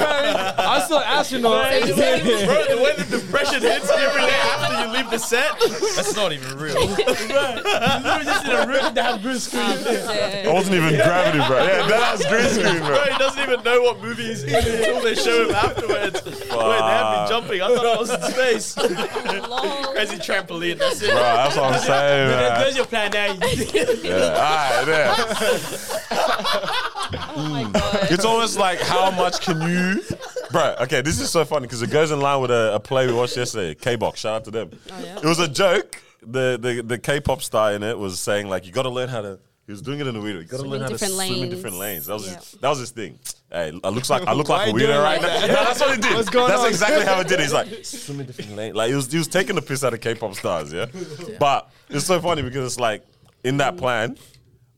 I 0.06 0.22
mean? 0.22 0.36
I 0.36 0.78
That's 0.78 0.90
astronaut. 0.92 1.66
So 1.66 1.78
you 1.86 1.94
said- 1.94 2.22
Bro, 2.46 2.76
the 2.76 2.82
way 2.82 2.92
the 2.96 3.18
depression 3.18 3.60
hits 3.62 3.90
every 3.90 4.22
day 4.22 4.30
after 4.30 4.80
you 4.80 4.92
leave 4.92 5.10
the 5.10 5.18
set, 5.18 5.58
that's 5.96 6.14
not 6.16 6.32
even 6.32 6.56
real. 6.58 6.74
Literally 6.86 8.24
just 8.24 8.44
in 8.46 8.52
a 8.52 8.66
room 8.66 8.94
that 8.94 9.04
has 9.04 9.22
green 9.22 9.38
screen. 9.38 9.62
Ah, 9.64 10.46
it 10.46 10.52
wasn't 10.52 10.76
even 10.76 10.94
gravity, 10.94 11.38
bro. 11.46 11.64
Yeah, 11.64 11.86
that 11.88 12.12
was 12.12 12.26
green 12.26 12.48
screen, 12.48 12.78
Bro, 12.78 12.88
bro. 12.88 13.18
He 13.45 13.57
doesn't 13.57 13.61
even 13.61 13.64
know 13.64 13.82
what 13.82 14.01
movie 14.01 14.24
he's 14.24 14.45
in 14.45 14.55
until 14.55 15.03
they 15.03 15.14
show 15.14 15.49
him 15.49 15.55
afterwards. 15.55 16.24
Wait, 16.24 16.49
they 16.51 16.57
have 16.57 17.22
me 17.22 17.28
jumping. 17.28 17.62
I 17.62 17.74
thought 17.74 17.86
I 17.86 17.99
was 17.99 18.11
in 18.11 18.22
space. 18.22 18.74
Crazy 19.95 20.16
trampoline. 20.16 20.78
That's 20.78 21.03
it. 21.03 21.11
Bro, 21.11 21.20
that's 21.20 21.57
what 21.57 21.72
I'm 21.72 21.80
saying, 21.80 22.28
There- 22.28 22.51
man. 22.51 22.61
There's 22.61 22.76
your 22.76 22.86
plan 22.86 23.11
now. 23.12 23.24
Yeah, 24.05 24.14
all 24.14 24.86
right, 24.86 24.88
yeah. 24.88 26.70
Oh 27.36 27.49
my 27.49 27.64
mm. 27.64 27.72
god. 27.72 28.11
It's 28.11 28.24
almost 28.24 28.59
like 28.59 28.80
how 28.80 29.11
much 29.11 29.40
can 29.40 29.61
you, 29.62 30.03
bro? 30.51 30.76
Okay, 30.80 31.01
this 31.01 31.20
is 31.20 31.30
so 31.30 31.45
funny 31.45 31.66
because 31.66 31.82
it 31.82 31.90
goes 31.90 32.11
in 32.11 32.20
line 32.20 32.40
with 32.40 32.51
a, 32.51 32.74
a 32.74 32.80
play 32.80 33.07
we 33.07 33.12
watched 33.12 33.36
yesterday. 33.36 33.74
K 33.74 33.97
Box, 33.97 34.20
shout 34.20 34.36
out 34.36 34.45
to 34.45 34.51
them. 34.51 34.70
Oh, 34.90 35.01
yeah? 35.01 35.16
It 35.18 35.24
was 35.24 35.38
a 35.38 35.49
joke. 35.49 36.01
The 36.22 36.59
the 36.61 36.82
the 36.82 36.99
K-pop 36.99 37.42
star 37.42 37.72
in 37.72 37.82
it 37.82 37.99
was 37.99 38.18
saying 38.18 38.49
like 38.49 38.66
you 38.66 38.72
got 38.72 38.84
to 38.84 38.90
learn 38.90 39.09
how 39.09 39.20
to. 39.20 39.38
He 39.66 39.72
was 39.72 39.80
doing 39.80 39.98
it 40.00 40.06
in 40.06 40.14
a 40.14 40.20
weird 40.20 40.36
way. 40.36 40.42
You 40.42 40.48
got 40.48 40.56
to 40.56 40.58
Swim 40.58 40.70
learn 40.72 40.80
how 40.82 40.86
to 40.88 40.92
different 40.92 41.14
swim 41.14 41.32
in 41.32 41.40
lanes. 41.40 41.54
different 41.54 41.76
lanes. 41.78 42.06
That 42.06 42.12
was 42.14 42.26
Yeah. 42.26 42.36
his, 42.36 42.50
that 42.60 42.68
was 42.68 42.78
his 42.80 42.90
thing. 42.90 43.18
Hey, 43.50 43.80
I 43.82 43.88
looks 43.88 44.10
like 44.10 44.26
I 44.26 44.32
look 44.34 44.48
like 44.50 44.68
a 44.68 44.72
weirdo 44.72 45.02
right 45.02 45.22
like 45.22 45.22
now. 45.22 45.40
that? 45.40 45.48
No, 45.48 45.54
that's 45.54 45.80
what 45.80 45.94
he 45.96 46.02
did. 46.02 46.14
What's 46.16 46.28
going 46.28 46.48
that's 46.48 46.60
on? 46.62 46.68
exactly 46.68 47.04
how 47.06 47.20
it 47.20 47.28
did. 47.28 47.40
He's 47.40 47.52
like 47.52 47.68
swim 47.84 48.20
in 48.20 48.26
different 48.26 48.56
lanes. 48.56 48.76
Like 48.76 48.88
he 48.90 48.94
was 48.94 49.10
he 49.10 49.16
was 49.18 49.28
taking 49.28 49.54
the 49.56 49.62
piss 49.62 49.82
out 49.84 49.94
of 49.94 50.00
K-pop 50.00 50.34
stars. 50.34 50.72
Yeah, 50.72 50.86
but 51.40 51.70
it's 51.88 52.04
so 52.04 52.20
funny 52.20 52.42
because 52.42 52.66
it's 52.66 52.80
like 52.80 53.04
in 53.42 53.56
that 53.58 53.76
plan. 53.78 54.18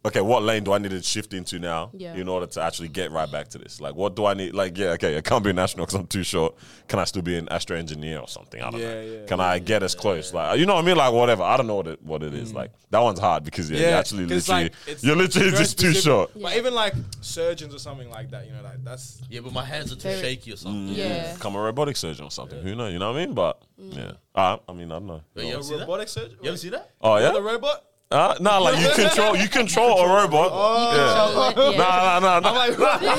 Okay, 0.07 0.21
what 0.21 0.45
lane 0.45 0.63
do 0.63 0.73
I 0.73 0.79
need 0.79 0.93
to 0.93 1.03
shift 1.03 1.35
into 1.35 1.59
now 1.59 1.91
Yeah. 1.93 2.15
in 2.15 2.29
order 2.29 2.47
to 2.47 2.63
actually 2.63 2.87
get 2.89 3.11
right 3.11 3.29
back 3.31 3.49
to 3.49 3.59
this? 3.59 3.81
Like, 3.81 3.97
what 3.97 4.15
do 4.15 4.25
I 4.25 4.35
need? 4.35 4.55
Like, 4.55 4.79
yeah, 4.79 4.91
okay, 4.91 5.17
I 5.17 5.21
can't 5.21 5.43
be 5.43 5.51
an 5.51 5.59
astronaut 5.59 5.89
because 5.89 6.01
I'm 6.01 6.07
too 6.07 6.23
short. 6.23 6.55
Can 6.87 7.01
I 7.01 7.05
still 7.05 7.23
be 7.23 7.37
an 7.37 7.49
astro 7.49 7.77
engineer 7.77 8.21
or 8.21 8.29
something? 8.29 8.63
I 8.63 8.71
don't 8.71 8.81
Yeah, 8.81 8.95
know. 8.95 9.01
yeah. 9.03 9.27
Can 9.27 9.41
I 9.41 9.59
get 9.59 9.83
as 9.83 9.97
close? 9.97 10.33
Like, 10.33 10.61
you 10.61 10.67
know 10.67 10.77
what 10.77 10.85
I 10.85 10.87
mean? 10.87 10.97
Like, 10.97 11.13
whatever. 11.13 11.43
I 11.43 11.57
don't 11.57 11.67
know 11.67 11.75
what 11.75 11.89
it 11.89 12.03
what 12.05 12.23
it 12.23 12.35
is. 12.35 12.53
Mm. 12.53 12.55
Like, 12.55 12.71
that 12.91 13.01
one's 13.01 13.19
hard 13.19 13.43
because 13.43 13.69
yeah, 13.69 13.79
you're 13.81 13.89
Yeah, 13.91 13.99
actually 13.99 14.29
'cause, 14.29 14.49
literally 14.49 14.63
like, 14.65 14.73
it's 14.87 15.03
you're 15.03 15.17
literally 15.17 15.51
very 15.51 15.63
just 15.65 15.77
too 15.81 15.93
short. 15.93 16.31
Yeah. 16.37 16.43
But 16.45 16.57
even 16.57 16.73
like 16.75 16.95
surgeons 17.21 17.75
or 17.75 17.79
something 17.81 18.09
like 18.09 18.31
that, 18.31 18.47
you 18.47 18.53
know, 18.53 18.63
like 18.63 18.85
that's 18.85 19.21
Yeah, 19.29 19.41
but 19.41 19.53
my 19.53 19.65
hands 19.65 19.91
are 19.91 19.97
too 19.97 20.03
Very- 20.03 20.21
shaky 20.23 20.53
or 20.53 20.57
something. 20.57 20.95
Mm. 20.95 20.97
Yeah. 20.97 21.35
Become 21.35 21.57
a 21.57 21.61
robotic 21.61 21.97
surgeon 21.97 22.25
or 22.27 22.31
something. 22.31 22.63
Who 22.63 22.77
knows? 22.77 22.93
You 22.93 23.01
know 23.01 23.11
what 23.11 23.19
I 23.21 23.27
mean? 23.27 23.35
But 23.35 23.61
mm. 23.83 23.97
yeah, 23.97 24.13
uh, 24.37 24.59
I 24.69 24.73
mean, 24.73 24.93
I 24.93 25.01
don't 25.01 25.07
know. 25.09 25.23
Wait, 25.35 25.47
you 25.47 25.51
a 25.51 25.55
ever 25.55 25.63
see 25.65 25.75
that? 25.75 25.81
robotic 25.81 26.09
surgeon. 26.09 26.37
You 26.43 26.49
ever 26.51 26.57
see 26.59 26.69
that? 26.69 26.91
Oh 27.01 27.17
yeah. 27.17 27.33
The 27.33 27.43
robot. 27.43 27.83
Uh, 28.09 28.37
no, 28.41 28.63
like 28.63 28.79
you 28.81 28.89
control 28.95 29.37
you 29.37 29.49
control 29.49 29.99
a 29.99 30.07
robot. 30.07 30.53
yeah. 30.95 31.51
Control 31.53 31.71
it, 31.71 31.73
yeah. 31.73 31.79
Nah, 31.79 32.19
nah, 32.21 32.41
nah, 32.41 32.71
nah. 32.71 33.17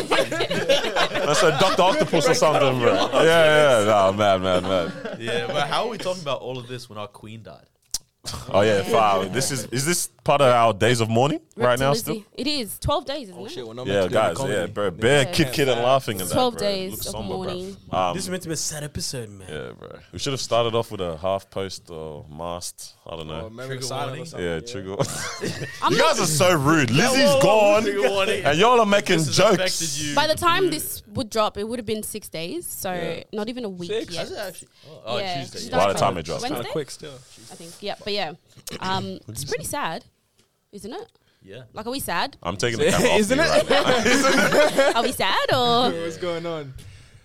That's 1.26 1.44
a 1.44 1.52
Doctor 1.60 1.82
Octopus 1.82 2.30
or 2.30 2.34
something, 2.34 2.80
bro. 2.80 2.94
Yeah, 2.94 3.82
yeah. 3.82 3.84
No, 3.86 4.14
man, 4.14 4.42
man, 4.42 4.64
man. 4.64 4.94
Yeah, 5.20 5.48
but 5.48 5.68
how 5.68 5.84
are 5.86 5.90
we 5.90 5.98
talking 5.98 6.22
about 6.22 6.40
all 6.40 6.58
of 6.58 6.70
this 6.70 6.90
when 6.90 6.98
our 6.98 7.08
queen 7.08 7.44
died? 7.44 7.66
Oh 8.54 8.62
yeah, 8.62 8.82
fine. 8.84 9.32
This 9.32 9.52
is 9.52 9.66
is 9.68 9.86
this 9.86 10.08
part 10.24 10.42
of 10.42 10.48
our 10.54 10.74
days 10.74 11.00
of 11.00 11.10
mourning 11.10 11.40
right 11.56 11.80
now? 11.80 11.90
Lizzie. 11.92 12.02
Still. 12.02 12.24
It 12.34 12.48
is 12.48 12.78
12 12.80 13.06
days, 13.06 13.30
isn't 13.30 13.40
Oh 13.42 13.46
it? 13.46 13.52
shit, 13.52 13.66
we're 13.68 13.74
not 13.74 13.88
Yeah, 13.88 13.94
meant 14.08 14.10
to 14.10 14.14
guys. 14.14 14.38
Yeah, 14.50 14.66
bro. 14.68 14.92
Bare 14.92 15.24
Yeah. 15.24 15.32
kid, 15.32 15.54
kid, 15.54 15.70
and 15.70 15.82
laughing 15.82 16.20
and 16.20 16.30
that. 16.30 16.34
12 16.34 16.54
bro. 16.58 16.60
days 16.68 16.94
of 17.00 17.04
somber, 17.04 17.34
mourning. 17.34 17.78
Um, 17.92 18.14
This 18.14 18.24
is 18.24 18.30
meant 18.30 18.44
to 18.44 18.50
be 18.50 18.54
a 18.54 18.58
sad 18.58 18.84
episode, 18.84 19.30
man. 19.30 19.48
yeah, 19.50 19.72
bro. 19.78 20.00
We 20.12 20.20
should 20.20 20.34
have 20.34 20.42
started 20.42 20.76
off 20.76 20.92
with 20.92 21.00
a 21.02 21.18
half 21.18 21.50
post 21.50 21.90
or 21.90 22.26
mast. 22.30 22.96
I 23.10 23.16
don't 23.16 23.28
know. 23.28 23.50
maybe 23.50 23.78
Trigger 23.78 23.94
or 23.94 23.98
warning. 24.06 24.26
something, 24.26 24.46
Yeah, 24.48 24.60
trigger. 24.60 24.96
You 25.90 25.98
guys 25.98 26.20
are 26.20 26.26
so 26.26 26.54
rude. 26.56 26.92
Lizzie's 26.92 27.36
gone, 27.42 27.88
and 27.88 28.58
y'all 28.60 28.80
are 28.82 28.86
making 28.86 29.24
jokes. 29.24 30.14
By 30.14 30.28
the 30.28 30.36
time 30.36 30.70
this 30.70 31.04
would 31.18 31.30
drop, 31.30 31.58
it 31.58 31.68
would 31.68 31.80
have 31.80 31.86
been 31.86 32.04
six 32.04 32.30
days. 32.30 32.66
So 32.66 33.22
not 33.34 33.50
even 33.50 33.66
a 33.66 33.70
week 33.70 33.90
Six? 33.92 34.14
yet. 34.14 34.20
Has 34.22 34.32
it 34.32 34.38
actually? 34.38 34.68
Oh, 34.90 35.02
oh 35.06 35.18
Yeah, 35.18 35.40
Tuesday. 35.42 35.58
she's 35.60 35.70
Yeah. 35.70 35.78
By 35.78 35.84
done 35.86 35.94
the 35.94 36.00
time 36.00 36.18
it 36.18 36.24
drops. 36.26 36.44
Kind 36.44 36.56
of 36.56 36.68
quick 36.68 36.90
still. 36.92 37.14
I 37.14 37.56
think. 37.56 37.74
Yeah, 37.82 37.96
but 38.04 38.14
yeah. 38.14 38.34
Um, 38.80 39.20
it's 39.28 39.46
pretty 39.46 39.66
sad, 39.66 40.06
isn't 40.72 40.94
it? 40.94 41.12
yeah. 41.44 41.64
Like, 41.74 41.86
are 41.88 41.92
we 41.92 42.00
sad? 42.00 42.36
I'm 42.44 42.58
taking 42.58 42.80
the 42.80 42.86
camera 42.92 43.10
off 43.12 43.20
Isn't 43.20 43.38
you 43.38 43.44
it? 43.44 43.48
right 43.50 43.70
now. 43.70 43.98
Isn't 44.06 44.80
it? 44.80 44.96
Are 44.96 45.04
we 45.04 45.12
sad 45.12 45.54
or? 45.54 45.92
What's 45.92 46.18
going 46.18 46.46
on? 46.46 46.74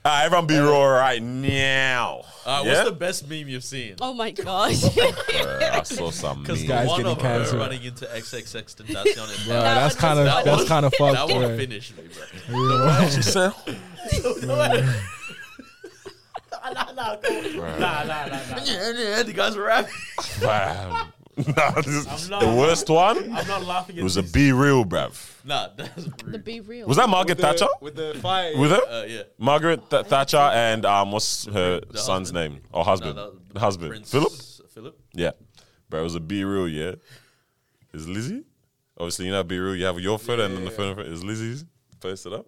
Alright, 0.04 0.24
everyone 0.26 0.46
be 0.48 0.58
raw 0.58 0.84
right 0.84 1.22
now. 1.22 2.22
Uh, 2.44 2.62
yeah? 2.64 2.72
What's 2.72 2.90
the 2.90 2.96
best 2.96 3.28
meme 3.28 3.46
you've 3.48 3.62
seen? 3.62 3.94
Oh 4.00 4.12
my 4.12 4.32
gosh. 4.32 4.74
Bruh, 4.82 5.70
I 5.70 5.82
saw 5.84 6.10
some 6.10 6.42
Because 6.42 6.58
meme. 6.60 6.68
Guys 6.68 6.88
one 6.88 6.96
getting 7.02 7.12
of 7.12 7.22
her 7.22 7.38
cancelled. 7.38 7.60
running 7.60 7.82
into 7.84 8.04
XXXTentacion 8.06 8.96
and 8.96 9.06
Bro, 9.46 9.60
That 9.60 9.74
that's 9.74 9.94
one 9.94 10.00
kind 10.00 10.18
of 10.18 10.24
was- 10.26 10.34
That 10.34 10.44
that's 10.44 10.68
kind 10.68 10.86
of 10.86 10.94
fucked. 10.94 11.14
that 11.14 11.28
one 11.28 11.46
bro. 11.46 11.56
finished 11.56 11.96
me, 11.96 12.02
bro. 12.48 13.06
She 13.10 13.22
said, 13.22 13.52
Nah, 14.44 14.74
nah, 16.72 16.92
nah, 16.92 17.16
come 17.16 17.36
on. 17.36 17.56
nah, 17.80 17.80
nah, 17.80 18.04
nah, 18.04 18.26
nah. 18.26 18.64
Yeah, 18.64 19.22
the 19.22 19.32
guys 19.34 19.56
were 19.56 19.64
rapping. 19.64 19.92
"Bam." 20.40 21.12
Nah, 21.56 21.70
this- 21.80 22.06
I'm 22.24 22.30
not- 22.30 22.40
the 22.42 22.54
worst 22.54 22.88
one 22.90 23.18
I'm 23.32 23.46
not 23.48 23.64
laughing 23.64 23.96
at 23.98 24.04
was 24.04 24.16
a 24.18 24.22
this. 24.22 24.32
be 24.32 24.52
real, 24.52 24.84
bruv. 24.84 25.12
Nah, 25.44 25.68
that's 25.76 26.04
the 26.04 26.12
rude. 26.26 26.44
be 26.44 26.60
real. 26.60 26.86
Was 26.86 26.98
that 26.98 27.08
Margaret 27.08 27.38
With 27.38 27.38
the- 27.38 27.42
Thatcher? 27.46 27.68
with 27.80 27.94
the 27.96 28.14
fire. 28.20 28.56
With 28.58 28.70
her? 28.70 28.82
Uh, 28.88 29.04
yeah. 29.04 29.22
Margaret 29.38 29.88
Th- 29.88 30.04
Thatcher 30.06 30.36
and 30.36 30.84
um, 30.84 31.10
what's 31.12 31.46
her 31.46 31.80
The 31.90 31.98
son's 31.98 32.28
husband. 32.28 32.54
name 32.54 32.62
or 32.72 32.84
husband? 32.84 33.16
No, 33.16 33.32
that- 33.52 33.58
husband. 33.58 33.90
Prince 33.90 34.10
Philip. 34.10 34.32
Philip. 34.74 35.00
Yeah, 35.14 35.30
bro. 35.88 36.00
It 36.00 36.04
was 36.04 36.16
a 36.16 36.20
BeReal. 36.20 36.70
Yeah, 36.72 36.94
is 37.92 38.06
Lizzie? 38.08 38.44
Obviously, 38.98 39.26
you 39.26 39.32
know 39.32 39.42
BeReal. 39.44 39.78
You 39.78 39.84
have 39.86 39.98
your 40.00 40.18
photo 40.18 40.44
and 40.44 40.56
then 40.56 40.64
the 40.64 40.70
photo 40.70 41.00
is 41.02 41.24
Lizzie's. 41.24 41.64
Post 42.00 42.26
it 42.26 42.32
up, 42.32 42.46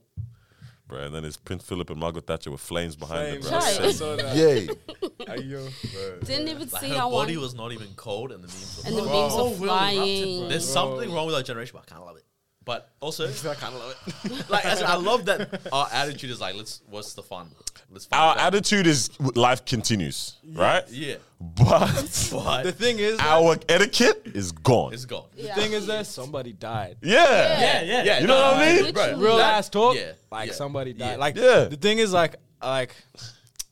bro. 0.86 0.98
And 1.00 1.14
then 1.14 1.24
it's 1.24 1.36
Prince 1.36 1.64
Philip 1.64 1.90
and 1.90 1.98
Margaret 2.00 2.26
Thatcher 2.26 2.50
with 2.50 2.60
flames 2.60 2.96
behind 2.96 3.44
Flames. 3.44 3.46
it, 3.46 3.50
bro. 3.50 3.58
Right. 3.58 3.80
I 3.80 3.92
saw 3.92 4.16
that. 4.16 4.36
Yay! 4.36 4.66
Ayo. 5.26 6.24
Didn't 6.26 6.48
even 6.48 6.68
Like 6.70 6.80
see 6.82 6.88
her 6.88 6.94
that 6.94 7.10
body 7.10 7.36
one. 7.36 7.42
was 7.42 7.54
not 7.54 7.72
even 7.72 7.88
cold, 7.96 8.32
and 8.32 8.42
the 8.42 8.48
memes 8.48 8.82
were 8.84 8.88
and 8.88 8.96
the 8.98 9.02
fine. 9.02 9.12
beams 9.12 9.32
Oh, 9.34 9.36
were 9.36 9.44
Will 9.44 9.50
erupted, 9.50 9.66
flying. 9.66 10.38
bro. 10.40 10.48
There's 10.48 10.68
something 10.68 11.12
wrong 11.12 11.26
with 11.26 11.34
our 11.34 11.42
generation, 11.42 11.72
but 11.74 11.82
I 11.82 11.86
kind 11.86 12.00
of 12.02 12.06
love 12.08 12.16
it. 12.16 12.24
But 12.64 12.88
also, 13.00 13.28
I 13.50 13.54
kind 13.54 13.74
of 13.74 13.80
love 13.80 13.96
it. 14.24 14.48
like, 14.50 14.64
as 14.64 14.80
in, 14.80 14.86
I 14.86 14.94
love 14.96 15.26
that 15.26 15.60
our 15.72 15.86
attitude 15.92 16.30
is 16.30 16.40
like, 16.40 16.54
let's. 16.54 16.80
What's 16.88 17.12
the 17.14 17.22
fun? 17.22 17.50
Let's. 17.90 18.06
find 18.06 18.20
Our 18.22 18.34
it 18.34 18.40
out. 18.40 18.46
attitude 18.54 18.86
is 18.86 19.10
life 19.20 19.64
continues, 19.66 20.36
right? 20.52 20.82
Yeah, 20.90 21.16
But 21.40 22.28
but 22.32 22.62
The 22.62 22.72
thing 22.72 22.98
is, 22.98 23.18
our 23.20 23.56
etiquette 23.68 24.22
is 24.34 24.52
gone. 24.52 24.94
it's 24.94 25.04
gone. 25.04 25.26
the 25.36 25.42
Yeah. 25.42 25.54
thing 25.56 25.72
is 25.72 25.86
that 25.88 26.06
somebody 26.06 26.52
died. 26.54 26.96
Yeah. 27.02 27.20
Yeah, 27.22 27.82
yeah. 27.82 28.02
Yeah, 28.04 28.18
You 28.20 28.26
know 28.26 28.34
what 28.36 28.54
I 28.56 28.82
mean? 28.82 28.92
Bro, 28.94 29.18
Real 29.18 29.36
that- 29.36 29.54
ass 29.58 29.68
talk. 29.68 29.96
Yeah, 29.96 30.12
Like 30.32 30.48
yeah, 30.48 30.54
somebody 30.54 30.92
died. 30.94 31.10
yeah. 31.12 31.16
Like 31.16 31.36
Yeah. 31.36 31.64
the 31.64 31.76
thing 31.76 31.98
is 31.98 32.12
like 32.12 32.36
like 32.62 32.94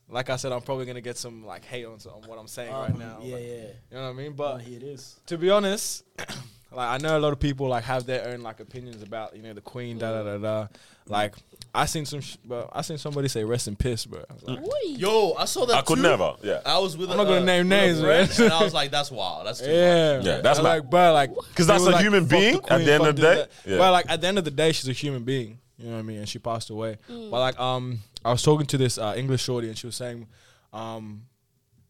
like 0.07 0.29
I 0.29 0.35
said, 0.35 0.51
I'm 0.51 0.61
probably 0.61 0.85
gonna 0.85 1.01
get 1.01 1.17
some 1.17 1.43
like 1.43 1.65
hate 1.65 1.85
on, 1.85 1.93
on 1.93 2.21
what 2.27 2.37
I'm 2.37 2.47
saying 2.47 2.71
right 2.71 2.91
Um, 2.91 2.99
now. 2.99 3.17
Yeah, 3.23 3.35
Like, 3.35 3.43
yeah. 3.43 3.53
You 3.55 3.97
know 3.97 4.03
what 4.03 4.09
I 4.09 4.13
mean? 4.13 4.27
Oh, 4.33 4.33
But 4.35 4.61
here 4.61 4.77
it 4.77 4.83
is. 4.83 5.15
to 5.25 5.37
be 5.39 5.49
honest, 5.49 6.03
like 6.75 6.89
I 6.89 6.97
know 7.03 7.17
a 7.17 7.19
lot 7.19 7.33
of 7.33 7.39
people 7.39 7.67
like 7.67 7.83
have 7.83 8.05
their 8.05 8.27
own 8.29 8.41
like 8.41 8.59
opinions 8.59 9.01
about 9.03 9.35
you 9.35 9.41
know 9.43 9.53
the 9.53 9.61
Queen, 9.61 9.97
da 9.97 10.11
da 10.11 10.23
da 10.23 10.37
da. 10.37 10.67
Like 11.07 11.33
I 11.75 11.85
seen 11.85 12.05
some, 12.05 12.21
sh- 12.21 12.37
but 12.45 12.69
I 12.71 12.81
seen 12.81 12.97
somebody 12.97 13.27
say 13.27 13.43
rest 13.43 13.67
in 13.67 13.75
piss, 13.75 14.05
bro. 14.05 14.23
I 14.29 14.33
was 14.33 14.43
like, 14.43 14.59
Yo, 14.85 15.33
I 15.37 15.45
saw 15.45 15.65
that. 15.65 15.75
I 15.75 15.81
could 15.81 15.95
too. 15.97 16.01
never. 16.03 16.33
Yeah. 16.43 16.61
I 16.65 16.77
was 16.79 16.95
with. 16.95 17.09
I'm 17.09 17.15
a, 17.19 17.23
not 17.23 17.29
gonna 17.29 17.41
uh, 17.41 17.45
name 17.45 17.67
names, 17.67 17.99
friend, 17.99 18.29
man. 18.29 18.41
and 18.45 18.53
I 18.53 18.63
was 18.63 18.73
like, 18.73 18.91
"That's 18.91 19.11
wild. 19.11 19.47
That's 19.47 19.59
too 19.59 19.69
Yeah. 19.71 20.21
Yeah, 20.21 20.41
that's 20.41 20.59
I'm 20.59 20.63
mad. 20.63 20.69
like, 20.81 20.89
bro, 20.89 21.13
like, 21.13 21.31
'Cause 21.55 21.67
that's 21.67 21.83
they 21.83 21.91
were 21.91 21.97
a 21.97 22.01
human 22.01 22.23
"Fuck 22.27 22.29
the 22.29 22.35
being 22.37 22.55
at 22.69 22.85
the 22.85 22.93
end 22.93 23.01
fuck 23.01 23.09
of 23.09 23.15
the 23.17 23.21
this, 23.21 23.35
day." 23.47 23.51
that." 23.65 23.69
Yeah. 23.71 23.77
But 23.79 23.91
like 23.91 24.05
at 24.09 24.21
the 24.21 24.27
end 24.27 24.37
of 24.37 24.45
the 24.45 24.51
day, 24.51 24.71
she's 24.71 24.87
a 24.87 24.93
human 24.93 25.23
being. 25.23 25.59
You 25.77 25.87
know 25.87 25.93
what 25.95 25.99
I 25.99 26.03
mean? 26.03 26.19
And 26.19 26.29
she 26.29 26.39
passed 26.39 26.69
away. 26.69 26.97
But 27.09 27.31
like, 27.31 27.59
um, 27.59 27.99
I 28.23 28.31
was 28.31 28.41
talking 28.43 28.67
to 28.67 28.77
this 28.77 28.97
uh, 28.97 29.15
English 29.17 29.43
shorty, 29.43 29.67
and 29.67 29.77
she 29.77 29.87
was 29.87 29.95
saying, 29.95 30.27
um, 30.71 31.23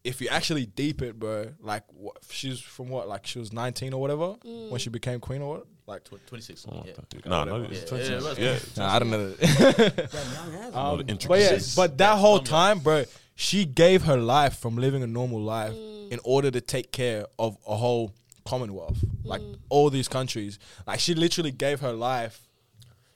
if 0.03 0.19
you 0.21 0.27
actually 0.29 0.65
deep 0.65 1.01
it, 1.01 1.17
bro, 1.17 1.49
like 1.61 1.83
what, 1.93 2.17
she's 2.29 2.59
from 2.59 2.89
what, 2.89 3.07
like 3.07 3.25
she 3.25 3.39
was 3.39 3.53
19 3.53 3.93
or 3.93 4.01
whatever 4.01 4.35
when 4.43 4.77
she 4.79 4.89
became 4.89 5.19
queen 5.19 5.41
or 5.41 5.55
what, 5.57 5.67
like. 5.87 6.03
Tw- 6.03 6.25
26. 6.27 6.65
Oh, 6.69 6.83
yeah. 6.85 6.93
No, 7.25 7.43
no, 7.45 7.57
Yeah, 7.57 7.67
it's 7.71 7.91
yeah, 7.91 7.97
yeah, 7.97 8.19
26. 8.19 8.37
yeah, 8.39 8.51
Yeah. 8.53 8.59
Nah, 8.77 8.95
I 8.95 8.99
don't 8.99 9.09
know. 9.11 9.27
Know 9.29 10.73
Um, 10.73 11.03
but 11.27 11.39
yeah, 11.39 11.59
but 11.75 11.97
that 11.99 12.17
whole 12.17 12.39
time, 12.39 12.79
bro, 12.79 13.05
she 13.35 13.65
gave 13.65 14.03
her 14.03 14.17
life 14.17 14.57
from 14.57 14.75
living 14.77 15.03
a 15.03 15.07
normal 15.07 15.39
life 15.39 15.73
in 15.73 16.19
order 16.23 16.51
to 16.51 16.61
take 16.61 16.91
care 16.91 17.25
of 17.39 17.57
a 17.67 17.75
whole 17.75 18.13
commonwealth, 18.45 19.03
like 19.23 19.41
all 19.69 19.89
these 19.89 20.07
countries. 20.07 20.59
Like 20.85 20.99
she 20.99 21.13
literally 21.15 21.51
gave 21.51 21.79
her 21.79 21.93
life. 21.93 22.39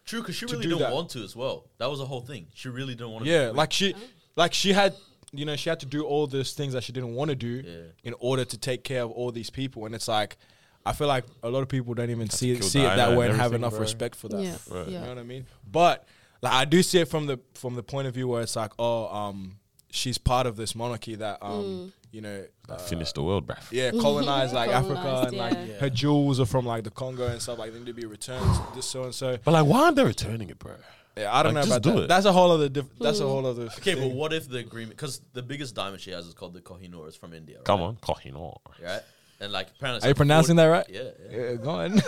True, 0.05 0.21
because 0.21 0.35
she 0.35 0.45
really 0.45 0.63
didn't 0.63 0.79
that. 0.79 0.93
want 0.93 1.09
to 1.11 1.23
as 1.23 1.35
well. 1.35 1.65
That 1.79 1.89
was 1.89 1.99
the 1.99 2.05
whole 2.05 2.21
thing. 2.21 2.47
She 2.53 2.69
really 2.69 2.95
didn't 2.95 3.11
want 3.11 3.25
to. 3.25 3.31
Yeah, 3.31 3.51
like 3.53 3.73
she, 3.73 3.93
like 4.37 4.53
she 4.53 4.71
had, 4.71 4.95
you 5.31 5.45
know, 5.45 5.55
she 5.55 5.69
had 5.69 5.79
to 5.81 5.85
do 5.85 6.03
all 6.03 6.27
those 6.27 6.53
things 6.53 6.73
that 6.73 6.83
she 6.83 6.91
didn't 6.93 7.13
want 7.13 7.29
to 7.29 7.35
do 7.35 7.63
Yeah. 7.65 7.73
in 8.03 8.13
order 8.19 8.45
to 8.45 8.57
take 8.57 8.83
care 8.83 9.03
of 9.03 9.11
all 9.11 9.31
these 9.31 9.49
people. 9.49 9.85
And 9.85 9.93
it's 9.93 10.07
like, 10.07 10.37
I 10.85 10.93
feel 10.93 11.07
like 11.07 11.25
a 11.43 11.49
lot 11.49 11.61
of 11.61 11.67
people 11.67 11.93
don't 11.93 12.09
even 12.09 12.29
see 12.29 12.51
it, 12.51 12.63
see 12.63 12.79
it 12.79 12.95
that 12.95 13.17
way 13.17 13.27
and 13.27 13.35
have 13.35 13.53
enough 13.53 13.71
bro. 13.71 13.81
respect 13.81 14.15
for 14.15 14.29
that. 14.29 14.41
Yeah, 14.41 14.55
Right. 14.69 14.87
You 14.87 14.99
know 14.99 15.09
what 15.09 15.17
I 15.17 15.23
mean? 15.23 15.45
But 15.69 16.05
like 16.41 16.53
I 16.53 16.65
do 16.65 16.81
see 16.81 16.99
it 16.99 17.07
from 17.09 17.25
the 17.25 17.39
from 17.55 17.75
the 17.75 17.83
point 17.83 18.07
of 18.07 18.13
view 18.13 18.27
where 18.27 18.41
it's 18.41 18.55
like, 18.55 18.71
oh, 18.79 19.07
um, 19.07 19.57
she's 19.89 20.17
part 20.17 20.47
of 20.47 20.55
this 20.55 20.75
monarchy 20.75 21.15
that 21.15 21.39
um, 21.41 21.91
you 22.11 22.21
know, 22.21 22.45
uh, 22.69 22.77
Finish 22.77 23.11
the 23.11 23.21
world, 23.21 23.45
bruv. 23.45 23.69
yeah, 23.71 23.91
colonized 23.91 24.53
like 24.53 24.69
Africa 24.81 25.01
Colonized, 25.01 25.27
and 25.29 25.37
like 25.37 25.53
yeah. 25.67 25.73
her 25.79 25.89
jewels 25.89 26.39
are 26.39 26.45
from 26.45 26.65
like 26.65 26.83
the 26.85 26.91
Congo 26.91 27.27
and 27.27 27.41
stuff 27.41 27.59
like 27.59 27.73
they 27.73 27.79
need 27.79 27.87
to 27.87 27.93
be 27.93 28.05
returned 28.05 28.45
to 28.55 28.61
this 28.75 28.85
so 28.85 29.03
and 29.03 29.13
so. 29.13 29.37
But 29.43 29.51
like, 29.51 29.65
why 29.65 29.81
aren't 29.81 29.97
they 29.97 30.05
returning 30.05 30.49
it, 30.49 30.57
bro? 30.57 30.75
Yeah, 31.17 31.33
I 31.35 31.41
don't 31.43 31.53
Like, 31.53 31.65
know 31.65 31.67
just 31.69 31.77
about 31.79 31.81
do 31.83 31.91
that. 31.99 32.03
it. 32.03 32.07
That's 32.07 32.25
a 32.25 32.31
whole 32.31 32.51
other. 32.51 32.69
Diff- 32.69 32.85
that's 32.99 33.19
a 33.19 33.23
Hmm. 33.23 33.29
whole 33.29 33.45
other. 33.45 33.63
Okay, 33.79 33.95
but 33.95 34.11
what 34.11 34.33
if 34.33 34.47
the 34.47 34.59
agreement? 34.59 34.95
Because 34.97 35.21
the 35.33 35.41
biggest 35.41 35.73
diamond 35.75 36.01
she 36.01 36.11
has 36.11 36.25
is 36.27 36.33
called 36.33 36.53
the 36.53 36.61
Kohinoor. 36.61 37.07
It's 37.07 37.17
from 37.17 37.33
India. 37.33 37.57
Right? 37.57 37.65
Come 37.65 37.81
on, 37.81 37.95
Kohinoor. 37.97 38.57
right? 38.83 39.01
And 39.39 39.51
like 39.51 39.67
apparently, 39.69 39.97
it's 39.97 40.05
Are 40.05 40.07
you 40.07 40.11
like 40.13 40.17
pronouncing 40.17 40.55
40 40.57 40.67
that 40.67 40.73
right? 40.73 40.89
Yeah. 40.89 41.01
yeah. 41.29 41.49
Yeah, 41.51 41.55
go 41.57 41.69
on. 41.69 42.01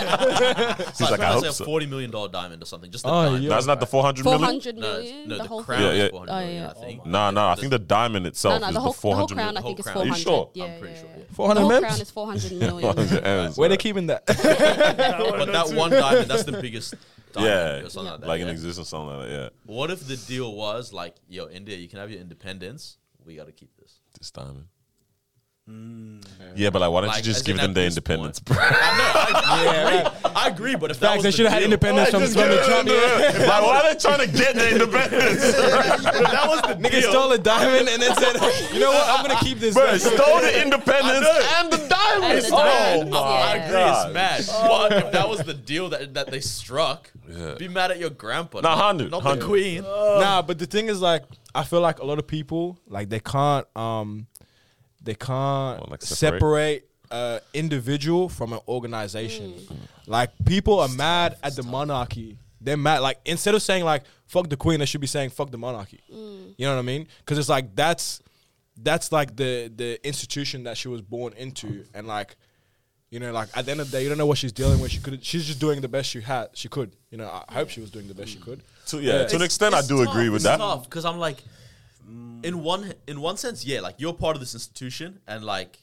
It's 0.00 1.00
like, 1.00 1.10
like, 1.12 1.20
I 1.20 1.32
hope 1.32 1.44
it's 1.44 1.56
so. 1.58 1.64
a 1.64 1.66
forty 1.66 1.86
million 1.86 2.10
dollar 2.10 2.28
diamond 2.28 2.62
or 2.62 2.66
something. 2.66 2.90
Just 2.90 3.04
the 3.04 3.10
Oh, 3.10 3.24
diamond. 3.24 3.44
yeah. 3.44 3.50
That's 3.50 3.66
not 3.66 3.80
the 3.80 3.86
400 3.86 4.22
Four 4.24 4.32
million? 4.38 4.48
hundred 4.48 4.76
No, 4.76 4.92
million. 4.94 5.28
no, 5.28 5.36
the 5.36 5.42
the 5.42 5.48
whole 5.48 5.62
crown 5.62 5.82
Yeah, 5.82 5.88
is 5.90 5.98
yeah. 5.98 6.08
400 6.10 6.32
Oh, 6.32 6.38
million, 6.40 6.62
yeah. 6.62 6.70
I 6.70 6.72
think. 6.74 7.06
No, 7.06 7.30
no, 7.30 7.48
I 7.48 7.54
think 7.56 7.70
the 7.70 7.78
diamond 7.78 8.26
itself 8.26 8.54
No, 8.54 8.58
no, 8.60 8.68
is 8.68 8.74
the 8.74 8.80
whole, 8.80 8.92
the 8.92 9.00
the 9.00 9.08
whole 9.14 9.26
400 9.28 9.34
crown. 9.34 9.48
I 9.48 9.60
million. 9.60 9.62
think 9.76 9.78
is 9.80 9.86
Whole 9.86 9.92
four. 9.92 10.02
Are 10.02 10.04
you 10.06 10.10
hundred. 10.12 10.22
sure? 10.22 10.50
Yeah, 10.54 10.64
I'm 10.64 10.78
pretty 10.80 10.94
yeah, 10.94 11.00
sure, 11.00 11.10
yeah. 11.10 11.16
yeah. 11.18 11.24
The 11.28 11.34
400 11.34 11.60
whole 11.60 11.80
crown 11.80 12.00
is 12.00 12.10
four 12.10 12.26
hundred 12.26 12.52
million. 12.60 13.52
Where 13.54 13.68
they 13.68 13.72
right. 13.74 13.78
keeping 13.78 14.06
that? 14.08 14.26
But 14.26 14.36
that 15.52 15.72
one 15.74 15.90
diamond, 15.90 16.30
that's 16.30 16.44
the 16.44 16.52
biggest 16.52 16.92
diamond 16.94 17.06
Yeah, 17.36 17.84
or 17.84 17.90
something 17.90 18.12
like 18.12 18.20
that. 18.20 18.26
like 18.26 18.40
yeah. 18.40 18.48
existence, 18.48 18.88
something 18.88 19.16
like 19.16 19.28
that. 19.28 19.32
Yeah, 19.32 19.48
What 19.64 19.90
if 19.90 20.06
the 20.06 20.16
deal 20.16 20.54
was 20.54 20.92
like, 20.92 21.16
yo, 21.28 21.48
India, 21.48 21.76
you 21.76 21.88
can 21.88 21.98
have 21.98 22.10
your 22.10 22.20
independence. 22.20 22.98
We 23.24 23.36
got 23.36 23.46
to 23.46 23.52
keep 23.52 23.76
this. 23.76 24.00
this 24.18 24.30
diamond. 24.30 24.66
Yeah, 26.56 26.70
but 26.70 26.80
like, 26.80 26.90
why 26.90 27.00
don't 27.02 27.08
Like, 27.08 27.18
you 27.18 27.22
just 27.22 27.44
give 27.46 27.54
in 27.54 27.60
them 27.62 27.70
at 27.70 27.74
their 27.74 27.84
this 27.84 27.96
independence, 27.96 28.40
bro? 28.40 28.56
I 28.58 28.60
know. 28.98 29.12
I, 29.14 29.30
I 29.44 30.18
agree. 30.18 30.32
I 30.34 30.48
agree. 30.48 30.74
But 30.74 30.90
if 30.90 30.98
that 30.98 31.06
Facts, 31.06 31.16
was 31.18 31.22
they 31.22 31.30
the 31.30 31.36
should 31.36 31.46
have 31.46 31.52
had 31.52 31.58
deal- 31.60 31.64
independence 31.66 32.10
from 32.10 32.20
Just 32.20 32.32
from 32.34 32.48
the 32.48 32.56
give 32.56 32.66
Trump. 32.66 32.88
Yeah. 32.88 33.46
Like, 33.46 33.62
why 33.62 33.80
are 33.80 33.94
they 33.94 33.98
trying 34.00 34.18
to 34.28 34.36
get 34.36 34.54
their 34.56 34.72
independence? 34.72 35.40
that 35.54 36.44
was 36.48 36.60
the 36.62 36.74
Nigga 36.74 37.02
stole 37.08 37.30
a 37.32 37.38
diamond 37.38 37.88
and 37.88 38.02
then 38.02 38.14
said, 38.16 38.72
"You 38.74 38.80
know 38.80 38.90
what? 38.90 39.08
I'm 39.08 39.26
gonna 39.26 39.40
keep 39.40 39.58
this." 39.58 39.74
bro, 39.74 39.96
stole 39.96 40.40
the 40.40 40.60
independence 40.62 41.26
and 41.56 41.72
the 41.72 41.78
And 41.80 41.88
diamonds. 41.88 42.48
the 42.48 42.54
Oh 42.56 42.58
diamonds, 42.58 43.10
my 43.12 43.18
I 43.20 43.54
yeah. 43.54 43.62
agree, 43.64 43.72
god! 43.72 44.06
it's 44.06 44.14
mad. 44.50 44.68
But 44.68 44.92
if 45.06 45.12
that 45.12 45.28
was 45.28 45.38
the 45.44 45.54
deal 45.54 45.88
that, 45.90 46.14
that 46.14 46.30
they 46.32 46.40
struck, 46.40 47.10
Yeah. 47.28 47.54
be 47.54 47.68
mad 47.68 47.92
at 47.92 47.98
your 48.00 48.10
grandpa. 48.10 48.60
Nah, 48.60 48.70
not- 48.70 48.78
100, 48.78 49.10
not 49.12 49.22
100. 49.24 49.40
the 49.40 49.46
queen. 49.46 49.82
Nah, 49.82 50.42
but 50.42 50.58
the 50.58 50.66
thing 50.66 50.88
is, 50.88 51.00
like, 51.00 51.22
I 51.54 51.62
feel 51.62 51.80
like 51.80 52.00
a 52.00 52.04
lot 52.04 52.18
of 52.18 52.26
people, 52.26 52.78
like, 52.88 53.08
they 53.08 53.20
can't, 53.20 53.66
um, 53.76 54.26
they 55.02 55.14
can't 55.14 55.90
like 55.90 56.02
separate, 56.02 56.38
separate? 56.40 56.90
uh, 57.10 57.38
individual 57.54 58.28
from 58.28 58.52
an 58.52 58.60
organization. 58.68 59.54
Like, 60.06 60.30
people 60.44 60.80
are 60.80 60.88
mad 60.88 61.36
at 61.42 61.56
the 61.56 61.62
monarchy. 61.62 62.38
They're 62.60 62.76
mad. 62.76 62.98
Like, 63.00 63.18
instead 63.24 63.54
of 63.54 63.62
saying 63.62 63.84
like 63.84 64.04
"fuck 64.26 64.48
the 64.48 64.56
queen," 64.56 64.80
they 64.80 64.86
should 64.86 65.00
be 65.00 65.06
saying 65.06 65.30
"fuck 65.30 65.50
the 65.50 65.58
monarchy." 65.58 66.00
You 66.08 66.66
know 66.66 66.74
what 66.74 66.78
I 66.80 66.82
mean? 66.82 67.06
Because 67.20 67.38
it's 67.38 67.48
like 67.48 67.74
that's 67.74 68.20
that's 68.76 69.12
like 69.12 69.34
the 69.36 69.72
the 69.74 70.06
institution 70.06 70.64
that 70.64 70.76
she 70.76 70.88
was 70.88 71.00
born 71.00 71.32
into, 71.34 71.84
and 71.94 72.06
like. 72.06 72.36
You 73.12 73.18
know, 73.18 73.32
like 73.32 73.48
at 73.56 73.64
the 73.64 73.72
end 73.72 73.80
of 73.80 73.90
the 73.90 73.96
day, 73.96 74.04
you 74.04 74.08
don't 74.08 74.18
know 74.18 74.26
what 74.26 74.38
she's 74.38 74.52
dealing 74.52 74.78
with. 74.78 74.92
She 74.92 75.00
could, 75.00 75.24
she's 75.24 75.44
just 75.44 75.58
doing 75.58 75.80
the 75.80 75.88
best 75.88 76.10
she 76.10 76.20
had. 76.20 76.50
She 76.54 76.68
could. 76.68 76.94
You 77.10 77.18
know, 77.18 77.28
I 77.48 77.54
hope 77.54 77.68
she 77.68 77.80
was 77.80 77.90
doing 77.90 78.06
the 78.06 78.14
best 78.14 78.30
she 78.30 78.38
could. 78.38 78.62
To, 78.86 79.00
yeah, 79.00 79.26
to 79.26 79.34
an 79.34 79.42
extent, 79.42 79.74
I 79.74 79.80
do 79.82 80.04
tough, 80.04 80.14
agree 80.14 80.28
with 80.28 80.44
it's 80.46 80.56
that. 80.56 80.82
because 80.84 81.04
I'm 81.04 81.18
like, 81.18 81.42
in 82.42 82.62
one 82.62 82.94
in 83.06 83.20
one 83.20 83.36
sense, 83.36 83.64
yeah, 83.64 83.80
like 83.80 83.96
you're 83.98 84.12
part 84.14 84.34
of 84.36 84.40
this 84.40 84.54
institution 84.54 85.20
and 85.26 85.44
like 85.44 85.78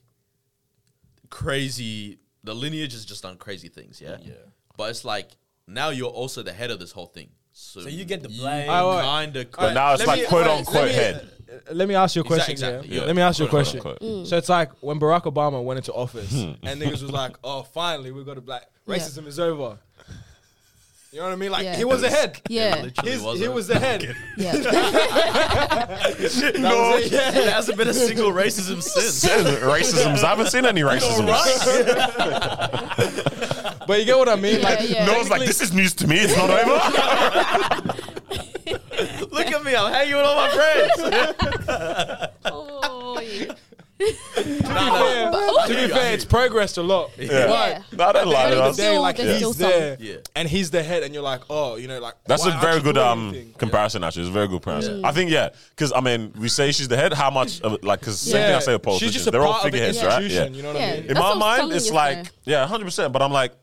crazy. 1.29 2.19
The 2.43 2.53
lineage 2.53 2.93
has 2.93 3.05
just 3.05 3.23
done 3.23 3.37
crazy 3.37 3.67
things, 3.69 3.99
yeah. 4.01 4.17
Yeah. 4.21 4.33
But 4.77 4.89
it's 4.91 5.03
like 5.03 5.31
now 5.67 5.89
you're 5.89 6.09
also 6.09 6.43
the 6.43 6.53
head 6.53 6.71
of 6.71 6.79
this 6.79 6.91
whole 6.91 7.07
thing, 7.07 7.29
so, 7.51 7.81
So 7.81 7.89
you 7.89 8.05
get 8.05 8.23
the 8.23 8.29
blame. 8.29 8.67
Wait. 8.67 9.01
kind 9.01 9.35
of. 9.35 9.51
But 9.51 9.73
now 9.73 9.93
it's 9.93 9.99
Let 9.99 10.07
like 10.07 10.21
me- 10.21 10.27
quote 10.27 10.47
let 10.47 10.57
unquote 10.59 10.85
me- 10.87 10.93
head. 10.93 11.29
Uh, 11.49 11.73
Let 11.73 11.87
me 11.87 11.95
ask 11.95 12.13
you 12.15 12.23
a 12.23 12.25
question. 12.25 12.51
exactly, 12.51 12.89
yeah? 12.89 12.99
yeah. 13.01 13.05
Let 13.07 13.15
me 13.15 13.21
ask 13.21 13.39
you 13.39 13.45
a 13.45 13.47
Quote, 13.49 13.63
question. 13.65 13.79
unquote. 13.79 14.27
So 14.27 14.35
it's 14.37 14.49
like 14.49 14.69
when 14.81 14.99
Barack 14.99 15.23
Obama 15.23 15.63
went 15.63 15.77
into 15.77 15.93
office 15.93 16.29
Hmm. 16.29 16.51
and 16.63 16.81
niggas 16.81 17.01
was 17.01 17.11
like, 17.11 17.37
"Oh, 17.43 17.63
finally 17.63 18.11
we 18.11 18.23
got 18.25 18.37
a 18.37 18.41
black 18.41 18.63
Yeah. 18.85 18.95
racism 18.95 19.25
is 19.27 19.39
over." 19.39 19.79
You 21.17 21.23
know 21.23 21.29
what 21.29 21.33
I 21.33 21.37
mean? 21.37 21.49
Like 21.51 21.63
Yeah. 21.63 21.75
he 21.75 21.83
was 21.83 22.03
ahead. 22.03 22.39
Yeah, 22.47 22.79
literally 22.83 23.11
His, 23.11 23.21
was 23.23 23.39
he 23.39 23.45
a- 23.45 23.51
was 23.51 23.71
ahead. 23.71 24.03
yeah. 24.37 24.51
No, 26.59 26.99
There 27.01 27.49
hasn't 27.49 27.75
been 27.75 27.87
a 27.87 27.93
single 27.95 28.31
racism 28.31 28.83
since. 28.93 29.25
racisms. 29.25 30.23
I 30.23 30.27
haven't 30.29 30.51
seen 30.51 30.63
any 30.67 30.81
racism. 30.81 31.25
But 33.87 33.97
you 33.99 34.05
get 34.05 34.15
what 34.19 34.29
I 34.29 34.35
mean? 34.35 34.59
Yeah, 34.59 34.69
like 34.69 34.87
yeah. 34.87 35.05
No 35.07 35.13
one's 35.17 35.31
like, 35.31 35.41
this 35.41 35.59
is 35.59 35.73
news 35.73 35.95
to 35.95 36.05
me. 36.07 36.17
It's 36.19 36.37
not 36.37 36.51
over. 36.51 36.71
Look 39.31 39.47
at 39.47 39.63
me, 39.63 39.75
I'm 39.75 39.91
hanging 39.91 40.17
with 40.17 40.23
all 40.23 40.35
my 40.35 40.49
friends. 40.51 40.91
Oh, 42.45 43.19
yeah. 43.21 43.53
To 43.99 44.43
be 44.43 44.53
fair, 44.53 45.31
to 45.67 45.73
be 45.73 45.87
fair, 45.87 46.13
it's 46.13 46.25
progressed 46.25 46.77
a 46.77 46.83
lot. 46.83 47.11
Yeah. 47.17 47.31
Yeah. 47.31 47.81
No, 47.93 48.03
I 48.05 48.11
don't 48.11 48.27
lie. 48.27 48.43
At 48.45 48.49
the 48.49 48.55
to 48.55 48.63
us. 48.63 48.77
day, 48.77 48.83
Still- 48.83 49.01
like 49.01 49.17
there's 49.17 49.41
he's 49.41 49.57
there. 49.57 49.97
Yeah. 49.99 50.15
and 50.35 50.47
he's 50.47 50.69
the 50.71 50.83
head, 50.83 51.03
and 51.03 51.13
you're 51.13 51.23
like, 51.23 51.41
oh, 51.49 51.75
you 51.75 51.87
know, 51.87 51.99
like 51.99 52.13
That's 52.25 52.43
why 52.43 52.49
a 52.49 52.51
aren't 52.53 52.61
very 52.63 52.75
you 52.77 52.81
good 52.83 52.95
doing 52.95 53.07
um 53.07 53.29
anything? 53.29 53.53
comparison. 53.57 54.03
Actually, 54.03 54.23
it's 54.23 54.29
a 54.29 54.33
very 54.33 54.47
good 54.47 54.61
comparison. 54.61 55.03
I 55.05 55.11
think 55.11 55.31
yeah, 55.31 55.49
because 55.71 55.91
I 55.93 56.01
mean, 56.01 56.31
we 56.37 56.47
say 56.49 56.71
she's 56.71 56.87
the 56.87 56.97
head. 56.97 57.13
How 57.13 57.29
much? 57.31 57.61
Of, 57.61 57.83
like, 57.83 57.99
because 58.01 58.19
same 58.19 58.33
thing 58.45 58.55
I 58.55 58.59
say 58.59 58.73
with 58.73 58.81
she's 58.81 58.85
politicians. 58.85 59.13
just 59.13 59.27
a 59.27 59.31
They're 59.31 59.41
all 59.41 59.53
part 59.53 59.65
of 59.65 59.71
the 59.71 59.77
figureheads, 59.79 60.03
right? 60.03 60.23
institution. 60.23 60.53
Yeah. 60.53 60.57
You 60.57 60.63
know 60.63 60.73
what 60.73 60.81
Yeah. 60.81 60.87
I 60.87 60.91
mean? 60.91 61.01
In 61.01 61.07
That's 61.07 61.19
my 61.19 61.25
what 61.25 61.33
I'm 61.33 61.39
mind, 61.39 61.59
telling 61.59 61.75
it's 61.77 61.87
you, 61.87 61.93
like 61.93 62.31
yeah, 62.45 62.67
hundred 62.67 62.85
percent. 62.85 63.13
But 63.13 63.21
I'm 63.21 63.31
like, 63.31 63.53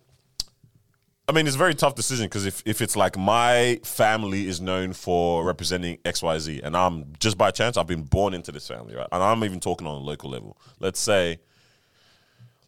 I 1.26 1.32
mean, 1.32 1.46
it's 1.46 1.56
a 1.56 1.58
very 1.58 1.74
tough 1.74 1.94
decision 1.94 2.26
because 2.26 2.44
if 2.44 2.62
if 2.66 2.82
it's 2.82 2.96
like 2.96 3.16
my 3.16 3.80
family 3.82 4.46
is 4.46 4.60
known 4.60 4.92
for 4.92 5.42
representing 5.44 5.98
X 6.04 6.22
Y 6.22 6.38
Z, 6.38 6.60
and 6.62 6.76
I'm 6.76 7.12
just 7.18 7.38
by 7.38 7.50
chance 7.50 7.76
I've 7.76 7.86
been 7.86 8.02
born 8.02 8.34
into 8.34 8.52
this 8.52 8.68
family, 8.68 8.94
right? 8.94 9.08
And 9.10 9.22
I'm 9.22 9.42
even 9.44 9.58
talking 9.60 9.86
on 9.86 9.94
a 9.94 10.04
local 10.04 10.30
level. 10.30 10.56
Let's 10.80 11.00
say. 11.00 11.38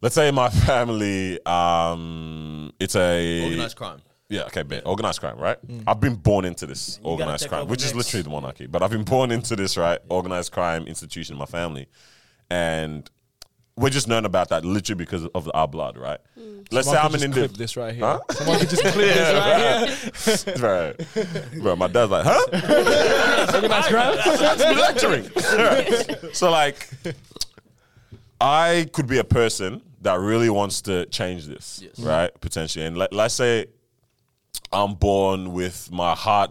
Let's 0.03 0.15
say 0.15 0.31
my 0.31 0.49
family, 0.69 1.45
um, 1.47 2.71
it's 2.79 2.95
a 2.95 3.45
Organized 3.45 3.77
crime. 3.77 4.03
yeah, 4.29 4.43
okay, 4.43 4.63
bet. 4.63 4.87
Organized 4.87 5.21
crime, 5.21 5.39
right? 5.39 5.57
I've 5.87 6.01
been 6.01 6.17
born 6.17 6.45
into 6.45 6.67
this 6.67 6.97
gotta 6.99 7.09
organized 7.09 7.49
crime, 7.49 7.67
which 7.67 7.83
is 7.83 7.95
literally 7.95 8.23
the 8.23 8.29
monarchy. 8.31 8.67
But 8.67 8.83
I've 8.83 8.91
been 8.91 9.05
born 9.05 9.31
into 9.31 9.57
this, 9.57 9.77
right? 9.79 9.99
Organized 10.11 10.53
crime 10.53 10.87
institution 10.87 11.35
in 11.35 11.39
my 11.39 11.47
family. 11.47 11.89
And 12.51 13.11
we're 13.77 13.91
just 13.91 14.09
known 14.09 14.25
about 14.25 14.49
that 14.49 14.65
literally 14.65 14.97
because 15.05 15.27
of 15.27 15.51
our 15.55 15.69
blood, 15.69 15.97
right? 15.99 16.19
Let's 16.71 16.87
Someone 16.89 16.95
say 16.95 16.99
I'm 17.01 17.07
an 17.07 17.13
just 17.13 17.21
clip 17.21 17.25
individual. 17.27 17.59
this 17.59 17.77
right 17.77 17.95
here. 17.95 18.05
Huh? 18.05 18.21
Someone 18.31 18.59
could 18.59 18.71
just 18.71 18.83
clip 18.83 18.95
this 20.25 20.47
right 20.47 20.57
here. 20.57 20.69
right. 21.57 21.63
Bro, 21.63 21.77
my 21.77 21.87
dad's 21.89 22.11
like, 22.11 22.25
huh? 22.27 23.51
Organized 23.55 23.89
crime. 23.89 24.17
That's 24.17 24.61
lecturing. 24.61 25.31
Right. 25.59 26.35
So 26.35 26.51
like 26.51 26.89
I 28.41 28.89
could 28.93 29.07
be 29.07 29.19
a 29.19 29.25
person 29.25 29.83
that 30.03 30.19
really 30.21 30.51
wants 30.51 30.83
to 30.83 31.07
change 31.07 31.47
this, 31.47 31.81
Yes. 31.83 31.99
right? 31.99 32.31
Potentially. 32.41 32.85
And 32.85 32.97
let, 32.97 33.13
let's 33.13 33.35
say 33.35 33.67
I'm 34.73 34.95
born 34.95 35.53
with 35.53 35.91
my 35.93 36.15
heart, 36.15 36.51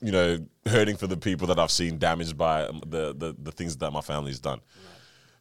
you 0.00 0.12
know, 0.12 0.38
hurting 0.66 0.96
for 0.96 1.06
the 1.06 1.16
people 1.16 1.46
that 1.48 1.58
I've 1.58 1.70
seen 1.70 1.98
damaged 1.98 2.36
by 2.38 2.66
um, 2.66 2.80
the 2.86 3.14
the, 3.14 3.34
the 3.38 3.52
things 3.52 3.76
that 3.78 3.90
my 3.92 4.00
family's 4.00 4.38
done. 4.38 4.60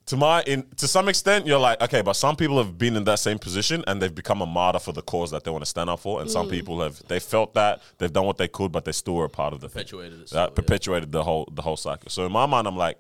To 0.10 0.18
my 0.18 0.42
in 0.48 0.64
to 0.78 0.88
some 0.88 1.08
extent, 1.08 1.46
you're 1.46 1.60
like, 1.60 1.80
okay, 1.82 2.02
but 2.02 2.14
some 2.14 2.36
people 2.36 2.58
have 2.58 2.80
been 2.80 2.96
in 2.96 3.04
that 3.04 3.20
same 3.20 3.38
position 3.38 3.84
and 3.86 4.02
they've 4.02 4.14
become 4.14 4.42
a 4.42 4.46
martyr 4.48 4.80
for 4.80 4.92
the 4.92 5.04
cause 5.04 5.30
that 5.30 5.44
they 5.44 5.52
want 5.52 5.64
to 5.64 5.70
stand 5.70 5.88
up 5.88 6.00
for. 6.00 6.20
And 6.20 6.32
some 6.32 6.48
mm. 6.48 6.52
people 6.52 6.82
have 6.82 7.00
they 7.08 7.20
felt 7.20 7.54
that, 7.54 7.80
they've 8.00 8.12
done 8.12 8.26
what 8.26 8.38
they 8.38 8.48
could, 8.48 8.72
but 8.72 8.86
they 8.86 8.92
still 8.92 9.14
were 9.14 9.26
a 9.26 9.30
part 9.30 9.54
of 9.54 9.60
the 9.60 9.70
thing 9.70 9.84
Perpetuated 9.84 10.14
it 10.14 10.20
that 10.22 10.28
still, 10.30 10.42
yeah. 10.42 10.50
perpetuated 10.50 11.12
the 11.12 11.24
whole 11.24 11.48
the 11.54 11.62
whole 11.62 11.78
cycle. 11.78 12.10
So 12.10 12.26
in 12.26 12.32
my 12.32 12.48
mind, 12.48 12.66
I'm 12.68 12.76
like, 12.76 12.98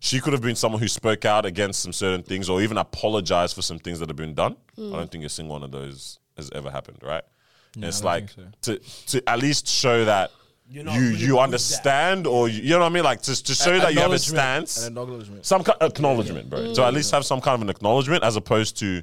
she 0.00 0.18
could 0.20 0.32
have 0.32 0.42
been 0.42 0.56
someone 0.56 0.80
who 0.82 0.88
spoke 0.88 1.24
out 1.24 1.46
against 1.46 1.82
some 1.84 1.92
certain 1.92 2.24
things 2.24 2.48
or 2.48 2.60
even 2.60 2.78
apologized 2.78 3.54
for 3.54 3.62
some 3.62 3.78
things 3.78 4.00
that 4.00 4.08
have 4.08 4.16
been 4.16 4.34
done. 4.34 4.56
I 4.76 4.80
don't 4.80 4.92
mm. 4.92 5.10
think 5.12 5.24
a 5.24 5.28
single 5.28 5.52
one 5.52 5.62
of 5.62 5.70
those 5.70 6.18
has 6.36 6.50
ever 6.52 6.68
happened, 6.72 6.98
right? 7.02 7.22
And 7.76 7.84
it's 7.84 8.02
like 8.02 8.28
think 8.30 8.60
to 8.62 8.80
to 9.06 9.28
at 9.28 9.38
least 9.38 9.68
show 9.68 10.04
that 10.04 10.32
You're 10.32 10.34
not 10.34 10.39
you 10.70 10.84
really 10.84 11.10
good 11.10 11.20
you 11.20 11.38
at 11.38 11.42
understand 11.44 12.26
or 12.26 12.48
you, 12.48 12.62
you 12.62 12.70
know 12.70 12.80
what 12.80 12.86
I 12.86 12.88
mean, 12.90 13.04
like 13.04 13.22
to 13.22 13.42
to 13.42 13.54
show 13.54 13.78
that 13.78 13.92
you 13.94 14.00
have 14.00 14.12
a 14.12 14.18
stance, 14.18 14.82
An 14.86 14.88
acknowledgement. 14.96 15.44
some 15.46 15.64
kind 15.64 15.78
acknowledgement, 15.80 16.48
bro. 16.50 16.72
So 16.74 16.84
at 16.84 16.94
least 16.94 17.10
mm. 17.10 17.14
have 17.16 17.24
some 17.26 17.40
kind 17.40 17.56
of 17.56 17.62
an 17.62 17.70
acknowledgement 17.70 18.22
as 18.24 18.36
opposed 18.36 18.78
to 18.78 19.02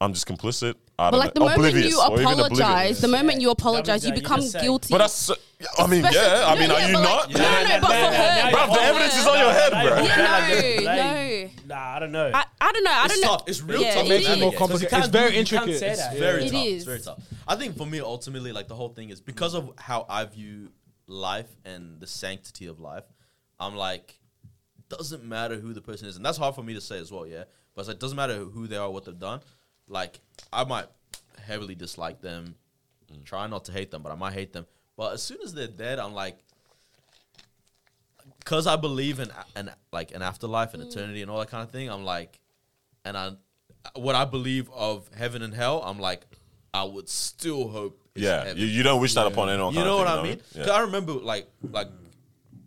I'm 0.00 0.12
just 0.12 0.26
complicit. 0.26 0.74
I 0.98 1.10
But 1.10 1.10
don't 1.12 1.20
like 1.20 1.34
the 1.34 1.40
know, 1.40 1.46
moment 1.46 1.58
oblivious 1.68 1.92
you 1.92 2.00
or 2.00 2.12
even 2.20 2.26
apologize, 2.26 3.00
the 3.00 3.08
moment 3.08 3.40
you 3.40 3.48
Yeah. 3.48 3.52
apologize, 3.52 4.04
you 4.04 4.10
That 4.10 4.14
means 4.16 4.22
that 4.22 4.22
you 4.22 4.22
become 4.22 4.40
just 4.40 4.52
say- 4.52 4.60
guilty. 4.62 4.88
But 4.90 4.98
that's 4.98 5.30
I 5.78 5.86
mean, 5.86 6.04
Especially- 6.04 6.20
yeah. 6.20 6.46
I 6.46 6.54
no, 6.54 6.60
mean, 6.60 6.70
yeah, 6.70 6.76
are 6.76 6.88
you 6.88 6.94
but 6.94 7.02
not? 7.02 7.28
like- 7.28 7.36
No, 7.38 7.64
no, 7.64 7.80
but 7.80 7.88
for 7.88 7.94
her. 7.94 8.50
Bruv, 8.52 8.74
the 8.74 8.80
evidence 8.82 9.16
is 9.16 9.26
on 9.26 9.38
your 9.38 9.52
head, 9.52 9.72
bro. 9.72 9.96
No, 9.96 10.96
no. 10.96 11.50
Nah, 11.66 11.96
I 11.96 11.98
don't 11.98 12.12
know. 12.12 12.30
I, 12.34 12.44
I 12.60 12.72
don't 12.72 12.84
know. 12.84 12.90
I 12.92 13.08
don't 13.08 13.20
know. 13.22 13.28
tough. 13.28 13.42
It's 13.46 13.62
real 13.62 13.80
Yeah, 13.80 13.94
tough. 13.94 14.04
it 14.04 14.08
makes 14.08 14.26
it 14.26 14.28
man. 14.30 14.40
more 14.40 14.52
is. 14.52 14.58
complicated. 14.58 14.90
can't 14.90 15.04
It's 15.04 15.12
very 15.12 15.30
do- 15.30 15.38
you 15.38 15.44
can't 15.44 15.52
intricate. 15.68 15.80
say 15.80 15.90
It's 15.92 16.00
that. 16.02 16.18
very 16.18 16.44
It 16.44 16.52
tough. 16.52 16.64
is. 16.66 16.74
It's 16.76 16.84
very 16.84 17.00
tough. 17.00 17.18
I 17.48 17.56
think 17.56 17.76
for 17.76 17.86
me, 17.86 18.00
ultimately, 18.00 18.52
like 18.52 18.68
the 18.68 18.74
whole 18.74 18.90
thing 18.90 19.08
is 19.10 19.20
because 19.20 19.54
of 19.54 19.70
how 19.78 20.04
I 20.10 20.24
view 20.26 20.68
life 21.06 21.48
and 21.64 22.00
the 22.00 22.06
sanctity 22.06 22.66
of 22.66 22.80
life. 22.80 23.04
I'm 23.58 23.74
like, 23.74 24.18
doesn't 24.88 25.24
matter 25.24 25.56
who 25.56 25.72
the 25.72 25.80
person 25.80 26.08
is, 26.08 26.16
and 26.16 26.24
that's 26.24 26.38
hard 26.38 26.54
for 26.54 26.62
me 26.62 26.74
to 26.74 26.80
say 26.80 26.98
as 26.98 27.10
well. 27.10 27.26
Yeah, 27.26 27.44
but 27.74 27.82
it's 27.82 27.88
like 27.88 27.98
doesn't 27.98 28.16
matter 28.16 28.36
who 28.36 28.66
they 28.66 28.76
are, 28.76 28.90
what 28.90 29.04
they've 29.04 29.18
done. 29.18 29.40
Like 29.88 30.20
I 30.52 30.64
might 30.64 30.86
heavily 31.44 31.74
dislike 31.74 32.20
them, 32.20 32.56
mm. 33.12 33.24
try 33.24 33.46
not 33.46 33.64
to 33.66 33.72
hate 33.72 33.90
them, 33.90 34.02
but 34.02 34.12
I 34.12 34.16
might 34.16 34.34
hate 34.34 34.52
them. 34.52 34.66
But 34.96 35.14
as 35.14 35.22
soon 35.22 35.38
as 35.44 35.52
they're 35.54 35.66
dead, 35.66 35.98
I'm 35.98 36.14
like, 36.14 36.38
because 38.38 38.66
I 38.66 38.76
believe 38.76 39.20
in 39.20 39.30
an 39.54 39.70
like 39.92 40.14
an 40.14 40.22
afterlife 40.22 40.74
and 40.74 40.82
mm. 40.82 40.90
eternity 40.90 41.22
and 41.22 41.30
all 41.30 41.38
that 41.38 41.50
kind 41.50 41.62
of 41.62 41.70
thing. 41.70 41.90
I'm 41.90 42.04
like, 42.04 42.40
and 43.04 43.16
I, 43.16 43.32
what 43.94 44.14
I 44.14 44.24
believe 44.24 44.70
of 44.70 45.08
heaven 45.16 45.42
and 45.42 45.54
hell, 45.54 45.82
I'm 45.82 45.98
like, 45.98 46.26
I 46.72 46.84
would 46.84 47.08
still 47.08 47.68
hope 47.68 48.00
is 48.00 48.05
Yeah, 48.16 48.52
you, 48.52 48.66
you 48.66 48.82
don't 48.82 49.00
wish 49.00 49.14
that 49.14 49.26
upon 49.26 49.48
anyone. 49.50 49.74
You 49.74 49.84
know 49.84 49.96
what 49.96 50.08
thing, 50.08 50.18
I 50.18 50.22
mean? 50.22 50.40
Yeah. 50.52 50.58
Because 50.62 50.70
I 50.70 50.80
remember 50.82 51.12
like 51.14 51.48
like 51.62 51.88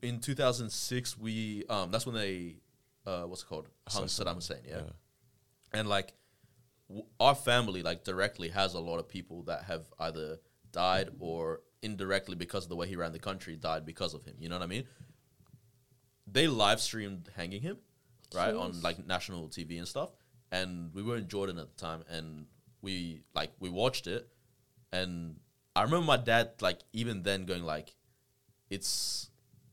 in 0.02 0.20
2006 0.20 1.18
we 1.18 1.66
um 1.70 1.92
that's 1.92 2.06
when 2.06 2.16
they 2.16 2.56
uh 3.06 3.24
what's 3.24 3.44
it 3.44 3.48
called 3.48 3.68
hung 3.88 4.06
Saddam 4.06 4.36
Hussein 4.36 4.60
yeah, 4.68 4.82
and 5.74 5.90
like 5.90 6.14
w- 6.88 7.06
our 7.20 7.36
family 7.36 7.82
like 7.82 8.04
directly 8.04 8.50
has 8.50 8.76
a 8.76 8.80
lot 8.80 9.00
of 9.00 9.10
people 9.10 9.44
that 9.44 9.64
have 9.64 9.86
either 10.00 10.40
died 10.72 11.10
or 11.20 11.62
indirectly 11.82 12.36
because 12.36 12.64
of 12.64 12.70
the 12.70 12.76
way 12.76 12.88
he 12.88 12.96
ran 12.96 13.12
the 13.12 13.20
country 13.20 13.56
died 13.56 13.86
because 13.86 14.14
of 14.14 14.24
him. 14.24 14.36
You 14.40 14.50
know 14.50 14.56
what 14.56 14.64
I 14.64 14.68
mean? 14.68 14.84
They 16.32 16.48
live 16.48 16.80
streamed 16.80 17.30
hanging 17.36 17.62
him 17.62 17.78
right 18.36 18.54
on 18.54 18.82
like 18.82 19.06
national 19.08 19.48
TV 19.48 19.80
and 19.80 19.88
stuff, 19.88 20.12
and 20.52 20.94
we 20.94 21.02
were 21.02 21.18
in 21.18 21.28
Jordan 21.28 21.58
at 21.58 21.76
the 21.76 21.82
time, 21.82 22.04
and 22.10 22.46
we 22.82 23.22
like 23.34 23.52
we 23.60 23.70
watched 23.70 24.06
it, 24.08 24.30
and 24.92 25.36
I 25.76 25.84
remember 25.84 26.06
my 26.06 26.18
dad 26.18 26.52
like 26.62 26.80
even 26.94 27.24
then 27.24 27.46
going 27.46 27.64
like, 27.64 27.94
it's 28.70 29.30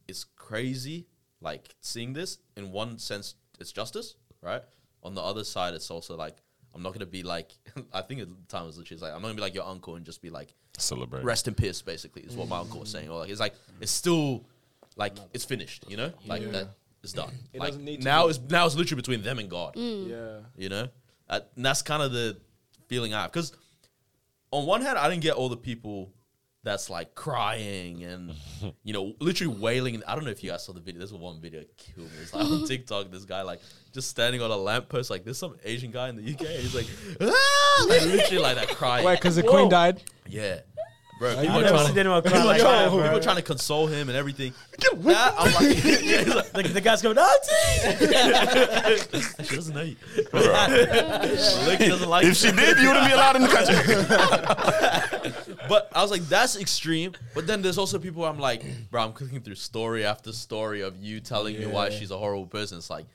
it's 0.09 0.25
crazy 0.37 1.07
like 1.41 1.75
seeing 1.81 2.13
this. 2.13 2.39
In 2.57 2.73
one 2.73 2.99
sense 2.99 3.35
it's 3.61 3.73
justice 3.73 4.17
right? 4.43 4.63
On 5.03 5.15
the 5.15 5.23
other 5.23 5.45
side 5.45 5.75
it's 5.75 5.91
also 5.91 6.17
like 6.17 6.37
I'm 6.75 6.83
not 6.83 6.93
gonna 6.93 7.07
be 7.07 7.23
like 7.23 7.53
I 7.93 8.03
think 8.03 8.21
at 8.21 8.29
the 8.29 8.35
time 8.49 8.65
it 8.65 8.67
was 8.67 8.79
literally 8.79 9.01
like 9.03 9.13
I'm 9.13 9.21
not 9.23 9.29
gonna 9.29 9.35
be 9.37 9.43
like 9.43 9.55
your 9.55 9.67
uncle 9.67 9.97
and 9.97 10.05
just 10.05 10.23
be 10.23 10.31
like 10.31 10.55
Celebrate. 10.79 11.25
rest 11.25 11.49
in 11.49 11.55
peace 11.55 11.81
basically 11.83 12.23
is 12.23 12.37
what 12.37 12.49
my 12.49 12.59
uncle 12.59 12.81
was 12.81 12.91
saying. 12.91 13.09
Or 13.09 13.21
like 13.21 13.31
it's 13.31 13.41
like 13.41 13.55
it's 13.81 13.93
still 13.93 14.45
like 14.97 15.15
it's 15.33 15.45
finished 15.45 15.85
you 15.89 15.97
know? 15.97 16.13
Like 16.27 16.51
that 16.53 16.69
it's 17.03 17.13
done. 17.13 17.31
It 17.53 17.61
like 17.61 17.69
doesn't 17.69 17.85
need 17.85 17.99
to 18.01 18.05
now 18.05 18.25
be- 18.25 18.31
it's 18.31 18.41
now 18.51 18.67
it's 18.67 18.75
literally 18.77 19.01
between 19.01 19.23
them 19.23 19.39
and 19.39 19.49
God 19.51 19.75
Yeah. 19.77 20.41
you 20.57 20.69
know? 20.69 20.89
Uh, 21.29 21.41
and 21.57 21.65
that's 21.65 21.83
kind 21.83 22.03
of 22.03 22.13
the 22.13 22.37
feeling 22.89 23.13
I 23.15 23.23
have. 23.23 23.33
Because 23.33 23.53
on 24.51 24.67
one 24.67 24.83
hand 24.83 24.99
I 24.99 25.09
didn't 25.09 25.23
get 25.23 25.35
all 25.35 25.49
the 25.49 25.57
people 25.57 26.13
that's 26.63 26.91
like 26.91 27.15
crying 27.15 28.03
and 28.03 28.33
you 28.83 28.93
know 28.93 29.15
literally 29.21 29.57
wailing 29.57 30.03
I 30.07 30.15
don't 30.15 30.25
know 30.25 30.31
if 30.31 30.43
you 30.43 30.51
guys 30.51 30.65
saw 30.65 30.73
the 30.73 30.81
video 30.81 30.99
there's 30.99 31.13
one 31.13 31.41
video 31.41 31.61
that 31.61 31.77
killed 31.77 32.09
me 32.09 32.19
it's 32.21 32.35
like 32.35 32.45
on 32.45 32.65
TikTok 32.67 33.11
this 33.11 33.25
guy 33.25 33.43
like 33.43 33.61
just 33.93 34.09
standing 34.09 34.43
on 34.43 34.51
a 34.51 34.57
lamppost 34.57 35.09
like 35.09 35.25
there's 35.25 35.39
some 35.39 35.57
Asian 35.65 35.91
guy 35.91 36.09
in 36.09 36.17
the 36.17 36.35
UK 36.35 36.47
he's 36.47 36.75
like 36.75 36.87
ah! 37.21 37.87
like 37.89 38.03
literally 38.03 38.43
like 38.43 38.57
that 38.57 38.69
crying 38.69 39.05
Wait, 39.05 39.15
because 39.15 39.37
the 39.37 39.43
Whoa. 39.43 39.53
queen 39.53 39.69
died. 39.69 40.03
yeah 40.29 40.61
bro 41.19 41.31
I've 41.31 41.41
people, 41.41 41.59
are 41.59 41.69
trying 41.69 41.95
to, 41.95 42.23
people, 42.23 42.45
like 42.45 42.61
trying, 42.61 42.91
that, 42.91 42.91
people 42.91 43.17
are 43.17 43.21
trying 43.21 43.37
to 43.37 43.43
console 43.43 43.87
him 43.87 44.09
and 44.09 44.17
everything 44.17 44.53
that, 44.79 45.35
I'm 45.39 45.53
like, 45.55 45.85
yeah, 46.03 46.35
like 46.35 46.53
The, 46.53 46.63
the 46.75 46.81
guy's 46.81 47.03
going, 47.03 47.17
oh, 47.19 47.39
Auntie! 47.85 49.45
she 49.45 49.57
doesn't 49.57 49.75
know 49.75 49.83
you 49.83 49.97
Look, 50.33 51.79
doesn't 51.79 52.09
like 52.09 52.25
If 52.25 52.37
she 52.37 52.51
did, 52.53 52.79
you 52.79 52.89
wouldn't 52.89 53.07
be 53.07 53.13
allowed 53.13 53.37
in 53.37 53.43
the 53.43 53.49
country. 53.49 55.33
But 55.69 55.91
I 55.95 56.03
was 56.03 56.11
like, 56.11 56.23
that's 56.23 56.57
extreme. 56.57 57.13
But 57.35 57.47
then 57.47 57.63
there's 57.63 57.79
also 57.79 57.99
people 57.99 58.23
where 58.23 58.31
I'm 58.31 58.39
like, 58.39 58.65
bro, 58.91 59.03
I'm 59.03 59.13
clicking 59.13 59.41
through 59.41 59.57
story 59.57 60.05
after 60.05 60.33
story 60.33 60.83
of 60.83 60.97
you 60.97 61.21
telling 61.21 61.59
me 61.59 61.67
why 61.67 61.91
she's 61.91 62.11
a 62.11 62.19
horrible 62.19 62.47
person. 62.47 62.79
It's 62.79 62.91
like, 62.91 63.07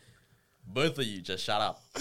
both 0.74 0.98
of 1.00 1.06
you 1.06 1.22
just 1.22 1.44
shut 1.44 1.62
up. 1.62 1.82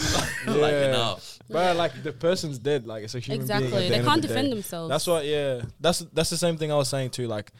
like 0.47 0.73
Yeah. 0.73 0.89
enough. 0.89 1.39
But 1.49 1.77
like 1.77 2.03
the 2.03 2.13
person's 2.13 2.59
dead. 2.59 2.87
Like 2.87 3.05
it's 3.05 3.15
a 3.15 3.21
human 3.21 3.47
being. 3.47 3.59
Exactly. 3.63 3.87
at 3.87 3.91
They 3.93 4.05
can't 4.05 4.23
the 4.23 4.29
defend 4.29 4.49
day. 4.49 4.55
themselves. 4.55 4.89
That's 4.91 5.07
what. 5.07 5.25
Yeah. 5.27 5.63
That's 5.81 6.01
that's 6.13 6.31
the 6.31 6.37
same 6.37 6.57
thing 6.57 6.71
I 6.73 6.77
was 6.77 6.89
saying 6.89 7.11
too. 7.11 7.27
Like, 7.27 7.53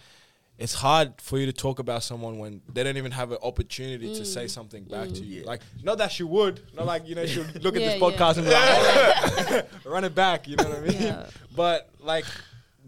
it's 0.59 0.75
hard 0.75 1.15
for 1.21 1.39
you 1.39 1.47
to 1.47 1.53
talk 1.53 1.79
about 1.79 2.03
someone 2.03 2.39
when 2.39 2.61
they 2.73 2.83
don't 2.85 2.97
even 2.99 3.13
have 3.13 3.33
an 3.33 3.39
opportunity 3.43 4.15
to 4.15 4.21
Mm. 4.23 4.27
say 4.27 4.47
something 4.47 4.85
back 4.85 5.09
to 5.09 5.25
you. 5.25 5.41
Yeah. 5.41 5.47
Like, 5.47 5.63
not 5.83 5.99
that 5.99 6.13
she 6.13 6.23
would. 6.23 6.61
Not 6.75 6.87
like 6.87 7.09
you 7.09 7.15
know 7.15 7.25
she'll 7.27 7.45
look 7.63 7.75
at 7.77 7.81
this 7.81 8.01
podcast 8.01 8.37
and 8.37 8.45
be 8.47 8.53
like, 8.53 9.67
"Oh, 9.85 9.91
run 9.91 10.05
it 10.05 10.15
back. 10.15 10.47
You 10.49 10.57
know 10.57 10.65
what 10.69 10.79
I 10.79 10.81
mean? 10.83 11.03
Yeah. 11.03 11.27
But 11.55 11.89
like. 12.01 12.25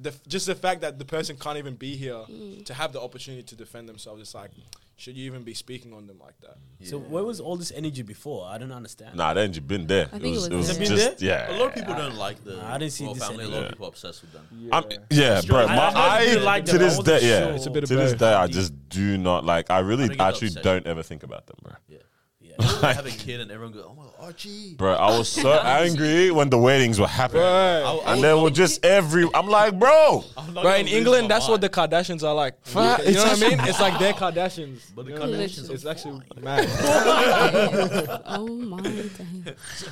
The, 0.00 0.08
f- 0.08 0.20
just 0.26 0.46
the 0.46 0.54
fact 0.56 0.80
that 0.80 0.98
the 0.98 1.04
person 1.04 1.36
can't 1.36 1.58
even 1.58 1.76
be 1.76 1.94
here 1.94 2.14
Mm. 2.28 2.64
to 2.64 2.74
have 2.74 2.92
the 2.92 3.00
opportunity 3.00 3.44
to 3.44 3.54
defend 3.54 3.88
themselves, 3.88 4.20
it's 4.20 4.34
like, 4.34 4.50
should 4.96 5.16
you 5.16 5.24
even 5.26 5.42
be 5.42 5.54
speaking 5.54 5.92
on 5.92 6.06
them 6.06 6.18
like 6.18 6.38
that? 6.40 6.56
So 6.86 6.98
where 6.98 7.24
was 7.24 7.40
all 7.40 7.56
this 7.56 7.72
energy 7.72 8.02
before? 8.02 8.46
I 8.46 8.58
don't 8.58 8.72
understand. 8.72 9.16
Nah, 9.16 9.34
then 9.34 9.52
you've 9.52 9.66
been 9.66 9.86
there. 9.86 10.08
I 10.12 10.16
it 10.16 10.22
think 10.22 10.34
was, 10.34 10.34
was 10.34 10.46
it 10.48 10.56
was 10.56 10.70
it 10.70 10.78
been 10.78 10.88
just 10.96 11.18
there? 11.18 11.48
yeah. 11.48 11.56
A 11.56 11.58
lot 11.58 11.68
of 11.68 11.74
people 11.74 11.94
don't 11.94 12.16
like 12.16 12.42
the 12.44 12.60
I 12.64 12.78
didn't 12.78 12.92
see 12.92 13.04
royal 13.04 13.14
this 13.14 13.26
family. 13.26 13.44
A 13.44 13.48
lot 13.48 13.62
of 13.64 13.68
people 13.70 13.86
are 13.86 13.88
obsessed 13.88 14.22
with 14.22 14.32
them. 14.32 14.46
I'm, 14.72 14.84
yeah, 15.10 15.40
bro. 15.46 15.66
I- 15.66 15.76
My, 15.76 15.86
I've 15.88 15.96
I, 15.96 16.24
really 16.34 16.62
to 16.64 16.78
this 16.78 16.98
day, 16.98 17.20
yeah, 17.22 17.46
sure. 17.46 17.52
It's 17.54 17.66
a 17.66 17.70
bit 17.70 17.82
of 17.84 17.88
to 17.88 17.96
this 17.96 18.12
day, 18.14 18.32
I 18.32 18.46
just 18.46 18.72
do 18.88 19.18
not 19.18 19.44
like. 19.44 19.70
I 19.70 19.80
really 19.80 20.08
don't 20.08 20.20
actually 20.20 20.50
don't 20.50 20.86
ever 20.86 21.02
think 21.02 21.22
about 21.22 21.46
them, 21.46 21.56
bro. 21.62 21.72
Yeah. 21.88 21.98
Yeah. 22.62 22.88
I 22.88 22.92
have 22.92 23.06
a 23.06 23.10
kid 23.10 23.40
and 23.40 23.50
everyone 23.50 23.74
goes, 23.74 23.84
oh 23.88 23.94
my 23.94 24.04
God, 24.04 24.12
Archie. 24.20 24.74
Bro, 24.74 24.94
I 24.94 25.18
was 25.18 25.28
so 25.28 25.52
angry 25.82 26.30
when 26.30 26.48
the 26.50 26.58
weddings 26.58 27.00
were 27.00 27.06
happening, 27.06 27.42
Right. 27.42 27.82
I- 27.82 27.96
I 28.06 28.14
and 28.14 28.22
they 28.24 28.32
was- 28.32 28.42
were 28.44 28.50
just 28.50 28.84
every. 28.84 29.28
I'm 29.34 29.48
like, 29.48 29.78
bro, 29.78 30.24
I'm 30.36 30.54
not 30.54 30.64
Right 30.64 30.70
gonna 30.72 30.78
in 30.78 30.84
lose 30.86 30.94
England, 30.94 31.22
my 31.24 31.28
that's 31.28 31.48
what 31.48 31.60
the 31.60 31.70
mind. 31.76 31.90
Kardashians 31.92 32.22
are 32.22 32.34
like. 32.34 32.54
Fuck, 32.66 33.04
you 33.04 33.12
know 33.12 33.18
what 33.24 33.28
I 33.28 33.32
actually- 33.32 33.56
mean? 33.56 33.68
It's 33.68 33.80
like 33.80 33.98
their 33.98 34.12
Kardashians. 34.22 34.80
But 34.94 35.06
the 35.06 35.12
You 35.12 35.18
know? 35.18 35.26
Kardashians 35.26 35.70
It's 35.70 35.86
actually 35.86 36.20
mad. 36.40 36.68
oh 38.26 38.46
my 38.46 38.80
days. 38.82 39.10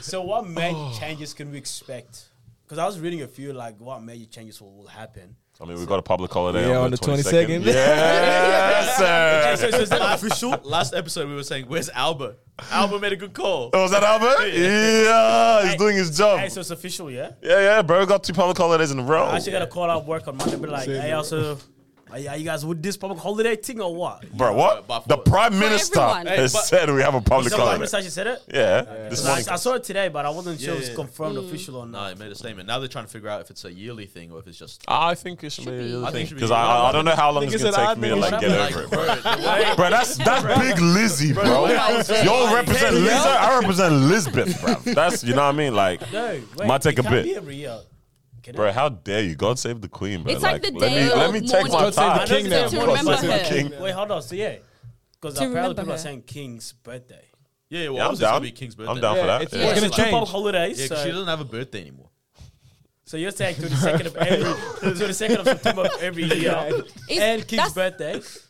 So 0.00 0.22
what 0.22 0.48
major 0.48 0.90
changes 0.98 1.34
can 1.34 1.50
we 1.50 1.58
expect? 1.58 2.26
Because 2.64 2.78
I 2.78 2.86
was 2.86 3.00
reading 3.00 3.22
a 3.22 3.28
few 3.28 3.52
like 3.52 3.80
what 3.80 4.02
major 4.02 4.26
changes 4.26 4.60
will, 4.60 4.72
will 4.72 4.86
happen. 4.86 5.34
I 5.62 5.66
mean, 5.66 5.76
we've 5.76 5.86
got 5.86 5.98
a 5.98 6.02
public 6.02 6.32
holiday 6.32 6.62
Yeah, 6.68 6.78
on, 6.78 6.84
on 6.84 6.90
the 6.90 6.96
the 6.96 7.06
22nd. 7.06 7.62
22nd. 7.62 7.64
Yes, 7.66 8.96
sir. 8.96 9.56
So, 9.56 9.70
so 9.70 9.82
is 9.82 9.88
that 9.90 10.14
official? 10.14 10.56
Last 10.64 10.94
episode, 10.94 11.28
we 11.28 11.34
were 11.34 11.42
saying, 11.42 11.66
where's 11.68 11.90
Albert? 11.90 12.38
Albert 12.70 13.00
made 13.00 13.12
a 13.12 13.16
good 13.16 13.34
call. 13.34 13.68
Oh, 13.74 13.82
was 13.82 13.90
that 13.90 14.02
Albert? 14.02 14.46
Yeah, 14.54 15.62
he's 15.62 15.70
Hey, 15.72 15.76
doing 15.76 15.96
his 15.96 16.16
job. 16.16 16.40
Hey, 16.40 16.48
so 16.48 16.61
it's 16.61 16.70
official, 16.70 17.11
yeah? 17.11 17.32
Yeah, 17.42 17.61
yeah, 17.61 17.82
bro. 17.82 18.06
Got 18.06 18.24
two 18.24 18.32
public 18.32 18.56
holidays 18.56 18.90
in 18.90 18.98
a 18.98 19.02
row. 19.02 19.24
I 19.24 19.36
actually 19.36 19.52
got 19.52 19.58
to 19.61 19.66
call 19.66 19.90
out 19.90 20.06
work 20.06 20.26
on 20.28 20.36
Monday, 20.38 20.56
be 20.56 20.66
like, 20.66 20.84
Same 20.86 21.00
hey, 21.00 21.12
also, 21.12 21.58
are, 22.12 22.30
are 22.30 22.36
you 22.36 22.44
guys 22.44 22.64
with 22.66 22.82
this 22.82 22.96
public 22.96 23.18
holiday 23.20 23.56
thing 23.56 23.80
or 23.80 23.94
what? 23.94 24.30
Bro, 24.32 24.54
what? 24.54 24.86
But 24.86 25.06
The 25.08 25.16
for- 25.16 25.22
prime 25.22 25.58
minister 25.58 25.98
everyone. 26.00 26.26
Hey, 26.26 26.36
has 26.36 26.52
but- 26.52 26.64
said 26.64 26.90
we 26.90 27.02
have 27.02 27.14
a 27.14 27.20
public 27.20 27.46
Is 27.46 27.52
that 27.52 27.58
what 27.58 27.64
holiday. 27.66 27.80
Miss 27.82 27.94
actually 27.94 28.11
said 28.11 28.26
it? 28.26 28.42
Yeah, 28.52 28.82
this 28.82 29.20
'Cause 29.20 29.26
morning. 29.26 29.48
I, 29.48 29.52
I 29.52 29.56
saw 29.56 29.74
it 29.74 29.84
today, 29.84 30.08
but 30.08 30.26
I 30.26 30.30
wasn't 30.30 30.61
sure 30.61 30.74
Yeah, 30.74 30.80
it's 30.80 30.88
yeah. 30.90 30.94
confirmed 30.94 31.36
mm. 31.36 31.46
official 31.48 31.76
or 31.76 31.86
No, 31.86 31.98
not. 31.98 32.12
he 32.14 32.18
made 32.22 32.32
a 32.32 32.34
statement. 32.34 32.66
Now 32.68 32.78
they're 32.78 32.88
trying 32.88 33.04
to 33.06 33.11
figure 33.11 33.28
out 33.28 33.40
if 33.40 33.50
it's 33.50 33.64
a 33.64 33.72
yearly 33.72 34.06
thing 34.06 34.32
or 34.32 34.38
if 34.40 34.46
it's 34.46 34.58
just. 34.58 34.82
I 34.88 35.14
think 35.14 35.44
it 35.44 35.50
should, 35.52 35.64
Should 35.64 35.78
be. 35.78 35.88
be. 35.88 35.94
a 35.94 36.00
I 36.02 36.04
think 36.04 36.08
it 36.08 36.12
thing 36.12 36.26
should 36.26 36.34
be. 36.34 36.40
because 36.40 36.50
I, 36.50 36.62
I, 36.62 36.88
I 36.88 36.92
don't 36.92 37.04
know 37.04 37.14
how 37.16 37.30
long 37.30 37.44
Nigga 37.44 37.54
it's 37.54 37.62
gonna 37.62 37.74
said, 37.76 37.86
take 37.88 37.98
me 37.98 38.08
to 38.08 38.14
"I 38.14 38.18
like 38.18 38.30
think 38.30 38.42
get 38.42 38.50
it's 38.50 38.76
over 38.76 38.84
it, 38.84 38.90
bro, 38.90 39.04
bro. 39.06 39.14
the 39.36 39.48
way- 39.48 39.72
Bro, 39.76 39.90
that's 39.90 40.16
that's 40.16 40.58
big 40.61 40.78
Lizzie, 40.80 41.32
bro. 41.32 41.44
Y'all 42.24 42.54
represent 42.54 42.94
Lizzie. 42.96 43.11
I 43.11 43.58
represent 43.61 43.94
Lisbeth, 43.94 44.61
bro. 44.61 44.74
That's 44.94 45.22
you 45.24 45.34
know 45.34 45.42
what 45.46 45.54
I 45.54 45.58
mean. 45.58 45.74
Like, 45.74 46.12
No, 46.12 46.40
wait, 46.56 46.66
Might 46.66 46.82
take 46.82 46.94
it 46.98 47.00
a 47.00 47.02
can't 47.02 47.14
bit. 47.14 47.24
Be 47.24 47.36
every 47.36 47.56
year. 47.56 47.78
Can 48.43 48.55
bro, 48.55 48.68
it? 48.68 48.74
how 48.74 48.88
dare 48.88 49.22
you? 49.22 49.34
God 49.34 49.59
save 49.59 49.80
the 49.80 49.88
queen, 49.88 50.22
bro. 50.22 50.32
It's 50.32 50.43
like 50.43 50.62
the 50.62 50.70
let 50.72 50.88
day 50.88 51.05
me 51.07 51.11
of 51.12 51.18
let 51.18 51.32
me 51.32 51.41
take 51.41 51.51
my 51.68 51.68
mourning. 51.68 51.91
God 51.95 51.95
save 51.95 52.28
the 52.28 52.34
king 52.36 52.51
now. 52.51 52.68
To 52.68 52.76
God 52.76 52.88
remember 52.88 53.16
save 53.16 53.30
the 53.30 53.38
her. 53.38 53.45
king. 53.70 53.80
Wait, 53.82 53.91
hold 53.93 54.11
on. 54.11 54.22
So 54.22 54.34
yeah, 54.34 54.57
because 55.20 55.34
To 55.34 55.41
apparently 55.41 55.47
remember 55.49 55.74
people 55.82 55.91
are 55.93 55.97
her. 55.97 55.99
saying 56.03 56.22
King's 56.22 56.72
birthday. 56.72 57.24
Yeah, 57.68 57.88
well, 57.88 57.95
Yeah, 57.97 58.01
I'm 58.03 58.07
obviously 58.09 58.12
it's 58.12 58.20
gonna 58.20 58.32
down. 58.32 58.43
be 58.43 58.53
King's 58.53 58.74
birthday. 58.74 58.91
I'm 58.93 59.01
down 59.01 59.16
for 59.16 59.26
that. 59.26 59.43
it's- 59.43 59.61
Yeah. 59.61 59.70
it's 59.70 59.80
gonna 59.80 59.93
so 59.93 59.97
two 59.97 60.03
change. 60.03 60.12
public 60.12 60.30
holidays. 60.30 60.80
Yeah, 60.80 60.88
'cause 60.88 60.99
so, 60.99 61.05
she 61.05 61.11
doesn't 61.12 61.28
have 61.28 61.41
a 61.41 61.45
birthday 61.45 61.80
anymore. 61.82 62.09
so 63.05 63.16
you're 63.16 63.30
saying 63.30 63.55
to 63.57 63.62
the 63.68 63.76
second 63.76 64.07
of 64.07 64.16
every, 64.16 64.91
to 64.99 65.07
the 65.07 65.14
second 65.14 65.36
of 65.38 65.45
September 65.47 65.82
of 65.82 66.03
every 66.03 66.24
year, 66.34 66.68
Is- 67.09 67.18
and 67.20 67.47
King's 67.47 67.72
that's- 67.72 67.74
birthday. 67.74 68.16
Is, 68.18 68.47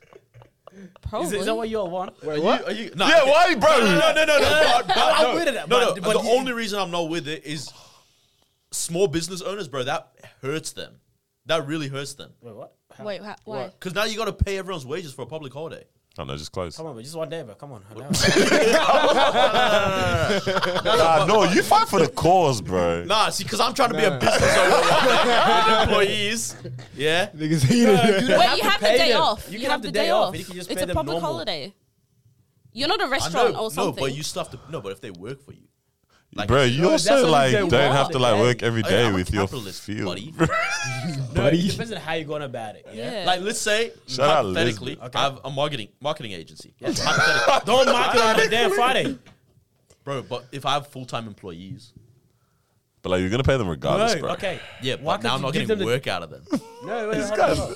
Probably. 1.03 1.39
is 1.39 1.47
that 1.47 1.55
what 1.55 1.69
you 1.69 1.79
all 1.81 1.91
want? 1.91 2.23
Wait, 2.25 2.41
what? 2.43 2.65
Are 2.67 2.73
you? 2.73 2.93
No, 2.95 3.07
Yeah, 3.07 3.25
why, 3.25 3.55
bro? 3.57 3.79
No, 3.81 3.85
no, 3.85 4.13
no, 4.15 4.25
no, 4.25 4.39
no. 4.39 4.73
but- 4.79 4.87
but 4.87 4.97
I'm 4.97 5.23
no, 5.25 5.35
with 5.35 5.49
it, 5.49 5.55
No, 5.55 5.67
but- 5.67 5.97
no. 5.97 6.03
but 6.03 6.13
the 6.15 6.23
you- 6.23 6.31
only 6.31 6.53
reason 6.53 6.79
I'm 6.79 6.91
not 6.93 7.09
with 7.09 7.27
it 7.29 7.45
is 7.45 7.69
small 8.73 9.09
business 9.09 9.43
owners, 9.43 9.69
bro. 9.69 9.85
That 9.85 10.13
hurts 10.43 10.73
them. 10.73 10.95
That 11.47 11.67
really 11.67 11.89
hurts 11.89 12.15
them. 12.15 12.33
Wait, 12.41 12.55
what? 12.55 12.75
How? 12.97 13.05
Wait, 13.05 13.21
wha- 13.23 13.37
why? 13.45 13.67
Because 13.69 13.95
now 13.95 14.05
you 14.05 14.17
got 14.17 14.27
to 14.27 14.33
pay 14.33 14.59
everyone's 14.59 14.87
wages 14.87 15.13
for 15.13 15.23
a 15.23 15.27
public 15.27 15.53
holiday. 15.53 15.85
Oh 16.19 16.25
no, 16.25 16.37
just 16.37 16.51
close. 16.53 16.77
Come 16.77 16.87
on, 16.87 16.97
but 16.97 17.05
just 17.05 17.15
one 17.17 17.29
day, 17.29 17.43
but 17.47 17.57
come 17.57 17.71
on. 17.73 17.85
Nah, 20.85 21.25
no, 21.27 21.45
you 21.45 21.63
fight 21.63 21.89
for 21.89 22.01
the 22.01 22.09
cause, 22.09 22.61
bro. 22.61 23.05
Nah, 23.05 23.31
see, 23.31 23.45
because 23.45 23.61
I'm 23.61 23.75
trying 23.75 23.91
to 23.91 23.97
be 23.97 24.05
a 24.05 24.19
business 24.19 24.57
owner 24.59 24.77
with 25.71 25.83
employees. 25.89 26.57
Yeah. 26.97 27.29
Niggas 27.31 27.65
heated. 27.65 27.97
don't 27.97 28.39
Wait, 28.39 28.41
have 28.49 28.57
you 28.59 28.63
to 28.65 28.69
have 28.71 28.81
the 28.81 28.87
pay 28.87 28.99
day 28.99 29.13
them. 29.13 29.21
off. 29.23 29.47
You 29.49 29.53
You, 29.55 29.61
can 29.61 29.71
have 29.71 29.83
the 29.83 29.93
day 29.93 30.11
off. 30.11 30.37
You 30.37 30.45
can 30.45 30.55
just 30.57 30.71
It's 30.71 30.79
pay 30.79 30.83
a 30.85 30.87
them 30.87 30.95
public 30.97 31.15
normal. 31.15 31.33
holiday. 31.33 31.75
You're 32.73 32.89
not 32.89 33.01
a 33.01 33.05
I 33.05 33.09
restaurant 33.09 33.53
know, 33.55 33.65
or 33.67 33.71
no, 33.77 33.93
but 33.93 34.15
you 34.15 34.23
still 34.23 34.43
have 34.45 34.53
to. 34.53 34.59
No, 34.71 34.81
but 34.81 34.93
if 34.93 35.01
they 35.01 35.11
work 35.11 35.45
for 35.45 35.53
you. 35.53 35.63
Like, 36.33 36.47
bro, 36.47 36.63
you 36.63 36.83
No, 36.83 36.91
also 36.93 37.27
like 37.29 37.51
day 37.53 37.59
don't 37.59 37.73
have 37.93 38.11
to 38.11 38.19
like 38.21 38.39
work 38.41 38.63
every 38.63 38.83
day 38.83 38.91
Hey, 39.03 39.07
I'm 39.07 39.15
with 39.15 39.33
your 39.35 39.43
capitalist, 39.49 39.83
field. 39.83 40.05
buddy. 40.07 40.33
No, 41.35 41.47
it 41.47 41.57
depends 41.71 41.91
on 41.93 41.99
how 42.01 42.13
you're 42.15 42.25
going 42.25 42.43
about 42.43 42.77
it. 42.77 42.87
Yeah. 42.93 43.21
Yeah. 43.21 43.27
Like, 43.27 43.41
let's 43.41 43.59
say 43.59 43.93
Shout 44.07 44.29
out 44.31 44.37
hypothetically, 44.47 44.95
Lisbon. 44.97 45.11
I 45.15 45.21
have 45.23 45.41
a 45.45 45.51
marketing 45.51 45.89
marketing 46.01 46.33
agency. 46.33 46.73
Yeah. 46.79 46.93
Don't 47.65 47.87
market 47.87 48.21
on 48.21 48.39
a 48.41 48.49
damn 48.49 48.71
Friday. 48.73 49.19
bro. 50.05 50.23
But 50.23 50.45
if 50.53 50.65
I 50.67 50.75
have 50.75 50.87
full 50.89 51.05
time 51.05 51.27
employees, 51.27 51.93
But 53.03 53.11
like 53.11 53.21
you're 53.23 53.31
gonna 53.31 53.43
pay 53.43 53.57
them 53.57 53.69
regardless, 53.69 54.15
No, 54.15 54.21
bro. 54.21 54.33
okay. 54.33 54.61
yeah, 54.83 54.97
Why 55.01 55.17
but 55.17 55.23
now 55.25 55.35
I'm 55.35 55.43
not 55.43 55.53
give 55.53 55.63
getting 55.63 55.69
them 55.69 55.79
the- 55.81 55.85
work 55.87 56.07
out 56.07 56.23
of 56.23 56.31
them. 56.31 56.43
No, 56.85 57.09
wait, 57.09 57.15
This 57.17 57.29
hold 57.29 57.39
guy's 57.41 57.59
on. 57.59 57.73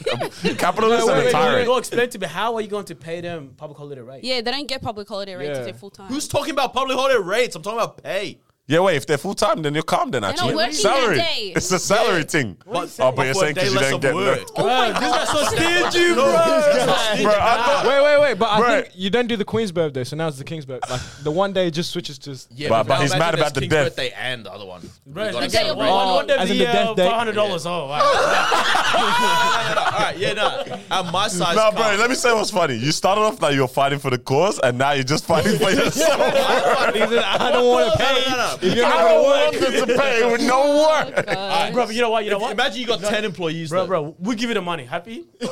a 0.53 0.55
capitalist 0.55 1.09
and 1.09 1.19
a 1.21 1.25
Wait, 1.25 1.33
tyrant. 1.33 1.67
Go 1.67 1.77
explain 1.79 2.09
to 2.11 2.19
me 2.19 2.27
how 2.27 2.55
are 2.55 2.61
you 2.61 2.69
going 2.69 2.85
to 2.87 2.95
pay 2.95 3.21
them 3.21 3.55
public 3.57 3.79
holiday 3.79 4.01
rates? 4.01 4.25
yeah, 4.27 4.41
they 4.43 4.51
don't 4.51 4.67
get 4.69 4.81
public 4.83 5.09
holiday 5.09 5.35
rates 5.35 5.51
Yeah. 5.55 5.59
if 5.61 5.65
they're 5.65 5.75
full 5.75 5.91
time. 5.91 6.09
Who's 6.09 6.29
talking 6.29 6.53
about 6.53 6.73
public 6.73 6.97
holiday 6.97 7.19
rates? 7.23 7.55
I'm 7.57 7.63
talking 7.63 7.79
about 7.81 8.03
pay. 8.03 8.39
Yeah, 8.67 8.81
wait. 8.81 8.97
If 8.97 9.07
they're 9.07 9.19
full 9.19 9.35
time, 9.35 9.61
then 9.61 9.75
you're 9.75 9.83
calm. 9.83 10.11
Then 10.11 10.23
not 10.23 10.31
actually, 10.31 10.55
working 10.55 10.73
salary. 10.73 11.17
day. 11.19 11.53
It's 11.55 11.71
a 11.71 11.79
salary 11.79 12.23
thing. 12.25 12.57
But, 12.65 12.97
Oh, 12.99 13.13
but 13.13 13.27
you're 13.27 13.35
saying 13.35 13.53
because 13.55 13.75
you 13.75 13.79
less 13.79 13.91
don't 13.91 14.01
get 14.01 14.15
work. 14.15 14.39
no. 14.57 14.65
Bro, 14.65 14.87
this 14.89 14.99
guy's 15.01 15.29
so 15.29 15.45
stingy, 15.45 16.15
bro. 16.15 16.25
Bro, 16.25 16.33
I 16.33 17.63
thought, 17.67 17.85
Wait, 17.87 18.03
wait, 18.03 18.21
wait. 18.23 18.39
But 18.39 18.47
I 18.49 18.61
Right. 18.61 18.85
think 18.85 18.95
you 18.97 19.11
don't 19.11 19.27
do 19.27 19.37
the 19.37 19.45
Queen's 19.45 19.71
birthday, 19.71 20.03
so 20.05 20.17
now 20.17 20.29
it's 20.29 20.39
the 20.39 20.45
King's 20.45 20.65
birthday. 20.65 20.91
Like 20.93 21.03
the 21.23 21.31
one 21.31 21.53
day 21.53 21.71
just 21.71 21.91
switches 21.91 22.19
to. 22.21 22.39
Yeah, 22.55 22.71
But- 22.71 22.87
but 22.87 22.95
now 22.95 23.01
he's 23.03 23.11
imagine 23.13 23.19
mad 23.19 23.33
there's 23.35 23.41
about 23.43 23.55
the 23.55 23.61
King's 23.61 23.71
death. 23.73 23.85
birthday 23.85 24.15
and 24.19 24.47
the 24.47 24.53
other 24.53 24.65
one. 24.65 24.91
Bro, 25.07 25.25
You 25.25 25.33
gotta 25.33 25.43
like, 25.43 25.51
day 25.53 25.59
get 25.59 25.71
of 25.71 25.77
it 25.77 25.81
right. 25.81 25.87
birth. 25.87 25.95
one, 25.95 26.15
one 26.15 26.27
day 26.27 26.37
As 26.39 26.51
in 26.51 26.57
the, 26.59 26.65
the 26.65 26.73
death 26.73 26.97
date? 26.97 27.09
five 27.11 27.19
hundred 27.19 27.35
dollars. 27.35 27.67
Oh, 27.67 27.87
wow. 27.87 28.01
All 28.95 29.99
right, 30.01 30.15
yeah, 30.17 30.33
no. 30.33 30.65
At 30.91 31.13
my 31.13 31.29
size, 31.29 31.55
no, 31.55 31.61
car, 31.63 31.73
bro. 31.73 31.97
Let 31.99 32.09
me 32.09 32.17
say 32.17 32.33
what's 32.33 32.51
funny. 32.51 32.77
You 32.77 32.93
started 32.93 33.21
off 33.21 33.43
like 33.43 33.55
you're 33.55 33.69
fighting 33.69 33.99
for 33.99 34.11
the 34.11 34.19
cause, 34.19 34.59
and 34.61 34.79
now 34.79 34.93
you're 34.93 35.05
just 35.05 35.27
fighting 35.27 35.59
for 35.59 35.71
yourself. 35.71 36.19
I 36.21 37.51
don't 37.53 37.67
want 37.67 37.93
to 37.93 37.99
No, 37.99 38.05
pay. 38.05 38.31
no, 38.31 38.54
no. 38.63 38.69
If 38.69 38.75
you're 38.77 38.85
I 38.85 38.89
not 38.89 38.99
don't 38.99 39.09
gonna 39.09 39.23
want 39.23 39.53
work. 39.61 39.73
them 39.73 39.89
to 39.89 39.99
pay 39.99 40.33
with 40.33 40.41
no 40.43 40.63
Oh, 40.65 41.05
work. 41.15 41.27
God. 41.27 41.73
bro, 41.73 41.87
but 41.87 41.95
you 41.95 42.01
know 42.01 42.11
what? 42.11 42.25
You 42.25 42.31
know 42.31 42.37
If- 42.37 42.43
what? 42.43 42.53
Imagine 42.53 42.81
you 42.81 42.87
got 42.87 43.01
ten 43.01 43.25
employees, 43.25 43.71
Bro, 43.71 43.81
though. 43.83 43.87
bro, 43.87 44.17
we 44.19 44.35
give 44.37 44.49
you 44.51 44.55
the 44.55 44.63
money. 44.63 44.85
Happy? 44.85 45.25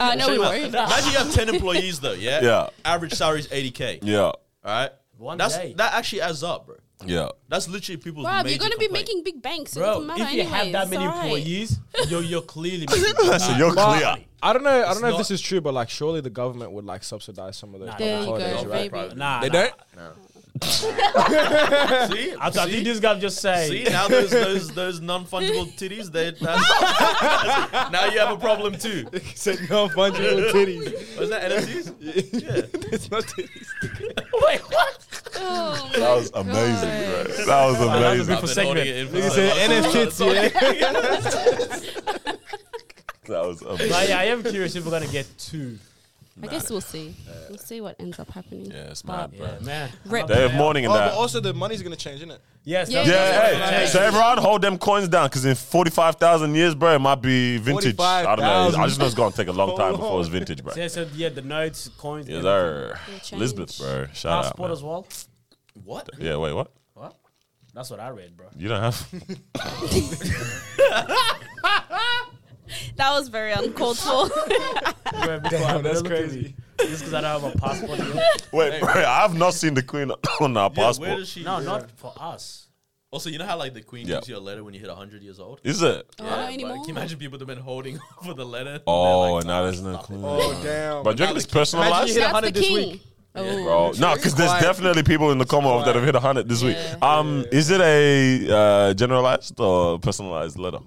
Uh, 0.00 0.14
no, 0.14 0.28
we 0.28 0.36
Check 0.38 0.62
it 0.68 0.74
out. 0.74 0.88
won't. 0.88 0.92
Imagine 0.92 1.12
you 1.12 1.18
have 1.18 1.32
ten 1.34 1.48
employees, 1.48 2.00
though. 2.00 2.12
Yeah. 2.12 2.40
Yeah. 2.48 2.68
Average 2.84 3.14
salary 3.14 3.40
is 3.40 3.48
eighty 3.50 3.70
k. 3.72 3.98
Yeah, 4.02 4.20
All 4.20 4.36
right. 4.64 4.90
One 5.16 5.36
That's 5.38 5.56
day. 5.56 5.74
that 5.76 5.94
actually 5.94 6.20
adds 6.22 6.44
up, 6.44 6.66
bro. 6.66 6.76
yeah. 7.04 7.30
That's 7.48 7.68
literally 7.68 7.96
people's. 7.96 8.26
Bruv, 8.26 8.44
major 8.44 8.50
you're 8.50 8.58
gonna 8.60 8.76
be 8.76 8.86
complaint. 8.86 9.08
making 9.08 9.22
big 9.24 9.42
banks. 9.42 9.72
So 9.72 9.80
it 9.80 9.82
Bro, 9.82 9.92
doesn't 9.94 10.06
matter 10.06 10.22
if 10.24 10.32
you 10.34 10.42
have 10.44 10.52
anyways. 10.66 10.72
that 10.74 10.88
many 10.90 11.04
It's 11.04 11.12
alright. 11.12 11.24
employees, 11.24 11.78
you're, 12.08 12.22
you're 12.22 12.42
clearly 12.42 12.86
making 12.86 13.38
So 13.40 13.56
you're 13.56 13.72
clear. 13.72 14.16
I 14.40 14.52
don't 14.52 14.62
know. 14.62 14.70
I 14.70 14.92
don't 14.92 15.02
know 15.02 15.08
if 15.08 15.14
not- 15.14 15.18
this 15.18 15.32
is 15.32 15.40
true, 15.40 15.60
but 15.60 15.74
like, 15.74 15.90
surely 15.90 16.20
the 16.20 16.30
government 16.30 16.70
would 16.70 16.84
like 16.84 17.02
subsidize 17.02 17.56
some 17.56 17.74
of 17.74 17.80
those. 17.80 17.88
Nah, 17.88 17.96
There 17.98 18.20
you 18.20 18.24
holidays, 18.24 18.62
go, 18.62 18.68
right? 18.70 18.92
baby. 18.92 19.14
Nah, 19.16 19.40
They 19.40 19.48
nah. 19.48 19.52
don't. 19.52 19.72
See, 20.62 22.34
I, 22.34 22.36
I 22.46 22.50
See? 22.50 22.70
think 22.72 22.84
this 22.84 23.00
guy 23.00 23.18
just 23.18 23.38
say. 23.40 23.68
See 23.84 23.84
now 23.90 24.08
those 24.08 24.30
those 24.30 24.68
those 24.74 25.00
non 25.00 25.24
fungible 25.26 25.66
titties. 25.78 26.10
They 26.10 26.30
that's, 26.40 26.40
now 27.92 28.06
you 28.06 28.18
have 28.18 28.30
a 28.30 28.36
problem 28.40 28.74
too. 28.78 29.06
Said 29.34 29.58
no 29.70 29.88
fungible 29.88 30.50
titties. 30.50 31.18
Was 31.18 31.30
that 31.30 31.50
NFTs? 31.50 31.94
Yeah. 32.00 32.62
it's 32.92 33.10
not 33.10 33.24
titties. 33.24 33.68
Wait, 34.46 34.60
what? 34.60 35.04
Oh 35.36 35.90
That 35.94 36.14
was 36.16 36.30
amazing, 36.34 36.88
God. 36.88 37.26
bro. 37.26 37.44
That 37.46 37.66
was 37.66 37.78
was 37.78 37.80
a 37.80 37.90
amazing. 37.90 38.26
bit 38.26 38.40
for 38.40 38.46
segment. 38.46 38.88
Nigga 39.12 39.30
said 39.30 39.70
NFTs, 39.70 40.18
yeah. 40.34 40.48
That 43.28 43.46
was 43.46 43.60
amazing. 43.62 43.88
But 43.90 44.08
yeah, 44.08 44.18
I 44.20 44.24
am 44.24 44.42
curious 44.42 44.74
if 44.74 44.84
we're 44.84 44.90
gonna 44.90 45.06
get 45.06 45.26
two. 45.38 45.78
I 46.42 46.46
guess 46.46 46.70
we'll 46.70 46.80
see. 46.80 47.14
We'll 47.48 47.58
see 47.58 47.80
what 47.80 47.96
ends 47.98 48.18
up 48.18 48.30
happening. 48.30 48.66
Yeah, 48.70 48.90
it's 48.90 49.02
But- 49.02 49.32
mad, 49.32 49.38
bro. 49.38 49.46
Yeah, 49.46 49.58
man. 49.66 49.90
Rip. 50.06 50.26
Day 50.28 50.44
of 50.44 50.54
mourning 50.54 50.84
and 50.84 50.92
Oh, 50.92 50.96
but 50.96 51.06
that. 51.08 51.14
also 51.14 51.40
the 51.40 51.52
money's 51.54 51.82
gonna 51.82 51.96
change, 51.96 52.16
isn't 52.18 52.30
it? 52.30 52.40
Yes. 52.64 52.90
Yeah, 52.90 53.02
that's- 53.04 53.52
Yeah, 53.52 53.58
Yeah. 53.58 53.70
hey. 53.80 53.86
So 53.86 54.00
everyone 54.00 54.38
hold 54.38 54.62
them 54.62 54.78
coins 54.78 55.08
down 55.08 55.26
because 55.28 55.44
in 55.46 55.54
45,000 55.54 56.54
years, 56.54 56.74
bro, 56.74 56.94
it 56.94 56.98
might 56.98 57.22
be 57.22 57.56
vintage. 57.58 57.98
I 57.98 58.22
don't 58.36 58.40
know. 58.40 58.80
I 58.82 58.86
just 58.86 58.98
know 59.00 59.06
it's 59.06 59.14
going 59.14 59.30
to 59.32 59.36
take 59.36 59.48
a 59.48 59.52
long 59.52 59.76
time 59.76 59.92
before 59.92 60.20
it's 60.20 60.28
vintage, 60.28 60.62
bro. 60.62 60.72
So, 60.78 60.86
so 60.88 61.06
yeah, 61.14 61.30
the 61.30 61.42
notes, 61.42 61.88
coins, 61.98 62.28
Yes, 62.28 62.44
everything. 62.44 62.44
sir. 62.44 62.98
Change. 63.22 63.32
Elizabeth, 63.32 63.78
bro. 63.78 64.06
Shout 64.12 64.32
out. 64.32 64.42
passport 64.44 64.68
man. 64.68 64.72
as 64.76 64.82
well. 64.82 65.06
What? 65.84 66.08
Yeah, 66.18 66.36
wait, 66.36 66.52
what? 66.52 66.70
What? 66.94 67.14
That's 67.74 67.90
what 67.90 68.00
I 68.00 68.08
read, 68.10 68.36
bro. 68.36 68.46
You 68.56 68.68
don't 68.68 68.82
have. 68.82 69.08
That 72.96 73.10
was 73.12 73.28
very 73.28 73.52
uncalled 73.52 73.98
for. 74.06 74.28
Damn, 75.12 75.82
that's 75.82 76.02
crazy. 76.02 76.54
Just 76.80 77.00
because 77.00 77.14
I 77.14 77.20
don't 77.22 77.42
have 77.42 77.54
a 77.54 77.58
passport 77.58 77.98
here. 78.00 78.22
Wait, 78.52 78.80
bro, 78.80 78.88
I 78.90 79.20
have 79.22 79.36
not 79.36 79.54
seen 79.54 79.74
the 79.74 79.82
queen 79.82 80.12
on 80.40 80.56
our 80.56 80.70
Yeah, 80.74 80.82
passport. 80.84 81.08
where 81.08 81.18
does 81.18 81.28
she? 81.28 81.42
No, 81.42 81.60
not 81.60 81.90
for 81.98 82.12
us. 82.18 82.66
Also, 83.10 83.30
you 83.30 83.38
know 83.38 83.46
how 83.46 83.56
like 83.56 83.72
the 83.74 83.80
queen 83.82 84.06
Yeah. 84.06 84.16
gives 84.16 84.28
you 84.28 84.36
a 84.36 84.38
letter 84.38 84.62
when 84.62 84.74
you 84.74 84.80
hit 84.80 84.90
hundred 84.90 85.22
years 85.22 85.40
old. 85.40 85.60
Is 85.64 85.80
it? 85.82 86.06
Oh, 86.20 86.24
Yeah, 86.24 86.30
not 86.30 86.36
but 86.46 86.52
anymore. 86.52 86.74
Can 86.76 86.84
you 86.84 86.90
imagine 86.90 87.18
people 87.18 87.38
that 87.38 87.48
have 87.48 87.56
been 87.56 87.64
holding 87.64 87.98
for 88.24 88.34
the 88.34 88.44
letter? 88.44 88.80
Oh, 88.86 89.24
they're 89.24 89.32
like, 89.34 89.44
now 89.46 89.60
"Oh, 89.60 89.64
there's 89.64 89.80
no 89.82 89.92
stop 89.94 90.04
queen. 90.04 90.20
Oh 90.22 90.60
damn. 90.62 91.02
But 91.02 91.16
do 91.16 91.22
you 91.22 91.26
reckon 91.26 91.36
it's 91.38 91.46
Imagine 91.46 91.60
personalized? 91.60 92.08
you 92.08 92.14
hit 92.14 92.20
That's 92.20 92.30
the 92.30 92.34
100 92.34 92.54
this 92.54 92.66
king. 92.66 92.90
week. 92.92 93.02
Oh. 93.34 93.64
Bro, 93.64 93.92
no, 93.98 94.14
because 94.14 94.34
there's 94.34 94.50
Quiet. 94.50 94.62
definitely 94.62 95.02
people 95.04 95.30
in 95.30 95.38
the 95.38 95.44
Commonwealth 95.46 95.84
that 95.86 95.94
have 95.94 96.04
hit 96.04 96.14
100 96.14 96.48
this 96.48 96.62
week. 96.62 96.76
Um, 97.02 97.44
is 97.52 97.70
it 97.70 97.80
a 97.80 98.54
uh, 98.54 98.94
generalized 98.94 99.58
or 99.60 99.98
personalized 99.98 100.58
letter? 100.58 100.78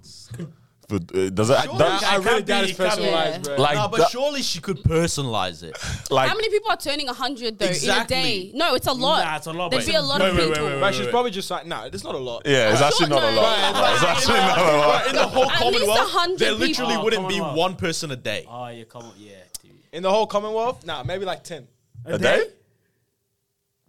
But, 0.92 1.04
uh, 1.18 1.30
does 1.30 1.50
it? 1.50 1.58
Sure. 1.64 1.78
does- 1.80 2.04
I 2.04 2.16
really 2.18 2.44
doubt 2.44 2.66
be- 2.66 2.70
it's 2.72 2.80
it 2.80 2.84
can't 2.84 2.90
personalized, 3.00 3.44
bro. 3.46 3.56
like, 3.56 3.76
No, 3.76 3.88
but 3.88 3.98
that- 4.00 4.10
surely 4.12 4.42
she 4.42 4.60
could 4.60 4.78
personalize 4.84 5.64
it. 5.64 5.78
like 6.12 6.28
How 6.30 6.36
many 6.36 6.50
people 6.50 6.70
are 6.70 6.76
turning 6.78 7.08
100 7.08 7.58
though 7.58 7.66
Exactly. 7.66 8.18
in 8.18 8.20
a 8.20 8.24
day? 8.24 8.52
No, 8.54 8.76
it's 8.76 8.88
a 8.88 8.92
lot. 8.92 9.24
Nah, 9.24 9.38
it's 9.38 9.48
a 9.48 9.54
lot, 9.54 9.72
There'd 9.72 9.86
but- 9.86 9.90
be 9.90 9.96
a 9.96 10.02
lot 10.02 10.20
Wait, 10.20 10.30
of 10.32 10.36
wait, 10.38 10.44
wait, 10.50 10.54
people. 10.56 10.66
wait, 10.70 10.82
Right, 10.82 10.94
she's 10.96 11.08
probably 11.08 11.32
just 11.32 11.50
like, 11.50 11.66
nah, 11.66 11.86
it's 11.86 12.04
not 12.04 12.16
a 12.16 12.18
lot. 12.18 12.42
yeah, 12.46 12.72
it's 12.74 12.82
actually 12.82 13.08
not 13.10 13.24
a 13.24 13.32
no. 13.34 13.42
lot. 13.42 13.94
It's 13.96 14.04
actually 14.04 14.34
not 14.40 14.58
a 14.58 14.78
lot. 14.78 15.08
in 15.08 15.16
the 15.16 15.28
whole 15.28 15.44
At 15.50 15.62
least 15.66 15.80
Commonwealth, 15.86 16.14
100 16.14 16.40
there 16.40 16.52
literally 16.52 16.92
people. 16.92 17.04
Wouldn't 17.06 17.28
be 17.30 17.34
Commonwealth. 17.36 17.58
one 17.58 17.76
person 17.78 18.12
a 18.12 18.16
day. 18.18 18.46
Oh, 18.50 18.68
yeah, 18.68 18.84
come 18.84 19.04
on. 19.04 19.14
Yeah, 19.18 19.32
dude. 19.64 19.72
In 19.94 20.04
the 20.04 20.10
whole 20.12 20.28
Commonwealth, 20.28 20.86
nah, 20.86 21.04
maybe 21.04 21.24
like 21.26 21.44
10. 21.44 21.68
A 22.06 22.18
day? 22.18 22.44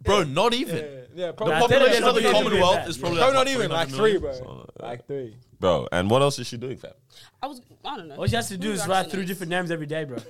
Bro, 0.01 0.23
not 0.25 0.53
even. 0.53 0.75
Yeah, 0.77 0.83
yeah 1.15 1.27
The 1.27 1.33
probably, 1.33 1.53
Nah, 1.55 1.59
population 1.61 2.03
of 2.03 2.15
the 2.15 2.21
Commonwealth 2.31 2.87
is 2.89 2.97
probably, 2.97 3.19
probably 3.19 3.19
like, 3.19 3.33
not 3.33 3.39
what, 3.39 3.47
even, 3.47 3.71
like 3.71 3.87
300 3.89 3.95
three, 3.97 4.19
million? 4.19 4.43
bro. 4.43 4.69
Like 4.81 5.07
three. 5.07 5.35
Bro, 5.63 5.87
and 5.93 6.09
what 6.09 6.21
else 6.21 6.39
is 6.39 6.47
she 6.47 6.57
doing, 6.57 6.75
fam? 6.75 6.91
I 7.41 7.47
was, 7.47 7.61
I 7.85 7.95
don't 7.95 8.09
know. 8.09 8.15
All 8.17 8.27
she 8.27 8.35
has 8.35 8.49
to 8.49 8.57
do 8.57 8.67
Who 8.67 8.73
is 8.73 8.81
actually 8.81 8.91
write 8.95 9.11
three 9.11 9.19
knows? 9.21 9.27
different 9.29 9.49
names 9.51 9.71
every 9.71 9.85
day, 9.85 10.03
bro. 10.03 10.17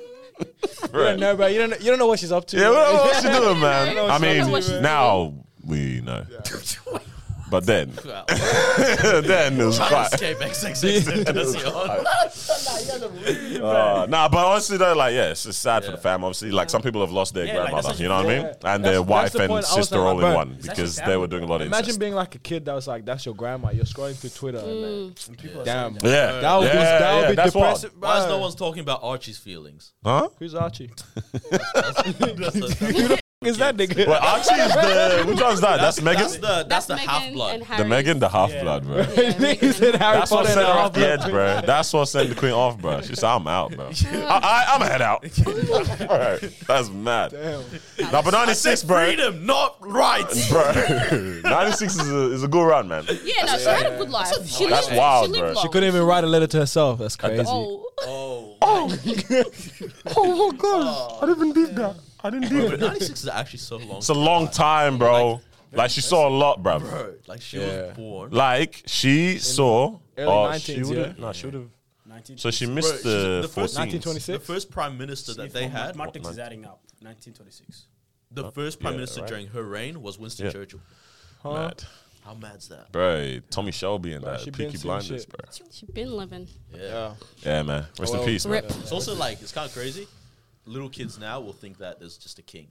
You 0.84 0.90
don't 1.00 1.20
know, 1.20 1.36
bro. 1.36 1.48
You 1.48 1.58
don't 1.58 1.70
know, 1.72 1.78
you 1.78 1.86
don't 1.86 1.98
know 1.98 2.06
what 2.06 2.20
she's 2.20 2.32
up 2.32 2.46
to. 2.50 2.58
Yeah, 2.58 2.70
what, 2.70 2.94
what's 2.94 3.22
she 3.24 3.28
doing, 3.40 3.60
man? 3.60 3.96
know 3.96 4.06
I 4.06 4.20
what 4.20 4.22
she- 4.22 4.42
mean, 4.42 4.52
what 4.52 4.82
now 4.84 5.34
we 5.66 6.02
know. 6.02 6.24
But 7.54 7.68
then, 7.68 7.92
then 9.28 9.62
it 9.62 9.64
was 9.64 9.78
quite. 9.78 10.08
Escape 10.12 10.38
XXX 10.40 11.62
Uh, 13.62 14.08
nah, 14.10 14.28
but 14.28 14.44
honestly 14.44 14.78
though, 14.78 14.96
like, 14.96 15.14
yeah, 15.14 15.30
it's 15.30 15.44
just 15.44 15.62
sad 15.62 15.86
for 15.86 15.92
the 15.92 15.98
fam. 16.00 16.24
Obviously, 16.24 16.50
like 16.50 16.72
some 16.72 16.82
people 16.82 17.02
have 17.02 17.12
lost 17.12 17.36
their 17.36 17.46
Yeah, 17.46 17.58
grandmother. 17.58 17.90
that's 17.90 18.00
you 18.00 18.08
know 18.08 18.16
what 18.16 18.26
I 18.26 18.38
mean? 18.38 18.46
And 18.48 18.56
That's- 18.62 18.82
their 18.82 19.04
wife 19.04 19.34
the 19.34 19.42
and 19.42 19.50
point. 19.50 19.66
I 19.66 19.76
sister 19.76 20.00
like, 20.00 20.08
all 20.16 20.26
in 20.26 20.34
one 20.34 20.58
because 20.64 20.96
they 20.96 21.16
were 21.16 21.28
doing 21.28 21.44
a 21.44 21.46
lot 21.46 21.62
of 21.62 21.68
Imagine 21.68 22.00
being 22.00 22.16
like 22.16 22.34
a 22.34 22.40
kid 22.40 22.66
that 22.66 22.74
was 22.74 22.88
like, 22.88 23.06
that's 23.06 23.24
your 23.24 23.36
grandma. 23.36 23.70
You're 23.70 23.86
scrolling 23.86 24.16
through 24.16 24.32
Twitter. 24.32 24.58
And 24.58 24.84
then, 24.84 25.14
And 25.28 25.38
people 25.38 25.64
damn. 25.64 25.94
Yeah, 26.02 26.40
That 26.40 26.58
would 26.58 26.72
be, 26.72 26.78
yeah, 26.80 26.98
that 27.00 27.16
would 27.22 27.30
be 27.30 27.36
that's 27.36 27.54
wild. 27.54 27.76
depressive. 27.82 28.02
Why 28.02 28.18
is 28.20 28.26
no 28.26 28.40
one's 28.40 28.56
talking 28.56 28.82
about 28.82 29.02
Archie's 29.04 29.38
feelings? 29.38 29.94
Huh? 30.04 30.30
Who's 30.40 30.56
Archie? 30.56 30.90
That's 33.44 33.58
the, 33.58 33.64
Is 33.64 33.76
that 33.76 33.78
nigga? 33.78 34.08
Well, 34.08 34.22
Archie 34.22 34.56
is 34.56 34.74
the 34.74 35.24
which 35.28 35.42
one's 35.42 35.62
that? 35.62 35.80
That's, 35.80 36.00
Meghan. 36.00 36.16
That's 36.18 36.36
the 36.38 36.42
that's, 36.42 36.68
That's 36.68 36.86
the 36.88 36.94
Meghan 36.96 37.08
half 37.08 37.34
blood. 37.34 37.62
and 37.62 37.64
The 37.92 37.96
Meghan, 37.96 38.20
the 38.20 38.30
half 38.30 38.52
blood, 38.62 38.84
bro. 38.86 38.98
Yeah, 38.98 39.06
Nigga 39.06 39.74
said 39.74 39.94
and- 39.94 40.02
Harry 40.04 40.18
That's 40.20 40.32
what 40.32 40.38
Potter 40.46 40.50
set 40.54 40.66
her 40.66 40.72
off 40.72 40.94
the 40.94 41.08
edge, 41.08 41.30
bro. 41.30 41.62
That's 41.66 41.94
what 41.94 42.06
sent 42.06 42.30
the 42.30 42.36
queen 42.36 42.52
off, 42.54 42.78
bro. 42.80 43.02
She 43.02 43.16
said, 43.16 43.24
"I'm 43.30 43.48
out, 43.48 43.76
bro. 43.76 43.88
I, 44.06 44.66
I, 44.68 44.76
I'm 44.76 44.82
head 44.82 45.02
out." 45.02 45.24
All 46.10 46.18
right, 46.20 46.54
that's 46.68 46.90
mad. 46.90 47.32
Damn. 47.32 48.12
Nah, 48.12 48.22
but 48.22 48.32
96, 48.32 48.84
bro. 48.84 49.06
Freedom, 49.06 49.46
not 49.46 49.78
rights. 49.82 50.50
Bro, 50.50 50.72
96 51.44 51.96
is 51.96 52.12
a, 52.12 52.32
is 52.32 52.44
a 52.44 52.48
good 52.48 52.64
run, 52.66 52.88
man. 52.88 53.06
Yeah, 53.24 53.46
no, 53.46 53.58
she 53.58 53.66
had 53.66 53.86
a 53.94 53.98
good 53.98 54.10
life. 54.10 54.28
She 54.46 54.68
That's 54.68 54.88
lived, 54.88 54.98
wild, 54.98 55.26
she 55.28 55.32
lived 55.32 55.42
bro. 55.42 55.52
long. 55.54 55.62
She 55.64 55.70
couldn't 55.70 55.88
even 55.88 56.04
write 56.04 56.24
a 56.24 56.28
letter 56.28 56.48
to 56.48 56.58
herself. 56.60 57.00
That's 57.00 57.16
crazy. 57.16 57.44
Oh, 57.48 57.86
Oh, 58.06 58.58
Oh, 58.62 58.90
oh 60.18 60.52
my 60.52 60.58
gosh, 60.58 60.62
oh. 60.64 61.20
I 61.22 61.26
didn't 61.28 61.54
do 61.54 61.68
that. 61.68 61.96
I 62.24 62.30
didn't 62.30 62.50
do 62.50 62.70
but 62.70 62.80
96 62.80 63.22
is 63.24 63.28
actually 63.28 63.60
so 63.60 63.78
long. 63.78 63.98
It's 63.98 64.10
a 64.10 64.14
long 64.14 64.48
time, 64.50 64.98
bro. 64.98 65.42
Like 65.72 65.90
she 65.92 66.02
saw 66.02 66.28
a 66.28 66.30
lot, 66.30 66.62
bro. 66.62 66.80
Bro, 66.80 67.16
like 67.28 67.42
she 67.42 67.60
Yeah. 67.60 67.88
was 67.88 67.98
born. 67.98 68.32
Like 68.32 68.84
she 68.86 69.40
saw. 69.40 70.00
early 70.18 70.32
Oh, 70.32 70.46
19s, 70.52 70.62
she 70.62 70.84
would 70.84 70.98
have. 70.98 71.08
yeah. 71.08 71.14
No, 71.26 71.34
she 71.34 71.46
would 71.48 71.54
have. 71.56 71.70
19. 72.06 72.38
So 72.38 72.52
she 72.52 72.66
Bro, 72.66 72.76
missed 72.76 72.94
she's 72.94 73.04
the, 73.04 73.40
the 73.42 73.48
first- 73.48 73.76
14th. 73.76 73.80
1926? 73.80 74.28
The 74.28 74.54
first 74.54 74.70
prime 74.72 74.98
minister 75.00 75.34
that 75.34 75.52
they 75.52 75.68
had, 75.68 75.96
Mathematics 75.96 76.28
is 76.30 76.38
adding 76.40 76.66
up. 76.66 76.82
1926. 77.02 77.86
the 78.32 78.52
first 78.52 78.80
prime 78.80 78.94
Yeah, 78.94 78.98
minister 78.98 79.22
right. 79.22 79.28
during 79.30 79.48
her 79.48 79.64
reign 79.64 80.02
was 80.02 80.18
Winston 80.20 80.46
Yeah. 80.48 80.52
Churchill. 80.52 80.80
Mad. 81.44 81.84
How 82.24 82.36
mad's 82.36 82.68
that? 82.70 82.92
Bro, 82.92 83.40
Tommy 83.50 83.72
Shelby 83.72 84.14
and 84.14 84.24
Bro, 84.24 84.32
that 84.34 84.42
she 84.42 84.50
been 84.52 84.68
Peaky 84.68 84.78
seeing 84.78 84.84
Blinders, 84.90 85.22
shit. 85.24 85.30
bro. 85.30 85.68
she 85.72 85.86
been 85.88 86.12
living. 86.16 86.48
Yeah. 86.74 86.82
Yeah. 86.82 87.14
Yeah, 87.44 87.64
man. 87.64 87.86
Rest 88.00 88.14
in 88.14 88.20
well, 88.20 88.28
peace, 88.28 88.46
man. 88.46 88.54
Rip. 88.64 88.72
It's 88.80 88.92
also 88.92 89.14
like 89.16 89.42
it's 89.42 89.52
kind 89.52 89.68
of 89.68 89.74
crazy. 89.76 90.08
Little 90.66 90.90
kids 90.90 91.18
now 91.20 91.40
will 91.42 91.54
think 91.54 91.78
that 91.80 92.00
there's 92.00 92.18
just 92.18 92.40
a 92.40 92.42
king, 92.42 92.68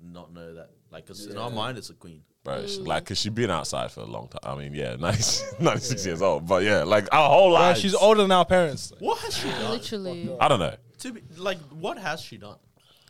not 0.00 0.32
know 0.32 0.54
that. 0.54 0.70
Like, 0.92 1.06
'cause 1.06 1.26
in 1.26 1.36
our 1.36 1.50
mind, 1.50 1.76
it's 1.78 1.90
a 1.90 1.94
queen. 1.94 2.22
Bro, 2.44 2.66
she, 2.68 2.78
like, 2.80 3.04
cause 3.06 3.18
she's 3.18 3.32
been 3.32 3.50
outside 3.50 3.90
for 3.90 4.00
a 4.00 4.06
long 4.06 4.28
time. 4.28 4.38
I 4.44 4.54
mean, 4.56 4.72
yeah, 4.72 4.94
90, 5.00 5.42
96 5.60 6.06
years 6.06 6.22
old, 6.22 6.46
but 6.46 6.62
yeah, 6.62 6.84
like 6.84 7.12
our 7.12 7.28
whole 7.28 7.50
Bro, 7.50 7.58
life. 7.58 7.78
she's 7.78 7.94
older 7.94 8.22
than 8.22 8.30
our 8.30 8.44
parents. 8.44 8.92
What 9.00 9.18
has 9.20 9.36
she 9.36 9.48
done? 9.50 9.70
Literally. 9.72 10.36
I 10.40 10.46
don't 10.48 10.60
know. 10.60 10.74
To 11.00 11.12
be, 11.12 11.22
like, 11.36 11.58
what 11.70 11.98
has 11.98 12.20
she 12.20 12.36
done? 12.36 12.56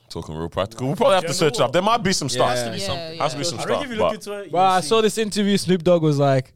Talking 0.08 0.34
real 0.36 0.48
practical. 0.48 0.86
We'll 0.86 0.96
probably 0.96 1.16
have 1.16 1.26
to 1.26 1.34
search 1.34 1.54
it 1.56 1.60
up. 1.60 1.72
There 1.72 1.82
might 1.82 2.02
be 2.02 2.12
some 2.14 2.28
stuff. 2.30 2.54
Yeah. 2.56 2.64
to 2.64 2.70
be 2.70 2.78
Yeah, 2.78 2.86
something. 2.86 3.16
yeah. 3.16 3.22
Has 3.22 3.32
to 3.32 3.38
be 3.38 3.44
some 3.44 3.58
I 3.58 3.62
stuff. 3.62 3.84
if 3.84 3.90
you 3.90 3.96
look 3.96 4.08
But 4.08 4.14
into 4.14 4.32
it, 4.44 4.52
Well, 4.52 4.62
I 4.64 4.76
you'll 4.76 4.82
saw 4.82 5.00
this 5.02 5.18
interview. 5.18 5.56
Snoop 5.58 5.82
Dogg 5.82 6.00
was 6.02 6.18
like, 6.18 6.54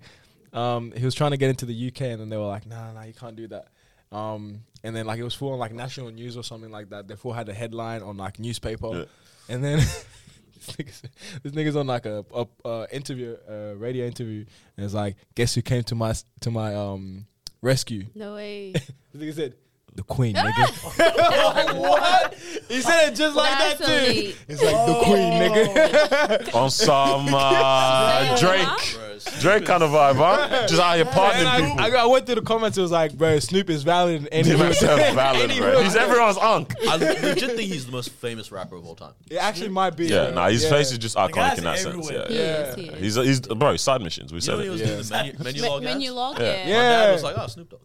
um, 0.53 0.93
he 0.97 1.05
was 1.05 1.15
trying 1.15 1.33
to 1.33 1.37
get 1.37 1.51
into 1.51 1.67
the 1.67 1.89
UK, 1.89 2.01
and 2.13 2.21
then 2.21 2.29
they 2.31 2.37
were 2.37 2.47
like, 2.47 2.67
"No, 2.67 2.77
no, 2.87 2.93
no, 3.01 3.03
you 3.07 3.13
can't 3.13 3.37
do 3.37 3.47
that." 3.49 3.69
Um, 4.11 4.63
and 4.83 4.95
then 4.97 5.07
like 5.07 5.19
it 5.19 5.25
was 5.25 5.35
full 5.35 5.53
on 5.53 5.59
like 5.59 5.73
national 5.73 6.11
news 6.11 6.37
or 6.37 6.43
something 6.45 6.71
like 6.71 6.91
that. 6.91 7.09
They 7.09 7.17
full 7.17 7.33
had 7.33 7.49
a 7.49 7.55
headline 7.55 8.03
on 8.03 8.17
like 8.17 8.39
newspaper, 8.39 8.91
Yeah. 8.93 9.05
and 9.49 9.63
then 9.65 9.79
this, 10.55 10.77
nigga's, 10.77 11.03
this 11.43 11.53
nigga's 11.53 11.77
on 11.77 11.87
like 11.87 12.07
a, 12.07 12.25
a, 12.35 12.47
a 12.65 12.87
interview, 12.95 13.37
a 13.49 13.75
radio 13.77 14.07
interview, 14.07 14.45
and 14.77 14.85
it's 14.85 14.95
like, 14.95 15.17
guess 15.35 15.55
who 15.55 15.63
came 15.63 15.83
to 15.85 15.95
my 15.95 16.15
to 16.41 16.51
my 16.51 16.75
um 16.75 17.27
rescue? 17.63 18.07
No 18.15 18.35
way. 18.35 18.75
This 19.13 19.23
nigga 19.23 19.35
said, 19.35 19.55
the 19.97 20.05
queen, 20.05 20.37
nigga. 20.37 21.77
what? 21.81 22.35
He 22.69 22.81
said 22.81 23.09
it 23.13 23.17
just 23.17 23.35
like 23.35 23.59
That's 23.59 23.81
that 23.81 23.87
too. 24.05 24.11
elite. 24.11 24.39
It's 24.49 24.63
like 24.63 24.87
the 24.87 25.01
queen, 25.05 25.33
nigga. 25.33 26.55
On 26.55 26.71
some 26.71 27.27
uh, 27.35 28.37
Drake, 28.39 28.63
Bro, 28.65 28.75
it's- 28.77 29.10
Drake 29.41 29.65
kind 29.65 29.83
of 29.83 29.91
vibe, 29.91 30.17
huh? 30.17 30.67
Just 30.69 30.81
out 30.81 30.97
here 30.97 31.05
And 31.07 31.15
partying 31.15 31.47
I, 31.47 31.61
people. 31.61 31.81
I, 31.99 32.03
I 32.03 32.07
went 32.07 32.27
through 32.27 32.35
the 32.37 32.43
comments. 32.43 32.79
It 32.79 32.83
was 32.83 32.91
like, 32.91 33.17
bro, 33.17 33.39
Snoop 33.39 33.71
is 33.71 33.83
valid 33.83 34.23
in 34.23 34.29
any 34.29 34.49
He 34.49 34.55
room. 34.55 34.67
makes 34.69 34.81
valid, 34.83 35.57
bro. 35.59 35.81
He's 35.83 35.97
everyone's 35.97 36.37
unk. 36.39 36.75
I 36.89 36.97
legit 36.97 37.51
think 37.57 37.73
he's 37.73 37.87
the 37.87 37.93
most 37.93 38.11
famous 38.11 38.51
rapper 38.53 38.77
of 38.77 38.87
all 38.87 38.95
time. 38.95 39.13
It 39.31 39.37
actually 39.37 39.69
might 39.69 39.97
be. 39.97 40.07
Yeah, 40.07 40.27
bro. 40.27 40.35
nah, 40.35 40.49
his 40.49 40.65
Yeah. 40.65 40.71
face 40.71 40.93
is 40.93 40.99
just 40.99 41.17
iconic 41.17 41.59
in 41.59 41.65
that 41.65 41.79
sense. 41.79 41.87
everywhere. 41.87 42.27
Yeah, 42.29 42.29
He 42.29 42.35
yeah. 42.39 42.61
is, 42.63 42.75
he 42.75 42.89
is. 42.89 43.17
He's 43.17 43.27
he's 43.27 43.41
bro. 43.41 43.77
Side 43.77 44.03
missions. 44.03 44.33
We 44.33 44.37
You 44.37 44.41
said 44.41 44.59
it. 44.61 44.69
was 44.71 44.81
Yeah. 44.81 44.87
the 44.97 45.35
menu, 45.43 45.63
Menulog 45.63 45.83
menu 45.83 46.13
log, 46.13 46.39
Yeah. 46.39 46.67
yeah. 46.69 46.77
My 46.77 46.83
dad 47.07 47.13
was 47.13 47.23
like, 47.23 47.35
oh, 47.39 47.47
Snoop 47.47 47.71
Dogg. 47.71 47.81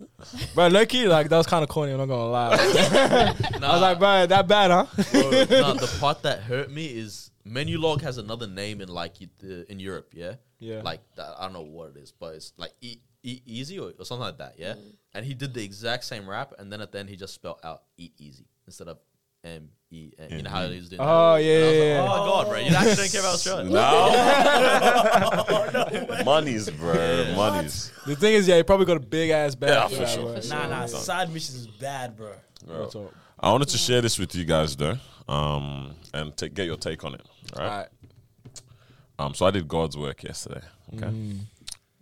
Bro, 0.53 0.67
low 0.67 0.85
key, 0.85 1.07
like 1.07 1.29
that 1.29 1.37
was 1.37 1.47
kind 1.47 1.63
of 1.63 1.69
corny. 1.69 1.91
I'm 1.91 1.97
not 1.97 2.07
gonna 2.07 2.29
lie. 2.29 2.55
I 2.59 3.73
was 3.73 3.81
like, 3.81 3.99
bro, 3.99 4.25
that 4.27 4.47
bad, 4.47 4.71
huh? 4.71 4.85
bro, 5.11 5.21
nah, 5.61 5.73
the 5.73 5.97
part 5.99 6.21
that 6.23 6.41
hurt 6.41 6.69
me 6.71 6.85
is 6.85 7.31
Menulog 7.47 8.01
has 8.01 8.17
another 8.17 8.47
name 8.47 8.81
in 8.81 8.89
like 8.89 9.13
y- 9.21 9.27
the, 9.39 9.69
in 9.71 9.79
Europe, 9.79 10.11
yeah? 10.15 10.33
Yeah. 10.60 10.82
Like, 10.84 11.02
that, 11.15 11.36
I 11.38 11.44
don't 11.44 11.53
know 11.53 11.61
what 11.61 11.90
it 11.95 11.98
is, 11.98 12.11
but 12.11 12.36
it's 12.36 12.53
like 12.57 12.73
e- 12.82 12.99
e- 13.23 13.41
easy 13.45 13.77
or, 13.80 13.91
or 13.99 14.06
something 14.06 14.23
like 14.26 14.38
that, 14.40 14.56
yeah? 14.57 14.76
And 15.14 15.26
he 15.26 15.34
did 15.34 15.53
the 15.53 15.64
exact 15.64 16.03
same 16.06 16.27
rap, 16.30 16.53
and 16.60 16.72
then 16.72 16.82
at 16.82 16.91
the 16.91 16.99
end 16.99 17.10
he 17.10 17.15
just 17.15 17.34
spelled 17.34 17.60
out 17.64 17.84
eat 17.98 18.14
easy 18.18 18.45
instead 18.65 18.88
of 18.88 18.98
M 19.44 19.69
E 19.91 20.11
N. 20.18 20.30
You 20.32 20.41
know 20.41 20.49
how 20.49 20.68
he 20.68 20.77
was 20.77 20.90
doing 20.90 21.02
Oh, 21.02 21.36
that? 21.36 21.44
yeah, 21.44 21.53
And 21.60 21.68
I 21.68 21.69
like, 21.69 21.77
yeah, 21.77 22.02
oh 22.02 22.07
my 22.07 22.15
god, 22.26 22.48
bro, 22.49 22.57
you 22.60 22.65
actually 22.76 22.95
don't 22.95 23.11
care 23.11 23.22
about 23.22 23.34
Australia. 23.36 23.69
No, 26.10 26.23
monies, 26.26 26.69
bro. 26.72 27.34
Monies. 27.36 27.91
The 28.07 28.15
thing 28.15 28.34
is, 28.34 28.48
yeah, 28.48 28.57
he 28.57 28.64
probably 28.64 28.86
got 28.88 28.98
a 28.98 29.02
big 29.02 29.30
ass 29.30 29.53
bag. 29.56 29.69
Yeah, 29.69 29.88
for 29.88 29.95
for 29.98 30.07
sure. 30.07 30.34
bro. 30.34 30.41
Nah, 30.49 30.68
nah. 30.68 30.86
Side 30.88 31.32
missions 31.32 31.57
is 31.60 31.68
bad, 31.68 32.15
bro. 32.18 32.32
Real 32.65 32.88
talk. 32.90 33.14
I 33.40 33.52
wanted 33.52 33.68
to 33.69 33.77
share 33.77 34.02
this 34.02 34.18
with 34.18 34.34
you 34.36 34.45
guys 34.45 34.76
though, 34.76 34.98
um, 35.27 35.94
and 36.14 36.36
take, 36.36 36.53
get 36.56 36.65
your 36.65 36.77
take 36.77 37.03
on 37.03 37.14
it. 37.14 37.22
All 37.56 37.61
right. 37.64 37.69
Alright. 37.72 37.88
Um, 39.17 39.33
so 39.33 39.45
I 39.45 39.51
did 39.51 39.67
God's 39.67 39.97
work 39.97 40.23
yesterday. 40.23 40.61
Okay. 40.93 41.11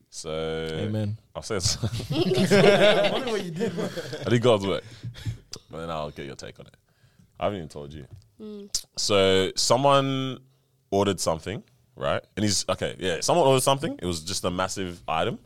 So 0.09 0.29
Amen. 0.71 1.17
I'll 1.35 1.41
say 1.41 1.55
it's 1.55 1.77
I 2.11 3.09
wonder 3.11 3.31
what 3.31 3.43
you 3.43 3.51
did, 3.51 3.73
bro. 3.73 3.89
I 4.25 4.29
did 4.29 4.41
God's 4.41 4.67
work, 4.67 4.83
and 5.71 5.81
then 5.81 5.89
I'll 5.89 6.11
get 6.11 6.25
your 6.25 6.35
take 6.35 6.59
on 6.59 6.67
it. 6.67 6.75
I 7.39 7.45
haven't 7.45 7.57
even 7.57 7.69
told 7.69 7.93
you. 7.93 8.05
So 8.97 9.51
someone 9.55 10.39
ordered 10.91 11.19
something, 11.19 11.63
right? 11.95 12.21
And 12.35 12.43
he's 12.43 12.63
okay. 12.69 12.95
Yeah, 12.99 13.21
someone 13.21 13.47
ordered 13.47 13.63
something. 13.63 13.97
It 14.01 14.05
was 14.05 14.21
just 14.21 14.43
a 14.45 14.51
massive 14.51 15.01
item, 15.07 15.39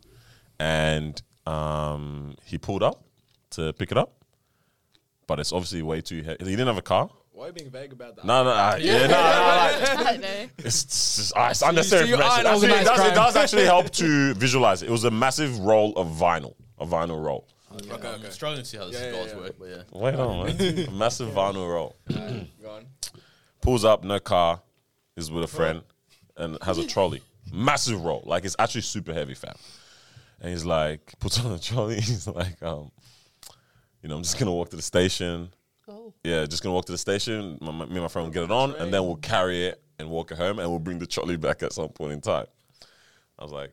and 0.60 1.22
um, 1.46 2.36
he 2.44 2.58
pulled 2.58 2.84
up 2.84 3.06
to 3.52 3.72
pick 3.74 3.92
it 3.92 3.98
up, 3.98 4.24
but 5.28 5.40
it's 5.40 5.54
obviously 5.54 5.82
way 5.82 6.02
too 6.02 6.24
heavy. 6.24 6.44
He 6.44 6.52
didn't 6.52 6.68
have 6.68 6.78
a 6.78 6.82
car. 6.82 7.10
Why 7.38 7.44
are 7.44 7.48
you 7.50 7.54
being 7.54 7.70
vague 7.70 7.94
about 7.94 8.16
that? 8.16 8.26
No, 8.26 8.44
no, 8.44 8.50
uh, 8.50 8.80
yeah, 8.82 9.02
no, 9.02 9.08
no, 9.10 9.14
like, 9.14 10.08
I 10.08 10.18
know. 10.18 10.50
it's, 10.58 10.84
it's, 10.84 11.18
just, 11.18 11.34
ah, 11.36 11.52
it's 11.52 11.62
unnecessary 11.62 12.10
so 12.10 12.16
you 12.16 12.16
are 12.16 12.40
information. 12.40 12.48
Actually, 12.48 12.82
it, 12.82 12.84
does, 12.84 13.12
it 13.12 13.14
does 13.14 13.36
actually 13.36 13.66
help 13.66 13.92
to 13.92 14.34
visualize 14.34 14.82
it. 14.82 14.90
It 14.90 14.92
was 14.92 15.04
a 15.04 15.12
massive 15.12 15.60
roll 15.60 15.96
of 15.98 16.08
vinyl, 16.08 16.56
a 16.80 16.86
vinyl 16.88 17.24
roll. 17.24 17.48
Okay, 17.92 18.08
I'm 18.08 18.32
struggling 18.32 18.64
to 18.64 18.68
see 18.68 18.78
how 18.78 18.88
this 18.88 18.96
Yeah, 18.96 19.02
is 19.02 19.14
yeah, 19.14 19.20
God's 19.20 19.34
yeah. 19.34 19.40
work, 19.40 19.56
but 19.60 19.70
yeah. 19.70 19.84
Wait 19.92 20.16
on, 20.16 20.48
man. 20.48 20.80
a 20.88 20.92
massive 20.92 21.30
vinyl 21.30 21.72
roll. 21.72 21.96
Go 22.10 22.72
on. 22.72 22.88
Pulls 23.62 23.86
up, 23.86 24.04
no 24.04 24.20
car, 24.20 24.60
is 25.16 25.30
with 25.30 25.44
a 25.44 25.48
friend, 25.48 25.84
and 26.38 26.58
has 26.64 26.80
a 26.80 26.88
trolley. 26.88 27.22
Massive 27.54 28.04
roll. 28.04 28.24
Like, 28.26 28.46
it's 28.46 28.56
actually 28.58 28.82
super 28.82 29.14
heavy, 29.14 29.36
fam. 29.36 29.54
And 30.42 30.50
he's 30.50 30.66
like, 30.66 31.14
puts 31.20 31.40
on 31.40 31.52
the 31.52 31.60
trolley. 31.60 31.96
He's 32.02 32.28
like, 32.28 32.64
um, 32.64 32.90
you 34.02 34.10
know, 34.10 34.16
I'm 34.16 34.24
just 34.24 34.40
going 34.40 34.48
to 34.48 34.54
walk 34.54 34.70
to 34.72 34.76
the 34.76 34.82
station. 34.82 35.50
Oh. 35.90 36.14
Yeah, 36.24 36.46
just 36.46 36.64
gonna 36.64 36.74
walk 36.76 36.86
to 36.86 36.92
the 36.92 36.98
station. 36.98 37.58
My, 37.62 37.72
my- 37.72 37.86
me 37.86 37.94
and 37.94 38.02
my 38.02 38.08
friend 38.08 38.28
will 38.28 38.34
get 38.34 38.44
it 38.44 38.52
on, 38.52 38.76
and 38.76 38.94
then 38.94 39.04
we'll 39.06 39.16
carry 39.16 39.66
it 39.68 39.82
and 40.00 40.10
walk 40.10 40.32
it 40.32 40.38
home, 40.38 40.60
and 40.60 40.70
we'll 40.70 40.80
bring 40.80 41.00
the 41.00 41.08
trolley 41.08 41.38
back 41.38 41.64
at 41.64 41.74
some 41.74 41.90
point 41.90 42.14
in 42.14 42.22
time. 42.22 42.46
I 43.40 43.44
was 43.44 43.52
like, 43.52 43.72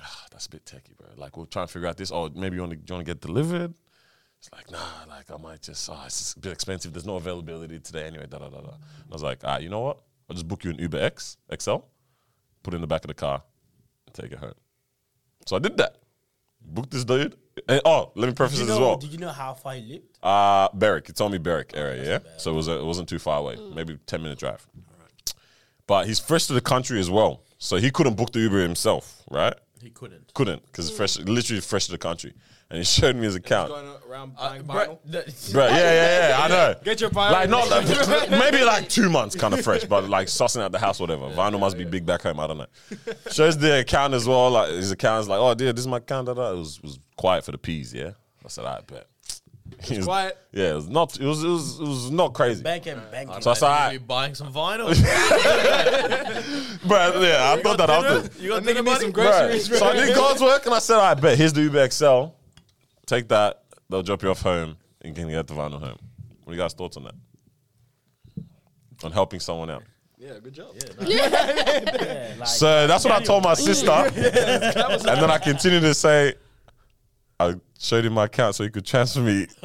ah, 0.00 0.26
that's 0.30 0.46
a 0.46 0.50
bit 0.50 0.64
techie, 0.64 0.96
bro. 0.96 1.08
Like 1.16 1.36
we'll 1.36 1.46
try 1.46 1.62
and 1.62 1.70
figure 1.70 1.88
out 1.88 1.96
this. 1.96 2.12
Oh, 2.12 2.28
maybe 2.34 2.56
you 2.56 2.62
want 2.62 2.72
to 2.72 2.78
you 2.78 2.94
want 2.94 3.06
to 3.06 3.10
get 3.10 3.20
delivered. 3.20 3.72
It's 4.38 4.50
like, 4.52 4.70
nah, 4.70 4.78
like 5.08 5.30
I 5.30 5.36
might 5.36 5.60
just, 5.62 5.88
oh, 5.90 6.02
it's 6.06 6.32
a 6.34 6.40
bit 6.40 6.52
expensive. 6.52 6.92
There's 6.94 7.04
no 7.06 7.16
availability 7.16 7.78
today 7.78 8.04
anyway. 8.06 8.26
Da 8.28 8.38
da 8.38 8.48
da 8.48 8.60
da. 8.60 8.70
I 8.70 9.12
was 9.12 9.22
like, 9.22 9.40
ah, 9.44 9.58
you 9.58 9.68
know 9.68 9.80
what? 9.80 9.98
I'll 10.28 10.34
just 10.34 10.48
book 10.48 10.64
you 10.64 10.70
an 10.70 10.78
Uber 10.78 10.98
X 10.98 11.36
XL, 11.58 11.76
put 12.62 12.72
it 12.72 12.76
in 12.76 12.80
the 12.80 12.86
back 12.86 13.04
of 13.04 13.08
the 13.08 13.14
car, 13.14 13.42
and 14.06 14.14
take 14.14 14.32
it 14.32 14.38
home. 14.38 14.54
So 15.46 15.56
I 15.56 15.58
did 15.58 15.76
that. 15.78 15.96
Booked 16.62 16.90
this 16.90 17.04
dude. 17.04 17.36
And, 17.68 17.80
oh, 17.84 18.12
let 18.14 18.28
me 18.28 18.34
preface 18.34 18.58
Did 18.58 18.62
you 18.62 18.66
this 18.68 18.78
know? 18.78 18.82
as 18.84 18.88
well. 18.88 18.96
Did 18.96 19.10
you 19.12 19.18
know 19.18 19.28
how 19.30 19.54
far 19.54 19.74
he 19.74 19.80
lived? 19.82 20.04
Uh 20.22 20.68
Berwick. 20.72 21.06
He 21.06 21.12
told 21.12 21.32
me 21.32 21.38
Berwick 21.38 21.72
area, 21.74 22.04
yeah. 22.04 22.18
So 22.38 22.52
it 22.52 22.54
was 22.54 22.68
it 22.68 22.84
wasn't 22.84 23.08
too 23.08 23.18
far 23.18 23.38
away, 23.38 23.56
maybe 23.74 23.98
ten 24.06 24.22
minute 24.22 24.38
drive. 24.38 24.66
But 25.86 26.06
he's 26.06 26.20
fresh 26.20 26.46
to 26.46 26.52
the 26.52 26.60
country 26.60 27.00
as 27.00 27.10
well, 27.10 27.42
so 27.58 27.76
he 27.76 27.90
couldn't 27.90 28.14
book 28.14 28.32
the 28.32 28.38
Uber 28.40 28.62
himself, 28.62 29.22
right? 29.30 29.54
He 29.82 29.90
couldn't. 29.90 30.32
Couldn't 30.34 30.64
because 30.66 30.90
fresh, 30.90 31.18
literally 31.18 31.60
fresh 31.60 31.86
to 31.86 31.92
the 31.92 31.98
country, 31.98 32.34
and 32.70 32.78
he 32.78 32.84
showed 32.84 33.16
me 33.16 33.24
his 33.24 33.34
account. 33.34 33.68
Going 33.70 33.86
around 34.08 34.32
Uh, 34.38 34.48
buying 34.48 34.62
bro, 34.62 34.98
vinyl. 35.08 35.52
Bro, 35.52 35.66
yeah, 35.66 35.76
yeah, 35.76 36.28
yeah, 36.28 36.40
I 36.44 36.48
know. 36.48 36.74
Get 36.84 37.00
your 37.00 37.10
vinyl. 37.10 37.32
Like 37.32 37.50
not 37.50 37.68
like, 37.68 38.30
maybe 38.30 38.62
like 38.64 38.88
two 38.88 39.08
months 39.10 39.34
kind 39.36 39.52
of 39.54 39.62
fresh, 39.62 39.84
but 39.84 40.08
like 40.08 40.28
sussing 40.28 40.60
out 40.62 40.72
the 40.72 40.78
house, 40.78 41.00
whatever. 41.00 41.28
Vinyl 41.30 41.58
must 41.60 41.76
be 41.76 41.84
big 41.84 42.06
back 42.06 42.22
home. 42.22 42.38
I 42.40 42.46
don't 42.46 42.58
know. 42.58 42.66
Shows 43.30 43.58
the 43.58 43.80
account 43.80 44.14
as 44.14 44.26
well. 44.28 44.50
Like 44.50 44.70
his 44.70 44.90
account's 44.92 45.28
like, 45.28 45.38
oh 45.40 45.54
dear, 45.54 45.72
this 45.72 45.80
is 45.82 45.88
my 45.88 45.96
account. 45.98 46.26
Da, 46.26 46.34
da. 46.34 46.52
It 46.52 46.56
was 46.58 46.80
was 46.82 46.98
quiet 47.16 47.44
for 47.44 47.52
the 47.52 47.58
peas. 47.58 47.92
Yeah, 47.92 48.10
I 48.44 48.48
said, 48.48 48.64
I 48.64 48.80
bet. 48.86 49.06
It 49.88 49.98
was 49.98 50.04
quiet? 50.06 50.36
Yeah, 50.52 50.72
it 50.72 50.74
was 50.74 50.88
not. 50.88 51.18
It 51.20 51.24
was. 51.26 51.44
It 51.44 51.48
was. 51.48 51.78
It 51.80 51.86
was 51.86 52.10
not 52.10 52.34
crazy. 52.34 52.62
Bank 52.62 52.86
and 52.86 53.00
bank. 53.12 53.30
So 53.40 53.52
I 53.52 53.54
said, 53.54 53.68
Maybe 53.68 53.76
alright. 53.78 54.06
buying 54.08 54.34
some 54.34 54.52
vinyl. 54.52 54.88
But 56.88 57.22
yeah, 57.22 57.52
I 57.52 57.62
thought 57.62 57.78
that 57.78 57.88
after. 57.90 58.42
you 58.42 58.48
got 58.50 58.60
to 58.60 58.64
dinner, 58.66 58.80
need 58.82 58.84
buddy? 58.84 59.00
some 59.02 59.12
Right. 59.12 59.48
groceries. 59.48 59.78
So 59.78 59.86
I 59.86 59.92
did 59.94 60.14
God's 60.16 60.42
work 60.42 60.66
and 60.66 60.74
I 60.74 60.78
said, 60.80 60.98
I 60.98 61.14
bet 61.14 61.38
here's 61.38 61.52
the 61.52 61.62
Uber 61.62 61.88
XL. 61.90 62.24
Take 63.10 63.26
that. 63.26 63.64
They'll 63.88 64.04
drop 64.04 64.22
you 64.22 64.30
off 64.30 64.40
home 64.40 64.76
and 65.00 65.16
you 65.16 65.24
can 65.24 65.28
get 65.32 65.48
the 65.48 65.54
vinyl 65.54 65.80
home. 65.80 65.98
What 66.44 66.52
are 66.52 66.54
you 66.54 66.60
guys' 66.60 66.74
thoughts 66.74 66.96
on 66.96 67.02
that? 67.02 67.14
On 69.02 69.10
helping 69.10 69.40
someone 69.40 69.68
out. 69.68 69.82
Yeah, 70.16 70.34
good 70.40 70.54
job. 70.54 70.76
Yeah, 71.00 72.34
like, 72.38 72.46
So 72.46 72.86
that's 72.86 73.04
what 73.04 73.12
I 73.12 73.20
told 73.24 73.42
my 73.42 73.54
sister. 73.54 73.90
and 73.90 74.14
then 74.14 75.28
I 75.28 75.38
continued 75.38 75.80
to 75.80 75.92
say, 75.92 76.34
I 77.40 77.56
showed 77.80 78.04
him 78.04 78.12
my 78.12 78.26
account 78.26 78.54
so 78.54 78.62
he 78.62 78.70
could 78.70 78.86
transfer 78.86 79.22
me 79.22 79.46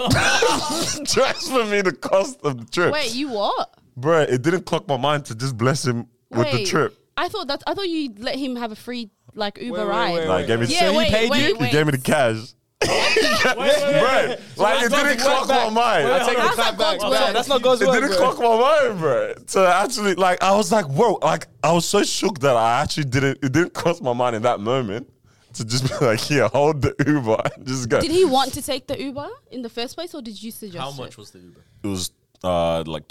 transfer 1.06 1.66
me 1.66 1.82
the 1.82 1.96
cost 2.02 2.40
of 2.44 2.58
the 2.58 2.66
trip. 2.72 2.94
Wait, 2.94 3.14
you 3.14 3.30
what? 3.30 3.78
Bruh, 3.96 4.28
it 4.28 4.42
didn't 4.42 4.66
clock 4.66 4.88
my 4.88 4.98
mind 4.98 5.26
to 5.26 5.36
just 5.36 5.56
bless 5.56 5.86
him 5.86 6.08
with 6.32 6.52
the 6.52 6.66
trip. 6.66 6.98
I 7.16 7.28
thought 7.28 7.48
that 7.50 7.62
I 7.68 7.76
thought 7.76 7.90
you 7.90 8.12
let 8.18 8.38
him 8.38 8.56
have 8.56 8.72
a 8.72 8.76
free 8.76 9.12
like 9.36 9.60
Uber 9.62 9.86
wait, 9.86 9.88
ride. 9.88 10.14
wait, 10.16 10.28
Like, 10.28 10.42
he 10.42 10.48
gave 10.48 10.60
me, 10.62 10.66
Yeah, 10.68 10.80
so 10.80 11.00
he 11.00 11.12
paid 11.12 11.30
wait, 11.30 11.48
you? 11.48 11.56
He 11.64 11.70
gave 11.70 11.86
me 11.86 11.92
the 11.92 12.00
cash. 12.00 12.56
Bruh, 13.56 14.58
like 14.58 14.84
it 14.86 14.92
didn't 14.92 15.20
clock 15.20 15.48
my 15.48 15.70
mind. 15.70 16.08
I 16.08 16.20
take 16.20 16.36
the 16.38 16.42
That's 16.44 16.56
clap 16.56 16.78
not 16.78 16.78
back. 16.78 17.00
God's 17.00 17.34
That's 17.34 17.48
not 17.48 17.62
God's 17.62 17.82
It 17.82 17.88
work. 17.88 17.96
didn't 18.02 18.18
bro. 18.18 18.32
clock 18.34 18.40
my 18.40 18.88
mind, 18.88 19.00
bro. 19.00 19.34
So 19.48 19.66
actually, 19.66 20.16
like, 20.16 20.42
I 20.44 20.56
was 20.56 20.72
like, 20.72 20.86
whoa, 20.86 21.20
like, 21.22 21.48
I 21.64 21.72
was 21.72 21.86
so 21.86 22.04
shook 22.04 22.40
that 22.40 22.56
I 22.56 22.82
actually 22.82 23.06
didn't, 23.06 23.40
it 23.44 23.52
didn't 23.52 23.74
cross 23.74 24.02
my 24.02 24.14
mind 24.14 24.36
in 24.36 24.42
that 24.44 24.60
moment 24.60 25.10
to 25.54 25.66
just 25.66 25.88
be 25.88 26.06
like, 26.06 26.20
here, 26.30 26.48
hold 26.48 26.82
the 26.82 26.96
Uber 27.06 27.38
and 27.56 27.68
just 27.68 27.90
go. 27.90 28.00
Did 28.02 28.12
he 28.12 28.26
want 28.26 28.54
to 28.54 28.62
take 28.62 28.88
the 28.88 29.02
Uber 29.02 29.30
in 29.52 29.62
the 29.62 29.70
first 29.70 29.96
place, 29.96 30.14
or 30.14 30.22
did 30.22 30.42
you 30.42 30.52
suggest? 30.52 30.84
How 30.84 30.92
it? 30.92 30.98
much 30.98 31.18
was 31.18 31.32
the 31.32 31.40
Uber? 31.40 31.62
It 31.84 31.88
was 31.88 32.12
uh, 32.44 32.84
like 32.86 33.08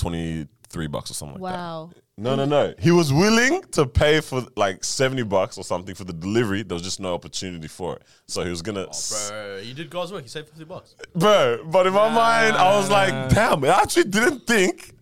23 0.75 0.87
bucks 0.89 1.11
or 1.11 1.15
something 1.15 1.41
like 1.41 1.53
that. 1.53 1.59
Wow. 1.59 1.91
No, 2.17 2.35
no, 2.35 2.45
no. 2.45 2.75
He 2.79 2.91
was 2.91 3.13
willing 3.13 3.63
to 3.73 3.87
pay 3.87 4.21
for 4.21 4.45
like 4.57 4.85
70 4.85 5.23
bucks 5.25 5.59
or 5.59 5.65
something 5.65 5.95
for 5.95 6.05
the 6.05 6.13
delivery. 6.13 6.63
There 6.63 6.75
was 6.75 6.83
just 6.83 7.01
no 7.01 7.15
opportunity 7.15 7.69
for 7.69 7.97
it. 7.97 8.03
So 8.27 8.45
he 8.45 8.51
was 8.51 8.63
going 8.63 8.77
to. 8.77 8.89
Oh, 8.89 9.29
Bro, 9.31 9.61
you 9.63 9.75
did 9.75 9.91
God's 9.91 10.13
work. 10.13 10.23
You 10.23 10.29
saved 10.29 10.49
50 10.49 10.65
bucks. 10.65 10.95
Bro, 11.15 11.65
but 11.67 11.87
in 11.87 11.93
my 11.93 12.09
mind, 12.09 12.57
I 12.57 12.77
was 12.77 12.91
like, 12.91 13.31
damn, 13.31 13.65
I 13.65 13.69
actually 13.69 14.05
didn't 14.05 14.47
think 14.47 14.93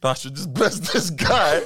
that 0.00 0.10
I 0.10 0.14
should 0.14 0.34
just 0.34 0.52
bless 0.54 0.78
this 0.92 1.10
guy 1.10 1.62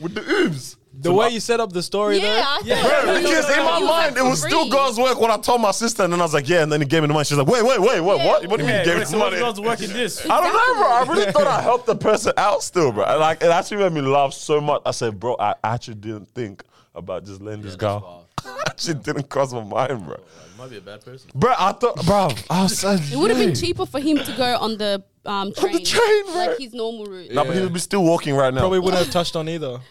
with 0.00 0.14
the 0.14 0.20
oobs. 0.20 0.76
The 0.92 1.12
way 1.12 1.28
you 1.30 1.38
set 1.40 1.60
up 1.60 1.72
the 1.72 1.82
story, 1.82 2.18
Yeah, 2.18 2.44
I 2.44 2.60
though. 2.64 2.74
thought 2.74 3.04
Bro, 3.04 3.20
because 3.22 3.50
in 3.50 3.64
my 3.64 3.80
mind, 3.80 4.16
it 4.16 4.24
was 4.24 4.42
still 4.42 4.62
free. 4.62 4.70
God's 4.70 4.98
work 4.98 5.20
when 5.20 5.30
I 5.30 5.36
told 5.36 5.60
my 5.60 5.70
sister, 5.70 6.02
and 6.02 6.12
then 6.12 6.20
I 6.20 6.24
was 6.24 6.34
like, 6.34 6.48
yeah, 6.48 6.62
and 6.64 6.70
then 6.72 6.80
he 6.80 6.86
gave 6.86 7.02
me 7.02 7.06
the 7.08 7.14
money. 7.14 7.24
She's 7.24 7.38
like, 7.38 7.46
wait, 7.46 7.64
wait, 7.64 7.80
wait, 7.80 8.00
wait, 8.00 8.16
Yeah. 8.16 8.26
what? 8.26 8.46
What 8.48 8.56
do 8.58 8.64
you 8.64 8.68
mean 8.68 8.76
yeah, 8.76 8.78
he 8.80 8.84
gave 8.90 8.98
me 8.98 9.04
the 9.04 9.16
money? 9.16 9.38
God's 9.38 9.60
work 9.60 9.80
in 9.80 9.92
this? 9.92 10.24
I 10.28 10.40
don't 10.40 10.52
know, 10.52 10.82
bro. 10.82 10.92
I 10.92 11.04
really 11.20 11.32
thought 11.32 11.46
I 11.46 11.62
helped 11.62 11.86
the 11.86 11.94
person 11.96 12.32
out 12.36 12.62
still, 12.64 12.90
bro. 12.92 13.04
And, 13.04 13.20
Like, 13.20 13.40
it 13.42 13.50
actually 13.50 13.78
made 13.84 13.92
me 13.92 14.00
laugh 14.00 14.32
so 14.32 14.60
much. 14.60 14.82
I 14.84 14.90
said, 14.90 15.18
bro, 15.20 15.36
I 15.38 15.54
actually 15.62 15.94
didn't 15.94 16.28
think 16.34 16.64
about 16.94 17.24
just 17.24 17.40
letting 17.40 17.62
this 17.62 17.72
Yeah, 17.80 18.00
guy 18.00 18.00
that's 18.42 18.44
wild. 18.56 18.68
actually 18.68 18.94
didn't 18.94 19.28
cross 19.28 19.52
my 19.52 19.62
mind, 19.64 20.04
bro. 20.04 20.14
Like, 20.14 20.20
might 20.58 20.70
be 20.70 20.76
a 20.78 20.80
bad 20.80 21.04
person. 21.04 21.30
Bro, 21.34 21.54
I 21.58 21.72
thought, 21.72 22.04
bro, 22.04 22.28
I 22.50 22.62
was 22.62 22.84
like, 22.84 23.00
It 23.10 23.16
would 23.16 23.30
have 23.30 23.38
been 23.38 23.54
cheaper 23.54 23.86
for 23.86 23.98
him 24.00 24.18
to 24.18 24.32
go 24.36 24.56
on 24.58 24.76
the 24.76 25.02
um, 25.24 25.52
train, 25.52 25.84
train, 25.84 26.24
bro. 26.26 26.34
like 26.34 26.58
his 26.58 26.72
normal 26.74 27.04
route. 27.06 27.30
No, 27.32 27.44
but 27.44 27.54
he 27.54 27.60
would 27.62 27.72
be 27.72 27.80
still 27.80 28.02
walking 28.02 28.34
right 28.34 28.52
now. 28.52 28.60
Probably 28.60 28.78
wouldn't 28.78 29.02
have 29.04 29.12
touched 29.12 29.36
on 29.36 29.48
either. 29.48 29.80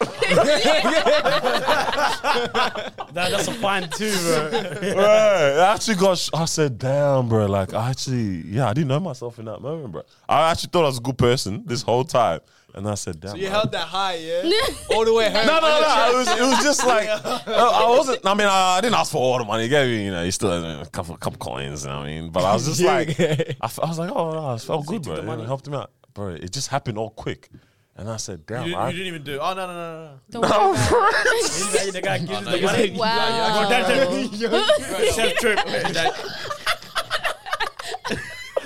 That, 3.12 3.32
that's 3.32 3.48
a 3.48 3.54
fine 3.54 3.88
too, 3.90 4.12
bro. 4.22 4.50
Right. 4.52 5.58
I 5.58 5.74
actually 5.74 5.96
got. 5.96 6.16
Sh- 6.18 6.30
I 6.32 6.44
said, 6.44 6.78
"Damn, 6.78 7.28
bro! 7.28 7.46
Like, 7.46 7.74
I 7.74 7.90
actually, 7.90 8.42
yeah, 8.46 8.68
I 8.68 8.72
didn't 8.72 8.88
know 8.88 9.00
myself 9.00 9.38
in 9.40 9.46
that 9.46 9.60
moment, 9.60 9.90
bro. 9.92 10.02
I 10.28 10.50
actually 10.52 10.70
thought 10.70 10.84
I 10.84 10.88
was 10.88 10.98
a 10.98 11.02
good 11.02 11.18
person 11.18 11.64
this 11.66 11.82
whole 11.82 12.04
time, 12.04 12.40
and 12.74 12.88
I 12.88 12.94
said, 12.94 13.20
"Damn." 13.20 13.30
So 13.30 13.36
you 13.36 13.44
man. 13.44 13.52
held 13.52 13.72
that 13.72 13.86
high, 13.88 14.14
yeah, 14.16 14.42
all 14.94 15.04
the 15.04 15.12
way 15.12 15.30
home. 15.30 15.46
No, 15.46 15.60
no, 15.60 15.80
no. 15.80 16.10
It 16.12 16.16
was, 16.18 16.28
it 16.28 16.42
was 16.42 16.62
just 16.62 16.86
like 16.86 17.08
I 17.24 17.42
I 17.46 17.88
wasn't. 17.90 18.24
I 18.26 18.34
mean, 18.34 18.46
I, 18.46 18.76
I 18.78 18.80
didn't 18.80 18.94
ask 18.96 19.12
for 19.12 19.18
all 19.18 19.38
the 19.38 19.44
money. 19.44 19.64
He 19.64 19.68
gave 19.68 19.88
me, 19.88 20.04
you 20.04 20.10
know, 20.10 20.24
he 20.24 20.30
still 20.30 20.50
had 20.50 20.86
a 20.86 20.90
couple, 20.90 21.16
couple 21.16 21.38
coins. 21.38 21.84
You 21.84 21.90
know 21.90 21.98
what 21.98 22.06
I 22.06 22.20
mean, 22.20 22.30
but 22.30 22.44
I 22.44 22.52
was 22.54 22.66
just 22.66 22.80
like, 22.94 23.18
I, 23.20 23.54
f- 23.64 23.78
I 23.82 23.86
was 23.88 23.98
like, 23.98 24.10
oh, 24.10 24.32
no, 24.32 24.54
it 24.54 24.60
felt 24.62 24.86
good, 24.86 25.02
bro. 25.02 25.16
the 25.16 25.22
money? 25.22 25.42
It 25.42 25.46
helped 25.46 25.66
him 25.66 25.74
out, 25.74 25.90
bro. 26.14 26.28
It 26.30 26.52
just 26.52 26.68
happened 26.68 26.98
all 26.98 27.10
quick, 27.10 27.48
and 27.96 28.08
I 28.08 28.16
said, 28.16 28.40
You 28.48 28.54
damn, 28.56 28.64
didn't, 28.64 28.78
I, 28.78 28.86
you 28.90 28.96
didn't 28.96 29.06
even 29.08 29.22
do. 29.24 29.38
Oh 29.40 29.52
no 29.54 29.66
no 29.66 29.74
no 29.74 30.04
no. 30.04 30.18
Don't 30.30 30.42
worry 30.42 30.50
about 30.50 31.12
it. 31.86 31.92
The 31.92 32.00
guy 32.02 32.18
gives 32.18 32.30
Oh, 32.30 32.40
no, 32.40 32.50
the 32.56 32.62
money. 32.62 32.88
said- 32.88 32.96
Wow. 32.96 33.64
Go 33.64 33.70
down 33.70 35.10
Self 35.10 35.34
trip. 35.34 35.58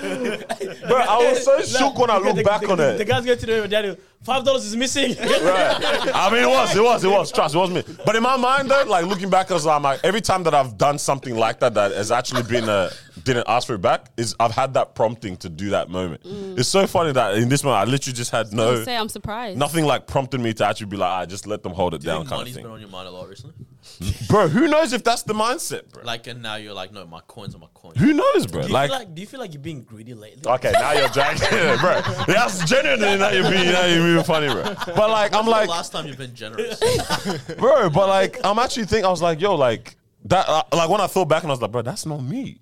bro, 0.87 0.97
I 0.97 1.17
was 1.29 1.43
so 1.43 1.61
shook 1.61 1.97
when 1.97 2.09
I 2.09 2.17
look 2.17 2.43
back 2.43 2.67
on 2.69 2.77
The 2.77 2.95
it. 2.95 2.97
The 2.99 3.05
guy's 3.05 3.25
going 3.25 3.37
to 3.37 3.45
the 3.45 3.67
daddy. 3.67 3.97
Five 4.23 4.43
dollars 4.43 4.65
is 4.65 4.75
missing. 4.75 5.15
Right. 5.19 6.11
I 6.15 6.29
mean, 6.31 6.43
it 6.43 6.47
was, 6.49 6.75
it 6.75 6.81
was, 6.81 7.03
it 7.03 7.09
was. 7.09 7.31
Trust, 7.31 7.53
it 7.53 7.57
was 7.59 7.69
me. 7.69 7.83
But 8.05 8.15
in 8.15 8.23
my 8.23 8.37
mind, 8.37 8.71
though, 8.71 8.83
like 8.87 9.05
looking 9.05 9.29
back, 9.29 9.51
as 9.51 9.67
I'm 9.67 9.83
like, 9.83 9.99
every 10.03 10.21
time 10.21 10.41
that 10.43 10.55
I've 10.55 10.77
done 10.79 10.97
something 10.97 11.35
like 11.35 11.59
that 11.59 11.75
that 11.75 11.91
has 11.91 12.11
actually 12.11 12.41
been 12.43 12.67
a 12.67 12.89
didn't 13.23 13.45
ask 13.47 13.67
for 13.67 13.75
it 13.75 13.81
back, 13.81 14.07
is 14.17 14.35
I've 14.39 14.51
had 14.51 14.73
that 14.73 14.95
prompting 14.95 15.37
to 15.37 15.49
do 15.49 15.69
that 15.71 15.89
moment. 15.89 16.23
Mm. 16.23 16.57
It's 16.57 16.69
so 16.69 16.87
funny 16.87 17.11
that 17.11 17.35
in 17.35 17.49
this 17.49 17.63
moment, 17.63 17.87
I 17.87 17.91
literally 17.91 18.15
just 18.15 18.31
had 18.31 18.47
I 18.47 18.55
no 18.55 18.83
say 18.83 18.95
I'm 18.97 19.09
surprised. 19.09 19.59
nothing 19.59 19.85
like 19.85 20.07
prompted 20.07 20.41
me 20.41 20.53
to 20.55 20.65
actually 20.65 20.87
be 20.87 20.97
like, 20.97 21.11
I 21.11 21.25
just 21.27 21.45
let 21.45 21.61
them 21.61 21.73
hold 21.73 21.93
it 21.93 22.01
Do 22.01 22.07
down, 22.07 22.17
think 22.21 22.29
kind 22.29 22.33
of 22.33 22.39
money's 22.41 22.55
thing. 22.55 22.63
been 22.63 22.71
on 22.71 22.79
your 22.79 22.89
mind 22.89 23.07
a 23.07 23.11
lot 23.11 23.29
recently? 23.29 23.55
Bro, 24.29 24.49
who 24.49 24.67
knows 24.67 24.93
if 24.93 25.03
that's 25.03 25.23
the 25.23 25.33
mindset, 25.33 25.89
bro? 25.91 26.03
Like, 26.03 26.27
and 26.27 26.41
now 26.41 26.55
you're 26.55 26.73
like, 26.73 26.91
no, 26.91 27.05
my 27.05 27.21
coins 27.27 27.55
are 27.55 27.59
my 27.59 27.67
coins. 27.73 27.97
Who 27.97 28.13
knows, 28.13 28.45
bro? 28.47 28.61
Do 28.63 28.67
you, 28.67 28.73
Like, 28.73 28.89
feel 28.89 28.99
like, 28.99 29.15
do 29.15 29.21
you 29.21 29.27
feel 29.27 29.39
like 29.39 29.53
you're 29.53 29.61
being 29.61 29.83
greedy 29.83 30.13
lately? 30.13 30.41
okay, 30.51 30.71
now 30.73 30.91
you're 30.93 31.07
dragging 31.09 31.47
it, 31.51 31.79
bro. 31.79 32.01
That's 32.27 32.65
genuinely 32.69 33.17
now 33.17 33.29
you're 33.29 33.49
being, 33.49 33.65
now 33.71 33.85
you're 33.85 34.03
being 34.13 34.23
funny, 34.23 34.47
bro. 34.47 34.63
But 34.95 35.09
like, 35.09 35.33
I'm 35.33 35.45
like, 35.47 35.65
the 35.67 35.71
last 35.71 35.91
time 35.91 36.07
you've 36.07 36.17
been 36.17 36.35
generous? 36.35 36.79
bro, 37.57 37.89
but 37.89 38.07
like, 38.09 38.39
I'm 38.43 38.59
actually 38.59 38.85
thinking, 38.85 39.05
I 39.05 39.09
was 39.09 39.21
like, 39.21 39.39
yo, 39.39 39.55
like 39.55 39.95
that, 40.25 40.45
uh, 40.49 40.63
like 40.73 40.89
when 40.89 40.99
I 41.01 41.07
thought 41.07 41.25
back 41.25 41.43
and 41.43 41.51
I 41.51 41.53
was 41.53 41.61
like, 41.61 41.71
bro, 41.71 41.81
that's 41.81 42.05
not 42.05 42.21
me. 42.23 42.59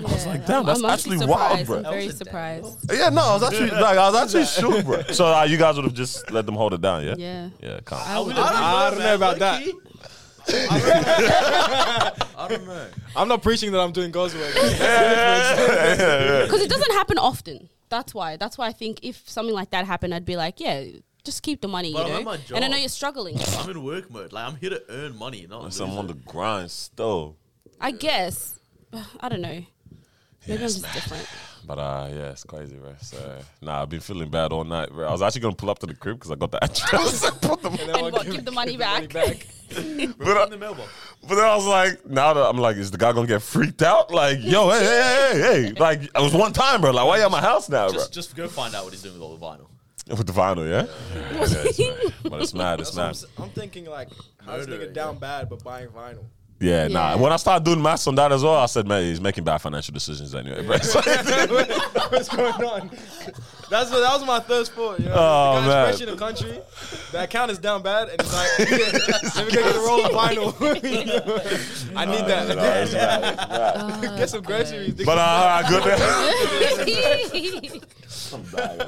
I 0.00 0.02
was 0.04 0.26
like, 0.26 0.46
damn, 0.46 0.64
that's 0.64 0.84
actually 0.84 1.26
wild, 1.26 1.66
bro. 1.66 1.78
I'm 1.78 1.82
very 1.82 1.82
That 1.82 2.06
was 2.06 2.14
a 2.14 2.16
surprised. 2.18 2.92
Yeah, 2.92 3.08
no, 3.08 3.20
I 3.20 3.32
was 3.34 3.42
actually 3.42 3.70
like, 3.70 3.98
I 3.98 4.10
was 4.10 4.14
actually 4.14 4.44
shook, 4.44 4.84
bro. 4.84 5.02
So 5.12 5.26
uh, 5.26 5.42
you 5.42 5.56
guys 5.56 5.74
would 5.74 5.86
have 5.86 5.94
just 5.94 6.30
let 6.30 6.46
them 6.46 6.54
hold 6.54 6.72
it 6.74 6.80
down, 6.80 7.04
yeah? 7.04 7.14
Yeah. 7.18 7.48
Yeah, 7.60 7.80
calm. 7.84 8.00
I 8.06 8.20
would- 8.20 8.36
I 8.38 8.90
don't 8.90 9.00
know 9.00 9.14
about 9.16 9.38
that. 9.40 9.62
I 10.48 12.46
don't 12.48 12.66
know. 12.66 12.86
I'm 13.16 13.28
not 13.28 13.42
preaching 13.42 13.72
that 13.72 13.80
I'm 13.80 13.92
doing 13.92 14.10
God's 14.10 14.34
work. 14.34 14.54
Because 16.48 16.62
it 16.62 16.70
doesn't 16.70 16.92
happen 16.92 17.18
often. 17.18 17.68
That's 17.88 18.14
why. 18.14 18.36
That's 18.36 18.58
why 18.58 18.66
I 18.68 18.72
think 18.72 19.00
if 19.02 19.28
something 19.28 19.54
like 19.54 19.70
that 19.70 19.84
happened, 19.86 20.14
I'd 20.14 20.24
be 20.24 20.36
like, 20.36 20.60
yeah, 20.60 20.84
just 21.24 21.42
keep 21.42 21.60
the 21.60 21.68
money, 21.68 21.92
But 21.92 22.06
you 22.08 22.14
I'm 22.14 22.24
know. 22.24 22.32
at 22.32 22.50
my 22.50 22.56
And 22.56 22.64
I 22.64 22.68
know 22.68 22.76
you're 22.76 22.88
struggling. 22.88 23.38
I'm 23.58 23.70
in 23.70 23.82
work 23.84 24.10
mode. 24.10 24.32
Like 24.32 24.46
I'm 24.46 24.56
here 24.56 24.70
to 24.70 24.82
earn 24.88 25.16
money, 25.18 25.46
not 25.48 25.72
So 25.72 25.84
I'm 25.84 25.90
lose 25.90 25.98
on 25.98 26.04
it. 26.06 26.08
the 26.08 26.14
grind 26.30 26.70
still. 26.70 27.36
I 27.80 27.90
guess. 27.92 28.58
I 29.20 29.28
don't 29.28 29.40
know. 29.40 29.62
Maybe 30.48 30.62
I'm 30.62 30.68
just 30.68 30.82
different. 30.94 31.28
But 31.66 31.78
uh, 31.78 32.08
yeah, 32.10 32.30
it's 32.30 32.44
crazy, 32.44 32.76
bro. 32.76 32.94
So 33.02 33.38
nah, 33.60 33.82
I've 33.82 33.90
been 33.90 34.00
feeling 34.00 34.30
bad 34.30 34.52
all 34.52 34.64
night, 34.64 34.88
bro. 34.90 35.06
I 35.06 35.12
was 35.12 35.20
actually 35.20 35.42
gonna 35.42 35.54
pull 35.54 35.68
up 35.68 35.78
to 35.80 35.86
the 35.86 35.94
crib 35.94 36.16
because 36.16 36.30
I 36.30 36.34
got 36.36 36.50
the 36.50 36.64
address. 36.64 37.24
and 37.28 37.40
put 37.42 37.60
them, 37.62 37.74
And 37.74 38.12
what, 38.12 38.24
give 38.24 38.44
the 38.44 38.52
money 38.52 38.76
back. 38.78 39.08
but, 39.12 39.44
in 39.76 40.14
I, 40.18 40.46
the 40.46 40.56
mailbox. 40.58 40.88
but 41.28 41.34
then 41.34 41.44
I 41.44 41.54
was 41.54 41.66
like, 41.66 42.06
now 42.06 42.32
that 42.32 42.42
I'm 42.42 42.56
like, 42.56 42.76
is 42.76 42.90
the 42.90 42.96
guy 42.96 43.12
gonna 43.12 43.26
get 43.26 43.42
freaked 43.42 43.82
out? 43.82 44.10
Like, 44.10 44.38
yo, 44.40 44.70
hey, 44.70 44.78
hey, 44.78 45.30
hey, 45.32 45.40
hey, 45.40 45.62
hey. 45.66 45.72
Like, 45.78 46.02
it 46.04 46.10
was 46.14 46.32
one 46.32 46.54
time, 46.54 46.80
bro. 46.80 46.92
Like, 46.92 47.06
why 47.06 47.18
you 47.18 47.24
at 47.24 47.30
my 47.30 47.42
house 47.42 47.68
now, 47.68 47.88
bro? 47.88 47.98
Just, 47.98 48.14
just 48.14 48.34
go 48.36 48.48
find 48.48 48.74
out 48.74 48.84
what 48.84 48.94
he's 48.94 49.02
doing 49.02 49.14
with 49.14 49.22
all 49.22 49.36
the 49.36 49.44
vinyl. 49.44 49.68
With 50.08 50.26
the 50.26 50.32
vinyl, 50.32 50.66
yeah. 50.66 50.86
yeah, 51.14 51.42
it's 51.44 51.78
mad. 51.78 52.14
but 52.30 52.40
it's 52.40 52.54
mad. 52.54 52.80
It's 52.80 52.92
That's 52.92 52.96
what 52.96 53.02
I'm, 53.02 53.08
mad. 53.08 53.10
s- 53.10 53.26
I'm 53.38 53.50
thinking 53.50 53.84
like, 53.84 54.08
how's 54.42 54.66
Murder, 54.66 54.86
nigga 54.86 54.94
down 54.94 55.18
bad 55.18 55.50
but 55.50 55.62
buying 55.62 55.88
vinyl? 55.88 56.24
Yeah, 56.60 56.88
nah. 56.88 57.16
When 57.16 57.32
I 57.32 57.36
started 57.36 57.64
doing 57.64 57.80
maths 57.80 58.06
on 58.08 58.16
that 58.16 58.32
as 58.32 58.42
well, 58.42 58.56
I 58.56 58.66
said, 58.66 58.86
man, 58.88 59.04
he's 59.04 59.20
making 59.20 59.44
bad 59.44 59.58
financial 59.58 59.94
decisions 59.94 60.34
anyway, 60.34 60.62
bro. 60.66 60.76
What's 62.08 62.28
going 62.28 62.52
on? 62.64 62.90
That's 63.70 63.90
what, 63.90 64.00
that 64.00 64.12
was 64.14 64.24
my 64.26 64.40
first 64.40 64.72
thought. 64.72 64.98
You 64.98 65.06
know, 65.06 65.14
Oh, 65.16 65.54
the 65.54 65.60
guy's 65.60 65.68
man. 65.68 65.86
fresh 65.88 66.00
in 66.00 66.08
the 66.08 66.16
country, 66.16 66.58
the 67.12 67.22
account 67.22 67.50
is 67.52 67.58
down 67.58 67.82
bad, 67.82 68.08
and 68.08 68.18
it's 68.20 68.32
like, 68.34 68.48
let 69.36 69.46
me 69.46 69.52
go 69.52 69.62
get 69.62 69.76
a 69.76 69.78
roll 69.78 70.04
of 70.06 70.12
vinyl. 70.12 70.54
I 71.94 72.04
need 72.06 72.24
that. 72.26 72.48
Nah, 72.48 72.62
it's 72.64 72.92
mad, 72.92 73.22
it's 73.24 74.00
mad. 74.00 74.18
get 74.18 74.30
some 74.30 74.42
groceries. 74.42 74.94
But 74.94 75.18
uh, 75.18 75.20
all 75.20 75.62
right, 75.62 75.68
good. 75.68 75.84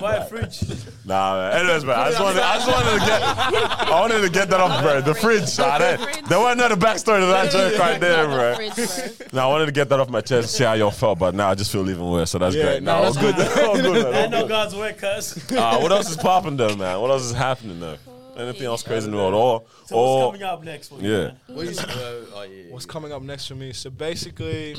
Buy 0.00 0.16
a 0.16 0.24
fridge. 0.24 0.62
Nah, 1.04 1.34
man. 1.36 1.52
Anyways, 1.60 1.84
man, 1.84 1.98
I 1.98 2.08
just 2.10 2.20
wanted, 2.20 2.42
I 2.42 2.54
just 2.56 2.68
wanted 2.68 3.00
to 3.00 3.06
get, 3.06 3.22
I 3.22 4.00
wanted 4.00 4.20
to 4.22 4.30
get 4.30 4.48
that 4.50 4.60
off, 4.60 4.82
bro. 4.82 5.00
The 5.02 5.14
fridge, 5.14 5.58
nah, 5.58 5.78
that, 5.78 6.00
fridge. 6.00 6.24
there 6.28 6.38
wasn't 6.40 6.68
no 6.70 6.76
backstory 6.76 7.20
to 7.20 7.26
that 7.26 7.50
joke 7.70 7.78
right 7.78 8.00
there, 8.00 8.26
bro. 8.26 8.54
Fridge, 8.54 8.74
bro. 9.18 9.26
No, 9.32 9.48
I 9.48 9.50
wanted 9.52 9.66
to 9.66 9.72
get 9.72 9.88
that 9.90 10.00
off 10.00 10.08
my 10.08 10.20
chest, 10.20 10.54
see 10.56 10.64
how 10.64 10.72
y'all 10.72 10.90
felt, 10.90 11.18
but 11.18 11.34
now 11.34 11.50
I 11.50 11.54
just 11.54 11.70
feel 11.70 11.88
even 11.90 12.08
worse. 12.08 12.30
So 12.30 12.38
that's 12.38 12.54
Yeah, 12.54 12.62
great. 12.64 12.82
no, 12.82 12.98
No, 13.00 13.04
all 13.08 13.14
good. 13.14 13.34
all 13.58 13.76
good, 13.76 14.14
I 14.14 14.26
know 14.26 14.46
God's 14.48 14.74
work, 14.74 14.98
cuz. 14.98 15.50
Uh, 15.52 15.78
what 15.80 15.92
else 15.92 16.10
is 16.10 16.16
popping 16.16 16.56
though, 16.56 16.74
man? 16.76 17.00
What 17.00 17.10
else 17.10 17.22
is 17.22 17.32
happening 17.32 17.78
though? 17.80 17.98
Anything 18.36 18.66
else 18.66 18.82
crazy 18.82 19.04
in 19.06 19.10
the 19.12 19.16
world? 19.18 19.34
Or, 19.34 19.62
So 19.86 19.96
or 19.96 20.26
what's 20.28 20.32
coming 20.38 20.42
up 20.48 20.64
next 20.64 20.88
for 20.88 21.00
you? 21.00 21.10
yeah. 21.10 21.18
man? 21.26 21.36
What 21.48 21.66
is, 21.66 21.78
uh, 21.78 22.24
oh, 22.34 22.42
yeah, 22.42 22.62
yeah, 22.64 22.72
What's 22.72 22.86
coming 22.86 23.12
up 23.12 23.20
next 23.22 23.46
for 23.48 23.54
me? 23.54 23.72
So 23.72 23.90
basically, 23.90 24.76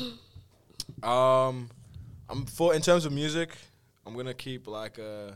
um, 1.02 1.70
I'm 2.28 2.46
for 2.46 2.74
in 2.74 2.82
terms 2.82 3.04
of 3.04 3.12
music, 3.12 3.50
I'm 4.06 4.16
gonna 4.16 4.34
keep 4.34 4.66
like 4.66 4.98
uh, 4.98 5.32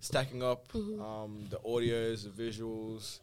stacking 0.00 0.42
up 0.42 0.66
um, 0.74 1.46
the 1.50 1.58
audios, 1.66 2.24
the 2.24 2.30
visuals. 2.30 3.20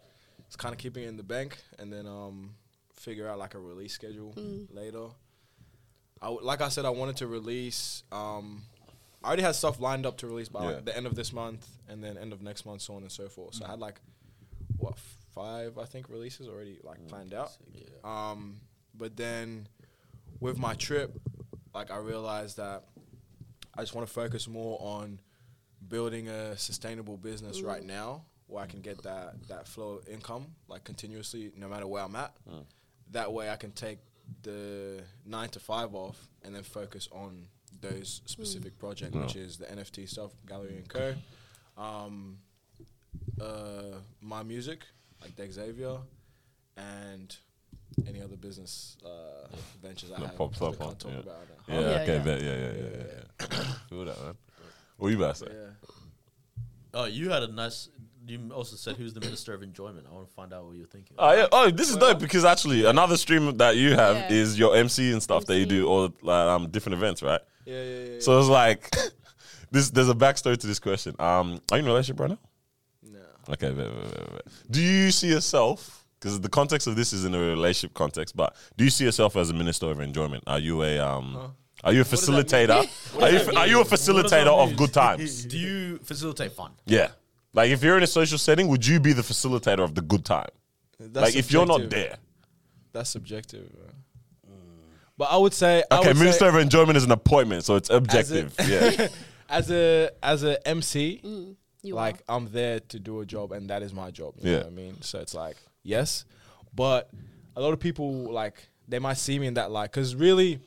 It's 0.48 0.56
kind 0.56 0.74
of 0.74 0.80
keeping 0.80 1.04
it 1.04 1.08
in 1.10 1.18
the 1.18 1.24
bank, 1.24 1.58
and 1.78 1.92
then 1.94 2.08
um, 2.08 2.52
figure 3.00 3.28
out 3.28 3.40
like 3.40 3.54
a 3.56 3.60
release 3.60 3.94
schedule 3.94 4.34
later. 4.72 5.08
I 6.22 6.26
w- 6.26 6.46
like 6.46 6.62
I 6.62 6.68
said, 6.70 6.84
I 6.86 6.90
wanted 6.90 7.18
to 7.18 7.28
release. 7.28 8.04
Um, 8.12 8.64
I 9.24 9.28
already 9.28 9.44
had 9.44 9.56
stuff 9.56 9.80
lined 9.80 10.06
up 10.06 10.18
to 10.18 10.28
release 10.28 10.50
by 10.50 10.64
Yeah. 10.64 10.76
like, 10.76 10.86
the 10.86 10.96
end 10.96 11.06
of 11.08 11.16
this 11.16 11.32
month, 11.34 11.66
and 11.88 12.04
then 12.04 12.18
end 12.18 12.34
of 12.34 12.42
next 12.42 12.66
month, 12.66 12.82
so 12.82 12.96
on 12.96 13.02
and 13.04 13.12
so 13.12 13.28
forth. 13.30 13.56
So 13.56 13.66
I 13.66 13.70
had 13.70 13.80
like 13.80 14.02
what 14.78 14.98
five, 15.34 15.78
I 15.78 15.86
think, 15.86 16.10
releases 16.10 16.48
already 16.48 16.78
like 16.84 17.06
planned 17.08 17.34
out. 17.34 17.52
Um, 18.04 18.60
but 18.94 19.16
then 19.16 19.68
with 20.42 20.58
my 20.58 20.74
trip, 20.74 21.18
like 21.74 21.92
I 21.92 21.98
realized 21.98 22.58
that 22.58 22.84
I 23.78 23.82
just 23.82 23.96
want 23.96 24.06
to 24.08 24.14
focus 24.14 24.48
more 24.48 24.78
on 24.82 25.20
building 25.88 26.28
a 26.28 26.58
sustainable 26.58 27.16
business 27.18 27.62
right 27.62 27.84
now 27.84 28.24
where 28.48 28.62
I 28.64 28.68
can 28.68 28.82
get 28.82 29.04
that 29.04 29.36
that 29.48 29.68
flow 29.68 30.00
of 30.00 30.08
income 30.10 30.48
like 30.68 30.84
continuously 30.84 31.52
no 31.56 31.70
matter 31.70 31.88
where 31.88 32.04
I'm 32.04 32.16
at. 32.16 32.34
That 33.12 33.32
way 33.34 33.50
I 33.50 33.56
can 33.56 33.72
take 33.72 34.00
the 34.44 35.02
nine 35.26 35.50
to 35.50 35.60
five 35.60 35.96
off 35.96 36.18
and 36.44 36.54
then 36.54 36.64
focus 36.64 37.08
on 37.12 37.46
those 37.82 38.22
specific 38.26 38.78
projects, 38.78 39.16
which 39.16 39.36
is 39.36 39.58
the 39.58 39.66
NFT 39.66 40.08
stuff, 40.08 40.32
Gallery 40.48 40.76
and 40.76 40.88
Co. 40.88 41.14
Um, 41.78 42.38
uh, 43.42 43.98
my 44.22 44.44
music, 44.44 44.84
like 45.22 45.36
Dexavier, 45.36 46.00
and 46.78 47.36
any 48.08 48.22
other 48.22 48.36
business 48.38 48.98
uh, 49.06 49.48
ventures 49.82 50.12
I 50.12 50.20
That 50.20 50.28
have. 50.28 50.38
pops 50.38 50.60
that 50.60 50.66
I 50.66 50.68
up, 50.70 50.76
huh? 50.78 50.86
can't 50.86 51.00
talk 51.00 51.12
Yeah. 51.14 51.20
about 51.20 51.36
now. 51.68 51.74
Yeah, 51.74 51.80
Yeah, 51.80 51.88
okay, 52.02 52.14
yeah. 52.18 52.24
bet. 52.24 52.42
Yeah, 52.42 52.56
yeah, 52.56 52.72
yeah, 52.72 52.90
yeah. 52.98 53.48
yeah. 53.60 53.74
Feel 53.90 54.06
that, 54.06 54.24
man. 54.24 54.36
What 54.98 55.08
you 55.10 55.18
about 55.18 55.36
to 55.36 55.46
say? 55.46 55.52
Yeah. 55.54 55.90
Oh, 56.94 57.06
you 57.06 57.30
had 57.30 57.44
a 57.44 57.48
nice. 57.48 57.90
You 58.30 58.52
also 58.54 58.76
said 58.76 58.96
who's 58.96 59.14
the 59.14 59.20
minister 59.22 59.54
of 59.54 59.64
enjoyment. 59.64 60.06
I 60.10 60.14
want 60.14 60.28
to 60.28 60.34
find 60.34 60.54
out 60.54 60.66
what 60.66 60.76
you're 60.78 60.86
thinking. 60.86 61.16
Oh 61.18 61.32
yeah. 61.34 61.48
Oh, 61.52 61.70
this 61.72 61.90
is 61.90 61.98
dope 61.98 62.20
because 62.20 62.46
actually 62.46 62.86
another 62.86 63.18
stream 63.18 63.58
that 63.58 63.76
you 63.76 63.96
have 63.96 64.16
Yeah. 64.18 64.30
is 64.32 64.58
your 64.60 64.76
MC 64.76 65.12
and 65.12 65.22
stuff 65.24 65.46
that 65.46 65.58
you 65.58 65.66
do 65.66 65.88
all 65.88 66.14
like, 66.22 66.48
um 66.48 66.70
different 66.70 66.96
events, 66.98 67.22
right? 67.24 67.42
Yeah, 67.66 67.76
yeah, 67.76 67.84
yeah. 67.84 68.14
yeah. 68.14 68.20
So 68.20 68.40
it's 68.40 68.48
like 68.50 68.96
this. 69.72 69.90
There's 69.90 70.10
a 70.10 70.14
backstory 70.16 70.58
to 70.58 70.68
this 70.68 70.80
question. 70.80 71.16
Um, 71.20 71.60
are 71.72 71.78
you 71.78 71.84
in 71.84 71.86
a 71.86 71.90
relationship 71.90 72.20
right 72.20 72.30
now? 72.30 72.40
no. 73.04 73.20
Okay. 73.54 73.72
bet, 73.72 73.92
bet, 73.94 74.16
bet, 74.16 74.32
bet. 74.34 74.42
Do 74.70 74.82
you 74.82 75.12
see 75.12 75.28
yourself? 75.30 76.06
Because 76.20 76.40
the 76.42 76.50
context 76.50 76.86
of 76.88 76.96
this 76.98 77.14
is 77.14 77.24
in 77.26 77.34
a 77.34 77.40
relationship 77.40 77.94
context, 77.94 78.36
but 78.36 78.54
do 78.76 78.84
you 78.84 78.90
see 78.90 79.06
yourself 79.06 79.38
as 79.38 79.50
a 79.50 79.54
minister 79.54 79.90
of 79.90 80.02
enjoyment? 80.02 80.44
Are 80.48 80.60
you 80.60 80.84
a 80.84 81.00
um? 81.00 81.56
Are 81.82 81.94
you 81.94 82.02
a 82.02 82.04
does 82.04 82.26
that 82.26 82.32
mean? 82.34 82.44
facilitator? 82.44 83.22
Are 83.22 83.30
you 83.32 83.58
are 83.58 83.68
you 83.68 83.82
a 83.82 83.86
facilitator 83.86 84.48
of 84.48 84.76
good 84.76 84.92
times? 85.04 85.46
Do 85.46 85.58
you 85.58 85.98
facilitate 86.00 86.52
fun? 86.52 86.72
Yeah. 86.86 87.10
Like 87.54 87.72
if 87.72 87.84
you're 87.84 87.98
in 87.98 88.04
a 88.04 88.08
social 88.08 88.38
setting, 88.38 88.68
would 88.68 88.86
you 88.86 89.00
be 89.00 89.14
the 89.14 89.22
facilitator 89.22 89.80
of 89.84 89.96
the 89.96 90.02
good 90.02 90.24
time? 90.26 90.50
That's 91.00 91.28
like 91.28 91.36
if 91.36 91.52
you're 91.52 91.66
not 91.66 91.82
subjective. 91.82 92.10
there, 92.10 92.18
that's 92.94 93.10
subjective. 93.10 93.72
bro. 93.72 93.84
But 95.18 95.26
I 95.32 95.38
would 95.38 95.54
say 95.54 95.84
I 95.92 95.98
Okay, 96.00 96.08
would 96.10 96.18
say 96.18 96.24
Minister 96.24 96.46
of 96.48 96.56
Enjoyment 96.56 96.98
is 96.98 97.04
an 97.04 97.12
appointment, 97.12 97.66
so 97.66 97.76
it's 97.76 97.90
as 97.90 97.94
a- 97.96 97.98
objective. 97.98 98.56
yeah. 98.68 99.08
as 99.50 99.70
a 99.72 100.10
as 100.24 100.44
a 100.44 100.66
MC, 100.68 101.22
Mm, 101.24 101.56
you 101.82 101.96
like 101.96 102.22
are. 102.30 102.36
I'm 102.38 102.52
there 102.52 102.80
to 102.82 103.00
do 103.00 103.20
a 103.22 103.26
job, 103.26 103.52
and 103.52 103.70
that 103.70 103.82
is 103.84 103.94
my 103.94 104.12
job. 104.12 104.36
You 104.40 104.52
Yeah. 104.52 104.58
know 104.60 104.64
what 104.66 104.68
I 104.68 104.76
mean. 104.76 105.02
So 105.02 105.20
it's 105.20 105.34
like 105.34 105.58
yes, 105.84 106.26
but 106.74 107.10
a 107.56 107.62
lot 107.62 107.74
of 107.74 107.80
people 107.80 108.32
like 108.32 108.70
they 108.88 109.00
might 109.00 109.18
see 109.18 109.40
me 109.40 109.48
in 109.48 109.56
that 109.56 109.72
light 109.72 109.92
because 109.92 110.16
really. 110.16 110.60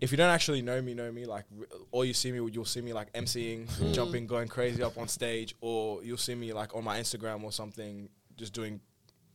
If 0.00 0.10
you 0.10 0.16
don't 0.16 0.30
actually 0.30 0.62
know 0.62 0.80
me, 0.80 0.94
know 0.94 1.12
me, 1.12 1.26
like 1.26 1.44
r- 1.58 1.66
all 1.90 2.04
you 2.04 2.14
see 2.14 2.32
me, 2.32 2.38
you'll 2.52 2.64
see 2.64 2.80
me 2.80 2.92
like 2.92 3.12
MCing, 3.12 3.66
Mm. 3.68 3.92
jumping, 3.94 4.26
going 4.26 4.48
crazy 4.48 4.82
up 4.82 4.96
on 4.96 5.08
stage, 5.08 5.54
or 5.60 6.02
you'll 6.02 6.16
see 6.16 6.34
me 6.34 6.52
like 6.52 6.74
on 6.74 6.84
my 6.84 6.98
Instagram 6.98 7.42
or 7.42 7.52
something, 7.52 8.08
just 8.36 8.52
doing 8.54 8.80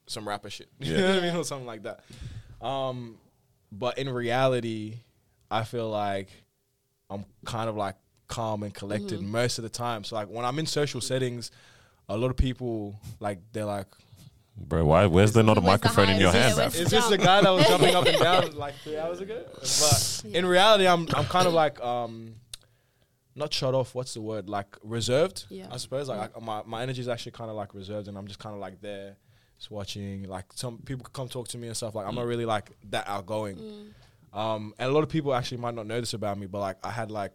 some 0.07 0.27
rapper 0.27 0.49
shit. 0.49 0.69
You 0.79 0.97
know 0.97 1.07
what 1.15 1.17
I 1.17 1.21
mean? 1.27 1.35
Or 1.35 1.43
something 1.43 1.67
like 1.67 1.83
that. 1.83 2.03
Um, 2.65 3.17
but 3.71 3.97
in 3.97 4.09
reality, 4.09 4.99
I 5.51 5.63
feel 5.63 5.89
like 5.89 6.29
I'm 7.09 7.25
kind 7.45 7.69
of 7.69 7.75
like 7.75 7.95
calm 8.27 8.63
and 8.63 8.73
collected 8.73 9.21
most 9.21 9.59
of 9.59 9.63
the 9.63 9.69
time. 9.69 10.03
So 10.03 10.15
like 10.15 10.29
when 10.29 10.45
I'm 10.45 10.57
in 10.57 10.65
social 10.65 10.99
settings, 11.01 11.51
a 12.09 12.17
lot 12.17 12.31
of 12.31 12.37
people 12.37 12.99
like 13.19 13.39
they're 13.51 13.65
like, 13.65 13.87
Bro, 14.57 14.86
why? 14.86 15.06
Where's 15.06 15.34
there 15.34 15.44
not 15.44 15.57
a 15.57 15.61
Where's 15.61 15.82
the 15.82 15.88
microphone 15.88 16.10
in 16.15 16.22
your 16.22 16.32
hand, 16.32 16.56
bro? 16.56 16.64
where's- 16.64 16.76
"Is 16.80 16.90
this 16.90 17.07
the 17.07 17.18
guy 17.18 17.41
that 17.41 17.49
was 17.49 17.68
jumping 17.68 17.94
up 17.95 18.06
and 18.06 18.18
down 18.18 18.52
like 18.56 18.73
three 18.84 18.98
hours 18.98 19.19
ago?" 19.19 19.44
But 19.53 20.22
in 20.26 20.45
reality, 20.45 20.88
I'm 20.88 21.07
I'm 21.14 21.26
kind 21.26 21.48
of 21.48 21.53
like 21.53 21.80
um, 21.82 22.36
not 23.36 23.53
shut 23.53 23.73
off. 23.76 23.94
What's 23.94 24.14
the 24.14 24.22
word? 24.22 24.48
Like 24.49 24.77
reserved. 24.82 25.45
Yeah. 25.49 25.68
I 25.69 25.77
suppose 25.77 26.07
like 26.07 26.32
I, 26.36 26.40
my 26.40 26.61
my 26.65 26.82
energy 26.84 27.02
is 27.02 27.10
actually 27.10 27.34
kind 27.34 27.49
of 27.49 27.57
like 27.57 27.73
reserved, 27.73 28.07
and 28.07 28.18
I'm 28.18 28.27
just 28.27 28.40
kind 28.40 28.56
of 28.56 28.61
like 28.61 28.80
there, 28.82 29.18
just 29.57 29.72
watching. 29.72 30.23
Like 30.23 30.45
some 30.56 30.77
people 30.86 31.06
come 31.11 31.27
talk 31.27 31.49
to 31.49 31.57
me 31.57 31.68
and 31.68 31.76
stuff. 31.76 31.94
Like 31.94 32.07
I'm 32.07 32.15
not 32.15 32.26
really 32.26 32.45
like 32.45 32.72
that 32.91 33.07
outgoing. 33.10 33.60
Um, 34.32 34.73
and 34.80 34.90
a 34.90 34.94
lot 34.94 35.03
of 35.03 35.10
people 35.10 35.34
actually 35.34 35.57
might 35.57 35.76
not 35.76 35.86
know 35.86 35.99
this 35.99 36.14
about 36.14 36.38
me, 36.38 36.45
but 36.48 36.60
like 36.60 36.77
I 36.84 36.91
had 36.91 37.10
like, 37.11 37.34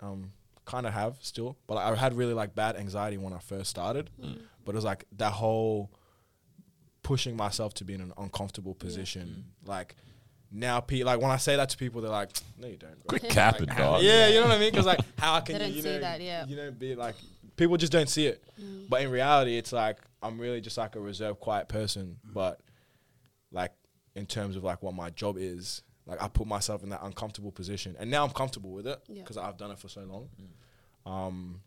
um, 0.00 0.32
kind 0.64 0.86
of 0.86 0.92
have 0.92 1.16
still, 1.20 1.56
but 1.66 1.74
like, 1.74 1.86
I 1.86 1.94
had 1.96 2.14
really 2.14 2.34
like 2.34 2.54
bad 2.54 2.76
anxiety 2.76 3.16
when 3.18 3.32
I 3.32 3.38
first 3.38 3.70
started. 3.70 4.10
But 4.64 4.72
it 4.72 4.76
was 4.76 4.84
like 4.84 5.04
that 5.16 5.32
whole 5.32 5.90
pushing 7.02 7.36
myself 7.36 7.74
to 7.74 7.84
be 7.84 7.94
in 7.94 8.00
an 8.00 8.12
uncomfortable 8.18 8.74
position. 8.74 9.44
Like 9.64 9.96
now, 10.52 10.80
pe- 10.80 11.02
like 11.04 11.20
when 11.20 11.30
I 11.30 11.36
say 11.36 11.56
that 11.56 11.68
to 11.70 11.76
people, 11.76 12.00
they're 12.00 12.10
like, 12.10 12.30
"No, 12.58 12.66
you 12.68 12.76
don't." 12.76 12.92
bro." 13.06 13.18
Quit 13.18 13.30
capping, 13.30 13.68
Like, 13.68 13.78
dog. 13.78 14.02
Yeah, 14.02 14.28
you 14.28 14.40
know 14.40 14.48
what 14.48 14.56
I 14.56 14.58
mean? 14.58 14.70
Because 14.70 14.86
like, 14.86 15.00
how 15.18 15.38
can 15.40 15.58
They 15.58 15.66
you, 15.66 15.66
don't 15.68 15.76
you 15.76 15.82
see 15.82 15.88
know, 15.90 16.00
that, 16.00 16.20
yeah. 16.20 16.46
you 16.46 16.56
know, 16.56 16.70
be 16.70 16.94
like, 16.96 17.14
people 17.56 17.76
just 17.76 17.92
don't 17.92 18.08
see 18.08 18.26
it. 18.26 18.42
Mm. 18.60 18.88
But 18.88 19.02
in 19.02 19.10
reality, 19.10 19.56
it's 19.56 19.72
like 19.72 19.98
I'm 20.22 20.38
really 20.38 20.60
just 20.60 20.76
like 20.76 20.96
a 20.96 21.00
reserved, 21.00 21.40
quiet 21.40 21.68
person. 21.68 22.16
But 22.24 22.60
like 23.52 23.72
in 24.16 24.26
terms 24.26 24.56
of 24.56 24.64
like 24.64 24.82
what 24.82 24.94
my 24.94 25.10
job 25.10 25.36
is, 25.38 25.82
like 26.06 26.20
I 26.20 26.26
put 26.28 26.46
myself 26.48 26.82
in 26.82 26.88
that 26.90 27.00
uncomfortable 27.04 27.52
position, 27.52 27.94
and 27.98 28.10
now 28.10 28.24
I'm 28.24 28.30
comfortable 28.32 28.72
with 28.72 28.86
it 28.88 29.00
Yeah. 29.08 29.22
because 29.22 29.36
I've 29.36 29.56
done 29.56 29.70
it 29.70 29.78
for 29.78 29.88
so 29.88 30.00
long. 30.02 30.28
Um, 31.06 31.60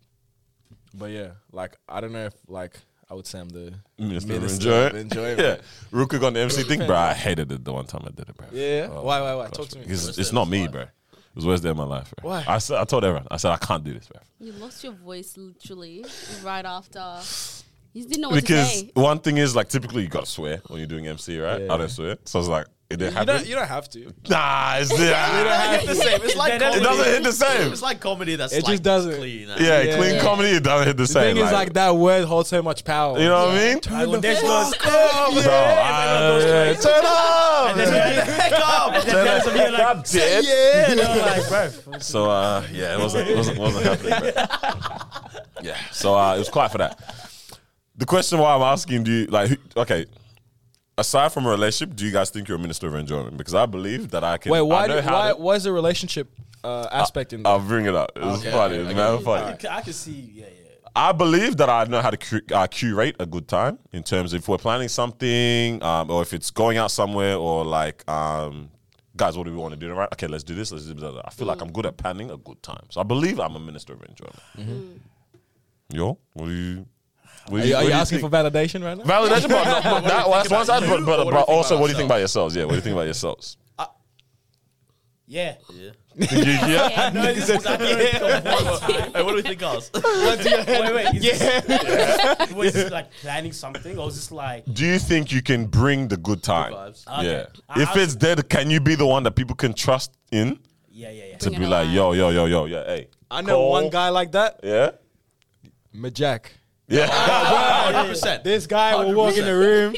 but 0.93 1.11
yeah, 1.11 1.31
like 1.51 1.77
I 1.87 2.01
don't 2.01 2.11
know 2.11 2.25
if 2.25 2.33
like 2.47 2.77
I 3.13 3.15
would 3.15 3.27
say 3.27 3.39
I'm 3.41 3.49
the 3.49 3.71
Minister 3.99 4.33
of 4.33 4.41
Minister 4.41 4.71
of 4.71 4.95
Enjoyment. 4.95 5.13
Enjoyment. 5.37 5.39
Yeah. 5.93 5.99
Ruka 5.99 6.25
on 6.25 6.33
the 6.33 6.39
MC 6.39 6.63
thing, 6.63 6.79
bro. 6.87 6.95
I 6.95 7.13
hated 7.13 7.51
it 7.51 7.63
the 7.63 7.71
one 7.71 7.85
time 7.85 8.01
I 8.05 8.09
did 8.09 8.27
it, 8.27 8.35
bro. 8.35 8.47
Yeah? 8.51 8.87
Oh, 8.89 9.03
Why, 9.03 9.21
why, 9.21 9.35
why? 9.35 9.43
gosh, 9.45 9.53
Talk 9.53 9.67
to 9.67 9.77
me. 9.77 9.83
Because 9.83 10.07
Worst 10.07 10.17
it's 10.19 10.33
not 10.33 10.49
me, 10.49 10.67
bro. 10.67 10.81
It 10.81 10.89
was 11.35 11.45
worst 11.45 11.61
day 11.61 11.69
of 11.69 11.77
my 11.77 11.83
life, 11.83 12.11
bro. 12.19 12.31
Why? 12.31 12.43
I 12.47 12.57
said, 12.57 12.79
I 12.79 12.85
told 12.85 13.03
everyone, 13.03 13.27
I 13.29 13.37
said 13.37 13.51
I 13.51 13.57
can't 13.57 13.83
do 13.83 13.93
this, 13.93 14.07
bro. 14.07 14.19
You 14.39 14.53
lost 14.53 14.83
your 14.83 14.93
voice 14.93 15.37
literally 15.37 16.03
right 16.43 16.65
after. 16.65 17.19
You 17.93 18.03
didn't 18.07 18.21
know 18.21 18.29
what 18.29 18.43
to 18.43 18.65
say 18.65 18.85
Because 18.85 19.03
one 19.03 19.19
thing 19.19 19.37
is 19.37 19.55
like 19.55 19.69
typically 19.69 20.01
you 20.01 20.07
gotta 20.07 20.25
swear 20.25 20.59
when 20.69 20.79
you're 20.79 20.87
doing 20.87 21.05
MC, 21.05 21.37
right? 21.39 21.61
Yeah. 21.61 21.71
I 21.73 21.77
don't 21.77 21.89
swear, 21.89 22.17
so 22.25 22.39
it's 22.39 22.47
like 22.47 22.65
it 22.93 22.97
didn't 22.97 23.17
You 23.19 23.25
don't, 23.25 23.45
you 23.47 23.55
don't 23.55 23.67
have 23.67 23.89
to. 23.89 24.13
nah, 24.29 24.75
it's 24.77 24.89
the, 24.89 25.13
It's 25.75 25.85
the 25.87 25.95
same. 25.95 26.21
It's 26.23 26.35
like 26.35 26.53
It 26.53 26.61
comedy. 26.61 26.79
it 26.79 26.83
doesn't 26.83 27.05
hit 27.13 27.23
the 27.23 27.31
same. 27.33 27.71
It's 27.73 27.81
like 27.81 27.99
comedy 27.99 28.35
that's 28.35 28.53
It 28.53 28.57
just 28.59 28.67
like 28.69 28.81
doesn't. 28.83 29.15
clean. 29.17 29.47
Yeah, 29.59 29.81
Yeah. 29.81 29.97
clean 29.97 30.19
comedy 30.21 30.49
it 30.49 30.63
doesn't 30.63 30.87
hit 30.87 30.97
the, 30.97 31.03
The 31.03 31.07
same. 31.07 31.35
thing 31.35 31.45
is, 31.45 31.51
like 31.51 31.73
that 31.73 31.95
word 31.95 32.25
holds 32.25 32.49
so 32.49 32.61
much 32.61 32.83
power. 32.85 33.17
you 33.19 33.25
know 33.25 33.47
what 33.47 33.55
I 33.55 33.59
Yeah. 33.61 33.73
mean? 33.73 33.79
Like, 33.91 34.07
when 34.07 34.21
there's 34.21 34.41
those, 34.41 34.77
Bro, 34.77 34.91
I- 34.93 36.75
turn 36.81 37.03
up. 37.05 37.69
and 37.75 37.79
then 37.79 39.25
there's 39.25 39.43
some, 39.43 39.55
you're 39.55 39.71
like, 39.71 39.83
I'm 39.85 40.01
dead. 40.03 40.43
yeah, 40.45 40.91
and 40.91 41.01
I'm 41.01 41.19
like, 41.19 41.49
bro, 41.49 41.99
So 41.99 42.29
uh, 42.29 42.63
yeah, 42.71 42.93
it 42.95 42.99
wasn't 42.99 43.29
it 43.29 43.35
wasn't, 43.37 43.57
wasn't 43.59 43.85
happening. 43.85 44.33
But 44.35 45.47
yeah, 45.61 45.77
so 45.91 46.15
uh, 46.15 46.35
it 46.35 46.39
was 46.39 46.49
quiet 46.49 46.71
for 46.71 46.77
that. 46.79 46.99
The 47.95 48.05
question 48.05 48.39
why 48.39 48.55
I'm 48.55 48.61
asking, 48.61 49.03
do 49.03 49.11
you 49.11 49.25
like? 49.27 49.49
Who, 49.49 49.55
okay, 49.77 50.05
aside 50.97 51.31
from 51.31 51.45
a 51.45 51.49
relationship, 51.49 51.95
do 51.95 52.05
you 52.05 52.11
guys 52.11 52.29
think 52.29 52.47
you're 52.47 52.57
a 52.57 52.61
minister 52.61 52.87
of 52.87 52.95
enjoyment? 52.95 53.37
Because 53.37 53.55
I 53.55 53.65
believe 53.65 54.11
that 54.11 54.23
I 54.23 54.37
can. 54.37 54.51
Wait, 54.51 54.61
why? 54.61 54.83
I 54.83 54.87
know 54.87 54.95
Do, 55.01 55.01
how 55.07 55.13
why? 55.13 55.29
to- 55.31 55.35
Why 55.37 55.55
is 55.55 55.63
the 55.63 55.71
relationship 55.71 56.29
uh, 56.63 56.87
aspect 56.91 57.33
in 57.33 57.43
there? 57.43 57.51
I'll 57.51 57.59
bring 57.59 57.85
it 57.85 57.95
up. 57.95 58.11
It 58.15 58.23
was 58.23 58.39
Okay, 58.41 58.51
funny. 58.51 58.75
okay, 58.75 58.81
It 58.81 58.83
was 58.85 58.93
okay. 58.93 59.15
mad 59.15 59.59
funny. 59.61 59.69
I 59.69 59.81
can 59.81 59.93
see, 59.93 60.31
yeah, 60.33 60.45
yeah. 60.45 60.49
I 60.95 61.11
believe 61.11 61.57
that 61.57 61.69
I 61.69 61.85
know 61.85 62.01
how 62.01 62.11
to 62.11 62.17
cu- 62.17 62.53
uh, 62.53 62.67
curate 62.67 63.15
a 63.19 63.25
good 63.25 63.47
time 63.47 63.79
in 63.93 64.03
terms 64.03 64.31
of 64.33 64.41
if 64.41 64.47
we're 64.47 64.59
planning 64.59 64.87
something, 64.89 65.81
um, 65.81 66.11
or 66.11 66.21
if 66.21 66.33
it's 66.33 66.51
going 66.51 66.77
out 66.77 66.91
somewhere, 66.91 67.35
or 67.35 67.65
like, 67.65 68.07
um, 68.07 68.69
guys, 69.17 69.35
what 69.35 69.45
do 69.45 69.51
we 69.51 69.57
want 69.57 69.73
to 69.73 69.79
do? 69.79 69.91
Right? 69.91 70.07
Okay, 70.13 70.27
let's 70.27 70.43
do 70.43 70.53
this. 70.53 70.71
Let's 70.71 70.85
do 70.85 70.93
that. 70.93 71.21
I 71.25 71.31
feel 71.31 71.47
like 71.47 71.61
I'm 71.61 71.71
good 71.71 71.87
at 71.87 71.97
planning 71.97 72.29
a 72.29 72.37
good 72.37 72.61
time, 72.61 72.85
so 72.91 73.01
I 73.01 73.03
believe 73.03 73.39
I'm 73.39 73.55
a 73.55 73.59
minister 73.59 73.93
of 73.93 74.03
enjoyment. 74.03 75.01
Yo, 75.91 76.17
what 76.33 76.45
do 76.45 76.51
you? 76.53 76.85
What 77.49 77.61
Are 77.61 77.65
you, 77.65 77.75
are 77.75 77.83
what 77.83 77.87
you 77.87 77.93
asking 77.93 78.19
think? 78.19 78.31
for 78.31 78.37
validation 78.37 78.83
right 78.83 78.97
now? 78.97 79.03
validation? 79.03 79.49
But, 79.49 79.65
no, 79.65 79.81
but 79.83 80.01
that, 80.05 80.29
well, 80.29 80.31
that's 80.43 80.49
one 80.49 80.65
side. 80.65 80.81
But, 80.87 81.05
but, 81.05 81.19
or 81.19 81.25
what 81.25 81.31
do 81.31 81.35
but 81.37 81.49
also, 81.49 81.79
what 81.79 81.87
do 81.87 81.91
you 81.91 81.97
think 81.97 82.07
about 82.07 82.19
yourselves? 82.19 82.55
Yeah, 82.55 82.63
what 82.63 82.69
do 82.71 82.75
you 82.75 82.81
think 82.81 82.93
about 82.93 83.03
yourselves? 83.05 83.57
Yeah. 85.25 85.55
Yeah. 85.73 85.89
You- 86.15 86.27
yeah. 86.43 87.09
No, 87.13 87.23
it's 87.23 87.49
exactly 87.49 87.87
Hey, 87.87 89.23
what 89.23 89.29
do 89.29 89.33
we 89.35 89.41
think, 89.41 89.57
guys? 89.59 89.89
Wait, 89.95 90.93
wait. 90.93 91.15
Is 91.15 91.41
yeah. 91.41 92.53
was 92.53 92.73
this 92.73 92.91
like 92.91 93.09
planning 93.13 93.51
something, 93.51 93.97
or 93.97 94.05
was 94.05 94.15
this 94.15 94.31
like? 94.31 94.63
Do 94.71 94.85
you 94.85 94.99
think 94.99 95.31
you 95.31 95.41
can 95.41 95.65
bring 95.65 96.07
the 96.09 96.17
good 96.17 96.43
time? 96.43 96.71
vibes. 96.73 97.07
Okay. 97.07 97.31
Yeah. 97.31 97.45
I- 97.67 97.81
If 97.81 97.89
I- 97.89 97.99
it's 98.01 98.15
dead, 98.15 98.47
can 98.47 98.69
you 98.69 98.79
be 98.79 98.93
the 98.95 99.07
one 99.07 99.23
that 99.23 99.31
people 99.35 99.55
can 99.55 99.73
trust 99.73 100.11
in? 100.31 100.59
Yeah, 100.91 101.09
yeah, 101.09 101.23
yeah. 101.31 101.37
to 101.37 101.49
Bring 101.49 101.61
be 101.61 101.65
like, 101.65 101.85
alive. 101.85 101.95
yo, 101.95 102.11
yo, 102.11 102.29
yo, 102.29 102.45
yo, 102.45 102.65
yeah, 102.65 102.83
hey. 102.85 103.07
I 103.31 103.41
know 103.41 103.55
Cole. 103.55 103.71
one 103.71 103.89
guy 103.89 104.09
like 104.09 104.31
that, 104.33 104.59
Yeah? 104.63 104.91
Majak. 105.95 106.45
Yeah. 106.87 107.07
Hundred 107.93 108.09
percent. 108.09 108.43
This 108.43 108.67
guy 108.67 108.95
will 109.03 109.13
walk 109.13 109.37
in 109.37 109.45
the 109.45 109.55
room 109.55 109.95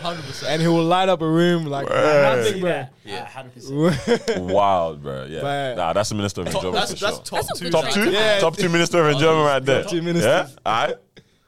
Hundred 0.00 0.22
percent. 0.24 0.52
and 0.52 0.62
he 0.62 0.68
will 0.68 0.84
light 0.84 1.08
up 1.08 1.22
a 1.22 1.28
room 1.28 1.64
like 1.66 1.88
Right. 1.88 2.36
nothing, 2.36 2.60
bro. 2.60 2.70
Yeah, 2.70 2.88
Yeah. 3.04 3.24
hundred 3.26 3.54
percent. 3.54 4.42
Wild, 4.42 5.02
bro. 5.02 5.24
Yeah. 5.24 5.40
But- 5.40 5.76
nah, 5.76 5.92
that's 5.94 6.10
the 6.10 6.14
minister 6.14 6.42
of 6.42 6.48
enjoyment 6.48 6.74
That's 6.74 6.92
for 6.94 6.98
that's 7.00 7.16
sure. 7.16 7.24
top 7.24 7.46
That's 7.46 7.50
a 7.50 7.54
two. 7.58 7.64
good 7.64 7.72
Top 7.72 7.84
trait 7.84 7.94
two? 8.06 8.10
Yeah. 8.12 8.38
Top 8.38 8.56
two 8.56 8.68
minister 8.68 9.00
of 9.06 9.14
enjoyment 9.14 9.46
right 9.46 9.64
there. 9.64 9.84
two 9.84 10.02
ministers. 10.02 10.50
Yeah? 10.52 10.56
All 10.66 10.86
right. 10.86 10.96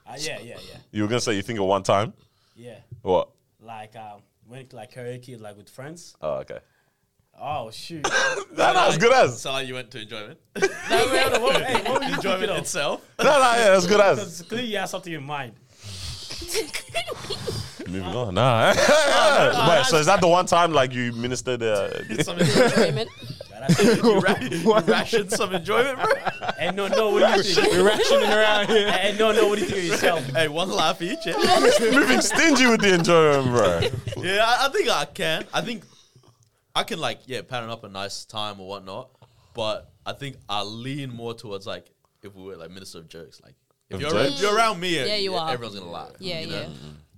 Uh, 0.07 0.15
yeah, 0.19 0.39
yeah, 0.41 0.45
yeah, 0.67 0.77
You 0.91 1.03
were 1.03 1.09
going 1.09 1.19
to 1.19 1.25
say 1.25 1.35
you 1.35 1.43
think 1.43 1.59
of 1.59 1.67
one 1.67 1.83
time? 1.83 2.15
yeah. 2.57 2.77
What? 3.03 3.29
Like 3.61 3.95
um, 3.97 4.23
went 4.49 4.73
like 4.73 4.93
karaoke 4.95 5.39
like 5.39 5.57
with 5.59 5.69
friends. 5.69 6.17
Oh, 6.23 6.37
okay. 6.37 6.59
Oh 7.41 7.71
shoot! 7.71 8.03
Nah, 8.57 8.73
nah, 8.73 8.89
as 8.89 8.99
good 8.99 9.13
as. 9.13 9.41
So 9.41 9.53
like 9.53 9.69
you 9.69 9.75
went 9.75 9.91
to 9.93 10.01
enjoyment. 10.01 10.39
no, 10.61 10.67
wait, 11.13 11.33
no, 11.33 11.41
what, 11.41 11.63
hey, 11.63 11.91
what 11.91 12.01
were 12.01 12.09
you 12.09 12.15
enjoyment 12.15 12.41
thinking 12.41 12.51
of? 12.51 12.59
itself. 12.59 13.09
No, 13.19 13.25
no, 13.25 13.39
yeah, 13.39 13.77
as 13.77 13.87
good 13.87 14.01
as. 14.01 14.19
Because 14.19 14.43
clearly 14.43 14.69
you 14.69 14.79
have 14.79 14.89
something 14.89 15.13
in 15.13 15.23
mind. 15.23 15.53
Moving 17.87 18.03
on. 18.05 18.35
Nah. 18.35 18.69
Wait, 19.69 19.87
so 19.87 19.97
is 19.97 20.07
that 20.07 20.21
the 20.21 20.29
one 20.29 20.47
time 20.47 20.73
like 20.73 20.93
you 20.93 21.13
ministered? 21.13 21.63
Uh, 21.63 21.91
Some 22.23 22.39
enjoyment. 22.39 23.09
Enjoyment. 23.79 24.03
you, 24.05 24.21
ra- 24.21 24.39
you 24.41 24.93
rationed 24.93 25.33
some 25.33 25.53
enjoyment, 25.55 25.99
bro. 25.99 26.13
And 26.61 26.77
no, 26.77 26.87
no, 26.89 27.11
what 27.11 27.33
do 27.33 27.39
you 27.39 27.43
think? 27.43 27.73
We're 27.73 27.87
rationing 27.87 28.31
around 28.31 28.69
here. 28.69 28.89
And 29.01 29.19
no, 29.19 29.33
no, 29.33 29.49
what 29.49 29.59
do 29.59 29.65
you 29.65 29.71
think 29.71 29.79
of 29.79 29.85
yourself? 29.85 30.25
Hey, 30.27 30.49
one 30.49 30.71
laugh 30.71 31.01
each. 31.03 31.27
Yeah, 31.27 31.37
moving 31.93 32.21
stingy 32.21 32.67
with 32.67 32.81
the 32.83 32.95
enjoyment, 32.95 33.47
bro. 33.49 34.23
yeah 34.23 34.45
I, 34.47 34.67
I 34.67 34.69
think 34.71 34.89
I 34.89 35.05
can. 35.07 35.45
I 35.53 35.61
think 35.61 35.85
I 36.79 36.85
can 36.85 36.99
like 37.01 37.21
yeah 37.27 37.43
pattern 37.43 37.71
up 37.71 37.85
a 37.85 37.89
nice 37.89 38.25
time 38.25 38.61
or 38.61 38.69
whatnot. 38.69 39.11
But 39.55 39.91
I 40.07 40.13
think 40.13 40.37
I 40.49 40.63
lean 40.63 41.11
more 41.13 41.35
towards 41.35 41.67
like 41.67 41.91
if 42.23 42.35
we 42.35 42.43
were 42.45 42.57
like 42.57 42.71
minister 42.71 42.99
of 42.99 43.09
jokes. 43.09 43.41
Like 43.45 43.55
if 43.91 43.97
Of 43.97 44.01
you're, 44.03 44.11
jokes? 44.11 44.35
if 44.37 44.41
you're 44.43 44.55
around 44.57 44.79
me, 44.81 44.97
Yeah, 44.97 45.17
you 45.17 45.35
are. 45.35 45.51
Everyone's 45.51 45.79
gonna 45.79 45.91
laugh. 45.91 46.13
Yeah, 46.21 46.41
you 46.41 46.47
know? 46.47 46.61
yeah. 46.61 46.69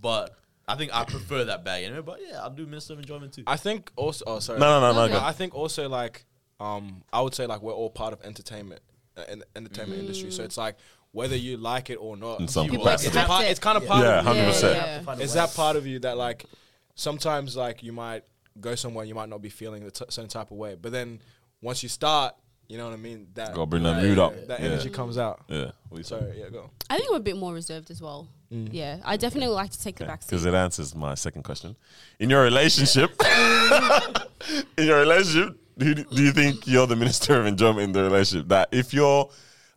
But 0.00 0.36
I 0.66 0.76
think 0.76 0.94
I 0.94 1.04
prefer 1.04 1.44
that 1.44 1.64
bag 1.64 1.84
anyway. 1.84 2.00
But 2.00 2.20
yeah, 2.26 2.40
I'll 2.42 2.50
do 2.50 2.64
minister 2.66 2.94
of 2.94 3.00
enjoyment 3.00 3.32
too. 3.34 3.42
I 3.46 3.56
think 3.56 3.90
also. 3.96 4.24
Oh, 4.26 4.38
sorry. 4.38 4.58
No, 4.60 4.80
no, 4.80 4.92
no, 4.92 4.98
no. 4.98 5.04
Okay. 5.04 5.14
go. 5.14 5.24
I 5.24 5.32
think 5.32 5.54
also 5.54 5.88
like 5.88 6.24
um 6.60 7.02
I 7.12 7.20
would 7.20 7.34
say 7.34 7.46
like 7.46 7.60
we're 7.60 7.72
all 7.74 7.90
part 7.90 8.12
of 8.14 8.22
entertainment 8.22 8.80
uh, 9.16 9.24
in 9.30 9.40
the 9.40 9.46
entertainment 9.56 10.00
industry. 10.00 10.30
So 10.30 10.42
it's 10.44 10.56
like 10.56 10.76
whether 11.12 11.36
you 11.36 11.56
like 11.58 11.90
it 11.90 11.96
or 11.96 12.16
not, 12.16 12.40
In 12.40 12.48
some 12.48 12.66
you- 12.66 12.70
People 12.72 12.88
it's, 12.88 13.04
expect 13.04 13.26
part, 13.28 13.44
it's 13.46 13.58
kind 13.60 13.76
of 13.76 13.84
part 13.86 14.02
Yeah, 14.04 14.20
of 14.20 14.36
you. 14.36 14.42
100%. 14.42 14.62
You 14.74 14.80
have 14.80 14.98
to 15.00 15.04
find 15.04 15.20
a 15.20 15.24
It's 15.24 15.34
that 15.34 15.52
part 15.54 15.76
of 15.76 15.86
you 15.86 15.98
that 16.00 16.16
like 16.16 16.46
sometimes 16.94 17.56
like 17.56 17.82
you 17.82 17.92
might 17.92 18.22
go 18.60 18.74
somewhere 18.74 19.04
you 19.04 19.14
might 19.14 19.28
not 19.28 19.42
be 19.42 19.48
feeling 19.50 19.82
a 19.84 19.90
t- 19.90 20.04
certain 20.08 20.28
type 20.30 20.50
of 20.50 20.56
way, 20.56 20.76
but 20.80 20.92
then 20.92 21.20
once 21.60 21.82
you 21.82 21.88
start, 21.88 22.34
You 22.68 22.78
know 22.78 22.84
what 22.84 22.92
I 22.94 22.98
mean? 22.98 23.26
That 23.34 23.52
Gotta 23.52 23.66
bring 23.66 23.82
that 23.82 24.00
mood 24.00 24.16
up. 24.20 24.32
That 24.46 24.60
Yeah. 24.60 24.66
energy 24.66 24.90
comes 24.90 25.18
out. 25.18 25.42
Yeah. 25.48 25.72
What 25.88 25.98
you 25.98 26.04
say? 26.04 26.20
So 26.20 26.32
yeah, 26.36 26.48
go. 26.50 26.70
I 26.88 26.96
think 26.98 27.10
I'm 27.10 27.16
a 27.16 27.20
bit 27.20 27.36
more 27.36 27.52
reserved 27.52 27.90
as 27.90 28.00
well. 28.00 28.28
Yeah, 28.48 28.98
I 29.04 29.16
definitely 29.16 29.52
like 29.52 29.72
to 29.72 29.80
take 29.82 29.96
the 29.96 30.04
back 30.04 30.20
Because 30.24 30.44
it 30.44 30.54
answers 30.54 30.94
my 30.94 31.16
second 31.16 31.42
question. 31.42 31.74
In 32.20 32.30
your 32.30 32.42
relationship, 32.44 33.10
in 34.78 34.86
your 34.86 35.00
relationship, 35.00 35.56
do 35.78 35.86
you, 35.88 35.94
do 35.94 36.22
you 36.22 36.32
think 36.32 36.66
you're 36.66 36.86
the 36.86 36.96
minister 36.96 37.40
of 37.40 37.46
enjoyment 37.46 37.80
in 37.80 37.92
the 37.92 38.02
relationship? 38.04 38.48
That 38.48 38.68
if 38.72 38.92
you're 38.94 39.28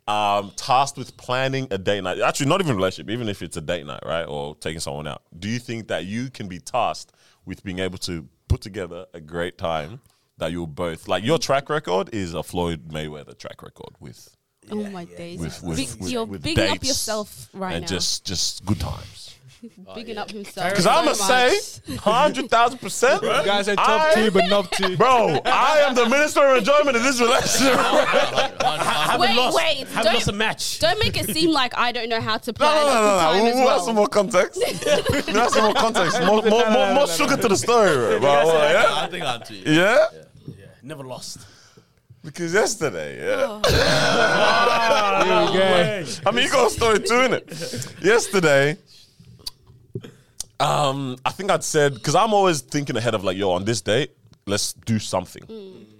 um, 0.06 0.52
tasked 0.56 0.96
with 0.98 1.16
planning 1.16 1.66
a 1.70 1.78
date 1.78 2.02
night, 2.02 2.20
actually 2.20 2.46
not 2.46 2.60
even 2.60 2.76
relationship, 2.76 3.10
even 3.10 3.28
if 3.28 3.42
it's 3.42 3.56
a 3.56 3.60
date 3.60 3.86
night, 3.86 4.02
right, 4.04 4.24
or 4.24 4.54
taking 4.56 4.80
someone 4.80 5.06
out, 5.08 5.22
do 5.38 5.48
you 5.48 5.58
think 5.58 5.88
that 5.88 6.04
you 6.04 6.30
can 6.30 6.46
be 6.46 6.58
tasked 6.60 7.12
with 7.44 7.62
being 7.64 7.78
able 7.80 7.98
to 7.98 8.28
put 8.54 8.60
together 8.60 9.06
a 9.12 9.20
great 9.20 9.58
time 9.58 10.00
that 10.38 10.52
you'll 10.52 10.68
both 10.68 11.08
like? 11.08 11.24
Your 11.24 11.38
track 11.38 11.68
record 11.68 12.10
is 12.14 12.34
a 12.34 12.42
Floyd 12.44 12.88
Mayweather 12.88 13.36
track 13.36 13.62
record 13.62 13.90
with 13.98 14.36
oh 14.70 14.88
my 14.90 15.04
days, 15.06 15.40
with 15.40 15.60
with, 15.64 15.76
Big- 15.76 16.00
with, 16.00 16.12
you're 16.12 16.24
with 16.24 16.42
bigging 16.42 16.64
up 16.64 16.74
dates 16.74 16.88
yourself 16.88 17.48
right 17.52 17.74
and 17.74 17.82
now. 17.82 17.88
just 17.88 18.24
just 18.24 18.64
good 18.64 18.78
times. 18.78 19.33
bigging 19.94 20.18
up 20.18 20.28
oh, 20.30 20.34
himself. 20.34 20.70
Because 20.70 20.86
I'm 20.86 21.04
gonna 21.04 21.14
say, 21.14 21.58
hundred 21.96 22.50
thousand 22.50 22.78
percent, 22.78 23.22
You 23.22 23.28
guys 23.28 23.68
are 23.68 23.76
top 23.76 24.00
I- 24.00 24.14
two, 24.14 24.30
but 24.30 24.48
not 24.48 24.70
two. 24.72 24.96
bro. 24.96 25.40
I 25.44 25.84
am 25.86 25.94
the 25.94 26.08
minister 26.08 26.40
of 26.46 26.58
enjoyment 26.58 26.96
in 26.96 27.02
this 27.02 27.20
relationship. 27.20 27.74
Haven't 27.78 29.20
Wait, 29.20 29.36
lost, 29.36 29.56
wait, 29.56 29.76
haven't 29.88 30.04
don't- 30.04 30.14
lost 30.14 30.28
a 30.28 30.32
match. 30.32 30.78
Don't 30.80 30.98
make 30.98 31.16
it 31.16 31.30
seem 31.30 31.50
like 31.50 31.76
I 31.76 31.92
don't 31.92 32.08
know 32.08 32.20
how 32.20 32.38
to 32.38 32.52
No, 32.58 32.66
no, 32.66 32.74
no, 32.74 32.84
no, 32.84 33.18
time 33.20 33.44
no. 33.44 33.46
as 33.48 33.54
We'll 33.54 33.64
well. 33.64 33.76
have 33.76 33.84
some 33.84 33.94
more 33.96 34.08
context. 34.08 34.60
We'll 34.60 35.34
have 35.36 35.50
some 35.50 35.64
more 35.64 35.74
context. 35.74 36.20
More, 36.22 36.42
more, 36.42 36.70
more, 36.70 36.94
more 36.94 37.06
sugar 37.06 37.36
to 37.36 37.48
the 37.48 37.56
story, 37.56 38.18
bro. 38.18 38.20
But, 38.20 38.70
yeah? 38.72 38.84
I 38.88 39.06
think 39.08 39.24
I'm 39.24 39.42
too. 39.42 39.54
Yeah? 39.54 40.06
Yeah, 40.46 40.54
never 40.82 41.04
lost. 41.04 41.46
Because 42.24 42.54
yesterday, 42.54 43.18
yeah. 43.18 43.46
Oh. 43.46 43.60
Here 45.24 45.52
we 45.52 45.58
go. 45.58 46.12
I 46.26 46.30
mean, 46.32 46.44
you 46.44 46.50
got 46.50 46.68
a 46.68 46.70
story 46.70 46.98
too, 47.00 47.14
innit? 47.14 48.02
Yesterday, 48.02 48.78
um, 50.60 51.16
I 51.24 51.30
think 51.30 51.50
I'd 51.50 51.64
said 51.64 51.94
because 51.94 52.14
I'm 52.14 52.32
always 52.34 52.60
thinking 52.60 52.96
ahead 52.96 53.14
of 53.14 53.24
like, 53.24 53.36
yo, 53.36 53.50
on 53.50 53.64
this 53.64 53.80
date, 53.80 54.12
let's 54.46 54.72
do 54.72 54.98
something. 54.98 55.42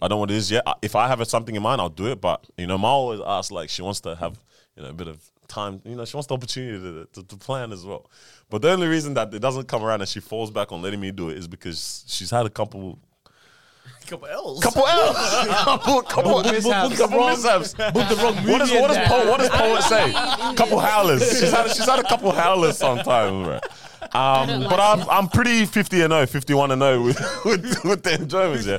I 0.01 0.09
don't 0.09 0.11
know 0.11 0.17
what 0.19 0.31
it 0.31 0.37
is 0.37 0.51
yet. 0.51 0.63
I- 0.67 0.75
If 0.83 0.95
I 0.97 1.09
have 1.09 1.27
something 1.29 1.55
in 1.55 1.63
mind, 1.63 1.81
I'll 1.81 1.89
do 1.89 2.07
it. 2.11 2.21
But 2.21 2.45
you 2.57 2.67
know, 2.67 2.79
Ma 2.79 2.89
always 2.89 3.21
asks 3.25 3.51
like 3.51 3.69
she 3.71 3.83
wants 3.83 4.01
to 4.01 4.15
have 4.17 4.39
you 4.77 4.83
know 4.83 4.91
a 4.91 4.93
bit 4.93 5.09
of 5.09 5.19
time. 5.49 5.81
You 5.85 5.97
know, 5.97 6.05
she 6.05 6.17
wants 6.17 6.27
the 6.29 6.35
opportunity 6.35 6.79
to, 6.81 7.07
to, 7.21 7.27
to 7.29 7.37
plan 7.37 7.73
as 7.73 7.85
well. 7.85 8.11
But 8.51 8.63
the 8.63 8.71
only 8.71 8.87
reason 8.87 9.15
that 9.15 9.33
it 9.35 9.41
doesn't 9.41 9.67
come 9.69 9.83
around 9.83 10.01
and 10.03 10.09
she 10.09 10.21
falls 10.21 10.51
back 10.51 10.71
on 10.73 10.83
letting 10.83 11.01
me 11.01 11.11
do 11.11 11.31
it 11.31 11.39
is 11.39 11.49
because 11.49 12.05
she's 12.07 12.31
had 12.31 12.47
a 12.47 12.51
couple. 12.51 12.99
Couple 14.07 14.29
L's. 14.29 14.63
Couple 14.63 14.87
L's, 14.87 15.17
couple, 15.65 16.03
couple, 16.03 16.43
mishaps. 16.43 16.99
couple 16.99 17.27
mishaps. 17.27 17.75
What 17.79 17.95
does 18.11 18.19
what 18.23 18.89
does 18.91 19.09
poet, 19.09 19.27
what 19.29 19.41
does 19.41 19.49
poet 19.49 19.83
say? 19.83 20.13
couple 20.57 20.79
howlers. 20.79 21.23
She's 21.41 21.51
had 21.51 21.69
she's 21.69 21.87
had 21.87 22.01
a 22.01 22.03
couple 22.03 22.31
howlers 22.31 22.77
sometimes, 22.77 23.47
bro. 23.47 23.61
Um, 24.15 24.63
but 24.71 24.79
I'm 24.79 25.09
I'm 25.11 25.29
pretty 25.29 25.67
50 25.67 26.03
and 26.03 26.13
0, 26.13 26.27
51 26.27 26.71
and 26.71 26.81
0 26.81 27.03
with, 27.05 27.45
with, 27.45 27.85
with 27.85 28.03
the 28.05 28.15
enjoyments, 28.15 28.65
yeah. 28.67 28.79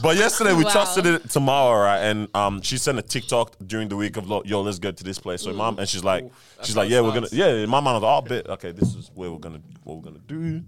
But 0.00 0.16
yesterday 0.16 0.54
we 0.54 0.62
Wow. 0.64 0.70
trusted 0.70 1.04
it 1.06 1.30
to 1.30 1.40
Mara, 1.40 1.82
right? 1.82 1.98
And 1.98 2.28
um, 2.34 2.62
she 2.62 2.78
sent 2.78 2.96
a 2.98 3.02
TikTok 3.02 3.56
during 3.66 3.88
the 3.88 3.96
week 3.96 4.16
of 4.16 4.28
yo, 4.46 4.60
let's 4.60 4.78
go 4.78 4.92
to 4.92 5.04
this 5.04 5.18
place. 5.18 5.42
So 5.42 5.52
mom, 5.52 5.78
and 5.80 5.88
she's 5.88 6.04
like, 6.04 6.30
she's 6.62 6.76
like, 6.76 6.88
yeah, 6.88 7.00
we're 7.00 7.12
gonna, 7.14 7.26
yeah. 7.32 7.66
My 7.66 7.80
mom 7.80 7.94
was 7.94 8.02
like, 8.04 8.18
oh, 8.18 8.20
bit, 8.28 8.46
okay, 8.48 8.70
this 8.70 8.94
is 8.94 9.10
where 9.14 9.30
we're 9.32 9.38
gonna, 9.38 9.60
what 9.82 9.96
we're 9.96 10.04
gonna 10.04 10.20
do. 10.26 10.62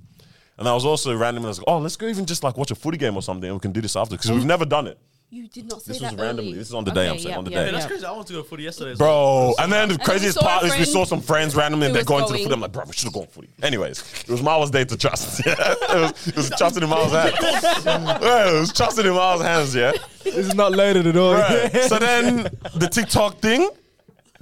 And 0.59 0.69
I 0.69 0.75
was 0.75 0.85
also 0.85 1.17
randomly, 1.17 1.47
I 1.47 1.51
was 1.51 1.59
like, 1.59 1.69
oh, 1.69 1.79
let's 1.79 1.97
go 1.97 2.07
even 2.09 2.27
just 2.27 2.43
like 2.43 2.57
watch 2.57 2.71
a 2.73 2.75
footy 2.75 2.99
game 2.99 3.15
or 3.17 3.23
something, 3.23 3.49
and 3.49 3.55
we 3.57 3.61
can 3.61 3.73
do 3.73 3.81
this 3.81 3.95
after 3.97 4.17
because 4.17 4.33
we've 4.33 4.45
never 4.45 4.65
done 4.67 4.89
it. 4.89 4.99
You 5.33 5.47
did 5.47 5.69
not 5.69 5.81
say 5.81 5.93
This 5.93 6.01
that 6.03 6.13
was 6.15 6.21
randomly. 6.21 6.51
early. 6.51 6.59
This 6.59 6.69
is 6.69 6.75
on 6.75 6.83
the 6.83 6.91
day, 6.91 7.07
I'm 7.07 7.13
Okay, 7.13 7.19
saying, 7.23 7.33
yeah, 7.33 7.39
on 7.39 7.45
the 7.45 7.51
yeah, 7.53 7.59
day. 7.61 7.65
Hey, 7.67 7.71
that's 7.73 7.85
yeah. 7.85 7.89
crazy. 7.89 8.05
I 8.05 8.11
wanted 8.11 8.27
to 8.27 8.33
go 8.33 8.43
footy 8.43 8.63
yesterday. 8.65 8.91
as 8.93 8.99
well. 8.99 9.55
Bro, 9.55 9.63
and 9.63 9.73
then 9.73 9.89
the 9.91 9.95
we 9.95 10.05
craziest 10.05 10.35
saw 10.35 10.41
a 10.41 10.49
part 10.49 10.65
is 10.65 10.71
we 10.73 10.77
friend 10.79 10.89
saw 10.89 11.05
some 11.05 11.21
friends 11.21 11.55
randomly 11.55 11.87
and 11.87 11.95
who 11.97 12.03
they're 12.03 12.03
was 12.03 12.07
going 12.09 12.27
to 12.27 12.33
the 12.33 12.39
going. 12.39 12.45
footy. 12.49 12.55
I'm 12.55 12.61
like, 12.63 12.73
bro, 12.73 12.85
we 12.85 12.93
should 12.93 13.05
have 13.05 13.13
gone 13.13 13.27
footy. 13.29 13.49
Anyways, 13.63 14.01
it 14.25 14.29
was 14.29 14.43
Miles' 14.43 14.71
day 14.73 14.85
to 14.85 14.97
trust. 14.97 15.41
Yeah. 15.47 15.55
it, 15.59 16.01
was, 16.01 16.27
it 16.29 16.37
was 16.37 16.51
trusting 16.51 16.83
in 16.83 16.89
Miles' 16.89 17.13
hands. 17.13 17.35
yeah, 17.87 18.49
it 18.57 18.61
was 18.61 18.73
trusting 18.73 19.07
in 19.07 19.13
Miles' 19.15 19.43
hands, 19.43 19.73
yeah. 19.75 19.93
This 20.25 20.35
is 20.35 20.55
not 20.57 20.73
loaded 20.73 21.07
at 21.07 21.17
all. 21.17 21.35
Right. 21.35 21.71
So 21.85 21.99
then 22.01 22.49
the 22.75 22.89
TikTok 22.91 23.39
thing, 23.39 23.71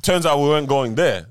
turns 0.03 0.25
out 0.25 0.39
we 0.39 0.49
weren't 0.49 0.69
going 0.69 0.95
there. 0.95 1.27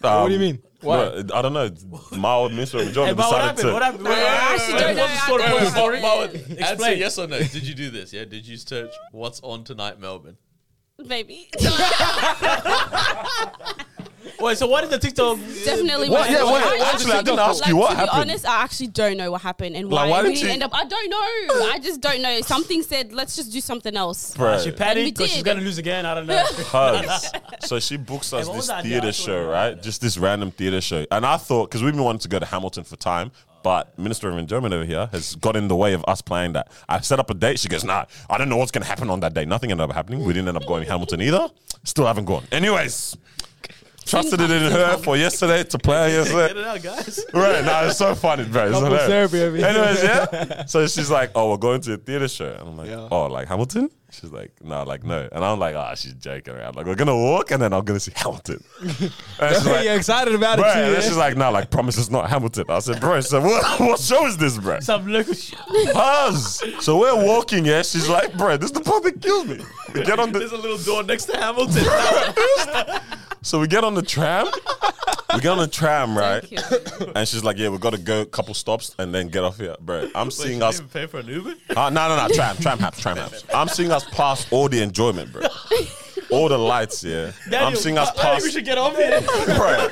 what 0.00 0.28
do 0.28 0.34
you 0.34 0.36
Um, 0.36 0.40
mean? 0.40 0.62
Why? 0.84 1.22
bro, 1.22 1.24
I 1.34 1.42
don't 1.42 1.52
know. 1.52 1.70
Miles, 2.16 2.52
Minister 2.52 2.76
of 2.78 2.82
Hey, 2.84 2.88
Enjoyment, 2.90 3.16
but 3.16 3.26
what 3.30 3.38
decided 3.38 3.46
happened? 3.46 3.66
to. 3.66 3.72
What 3.72 3.82
happened? 3.82 4.08
I 4.08 4.54
actually 4.54 4.78
don't 4.78 4.96
know. 4.96 5.02
What's 5.02 5.14
the 5.14 5.20
story? 5.26 5.42
I 5.42 5.52
What's 5.52 5.72
the 5.72 5.80
don't 5.80 6.30
story? 6.30 6.44
Answer 6.60 6.72
Explain. 6.74 6.98
yes 6.98 7.18
or 7.18 7.26
no. 7.26 7.38
Did 7.38 7.66
you 7.66 7.74
do 7.74 7.90
this? 7.90 8.12
Yeah. 8.12 8.24
Did 8.24 8.46
you 8.46 8.56
search 8.56 8.92
what's 9.12 9.40
on 9.42 9.64
tonight, 9.64 9.98
Melbourne? 10.00 10.36
Baby. 11.06 11.48
Wait, 14.44 14.58
so 14.58 14.66
what 14.66 14.84
is 14.84 14.90
the 14.90 14.98
TikTok? 14.98 15.38
Definitely. 15.64 16.10
What? 16.10 16.30
Yeah, 16.30 16.40
fault. 16.40 16.52
wait, 16.54 16.62
I 16.82 16.90
actually, 16.92 17.12
I 17.12 17.22
didn't 17.22 17.38
ask 17.38 17.60
like, 17.62 17.68
you 17.70 17.76
what 17.76 17.90
to 17.90 17.96
happened. 17.96 18.10
be 18.16 18.20
honest, 18.32 18.46
I 18.46 18.62
actually 18.62 18.86
don't 18.88 19.16
know 19.16 19.30
what 19.30 19.40
happened 19.40 19.74
and 19.76 19.90
Like, 19.90 20.04
why 20.04 20.10
why 20.10 20.22
we 20.22 20.28
didn't 20.28 20.34
didn't 20.34 20.46
you- 20.48 20.52
end 20.54 20.62
up. 20.64 20.70
I 20.74 20.84
don't 20.84 21.10
know. 21.10 21.70
I 21.72 21.78
just 21.82 22.00
don't 22.00 22.20
know. 22.20 22.40
Something 22.42 22.82
said, 22.82 23.12
let's 23.12 23.36
just 23.36 23.52
do 23.52 23.60
something 23.60 23.96
else. 23.96 24.34
Bro. 24.36 24.58
She 24.58 24.64
And 24.68 24.72
we 24.72 24.78
panicked 24.78 25.16
because 25.18 25.30
she's 25.30 25.42
did. 25.42 25.46
gonna 25.46 25.60
lose 25.62 25.78
again. 25.78 26.04
I 26.06 26.14
don't 26.14 26.26
know. 26.26 26.44
Cuz. 26.56 27.30
so 27.68 27.80
she 27.80 27.96
books 27.96 28.32
us 28.32 28.46
what 28.46 28.52
this 28.52 28.56
was 28.56 28.66
that? 28.68 28.82
theater 28.82 29.06
Yeah, 29.06 29.12
show, 29.12 29.44
saw 29.46 29.50
right? 29.50 29.82
Just 29.82 30.00
this 30.02 30.18
random 30.18 30.50
theater 30.50 30.80
show. 30.80 31.06
And 31.10 31.24
I 31.24 31.36
thought, 31.38 31.70
because 31.70 31.82
we've 31.82 31.94
been 31.94 32.04
wanting 32.04 32.20
to 32.20 32.28
go 32.28 32.38
to 32.38 32.46
Hamilton 32.46 32.84
for 32.84 32.96
time, 32.96 33.30
but 33.62 33.98
Minister 33.98 34.28
of 34.28 34.36
Enjoyment 34.36 34.74
over 34.74 34.84
here 34.84 35.08
has 35.12 35.36
got 35.36 35.56
in 35.56 35.68
the 35.68 35.76
way 35.76 35.94
of 35.94 36.04
us 36.06 36.20
playing 36.20 36.52
that. 36.52 36.70
I 36.86 37.00
set 37.00 37.18
up 37.18 37.30
a 37.30 37.34
date. 37.34 37.58
She 37.58 37.68
goes, 37.68 37.82
nah, 37.82 38.04
I 38.28 38.36
don't 38.36 38.50
know 38.50 38.58
what's 38.58 38.70
going 38.70 38.82
to 38.82 38.88
happen 38.88 39.08
on 39.08 39.20
that 39.20 39.32
day. 39.32 39.46
Nothing 39.46 39.70
ended 39.70 39.88
up 39.88 39.94
happening. 39.96 40.22
We 40.22 40.34
didn't 40.34 40.48
end 40.48 40.58
up 40.58 40.66
going 40.66 40.84
to 40.84 40.90
Hamilton 40.90 41.22
either. 41.22 41.48
Still 41.82 42.04
haven't 42.04 42.26
gone. 42.26 42.44
Anyways, 42.52 43.16
trusted 44.06 44.40
it 44.40 44.50
in 44.50 44.70
her 44.72 44.96
for 44.98 45.16
yesterday 45.16 45.64
to 45.64 45.78
play 45.78 46.12
Get 46.24 46.56
it 46.56 46.64
out, 46.64 46.82
guys. 46.82 47.24
Right, 47.34 47.64
now 47.64 47.84
it's 47.86 47.98
so 47.98 48.14
funny, 48.14 48.44
bro. 48.44 48.64
It's 48.64 48.72
Couple 48.72 48.86
hilarious. 48.96 49.08
therapy 49.30 49.42
over 49.42 49.56
here. 49.56 49.66
Anyways, 49.66 50.02
yeah. 50.02 50.64
So 50.66 50.86
she's 50.86 51.10
like, 51.10 51.30
"Oh, 51.34 51.50
we're 51.50 51.56
going 51.56 51.80
to 51.82 51.94
a 51.94 51.96
theater 51.96 52.28
show," 52.28 52.50
and 52.58 52.68
I'm 52.68 52.76
like, 52.76 52.88
Yeah. 52.90 53.08
"Oh, 53.10 53.26
like 53.26 53.48
Hamilton?" 53.48 53.90
She's 54.10 54.30
like, 54.30 54.52
"No, 54.62 54.84
like 54.84 55.02
no," 55.02 55.28
and 55.32 55.44
I'm 55.44 55.58
like, 55.58 55.74
"Ah, 55.74 55.94
she's 55.96 56.14
joking 56.14 56.54
around. 56.54 56.76
Like 56.76 56.86
we're 56.86 56.94
gonna 56.94 57.16
walk, 57.16 57.50
and 57.50 57.60
then 57.60 57.72
I'm 57.72 57.84
gonna 57.84 57.98
see 57.98 58.12
Hamilton." 58.14 58.62
And 59.40 59.56
she's 59.56 59.66
like, 59.66 59.84
You're 59.84 59.96
excited 59.96 60.34
about 60.34 60.58
"Bro," 60.58 60.68
it 60.68 60.72
too. 60.74 60.78
and 60.78 60.86
then 60.94 61.00
yeah? 61.02 61.08
she's 61.08 61.16
like, 61.16 61.36
"No, 61.36 61.50
like 61.50 61.70
promise 61.70 61.98
it's 61.98 62.10
not 62.10 62.30
Hamilton." 62.30 62.64
I 62.68 62.78
said, 62.78 63.00
"Bro, 63.00 63.20
so 63.22 63.40
what, 63.40 63.80
what 63.80 63.98
show 63.98 64.24
is 64.26 64.36
this, 64.36 64.56
bro?" 64.58 64.78
Some 64.80 65.08
local 65.08 65.34
shit. 65.34 65.58
Us. 65.96 66.62
So 66.80 66.98
we're 66.98 67.24
walking, 67.26 67.64
yeah. 67.64 67.82
She's 67.82 68.08
like, 68.08 68.36
"Bro, 68.38 68.58
this 68.58 68.66
is 68.70 68.72
the 68.72 68.80
part 68.82 69.02
that 69.02 69.20
kills 69.20 69.46
me." 69.46 69.58
We 69.92 70.04
get 70.04 70.18
on 70.20 70.30
the 70.32 70.38
There's 70.38 70.52
a 70.52 70.56
little 70.56 70.78
door 70.78 71.02
next 71.02 71.24
to 71.26 71.36
Hamilton. 71.36 71.84
So 73.44 73.60
we 73.60 73.68
get 73.68 73.84
on 73.84 73.94
the 73.94 74.02
tram. 74.02 74.46
We 75.34 75.40
get 75.40 75.52
on 75.52 75.58
the 75.58 75.68
tram, 75.68 76.16
right? 76.16 76.44
And 77.16 77.28
she's 77.28 77.44
like, 77.44 77.58
"Yeah, 77.58 77.68
we 77.68 77.78
got 77.78 77.90
to 77.92 77.98
go 77.98 78.22
a 78.22 78.26
couple 78.26 78.54
stops 78.54 78.94
and 78.98 79.14
then 79.14 79.28
get 79.28 79.44
off 79.44 79.58
here, 79.58 79.76
bro." 79.80 80.08
I'm 80.14 80.30
seeing 80.30 80.58
you 80.58 80.64
us 80.64 80.78
didn't 80.78 80.92
pay 80.92 81.06
for 81.06 81.20
an 81.20 81.26
Uber? 81.28 81.54
Uh, 81.76 81.90
no, 81.90 82.08
no, 82.08 82.16
no, 82.16 82.34
tram, 82.34 82.56
tram 82.56 82.78
haps, 82.78 83.00
tram 83.00 83.16
haps. 83.16 83.44
I'm 83.54 83.68
seeing 83.68 83.92
us 83.92 84.04
past 84.10 84.48
all 84.50 84.68
the 84.68 84.82
enjoyment, 84.82 85.32
bro. 85.32 85.42
All 86.34 86.48
the 86.48 86.58
lights, 86.58 87.02
yeah. 87.04 87.32
I'm 87.52 87.76
seeing 87.76 87.98
us 87.98 88.10
I 88.18 88.32
think 88.32 88.44
we 88.44 88.50
should 88.50 88.64
get 88.64 88.78
off 88.78 88.96
here. 88.96 89.20
bro. 89.56 89.88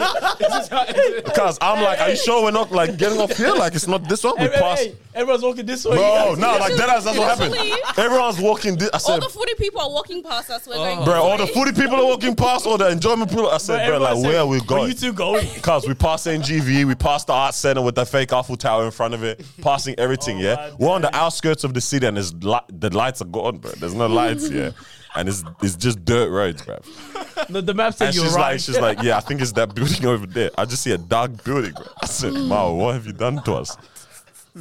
Because 1.25 1.59
I'm 1.61 1.83
like, 1.83 2.01
are 2.01 2.11
you 2.11 2.17
sure 2.17 2.43
we're 2.43 2.51
not 2.51 2.71
like 2.73 2.97
getting 2.97 3.19
off 3.21 3.37
here? 3.37 3.53
Like 3.53 3.75
it's 3.75 3.87
not 3.87 4.09
this 4.09 4.25
one. 4.25 4.35
We 4.39 4.45
Hey, 4.47 4.51
hey, 4.53 4.61
passed. 4.61 4.83
hey, 4.83 4.95
everyone's 5.15 5.43
walking 5.45 5.67
this 5.67 5.85
way. 5.85 5.97
No, 5.97 6.35
no, 6.35 6.57
like 6.59 6.75
that. 6.77 7.03
That's 7.05 7.19
what 7.19 7.39
happened. 7.39 7.55
Everyone's 7.99 8.41
walking. 8.41 8.77
This. 8.77 8.91
I 8.93 9.13
All 9.13 9.21
the 9.21 9.29
footy 9.29 9.55
people 9.55 9.81
are 9.81 9.91
walking 9.91 10.23
past 10.23 10.51
us. 10.51 10.67
We're 10.67 10.75
going. 10.75 10.99
Oh. 10.99 11.05
bro, 11.05 11.23
all 11.23 11.37
the 11.37 11.47
this 11.47 11.55
way. 11.55 11.65
footy 11.65 11.81
people 11.81 11.97
are 12.01 12.05
walking 12.07 12.35
past. 12.35 12.67
All 12.67 12.79
the 12.79 12.91
enjoyment 12.91 13.31
people. 13.31 13.49
I 13.49 13.59
said, 13.59 13.87
bro, 13.87 13.99
like 13.99 14.17
where 14.19 14.41
are 14.41 14.47
we 14.47 14.59
Where 14.59 14.67
going? 14.67 14.89
you 14.89 14.95
two 14.95 15.13
going? 15.13 15.47
Because 15.55 15.87
we 15.87 15.95
passed 15.95 16.27
NGV, 16.27 16.85
we 16.85 16.95
passed 16.95 17.29
the 17.29 17.33
art 17.33 17.55
center 17.55 17.83
with 17.83 17.95
the 17.95 18.05
fake 18.05 18.33
Eiffel 18.33 18.57
Tower 18.57 18.85
in 18.85 18.91
front 18.91 19.15
of 19.15 19.23
it, 19.23 19.45
passing 19.61 19.95
everything. 19.99 20.23
Oh 20.33 20.41
yeah, 20.41 20.71
we're 20.79 20.89
on 20.91 21.03
the 21.03 21.15
outskirts 21.15 21.63
of 21.65 21.75
the 21.75 21.81
city, 21.81 22.07
and 22.07 22.17
there's 22.17 22.33
li- 22.43 22.59
the 22.69 22.89
lights 22.97 23.21
are 23.23 23.27
gone, 23.27 23.59
bro. 23.59 23.71
There's 23.73 23.93
no 23.95 24.07
lights 24.07 24.49
here, 24.49 24.73
and 25.15 25.29
it's 25.29 25.45
it's 25.63 25.77
just 25.77 26.05
dirt 26.05 26.31
roads, 26.31 26.63
bro. 26.63 26.79
The, 27.49 27.63
the 27.63 27.75
map 27.75 27.95
said 27.95 28.09
And 28.09 28.17
you're 28.17 28.25
she's 28.27 28.35
right. 28.35 28.53
like, 28.53 28.61
she's 28.61 28.79
like, 28.79 29.03
yeah, 29.03 29.17
I 29.17 29.21
think 29.21 29.41
it's 29.41 29.53
that 29.53 29.75
building 29.75 30.05
over 30.13 30.27
there. 30.27 30.51
I 30.57 30.65
just 30.65 30.83
see 30.83 30.93
a 30.93 30.99
dark 30.99 31.43
building, 31.45 31.73
bro. 31.73 31.85
I 32.03 32.07
said, 32.07 32.33
mm. 32.35 32.49
wow, 32.49 32.73
what 32.73 32.95
have 32.95 33.07
you 33.07 33.13
done 33.13 33.43
to 33.45 33.55
us? 33.55 33.77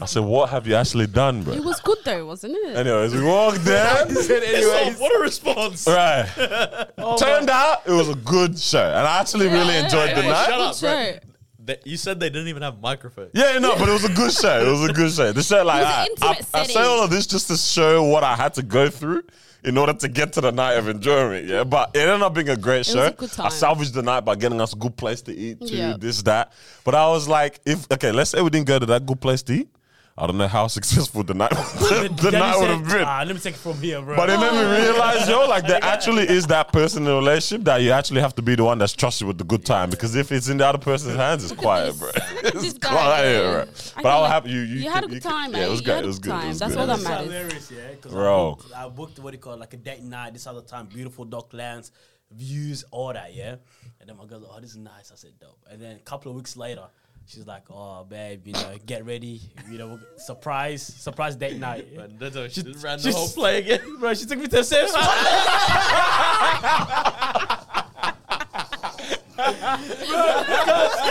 I 0.01 0.05
said, 0.05 0.23
what 0.23 0.49
have 0.49 0.65
you 0.67 0.75
actually 0.75 1.07
done, 1.07 1.43
bro? 1.43 1.53
It 1.53 1.63
was 1.63 1.79
good 1.81 1.97
though, 2.05 2.25
wasn't 2.25 2.55
it? 2.55 2.77
Anyways, 2.77 3.13
we 3.13 3.23
walked 3.23 3.63
there. 3.65 3.97
Anyways. 4.07 4.99
what 4.99 5.15
a 5.15 5.19
response. 5.21 5.85
Right. 5.85 6.87
Oh 6.97 7.17
Turned 7.17 7.49
out 7.49 7.81
it 7.85 7.91
was 7.91 8.09
a 8.09 8.15
good 8.15 8.57
show, 8.57 8.83
and 8.83 9.05
I 9.07 9.19
actually 9.19 9.47
really 9.47 9.73
Yeah. 9.73 9.83
enjoyed 9.83 10.09
the 10.11 10.21
Hey, 10.21 10.29
night. 10.29 10.45
shut 10.45 10.61
up, 10.61 10.79
bro. 10.79 10.89
Sure. 10.89 11.19
They- 11.63 11.77
you 11.85 11.97
said 11.97 12.19
they 12.19 12.29
didn't 12.29 12.47
even 12.47 12.63
have 12.63 12.81
microphones. 12.81 13.31
Yeah, 13.33 13.59
no, 13.59 13.77
but 13.77 13.87
it 13.87 13.91
was 13.91 14.05
a 14.05 14.13
good 14.13 14.31
show. 14.31 14.65
It 14.67 14.71
was 14.71 14.89
a 14.89 14.93
good 14.93 15.11
show. 15.11 15.31
The 15.31 15.43
show, 15.43 15.63
like, 15.63 15.81
It 15.83 15.85
was 15.85 16.21
an 16.21 16.27
I, 16.27 16.31
I, 16.31 16.35
intimate 16.35 16.49
I 16.55 16.63
say 16.63 16.73
setting. 16.73 16.89
all 16.89 17.03
of 17.03 17.09
this 17.11 17.27
just 17.27 17.47
to 17.49 17.57
show 17.57 18.03
what 18.03 18.23
I 18.23 18.35
had 18.35 18.53
to 18.55 18.63
go 18.63 18.89
through 18.89 19.23
in 19.63 19.77
order 19.77 19.93
to 19.93 20.07
get 20.07 20.33
to 20.33 20.41
the 20.41 20.51
night 20.51 20.73
of 20.73 20.87
enjoyment. 20.87 21.47
Yeah, 21.47 21.63
but 21.63 21.91
it 21.93 21.99
ended 21.99 22.21
up 22.21 22.33
being 22.33 22.49
a 22.49 22.57
great 22.57 22.85
show. 22.85 22.99
was 22.99 23.09
a 23.09 23.11
good 23.13 23.39
I 23.39 23.49
salvaged 23.49 23.93
the 23.93 24.01
night 24.01 24.21
by 24.21 24.35
getting 24.35 24.59
us 24.59 24.73
a 24.73 24.75
good 24.75 24.95
place 24.97 25.21
to 25.23 25.35
eat, 25.35 25.59
too, 25.59 25.75
Yeah. 25.75 25.97
this, 25.99 26.21
that. 26.23 26.51
But 26.83 26.95
I 26.95 27.07
was 27.09 27.27
like, 27.27 27.59
if 27.65 27.89
okay, 27.91 28.11
let's 28.11 28.31
say 28.31 28.41
we 28.41 28.49
didn't 28.49 28.67
go 28.67 28.79
to 28.79 28.85
that 28.87 29.05
good 29.05 29.21
place 29.21 29.43
to 29.43 29.53
eat. 29.53 29.69
I 30.17 30.27
don't 30.27 30.37
know 30.37 30.47
how 30.47 30.67
successful 30.67 31.23
the 31.23 31.33
night 31.33 31.49
the, 31.51 32.13
Then 32.21 32.33
night 32.33 32.59
would 32.59 32.69
have 32.69 32.85
been. 32.85 33.03
Ah, 33.03 33.23
let 33.25 33.33
me 33.33 33.39
take 33.41 33.55
it 33.55 33.57
from 33.57 33.77
here, 33.79 34.01
bro. 34.01 34.15
But 34.15 34.29
it 34.29 34.39
made 34.39 34.51
me 34.51 34.81
realize, 34.81 35.27
yo, 35.27 35.47
like 35.47 35.65
there 35.65 35.79
actually 35.81 36.27
is 36.29 36.45
that 36.47 36.71
person 36.73 37.03
in 37.03 37.11
a 37.11 37.15
relationship 37.15 37.63
that 37.65 37.81
you 37.81 37.91
actually 37.91 38.21
have 38.21 38.35
to 38.35 38.41
be 38.41 38.55
the 38.55 38.63
one 38.63 38.77
that's 38.77 38.93
trusted 38.93 39.25
with 39.25 39.37
the 39.37 39.43
good 39.45 39.65
time. 39.65 39.89
Because 39.89 40.15
if 40.15 40.31
it's 40.31 40.49
in 40.49 40.57
the 40.57 40.67
other 40.67 40.77
person's 40.77 41.15
hands, 41.15 41.43
it's 41.49 41.53
quiet, 41.59 41.97
bro. 41.97 42.09
It's 42.43 42.73
guy, 42.73 42.89
quiet, 42.89 43.41
bro. 43.41 43.61
I 43.97 44.01
But 44.03 44.09
I 44.09 44.15
will 44.15 44.21
like 44.23 44.31
have 44.33 44.47
you. 44.47 44.59
You, 44.59 44.75
you 44.81 44.89
had 44.89 45.05
a 45.05 45.07
good 45.07 45.21
can- 45.23 45.31
time, 45.31 45.53
Yeah, 45.53 45.65
it 45.65 45.69
was 45.69 45.81
good. 45.81 46.03
It 46.03 46.07
was 46.07 46.19
good 46.19 46.31
good. 46.31 46.43
It 46.43 46.47
was 46.49 46.59
That's 46.59 46.73
good. 46.73 46.81
all 46.81 46.87
that 46.87 47.01
matters. 47.01 47.25
hilarious, 47.31 47.71
yeah. 47.71 47.95
'cause 48.01 48.11
Bro. 48.11 48.51
I 48.51 48.53
booked, 48.55 48.73
I 48.75 48.89
booked 48.89 49.19
what 49.19 49.31
do 49.31 49.37
you 49.37 49.41
call 49.41 49.57
like 49.57 49.73
a 49.73 49.77
date 49.77 50.03
night. 50.03 50.33
This 50.33 50.45
other 50.45 50.61
time, 50.61 50.87
beautiful 50.87 51.25
docklands, 51.25 51.91
views, 52.31 52.83
all 52.91 53.13
that, 53.13 53.33
yeah. 53.33 53.55
And 53.99 54.09
then 54.09 54.17
my 54.17 54.25
girl's 54.25 54.43
like, 54.43 54.51
"Oh, 54.55 54.59
this 54.59 54.71
is 54.71 54.77
nice." 54.77 55.11
I 55.11 55.15
said, 55.15 55.31
"Dope." 55.39 55.57
And 55.69 55.81
then 55.81 55.95
a 55.95 55.99
couple 55.99 56.31
of 56.31 56.35
weeks 56.35 56.57
later, 56.57 56.83
she's 57.27 57.45
like, 57.47 57.63
"Oh, 57.69 58.03
babe, 58.03 58.45
you 58.45 58.53
know, 58.53 58.75
get 58.85 59.05
ready, 59.05 59.41
you 59.69 59.77
know, 59.77 59.99
surprise, 60.17 60.81
surprise 60.83 61.35
date 61.35 61.57
night." 61.57 61.87
But 61.95 62.19
that's 62.19 62.35
how 62.35 62.47
she 62.47 62.63
just 62.63 62.83
ran 62.83 62.99
the 62.99 63.11
whole 63.11 63.27
play 63.29 63.59
again. 63.59 63.81
Bro, 63.99 64.13
she 64.15 64.25
took 64.25 64.39
me 64.39 64.45
to 64.45 64.57
the 64.57 64.63
same 64.63 64.87
spot. 64.87 65.07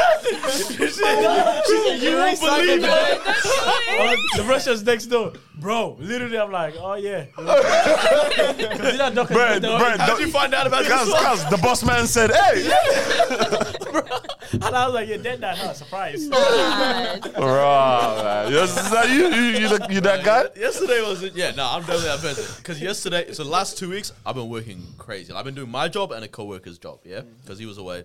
you 0.31 2.17
won't 2.17 2.41
believe 2.41 2.85
it. 2.85 2.91
Oh, 4.03 4.17
the 4.37 4.45
Russians 4.45 4.83
next 4.85 5.07
door, 5.07 5.33
bro. 5.57 5.97
Literally, 6.01 6.39
I'm 6.39 6.51
like, 6.53 6.75
oh 6.79 6.95
yeah. 6.95 7.27
Because 7.37 8.93
you 8.93 8.99
know, 8.99 9.11
Doc- 9.15 9.29
Bro, 9.29 9.59
Doc- 9.61 9.81
bro, 9.81 9.97
How'd 9.99 10.21
you 10.21 10.29
find 10.31 10.55
out 10.55 10.67
about 10.67 10.85
Cause, 10.85 11.07
this 11.07 11.15
one? 11.15 11.23
cause 11.25 11.51
the 11.51 11.59
boss 11.59 11.85
man 11.85 12.07
said, 12.07 12.31
"Hey, 12.31 12.63
and 14.53 14.65
I 14.77 14.87
was 14.87 14.95
like, 14.95 15.09
you're 15.09 15.19
dead 15.19 15.41
that, 15.41 15.59
huh? 15.59 15.73
Surprise. 15.75 16.29
Bro, 16.29 18.23
man. 18.23 18.53
Yes, 18.53 18.85
is 18.85 18.91
that 18.91 19.09
you? 19.11 19.29
You, 19.29 19.43
you, 19.61 19.69
the- 19.79 19.87
you 19.91 20.01
that 20.03 20.25
guy? 20.25 20.45
Yesterday 20.57 21.03
was 21.03 21.23
it? 21.23 21.35
Yeah, 21.35 21.51
no, 21.53 21.67
I'm 21.71 21.81
definitely 21.81 22.07
that 22.09 22.21
person. 22.21 22.55
Because 22.59 22.81
yesterday, 22.81 23.33
so 23.33 23.45
the 23.45 23.51
last 23.51 23.79
two 23.79 23.91
weeks, 23.91 24.13
I've 24.25 24.35
been 24.35 24.49
working 24.49 24.83
crazy. 24.99 25.33
I've 25.33 25.45
been 25.45 25.55
doing 25.55 25.71
my 25.71 25.89
job 25.89 26.13
and 26.13 26.25
a 26.25 26.29
coworker's 26.29 26.79
job. 26.79 27.01
Yeah, 27.05 27.23
because 27.43 27.59
he 27.59 27.67
was 27.67 27.79
away. 27.79 28.05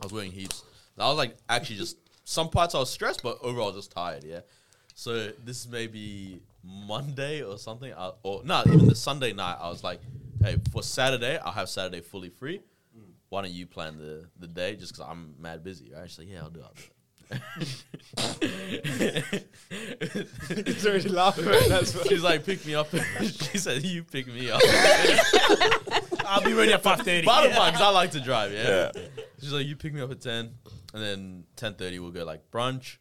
I 0.00 0.04
was 0.06 0.12
working 0.12 0.32
heaps. 0.32 0.62
And 0.96 1.04
I 1.04 1.08
was 1.08 1.16
like, 1.18 1.36
actually, 1.48 1.76
just 1.76 1.96
some 2.24 2.48
parts 2.48 2.74
I 2.74 2.78
was 2.78 2.90
stressed, 2.90 3.22
but 3.22 3.38
overall 3.42 3.72
just 3.72 3.92
tired. 3.92 4.24
Yeah. 4.24 4.40
So 4.94 5.30
this 5.44 5.60
is 5.60 5.68
maybe 5.68 6.40
Monday 6.62 7.42
or 7.42 7.58
something, 7.58 7.92
I, 7.92 8.12
or 8.22 8.42
no, 8.44 8.62
even 8.66 8.86
the 8.86 8.94
Sunday 8.94 9.32
night. 9.32 9.58
I 9.60 9.68
was 9.68 9.82
like, 9.82 10.00
hey, 10.42 10.56
for 10.72 10.82
Saturday, 10.82 11.38
I'll 11.38 11.52
have 11.52 11.68
Saturday 11.68 12.00
fully 12.00 12.30
free. 12.30 12.60
Why 13.28 13.42
don't 13.42 13.50
you 13.50 13.66
plan 13.66 13.98
the 13.98 14.26
the 14.38 14.46
day? 14.46 14.76
Just 14.76 14.92
because 14.92 15.08
I'm 15.10 15.34
mad 15.40 15.64
busy, 15.64 15.90
right? 15.92 16.08
She's 16.08 16.20
like, 16.20 16.28
yeah, 16.30 16.42
I'll 16.42 16.50
do. 16.50 16.60
it, 16.60 16.66
I'll 18.16 18.34
do. 18.34 18.48
it. 19.70 20.66
He's 20.66 20.86
already 20.86 21.08
laughing. 21.08 21.46
That's 21.68 21.92
funny. 21.92 22.10
She's 22.10 22.22
like, 22.22 22.46
pick 22.46 22.64
me 22.64 22.76
up. 22.76 22.88
she 23.20 23.58
said, 23.58 23.82
you 23.82 24.04
pick 24.04 24.28
me 24.28 24.50
up. 24.50 24.60
I'll 26.26 26.42
be 26.42 26.52
ready 26.52 26.72
at 26.72 26.82
5.30. 26.82 27.24
Bottom 27.24 27.56
line, 27.56 27.72
because 27.72 27.86
I 27.86 27.90
like 27.90 28.12
to 28.12 28.20
drive, 28.20 28.52
yeah? 28.52 28.92
Yeah. 28.94 29.02
She's 29.40 29.52
like, 29.52 29.66
you 29.66 29.74
pick 29.74 29.92
me 29.92 30.00
up 30.00 30.10
at 30.12 30.20
10, 30.20 30.50
and 30.94 31.02
then 31.02 31.44
10.30 31.56 32.00
we'll 32.00 32.10
go 32.10 32.24
like 32.24 32.50
brunch, 32.50 32.96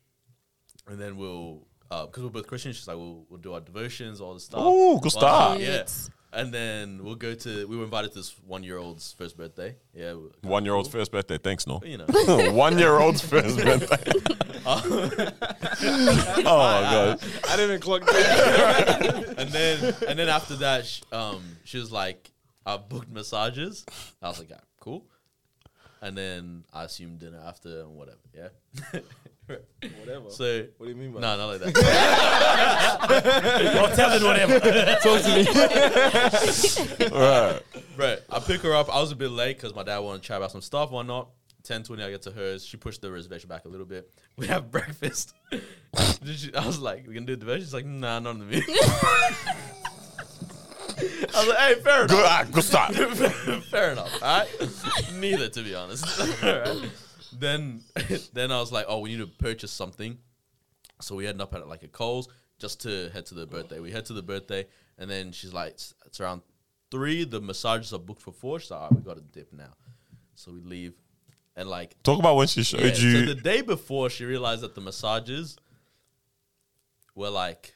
and 0.88 0.99
then 0.99 1.15
we'll, 1.15 1.65
because 1.90 2.24
we're 2.24 2.30
both 2.30 2.48
Christians, 2.48 2.76
she's 2.76 2.88
like, 2.88 2.98
we'll, 2.98 3.26
we'll 3.30 3.40
do 3.40 3.53
our 3.53 3.61
devotions, 3.61 4.20
all 4.20 4.34
this 4.34 4.44
stuff. 4.45 4.60
Oh, 4.61 4.95
good 4.98 5.14
Well, 5.15 5.22
start. 5.22 5.60
Yeah. 5.61 5.86
And 6.36 6.52
then 6.52 7.03
we'll 7.03 7.14
go 7.14 7.36
to, 7.36 7.68
we 7.68 7.78
were 7.78 7.84
invited 7.84 8.11
to 8.14 8.18
this 8.18 8.36
one-year-old's 8.48 9.14
first 9.14 9.38
birthday. 9.38 9.76
Yeah. 9.94 10.15
One 10.41 10.65
year 10.65 10.74
old's 10.74 10.90
first 10.90 11.11
birthday. 11.11 11.38
Thanks, 11.38 11.68
no. 11.68 11.80
You 11.86 11.99
know. 11.99 12.06
One 12.52 12.80
year 12.80 12.98
old's 12.98 13.22
first 13.22 13.56
birthday. 13.57 14.11
oh 14.65 15.38
my 16.44 16.82
god. 16.82 17.20
I 17.49 17.56
didn't 17.56 17.70
even 17.70 17.80
clock 17.82 18.02
that. 18.06 19.36
and 19.38 19.49
then 19.52 19.94
and 20.07 20.18
then 20.18 20.30
after 20.30 20.56
that, 20.56 20.86
sh- 20.86 21.02
um, 21.11 21.44
she 21.65 21.78
was 21.78 21.91
like, 21.91 22.32
"I 22.65 22.78
booked 22.78 23.11
massages." 23.11 23.86
I 24.22 24.30
was 24.30 24.40
like, 24.40 24.49
yeah, 24.49 24.57
"Cool." 24.72 24.72
And 26.03 26.17
then 26.17 26.65
I 26.73 26.84
assume 26.84 27.15
dinner 27.17 27.39
after 27.47 27.80
and 27.81 27.95
whatever. 27.95 28.17
Yeah. 28.35 28.49
Whatever. 29.99 30.30
so 30.30 30.65
what 30.77 30.85
do 30.88 30.91
you 30.93 30.97
mean 30.97 31.11
by 31.11 31.19
no, 31.19 31.35
not 31.38 31.45
like 31.47 31.59
that. 31.59 31.75
Or 33.75 33.89
tell 33.93 34.11
it 34.13 34.23
whatever. 34.23 34.57
Talk 35.01 35.21
to 35.21 35.30
me. 35.35 35.45
Right. 37.19 37.61
right. 37.97 38.19
I 38.30 38.39
pick 38.39 38.61
her 38.61 38.73
up. 38.73 38.93
I 38.93 39.01
was 39.01 39.11
a 39.11 39.15
bit 39.17 39.31
late 39.31 39.57
because 39.57 39.75
my 39.75 39.84
dad 39.84 39.99
wanted 39.99 40.21
to 40.21 40.27
chat 40.27 40.38
about 40.38 40.51
some 40.51 40.61
stuff, 40.61 40.91
whatnot. 40.91 41.30
10 41.63 41.84
20, 41.84 42.03
I 42.03 42.09
get 42.11 42.21
to 42.23 42.31
hers. 42.31 42.65
She 42.65 42.77
pushed 42.77 43.01
the 43.01 43.11
reservation 43.11 43.47
back 43.49 43.65
a 43.65 43.69
little 43.69 43.85
bit. 43.85 44.09
We 44.38 44.47
have 44.47 44.71
breakfast. 44.71 45.34
She- 46.25 46.53
I 46.55 46.65
was 46.65 46.80
like, 46.80 47.05
we 47.07 47.13
can 47.13 47.25
do 47.25 47.35
the 47.35 47.45
bed. 47.45 47.59
She's 47.59 47.73
like, 47.73 47.85
nah, 47.85 48.19
not 48.19 48.31
in 48.35 48.39
the 48.39 48.45
meeting. 48.45 48.75
I 51.35 51.39
was 51.39 51.47
like, 51.47 51.57
hey, 51.57 51.76
fair 51.81 52.03
enough. 52.03 52.10
Good, 52.10 52.26
ah, 52.26 52.45
good 52.51 52.64
start. 52.64 52.95
Fair 53.65 53.91
enough. 53.91 54.22
All 54.22 54.39
right. 54.39 55.14
Neither, 55.15 55.49
to 55.49 55.64
be 55.64 55.73
honest. 55.73 56.19
All 56.43 56.60
right. 56.60 56.89
Then, 57.38 57.81
then 58.34 58.51
I 58.51 58.60
was 58.60 58.72
like, 58.72 58.85
oh, 58.88 58.99
we 58.99 59.10
need 59.10 59.19
to 59.19 59.27
purchase 59.27 59.72
something. 59.72 60.18
So 61.01 61.15
we 61.15 61.26
ended 61.27 61.41
up 61.41 61.53
at 61.55 61.68
like 61.68 61.84
a 61.84 61.88
Coles 61.88 62.30
just 62.60 62.81
to 62.81 63.10
head 63.10 63.26
to 63.27 63.35
the 63.35 63.45
birthday. 63.45 63.80
We 63.80 63.91
head 63.91 64.05
to 64.05 64.14
the 64.14 64.22
birthday, 64.22 64.65
and 64.97 65.10
then 65.10 65.31
she's 65.31 65.53
like, 65.53 65.72
it's, 65.72 65.93
it's 66.05 66.19
around 66.19 66.41
three. 66.91 67.26
The 67.26 67.41
massages 67.41 67.93
are 67.93 67.99
booked 67.99 68.22
for 68.22 68.31
four. 68.31 68.60
So 68.60 68.76
like, 68.76 68.84
all 68.84 68.89
right, 68.89 68.97
we 68.97 69.03
got 69.03 69.15
to 69.18 69.22
dip 69.22 69.51
now. 69.51 69.73
So 70.35 70.51
we 70.51 70.61
leave, 70.61 70.93
and 71.55 71.69
like 71.69 71.95
Talk 72.03 72.19
about 72.19 72.35
when 72.35 72.47
she 72.47 72.64
showed 72.64 72.81
yeah, 72.81 72.95
you. 72.95 73.19
So 73.19 73.34
the 73.34 73.41
day 73.41 73.61
before, 73.61 74.10
she 74.10 74.26
realized 74.26 74.61
that 74.61 74.76
the 74.76 74.81
massages 74.81 75.57
were 77.15 77.30
like, 77.30 77.73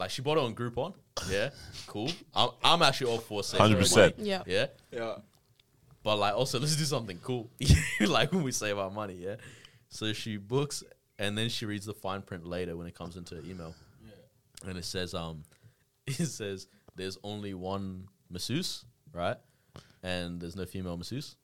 like 0.00 0.10
she 0.10 0.22
bought 0.22 0.38
it 0.38 0.42
on 0.44 0.54
Groupon. 0.54 0.94
Yeah, 1.30 1.50
cool. 1.86 2.10
I'm, 2.34 2.48
I'm 2.64 2.80
actually 2.82 3.10
all 3.12 3.18
for 3.18 3.42
saving 3.42 3.76
100%. 3.76 3.96
money. 3.96 4.14
Yeah. 4.30 4.42
Yeah, 4.46 4.66
Yeah. 4.90 5.16
but 6.02 6.16
like 6.18 6.34
also 6.34 6.58
let's 6.58 6.74
do 6.74 6.84
something 6.84 7.18
cool. 7.22 7.50
like 8.00 8.32
when 8.32 8.42
we 8.42 8.52
save 8.52 8.78
our 8.78 8.90
money. 8.90 9.14
Yeah. 9.20 9.36
So 9.88 10.12
she 10.14 10.38
books, 10.38 10.82
and 11.18 11.36
then 11.36 11.50
she 11.50 11.66
reads 11.66 11.84
the 11.84 11.92
fine 11.92 12.22
print 12.22 12.46
later 12.46 12.74
when 12.76 12.86
it 12.86 12.94
comes 12.94 13.16
into 13.16 13.34
her 13.34 13.42
email, 13.42 13.74
and 14.66 14.78
it 14.78 14.84
says 14.86 15.12
um, 15.12 15.42
it 16.06 16.14
says 16.14 16.66
there's 16.96 17.18
only 17.22 17.52
one 17.54 18.08
masseuse, 18.30 18.84
right? 19.12 19.36
And 20.02 20.40
there's 20.40 20.56
no 20.56 20.64
female 20.64 20.96
masseuse. 20.96 21.36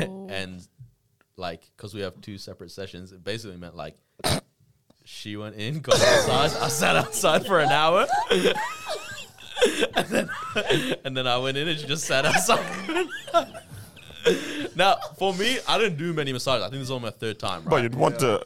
Oh. 0.00 0.26
and 0.30 0.66
like 1.36 1.70
because 1.76 1.94
we 1.94 2.00
have 2.00 2.20
two 2.20 2.38
separate 2.38 2.70
sessions, 2.72 3.12
it 3.12 3.22
basically 3.22 3.56
meant 3.58 3.76
like 3.76 3.96
she 5.04 5.36
went 5.36 5.56
in, 5.56 5.80
got 5.80 5.96
a 5.96 5.98
massage, 5.98 6.54
I 6.56 6.68
sat 6.68 6.96
outside 6.96 7.46
for 7.46 7.60
an 7.60 7.70
hour, 7.70 8.06
and 9.94 10.06
then 10.08 10.30
and 11.04 11.16
then 11.16 11.26
I 11.26 11.38
went 11.38 11.56
in 11.56 11.68
and 11.68 11.78
she 11.78 11.86
just 11.86 12.04
sat 12.04 12.24
outside. 12.24 12.64
now, 14.76 14.96
for 15.18 15.34
me, 15.34 15.58
I 15.68 15.78
didn't 15.78 15.98
do 15.98 16.12
many 16.12 16.32
massages. 16.32 16.62
I 16.62 16.68
think 16.68 16.80
this 16.80 16.88
is 16.88 16.90
only 16.90 17.06
my 17.06 17.10
third 17.10 17.38
time. 17.38 17.62
Right? 17.64 17.70
But 17.70 17.82
you'd 17.82 17.94
want 17.94 18.18
to 18.20 18.44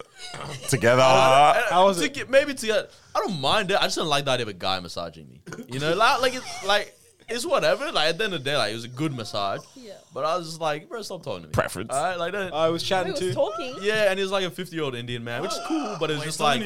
together. 0.68 1.02
How 1.02 1.86
was 1.86 1.98
to 1.98 2.04
it? 2.04 2.14
get, 2.14 2.30
maybe 2.30 2.54
to 2.54 2.66
get, 2.66 2.90
I 3.14 3.20
don't 3.20 3.40
mind 3.40 3.70
it. 3.70 3.76
I 3.76 3.84
just 3.84 3.96
don't 3.96 4.08
like 4.08 4.24
the 4.24 4.32
idea 4.32 4.44
of 4.44 4.48
a 4.48 4.54
guy 4.54 4.80
massaging 4.80 5.28
me. 5.28 5.40
You 5.68 5.78
know, 5.78 5.94
like, 5.94 6.20
like 6.20 6.34
it's 6.34 6.66
like 6.66 6.96
it's 7.28 7.44
whatever. 7.44 7.90
Like 7.92 8.08
at 8.10 8.18
the 8.18 8.24
end 8.24 8.34
of 8.34 8.44
the 8.44 8.50
day, 8.50 8.56
like 8.56 8.70
it 8.72 8.74
was 8.74 8.84
a 8.84 8.88
good 8.88 9.12
massage. 9.14 9.60
Yeah. 9.74 9.92
But 10.14 10.24
I 10.24 10.36
was 10.36 10.46
just 10.48 10.60
like, 10.60 10.88
bro, 10.88 11.02
stop 11.02 11.22
talking 11.22 11.42
to 11.42 11.48
me. 11.48 11.52
Preference. 11.52 11.92
All 11.92 12.02
right, 12.02 12.18
like 12.18 12.32
that. 12.32 12.54
I 12.54 12.68
was 12.68 12.82
We 12.82 12.88
chatting 12.88 13.12
was 13.12 13.20
to. 13.20 13.34
talking. 13.34 13.74
yeah, 13.82 14.10
and 14.10 14.18
he 14.18 14.22
was 14.22 14.32
like 14.32 14.44
a 14.44 14.50
fifty-year-old 14.50 14.94
Indian 14.94 15.22
man, 15.24 15.42
which 15.42 15.52
is 15.52 15.60
cool. 15.66 15.96
But 16.00 16.10
it's 16.10 16.24
just 16.24 16.40
like, 16.40 16.62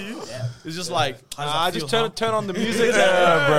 it's 0.65 0.77
just 0.77 0.91
like, 0.91 1.19
I 1.39 1.71
just 1.71 1.89
turn 1.89 2.11
turn 2.13 2.35
on 2.35 2.47
the 2.47 2.53
music. 2.53 2.95
Yeah, 2.95 3.47
bro. 3.49 3.57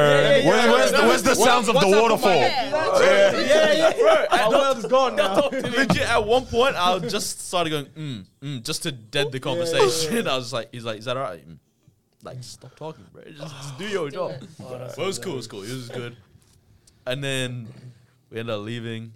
Where- 0.52 0.72
where's, 0.72 0.92
the, 0.92 0.98
where's 1.02 1.24
the 1.24 1.36
sounds 1.36 1.68
of 1.68 1.74
the 1.80 1.88
what's 1.88 1.94
up 1.98 2.04
with 2.04 2.24
waterfall? 2.24 2.32
Yeah. 2.36 3.32
yeah, 3.42 3.74
yeah, 3.74 3.94
bro. 4.30 4.38
Our 4.40 4.50
world 4.52 4.78
is 4.78 4.86
gone 4.86 5.16
now. 5.18 5.50
legit. 5.52 5.98
At 6.10 6.26
one 6.26 6.46
point, 6.46 6.76
I 6.78 7.00
just 7.00 7.48
started 7.48 7.70
going, 7.72 7.86
mm, 7.88 8.26
mm, 8.42 8.64
just 8.64 8.84
to 8.84 8.92
dead 8.92 9.32
the 9.32 9.40
conversation. 9.40 10.28
I 10.28 10.36
was 10.36 10.46
just 10.46 10.54
like, 10.54 10.70
he's 10.72 10.86
like, 10.86 11.00
is 11.00 11.06
that 11.06 11.18
alright? 11.18 11.48
Mm. 11.48 11.58
Like, 12.24 12.38
stop 12.42 12.76
talking, 12.76 13.04
bro. 13.12 13.24
Just, 13.24 13.40
just 13.56 13.78
do 13.80 13.88
your 13.88 14.10
job. 14.12 14.32
it. 14.32 14.44
But 14.60 14.96
it 14.98 14.98
was 15.06 15.18
cool. 15.20 15.34
It 15.34 15.38
was 15.38 15.48
cool. 15.48 15.64
It 15.64 15.72
was 15.74 15.90
good. 15.90 16.16
And 17.06 17.24
then 17.24 17.68
we 18.30 18.40
ended 18.40 18.56
up 18.56 18.62
leaving. 18.62 19.14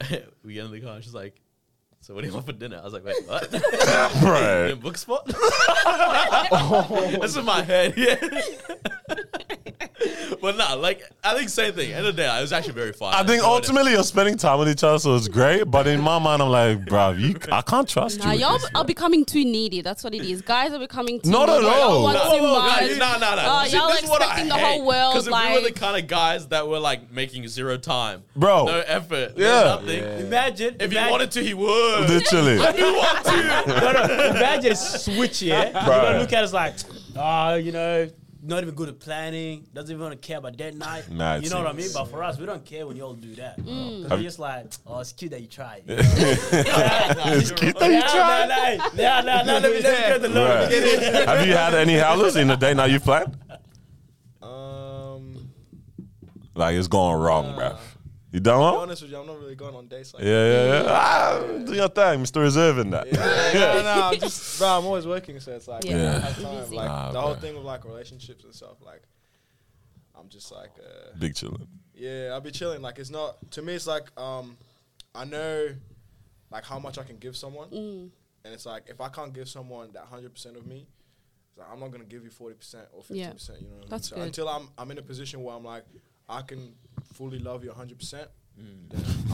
we 0.44 0.54
get 0.54 0.64
in 0.64 0.70
the 0.72 0.80
car. 0.80 0.94
and 0.96 1.04
She's 1.04 1.14
like, 1.14 1.40
"So 2.00 2.14
what 2.14 2.22
do 2.22 2.28
you 2.28 2.34
want 2.34 2.46
for 2.46 2.52
dinner?" 2.52 2.78
I 2.80 2.84
was 2.84 2.92
like, 2.92 3.04
"Wait, 3.04 3.16
what? 3.26 3.52
Right. 4.22 4.74
Book 4.74 4.96
spot?" 4.98 5.26
That's 7.20 7.36
in 7.36 7.44
my 7.44 7.62
head. 7.62 7.94
Yeah. 7.96 8.16
But 10.40 10.56
nah, 10.56 10.74
like 10.74 11.02
I 11.24 11.34
think 11.36 11.48
same 11.48 11.72
thing. 11.74 11.92
End 11.92 12.06
of 12.06 12.16
the 12.16 12.22
day, 12.22 12.38
it 12.38 12.40
was 12.40 12.52
actually 12.52 12.74
very 12.74 12.92
fun. 12.92 13.12
I 13.14 13.18
think 13.18 13.30
enjoyed 13.38 13.44
it. 13.44 13.54
ultimately 13.54 13.92
you're 13.92 14.02
spending 14.04 14.36
time 14.36 14.58
with 14.58 14.68
each 14.68 14.82
other, 14.84 14.98
so 14.98 15.14
it's 15.16 15.28
great. 15.28 15.64
But 15.70 15.86
in 15.86 16.00
my 16.00 16.18
mind, 16.18 16.42
I'm 16.42 16.48
like, 16.50 16.84
bro, 16.86 17.12
you, 17.12 17.36
I 17.52 17.62
can't 17.62 17.88
trust 17.88 18.20
Nah, 18.20 18.32
you. 18.32 18.40
y'all 18.40 18.58
are 18.74 18.84
becoming 18.84 19.24
too 19.24 19.44
needy. 19.44 19.80
That's 19.82 20.02
what 20.04 20.14
it 20.14 20.22
is. 20.22 20.42
Guys 20.42 20.72
are 20.72 20.78
becoming 20.78 21.20
too 21.20 21.30
Not 21.30 21.48
at 21.48 21.56
needy. 21.60 21.66
Y'all 21.66 21.82
all. 21.90 22.02
want 22.02 22.18
No, 22.18 22.30
too 22.36 22.42
no, 22.42 22.54
guys, 22.60 22.98
nah, 22.98 23.16
nah, 23.18 23.34
nah. 23.34 23.62
Oh, 23.62 23.66
See, 23.66 23.76
y'all 23.76 23.88
this 23.90 24.02
is 24.02 24.08
what 24.10 24.22
I 24.22 24.24
expecting 24.26 24.48
the 24.48 24.54
whole 24.58 24.86
world. 24.86 25.14
Because 25.14 25.28
Like, 25.28 25.48
we 25.50 25.54
were 25.62 25.68
the 25.68 25.72
kind 25.74 26.02
of 26.02 26.08
guys 26.08 26.46
that 26.48 26.66
were 26.68 26.78
like 26.80 27.10
making 27.12 27.46
zero 27.48 27.76
time, 27.76 28.22
Bro. 28.36 28.66
no 28.66 28.78
effort, 28.86 29.32
Yeah. 29.36 29.62
nothing. 29.64 30.02
Imagine 30.26 30.74
If 30.80 30.90
imagine, 30.92 31.04
he 31.04 31.10
wanted 31.10 31.30
to, 31.32 31.42
he 31.42 31.54
would. 31.54 32.08
Literally. 32.08 32.54
If 32.60 32.78
you 32.78 32.84
want 32.94 33.24
to? 33.24 33.80
no, 33.80 33.92
no, 33.92 34.24
imagine 34.30 34.76
switch 34.76 35.42
yeah. 35.42 35.68
You 35.68 35.90
Right. 35.90 36.02
don't 36.12 36.18
look 36.20 36.32
at 36.32 36.44
us 36.44 36.52
like, 36.52 36.74
oh, 37.16 37.54
you 37.54 37.72
know, 37.72 38.08
not 38.50 38.62
even 38.62 38.74
good 38.74 38.88
at 38.90 38.98
planning. 38.98 39.66
Doesn't 39.72 39.90
even 39.94 40.02
want 40.02 40.20
to 40.20 40.26
care 40.26 40.38
about 40.38 40.56
that 40.58 40.74
night. 40.74 41.10
Nah, 41.10 41.36
you 41.36 41.48
know 41.48 41.58
what 41.58 41.68
I 41.68 41.72
mean? 41.72 41.88
But 41.94 42.04
for 42.06 42.22
us, 42.22 42.38
we 42.38 42.44
don't 42.44 42.64
care 42.64 42.86
when 42.86 42.96
y'all 42.96 43.14
do 43.14 43.34
that. 43.36 43.58
Mm. 43.58 44.02
Because 44.02 44.18
we're 44.18 44.22
just 44.24 44.38
like, 44.38 44.66
oh, 44.86 44.98
it's 45.00 45.12
cute 45.12 45.30
that 45.30 45.40
you 45.40 45.46
tried. 45.46 45.84
it's 45.88 47.52
cute 47.52 47.78
that 47.78 47.86
you 47.88 47.92
Yeah, 47.96 48.02
tried. 48.08 48.78
nah, 48.96 49.20
nah, 49.20 49.20
nah, 49.22 49.42
nah, 49.44 49.52
let 49.58 49.62
me 49.62 49.80
let 49.80 50.08
get 50.08 50.22
the 50.22 50.28
load. 50.28 50.72
Have 51.28 51.46
you 51.46 51.54
had 51.54 51.74
any 51.74 51.94
howlers 51.94 52.36
in 52.36 52.48
the 52.48 52.56
day 52.56 52.74
now 52.74 52.84
you've 52.84 53.04
planned? 53.04 53.36
Um, 54.42 55.50
Like 56.54 56.74
it's 56.76 56.88
going 56.88 57.20
wrong, 57.20 57.54
bruv. 57.54 57.78
You 58.32 58.38
done 58.40 58.60
to 58.72 58.76
be 58.78 58.82
honest 58.82 59.02
with 59.02 59.10
you, 59.10 59.18
I'm 59.18 59.26
not 59.26 59.40
really 59.40 59.56
going 59.56 59.74
on 59.74 59.88
dates 59.88 60.14
like 60.14 60.22
Yeah, 60.22 60.30
yeah, 60.46 60.82
yeah. 60.82 60.88
Ah, 60.88 61.42
do 61.66 61.72
your 61.74 61.88
thing, 61.88 62.20
Mr. 62.22 62.40
Reserve 62.40 62.78
in 62.78 62.90
that. 62.90 63.06
Yeah, 63.08 63.14
no, 63.54 63.82
no, 63.82 64.02
I'm 64.12 64.18
just, 64.20 64.58
bro, 64.58 64.68
I'm 64.78 64.84
always 64.86 65.06
working, 65.06 65.40
so 65.40 65.52
it's 65.52 65.66
like, 65.66 65.84
Yeah. 65.84 65.90
I 65.90 65.96
don't 65.96 66.02
Yeah. 66.04 66.20
have 66.20 66.36
time. 66.68 66.70
Like 66.76 66.88
Nah, 66.88 67.12
the 67.12 67.20
whole 67.20 67.32
bro. 67.32 67.40
thing 67.40 67.54
with 67.56 67.64
like 67.64 67.84
relationships 67.84 68.44
and 68.44 68.54
stuff, 68.54 68.76
like, 68.84 69.02
I'm 70.18 70.28
just 70.28 70.52
like, 70.52 70.70
uh, 70.78 71.16
Big 71.18 71.34
chillin'. 71.34 71.66
yeah, 71.94 72.30
I'll 72.32 72.40
be 72.40 72.50
chilling. 72.52 72.82
Like, 72.82 72.98
it's 72.98 73.10
not 73.10 73.50
to 73.52 73.62
me. 73.62 73.74
It's 73.74 73.86
like, 73.86 74.06
um, 74.20 74.56
I 75.14 75.24
know, 75.24 75.68
like 76.52 76.64
how 76.64 76.78
much 76.78 76.98
I 76.98 77.02
can 77.04 77.16
give 77.16 77.36
someone, 77.36 77.68
Mm. 77.70 78.10
and 78.44 78.54
it's 78.54 78.66
like 78.66 78.84
if 78.88 79.00
I 79.00 79.08
can't 79.08 79.32
give 79.32 79.48
someone 79.48 79.90
that 79.94 80.04
hundred 80.04 80.32
percent 80.34 80.56
of 80.56 80.66
me, 80.66 80.86
it's 81.48 81.58
like, 81.58 81.66
I'm 81.72 81.80
not 81.80 81.90
gonna 81.90 82.04
give 82.04 82.22
you 82.22 82.30
forty 82.30 82.54
percent 82.54 82.86
or 82.92 83.02
fifty 83.02 83.20
Yeah. 83.20 83.32
percent. 83.32 83.62
You 83.62 83.68
know, 83.68 83.76
what 83.78 83.86
I 83.88 83.90
mean? 83.96 84.02
So 84.02 84.16
good. 84.16 84.24
until 84.26 84.48
I'm 84.48 84.68
I'm 84.78 84.90
in 84.92 84.98
a 84.98 85.02
position 85.02 85.42
where 85.42 85.56
I'm 85.56 85.64
like, 85.64 85.84
I 86.28 86.42
can 86.42 86.74
fully 87.12 87.38
love 87.38 87.64
you 87.64 87.72
hundred 87.72 87.98
percent. 87.98 88.28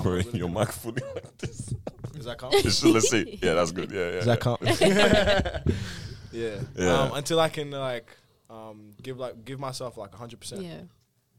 Bro, 0.02 0.18
your 0.34 0.48
mic 0.48 0.70
fully 0.70 1.02
like 1.14 1.36
this. 1.38 1.74
Does 2.14 2.26
that 2.26 2.38
count? 2.38 2.52
Just- 2.62 2.84
Let's 2.84 3.10
see. 3.10 3.38
Yeah, 3.42 3.54
that's 3.54 3.72
good. 3.72 3.90
Yeah, 3.90 4.04
yeah. 4.06 4.10
Does 4.12 4.26
that 4.26 4.40
count? 4.40 4.60
yeah. 6.32 6.60
Yeah. 6.76 7.00
Um, 7.02 7.12
until 7.14 7.40
I 7.40 7.48
can 7.48 7.70
like 7.70 8.08
um, 8.50 8.92
give 9.02 9.18
like 9.18 9.44
give 9.44 9.58
myself 9.58 9.96
like 9.96 10.14
hundred 10.14 10.40
percent. 10.40 10.62
yeah. 10.62 10.80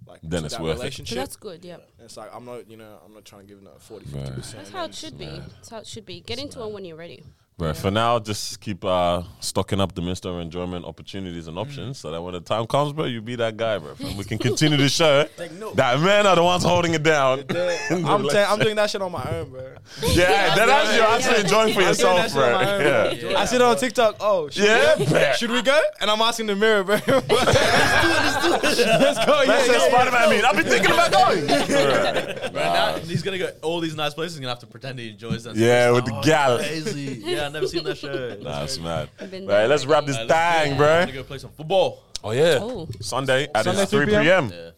Like 0.06 0.20
Then 0.24 0.46
it's 0.46 0.56
that 0.56 0.64
worth 0.64 0.84
it. 0.84 1.08
So 1.08 1.16
that's 1.16 1.36
good. 1.36 1.66
Yeah. 1.66 1.76
And 1.76 2.06
it's 2.06 2.16
like 2.18 2.30
I'm 2.34 2.46
not, 2.46 2.70
you 2.70 2.78
know, 2.78 3.00
I'm 3.06 3.14
not 3.14 3.26
trying 3.26 3.42
to 3.42 3.48
give 3.48 3.62
that 3.64 3.82
40, 3.82 4.06
Right. 4.12 4.22
50 4.26 4.36
percent. 4.36 4.58
That's 4.64 4.70
how 4.70 4.86
it 4.86 4.96
should 4.96 5.18
be. 5.18 5.26
That's 5.26 5.70
how 5.70 5.78
it 5.80 5.88
should 5.88 6.06
be. 6.06 6.22
Get 6.22 6.40
into 6.40 6.60
one 6.60 6.72
when 6.74 6.86
you're 6.86 6.96
ready. 6.98 7.24
Bro, 7.58 7.74
for 7.74 7.90
now, 7.90 8.20
just 8.20 8.62
keep 8.62 8.86
uh, 8.86 9.24
stocking 9.40 9.82
up 9.82 9.96
the 9.96 10.02
Mr. 10.04 10.40
Enjoyment 10.40 10.86
opportunities 10.86 11.48
and 11.48 11.58
options 11.58 11.98
so 11.98 12.12
that 12.12 12.22
when 12.22 12.36
the 12.36 12.40
time 12.40 12.68
comes, 12.68 12.94
bro, 12.94 13.06
you 13.06 13.20
be 13.20 13.36
that 13.38 13.58
guy, 13.58 13.80
bro. 13.80 13.96
And 14.00 14.16
we 14.16 14.26
can 14.26 14.38
continue 14.38 14.78
to 14.78 14.88
show 14.88 15.26
Take 15.36 15.54
note. 15.54 15.76
that 15.76 16.00
men 16.00 16.28
are 16.28 16.36
the 16.36 16.44
ones 16.44 16.64
holding 16.64 16.94
it 16.94 17.02
down. 17.02 17.40
I'm, 17.50 18.28
ta- 18.30 18.46
I'm 18.54 18.60
doing 18.60 18.76
that 18.76 18.92
shit 18.92 19.02
on 19.02 19.12
my 19.12 19.28
own, 19.40 19.50
bro. 19.50 19.74
yeah, 20.04 20.54
that 20.54 20.86
is 20.88 20.96
you're 20.98 21.06
actually 21.08 21.40
enjoying 21.40 21.74
for 21.74 21.82
I'm 21.82 21.88
yourself, 21.88 22.32
bro. 22.32 22.44
own, 22.60 22.62
Yeah. 22.82 23.22
bro. 23.22 23.36
I 23.38 23.46
see 23.46 23.56
it 23.56 23.62
on 23.64 23.76
TikTok. 23.76 24.18
Oh, 24.20 24.50
should 24.50 24.64
Yeah, 24.64 24.96
we 25.00 25.06
go? 25.06 25.12
bet. 25.14 25.36
Should 25.38 25.50
we 25.50 25.64
go? 25.64 25.82
And 26.00 26.12
I'm 26.12 26.22
asking 26.22 26.46
the 26.46 26.56
mirror, 26.56 26.84
bro. 26.84 26.98
let's 27.08 27.18
do 27.18 27.18
it. 27.18 27.28
Let's 27.32 28.44
do 28.44 28.54
it. 28.54 28.68
Let's 29.02 29.26
go. 29.26 29.42
Yeah, 29.42 29.48
That's 29.48 29.68
yeah, 29.68 29.74
what 29.74 29.82
yeah. 29.82 29.90
Spider-Man 29.90 30.30
mean. 30.30 30.46
I've 30.46 30.56
been 30.56 30.66
thinking 30.68 30.92
about 30.92 31.12
going. 31.12 31.48
Right 31.48 32.54
now, 32.54 32.98
he's 33.00 33.24
gonna 33.24 33.40
go 33.40 33.50
all 33.64 33.80
these 33.80 33.96
nice 33.96 34.14
places. 34.14 34.36
He's 34.36 34.42
gonna 34.42 34.52
have 34.52 34.60
to 34.60 34.68
pretend 34.68 35.00
he 35.00 35.10
enjoys 35.10 35.44
them. 35.44 35.56
Yeah, 35.58 35.90
with 35.90 36.06
the 36.06 36.22
gal. 36.22 36.60
Crazy. 36.60 37.20
Yeah, 37.26 37.47
I've 37.48 37.54
never 37.54 37.68
seen 37.68 37.84
that 37.84 37.98
show. 37.98 38.38
Nah, 38.42 38.60
that's 38.60 38.80
mad. 38.80 39.10
I've 39.20 39.32
been 39.32 39.46
Right, 39.48 39.58
there 39.58 39.68
let's 39.68 39.86
wrap 39.86 40.06
this 40.06 40.16
Alright, 40.18 40.30
let's 40.30 40.64
thing, 40.64 40.72
go. 40.74 40.78
bro. 40.78 40.88
I'm 40.94 41.00
gonna 41.08 41.14
go 41.14 41.24
play 41.24 41.38
some 41.40 41.52
football. 41.52 42.04
Oh 42.24 42.32
yeah, 42.32 42.60
Oh. 42.62 42.88
Sunday 43.02 43.48
at 43.54 43.64
Sunday, 43.66 43.86
3 43.86 44.06
3 44.06 44.14
p.m.? 44.14 44.50
p.m. 44.50 44.72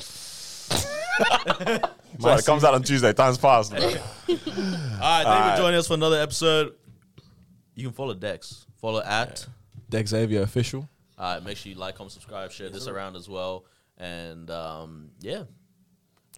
Yeah. 0.00 1.78
Sorry, 2.20 2.38
it 2.38 2.44
comes 2.46 2.64
out 2.64 2.74
on 2.74 2.82
Tuesday. 2.82 3.12
Time's 3.12 3.38
fast. 3.38 3.70
bro. 3.70 3.80
All 3.84 3.88
right, 3.88 3.96
thank 4.28 4.36
you 4.36 4.40
Alright. 4.98 5.56
for 5.56 5.62
joining 5.62 5.78
us 5.78 5.86
for 5.86 5.94
another 5.94 6.20
episode. 6.20 6.74
You 7.74 7.84
can 7.84 7.92
follow 7.92 8.14
Dex. 8.14 8.66
Follow 8.80 9.02
at. 9.02 9.46
Dexavier 9.90 10.42
official. 10.42 10.88
Uh, 11.16 11.40
make 11.44 11.56
sure 11.56 11.70
you 11.72 11.78
like, 11.78 11.94
comment, 11.96 12.12
subscribe, 12.12 12.50
share 12.52 12.68
this 12.70 12.86
around 12.88 13.16
as 13.16 13.28
well. 13.28 13.64
And 13.98 14.50
um, 14.50 15.10
yeah, 15.20 15.44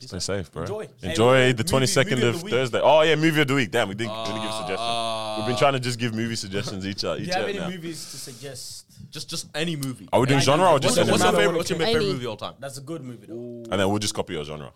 Stay 0.01 0.19
safe, 0.19 0.51
bro. 0.51 0.63
Enjoy. 0.63 0.89
Enjoy 1.03 1.35
Hey, 1.37 1.53
the 1.53 1.63
22nd 1.65 2.23
of 2.27 2.43
of. 2.43 2.49
Thursday. 2.51 2.81
Oh 2.83 3.03
yeah, 3.03 3.17
movie 3.17 3.43
of 3.43 3.49
the 3.49 3.55
week. 3.55 3.71
Damn, 3.71 3.89
we 3.89 3.95
didn't, 3.95 4.17
we 4.17 4.25
didn't 4.29 4.43
give 4.43 4.53
suggestions. 4.53 4.81
Uh, 4.81 5.35
We've 5.39 5.47
been 5.49 5.57
trying 5.57 5.73
to 5.75 5.81
just 5.81 5.99
give 5.99 6.15
movie 6.15 6.37
suggestions 6.37 6.87
each 6.87 7.05
uh, 7.05 7.17
Do 7.17 7.23
each 7.23 7.29
you 7.29 7.35
have 7.35 7.45
uh, 7.45 7.49
any 7.49 7.59
now. 7.59 7.69
movies 7.69 8.11
to 8.11 8.17
suggest? 8.17 8.87
just 9.11 9.29
just 9.31 9.49
any 9.55 9.77
movie. 9.77 10.09
Are 10.13 10.21
we 10.21 10.27
doing 10.27 10.39
Like, 10.39 10.45
genre 10.45 10.67
or 10.69 10.73
what's 10.75 10.85
just 10.87 10.97
the- 10.97 11.05
What's 11.11 11.23
your 11.23 11.33
favorite? 11.33 11.57
What's 11.57 11.71
your 11.71 11.79
favorite 11.79 12.03
Any. 12.03 12.13
movie 12.13 12.27
all 12.27 12.37
time? 12.37 12.55
That's 12.59 12.79
a 12.79 12.81
good 12.83 13.03
movie 13.03 13.27
though. 13.27 13.35
and 13.71 13.73
then 13.81 13.89
we'll 13.91 13.99
just 13.99 14.15
copy 14.15 14.33
your 14.35 14.45
genre. 14.45 14.73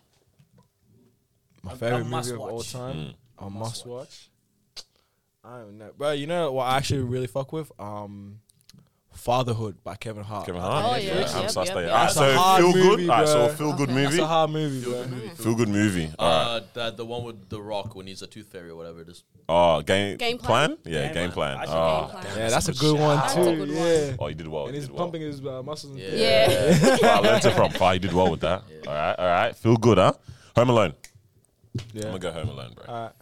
My 1.63 1.73
A- 1.73 1.75
a 1.75 1.79
favorite 1.79 2.05
must 2.07 2.29
movie 2.31 2.43
of 2.43 2.49
all 2.51 2.57
watch. 2.57 2.73
time. 2.73 3.15
A 3.39 3.43
must 3.51 3.55
must 3.55 3.87
watch. 3.87 4.29
watch. 4.77 4.85
I 5.45 5.59
don't 5.59 5.79
know, 5.79 5.91
bro. 5.97 6.13
You 6.13 6.27
know 6.27 6.53
what 6.53 6.65
I 6.65 6.77
actually 6.79 7.01
really 7.01 7.27
fuck 7.27 7.53
with? 7.53 7.71
Um, 7.79 8.41
Fatherhood 9.25 9.83
by 9.83 9.95
Kevin 9.97 10.23
Hart. 10.23 10.45
Kevin 10.45 10.61
Hart. 10.61 10.85
Oh, 10.85 10.97
yeah, 10.97 11.13
I'm 11.13 11.19
yep, 11.21 11.29
so 11.31 11.41
yep, 11.41 11.51
stay- 11.51 11.65
yep. 11.65 11.71
Alright, 11.77 11.87
That's 11.89 12.13
a 12.13 12.19
so 12.19 12.35
hard 12.37 12.63
feel 12.63 12.73
good. 12.75 12.85
movie, 12.99 13.09
Alright, 13.11 13.29
so 13.29 13.47
bro. 13.47 13.57
feel 13.57 13.73
good 13.73 13.89
Okay. 13.91 13.95
That's 14.03 14.11
movie. 14.13 14.23
a 14.23 14.27
hard 14.27 14.51
movie, 14.51 14.85
bro. 14.85 15.03
Feel 15.37 15.55
good 15.55 15.69
movie. 15.71 16.11
Alright. 16.19 16.63
Uh, 16.63 16.67
the 16.75 16.91
the 16.91 17.05
one 17.07 17.25
with 17.25 17.49
the 17.49 17.63
Rock 17.63 17.97
when 17.97 18.07
he's 18.07 18.21
a 18.21 18.27
tooth 18.27 18.49
fairy 18.49 18.69
or 18.69 18.77
whatever 18.77 19.01
it 19.01 19.09
is. 19.09 19.25
Oh, 19.49 19.81
game 19.81 20.19
Game 20.19 20.37
plan? 20.37 20.77
plan? 20.77 20.79
Yeah, 20.95 21.05
Game 21.07 21.15
game 21.15 21.31
plan. 21.33 21.57
plan. 21.57 21.69
Oh. 21.71 22.01
Game 22.13 22.21
plan. 22.21 22.37
Yeah, 22.39 22.49
that's 22.51 22.69
a 22.69 22.73
good 22.75 23.01
one 23.01 23.17
That's 23.17 23.33
a 23.33 23.37
too. 23.37 23.45
good 23.45 23.59
one. 23.61 23.69
yeah. 23.77 24.17
Oh, 24.19 24.29
you 24.29 24.35
did 24.35 24.49
well. 24.49 24.67
And 24.67 24.75
you 24.75 24.81
he's 24.81 24.89
did 24.89 24.95
well. 24.95 25.05
pumping 25.05 25.23
his 25.23 25.41
uh, 25.41 25.63
muscles. 25.63 25.93
And 25.95 26.01
Yeah. 26.01 26.47
things. 26.75 27.01
Yeah. 27.03 27.17
I 27.17 27.19
learned 27.21 27.45
it 27.47 27.55
from 27.55 27.71
Fire. 27.73 27.95
You 27.95 28.01
did 28.01 28.13
well 28.13 28.31
with 28.31 28.41
that. 28.41 28.63
All 28.87 28.93
right, 28.95 29.15
all 29.19 29.27
right. 29.27 29.57
Feel 29.57 29.77
good, 29.79 29.97
huh? 29.99 30.13
Home 30.57 30.69
Alone. 30.71 30.95
yeah. 31.95 32.03
I'm 32.03 32.03
gonna 32.09 32.19
go 32.19 32.31
Home 32.33 32.49
Alone, 32.51 32.73
bro. 32.75 32.85
Alright. 32.95 33.13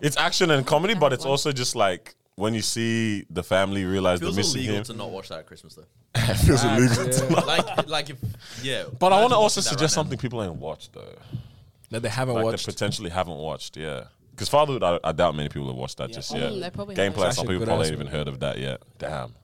It's 0.00 0.16
action 0.16 0.50
and 0.52 0.64
comedy, 0.66 0.94
but 0.94 1.12
it's 1.12 1.24
also 1.24 1.50
just 1.52 1.74
like 1.74 2.14
when 2.36 2.54
you 2.54 2.62
see 2.62 3.24
the 3.30 3.42
family 3.42 3.84
realize 3.84 4.20
they're 4.20 4.26
Feels 4.28 4.36
missing 4.36 4.58
illegal 4.60 4.76
him. 4.76 4.84
to 4.84 4.92
not 4.94 5.10
watch 5.10 5.28
that 5.30 5.40
at 5.40 5.46
Christmas 5.46 5.74
though. 5.74 5.84
it 6.14 6.34
feels 6.36 6.62
Facts, 6.62 6.78
illegal. 6.98 7.04
yeah. 7.06 7.12
to 7.26 7.30
not- 7.30 7.46
like 7.46 7.88
like 7.88 8.10
if 8.10 8.18
yeah. 8.62 8.84
But 8.98 9.12
I 9.12 9.20
want 9.20 9.32
to 9.32 9.36
also 9.36 9.60
suggest 9.60 9.80
right 9.80 9.82
now. 9.82 9.86
something 9.88 10.18
people 10.18 10.42
ain't 10.42 10.54
watched 10.56 10.92
though. 10.92 11.14
That 11.90 12.02
they 12.02 12.08
haven't 12.08 12.34
Like 12.36 12.44
watched. 12.44 12.66
they 12.66 12.72
potentially 12.72 13.10
haven't 13.10 13.36
watched. 13.36 13.76
Yeah. 13.76 14.04
Because 14.32 14.48
Fatherhood, 14.50 14.82
I, 14.82 14.98
I 15.02 15.12
doubt 15.12 15.34
many 15.34 15.48
people 15.48 15.68
have 15.68 15.76
watched 15.76 15.96
that 15.98 16.10
just 16.12 16.30
yet. 16.34 16.50
Mm, 16.52 16.60
they 16.60 16.68
probably 16.70 16.94
Game 16.94 17.04
haven't. 17.12 17.16
plan, 17.16 17.28
It's 17.28 17.36
some 17.36 17.44
actually 17.44 17.54
a 17.56 17.58
people 17.60 17.64
good 17.64 17.68
probably 17.70 17.86
ass 17.86 17.90
ain't 17.92 18.00
even 18.00 18.12
heard 18.12 18.28
of 18.28 18.40
that 18.40 18.58
yet. 18.58 18.82
Damn. 18.98 19.34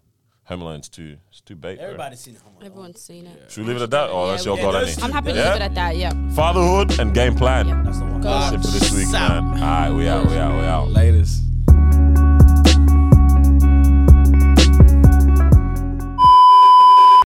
Home 0.44 0.60
Alone's 0.60 0.88
too, 0.90 1.16
it's 1.30 1.40
too 1.40 1.54
bait. 1.54 1.76
bro. 1.76 1.84
Everybody's 1.86 2.20
seen 2.20 2.34
Home 2.34 2.52
Alone. 2.56 2.66
Everyone's 2.66 3.00
seen 3.00 3.26
it. 3.26 3.50
Should 3.50 3.62
we 3.62 3.68
leave 3.68 3.76
it 3.80 3.84
at 3.84 3.90
that, 3.92 4.10
Oh, 4.10 4.26
Yeah, 4.26 4.30
that's 4.32 4.44
your 4.44 4.56
can. 4.56 4.64
god 4.66 4.72
Yeah, 4.72 4.78
any? 4.80 4.86
let's 4.88 5.02
I'm 5.02 5.12
happy 5.12 5.26
to 5.28 5.34
leave 5.34 5.46
it 5.46 5.62
at 5.62 5.74
that. 5.76 5.96
Yeah. 5.96 6.30
Fatherhood 6.34 6.98
and 7.00 7.14
game 7.14 7.36
plan. 7.36 7.68
Yeah. 7.68 7.82
That's 7.84 7.98
the 8.00 8.04
one. 8.04 8.20
Go 8.20 8.28
That's 8.28 8.48
on. 8.52 8.54
it 8.60 8.62
for 8.66 8.70
this 8.72 8.92
week, 8.92 9.10
man. 9.12 9.44
All 9.44 9.52
right, 9.54 9.90
we 9.92 10.08
out, 10.08 10.26
we 10.26 10.36
out, 10.36 10.60
we 10.60 10.66
out. 10.66 10.88
Later. 10.90 11.24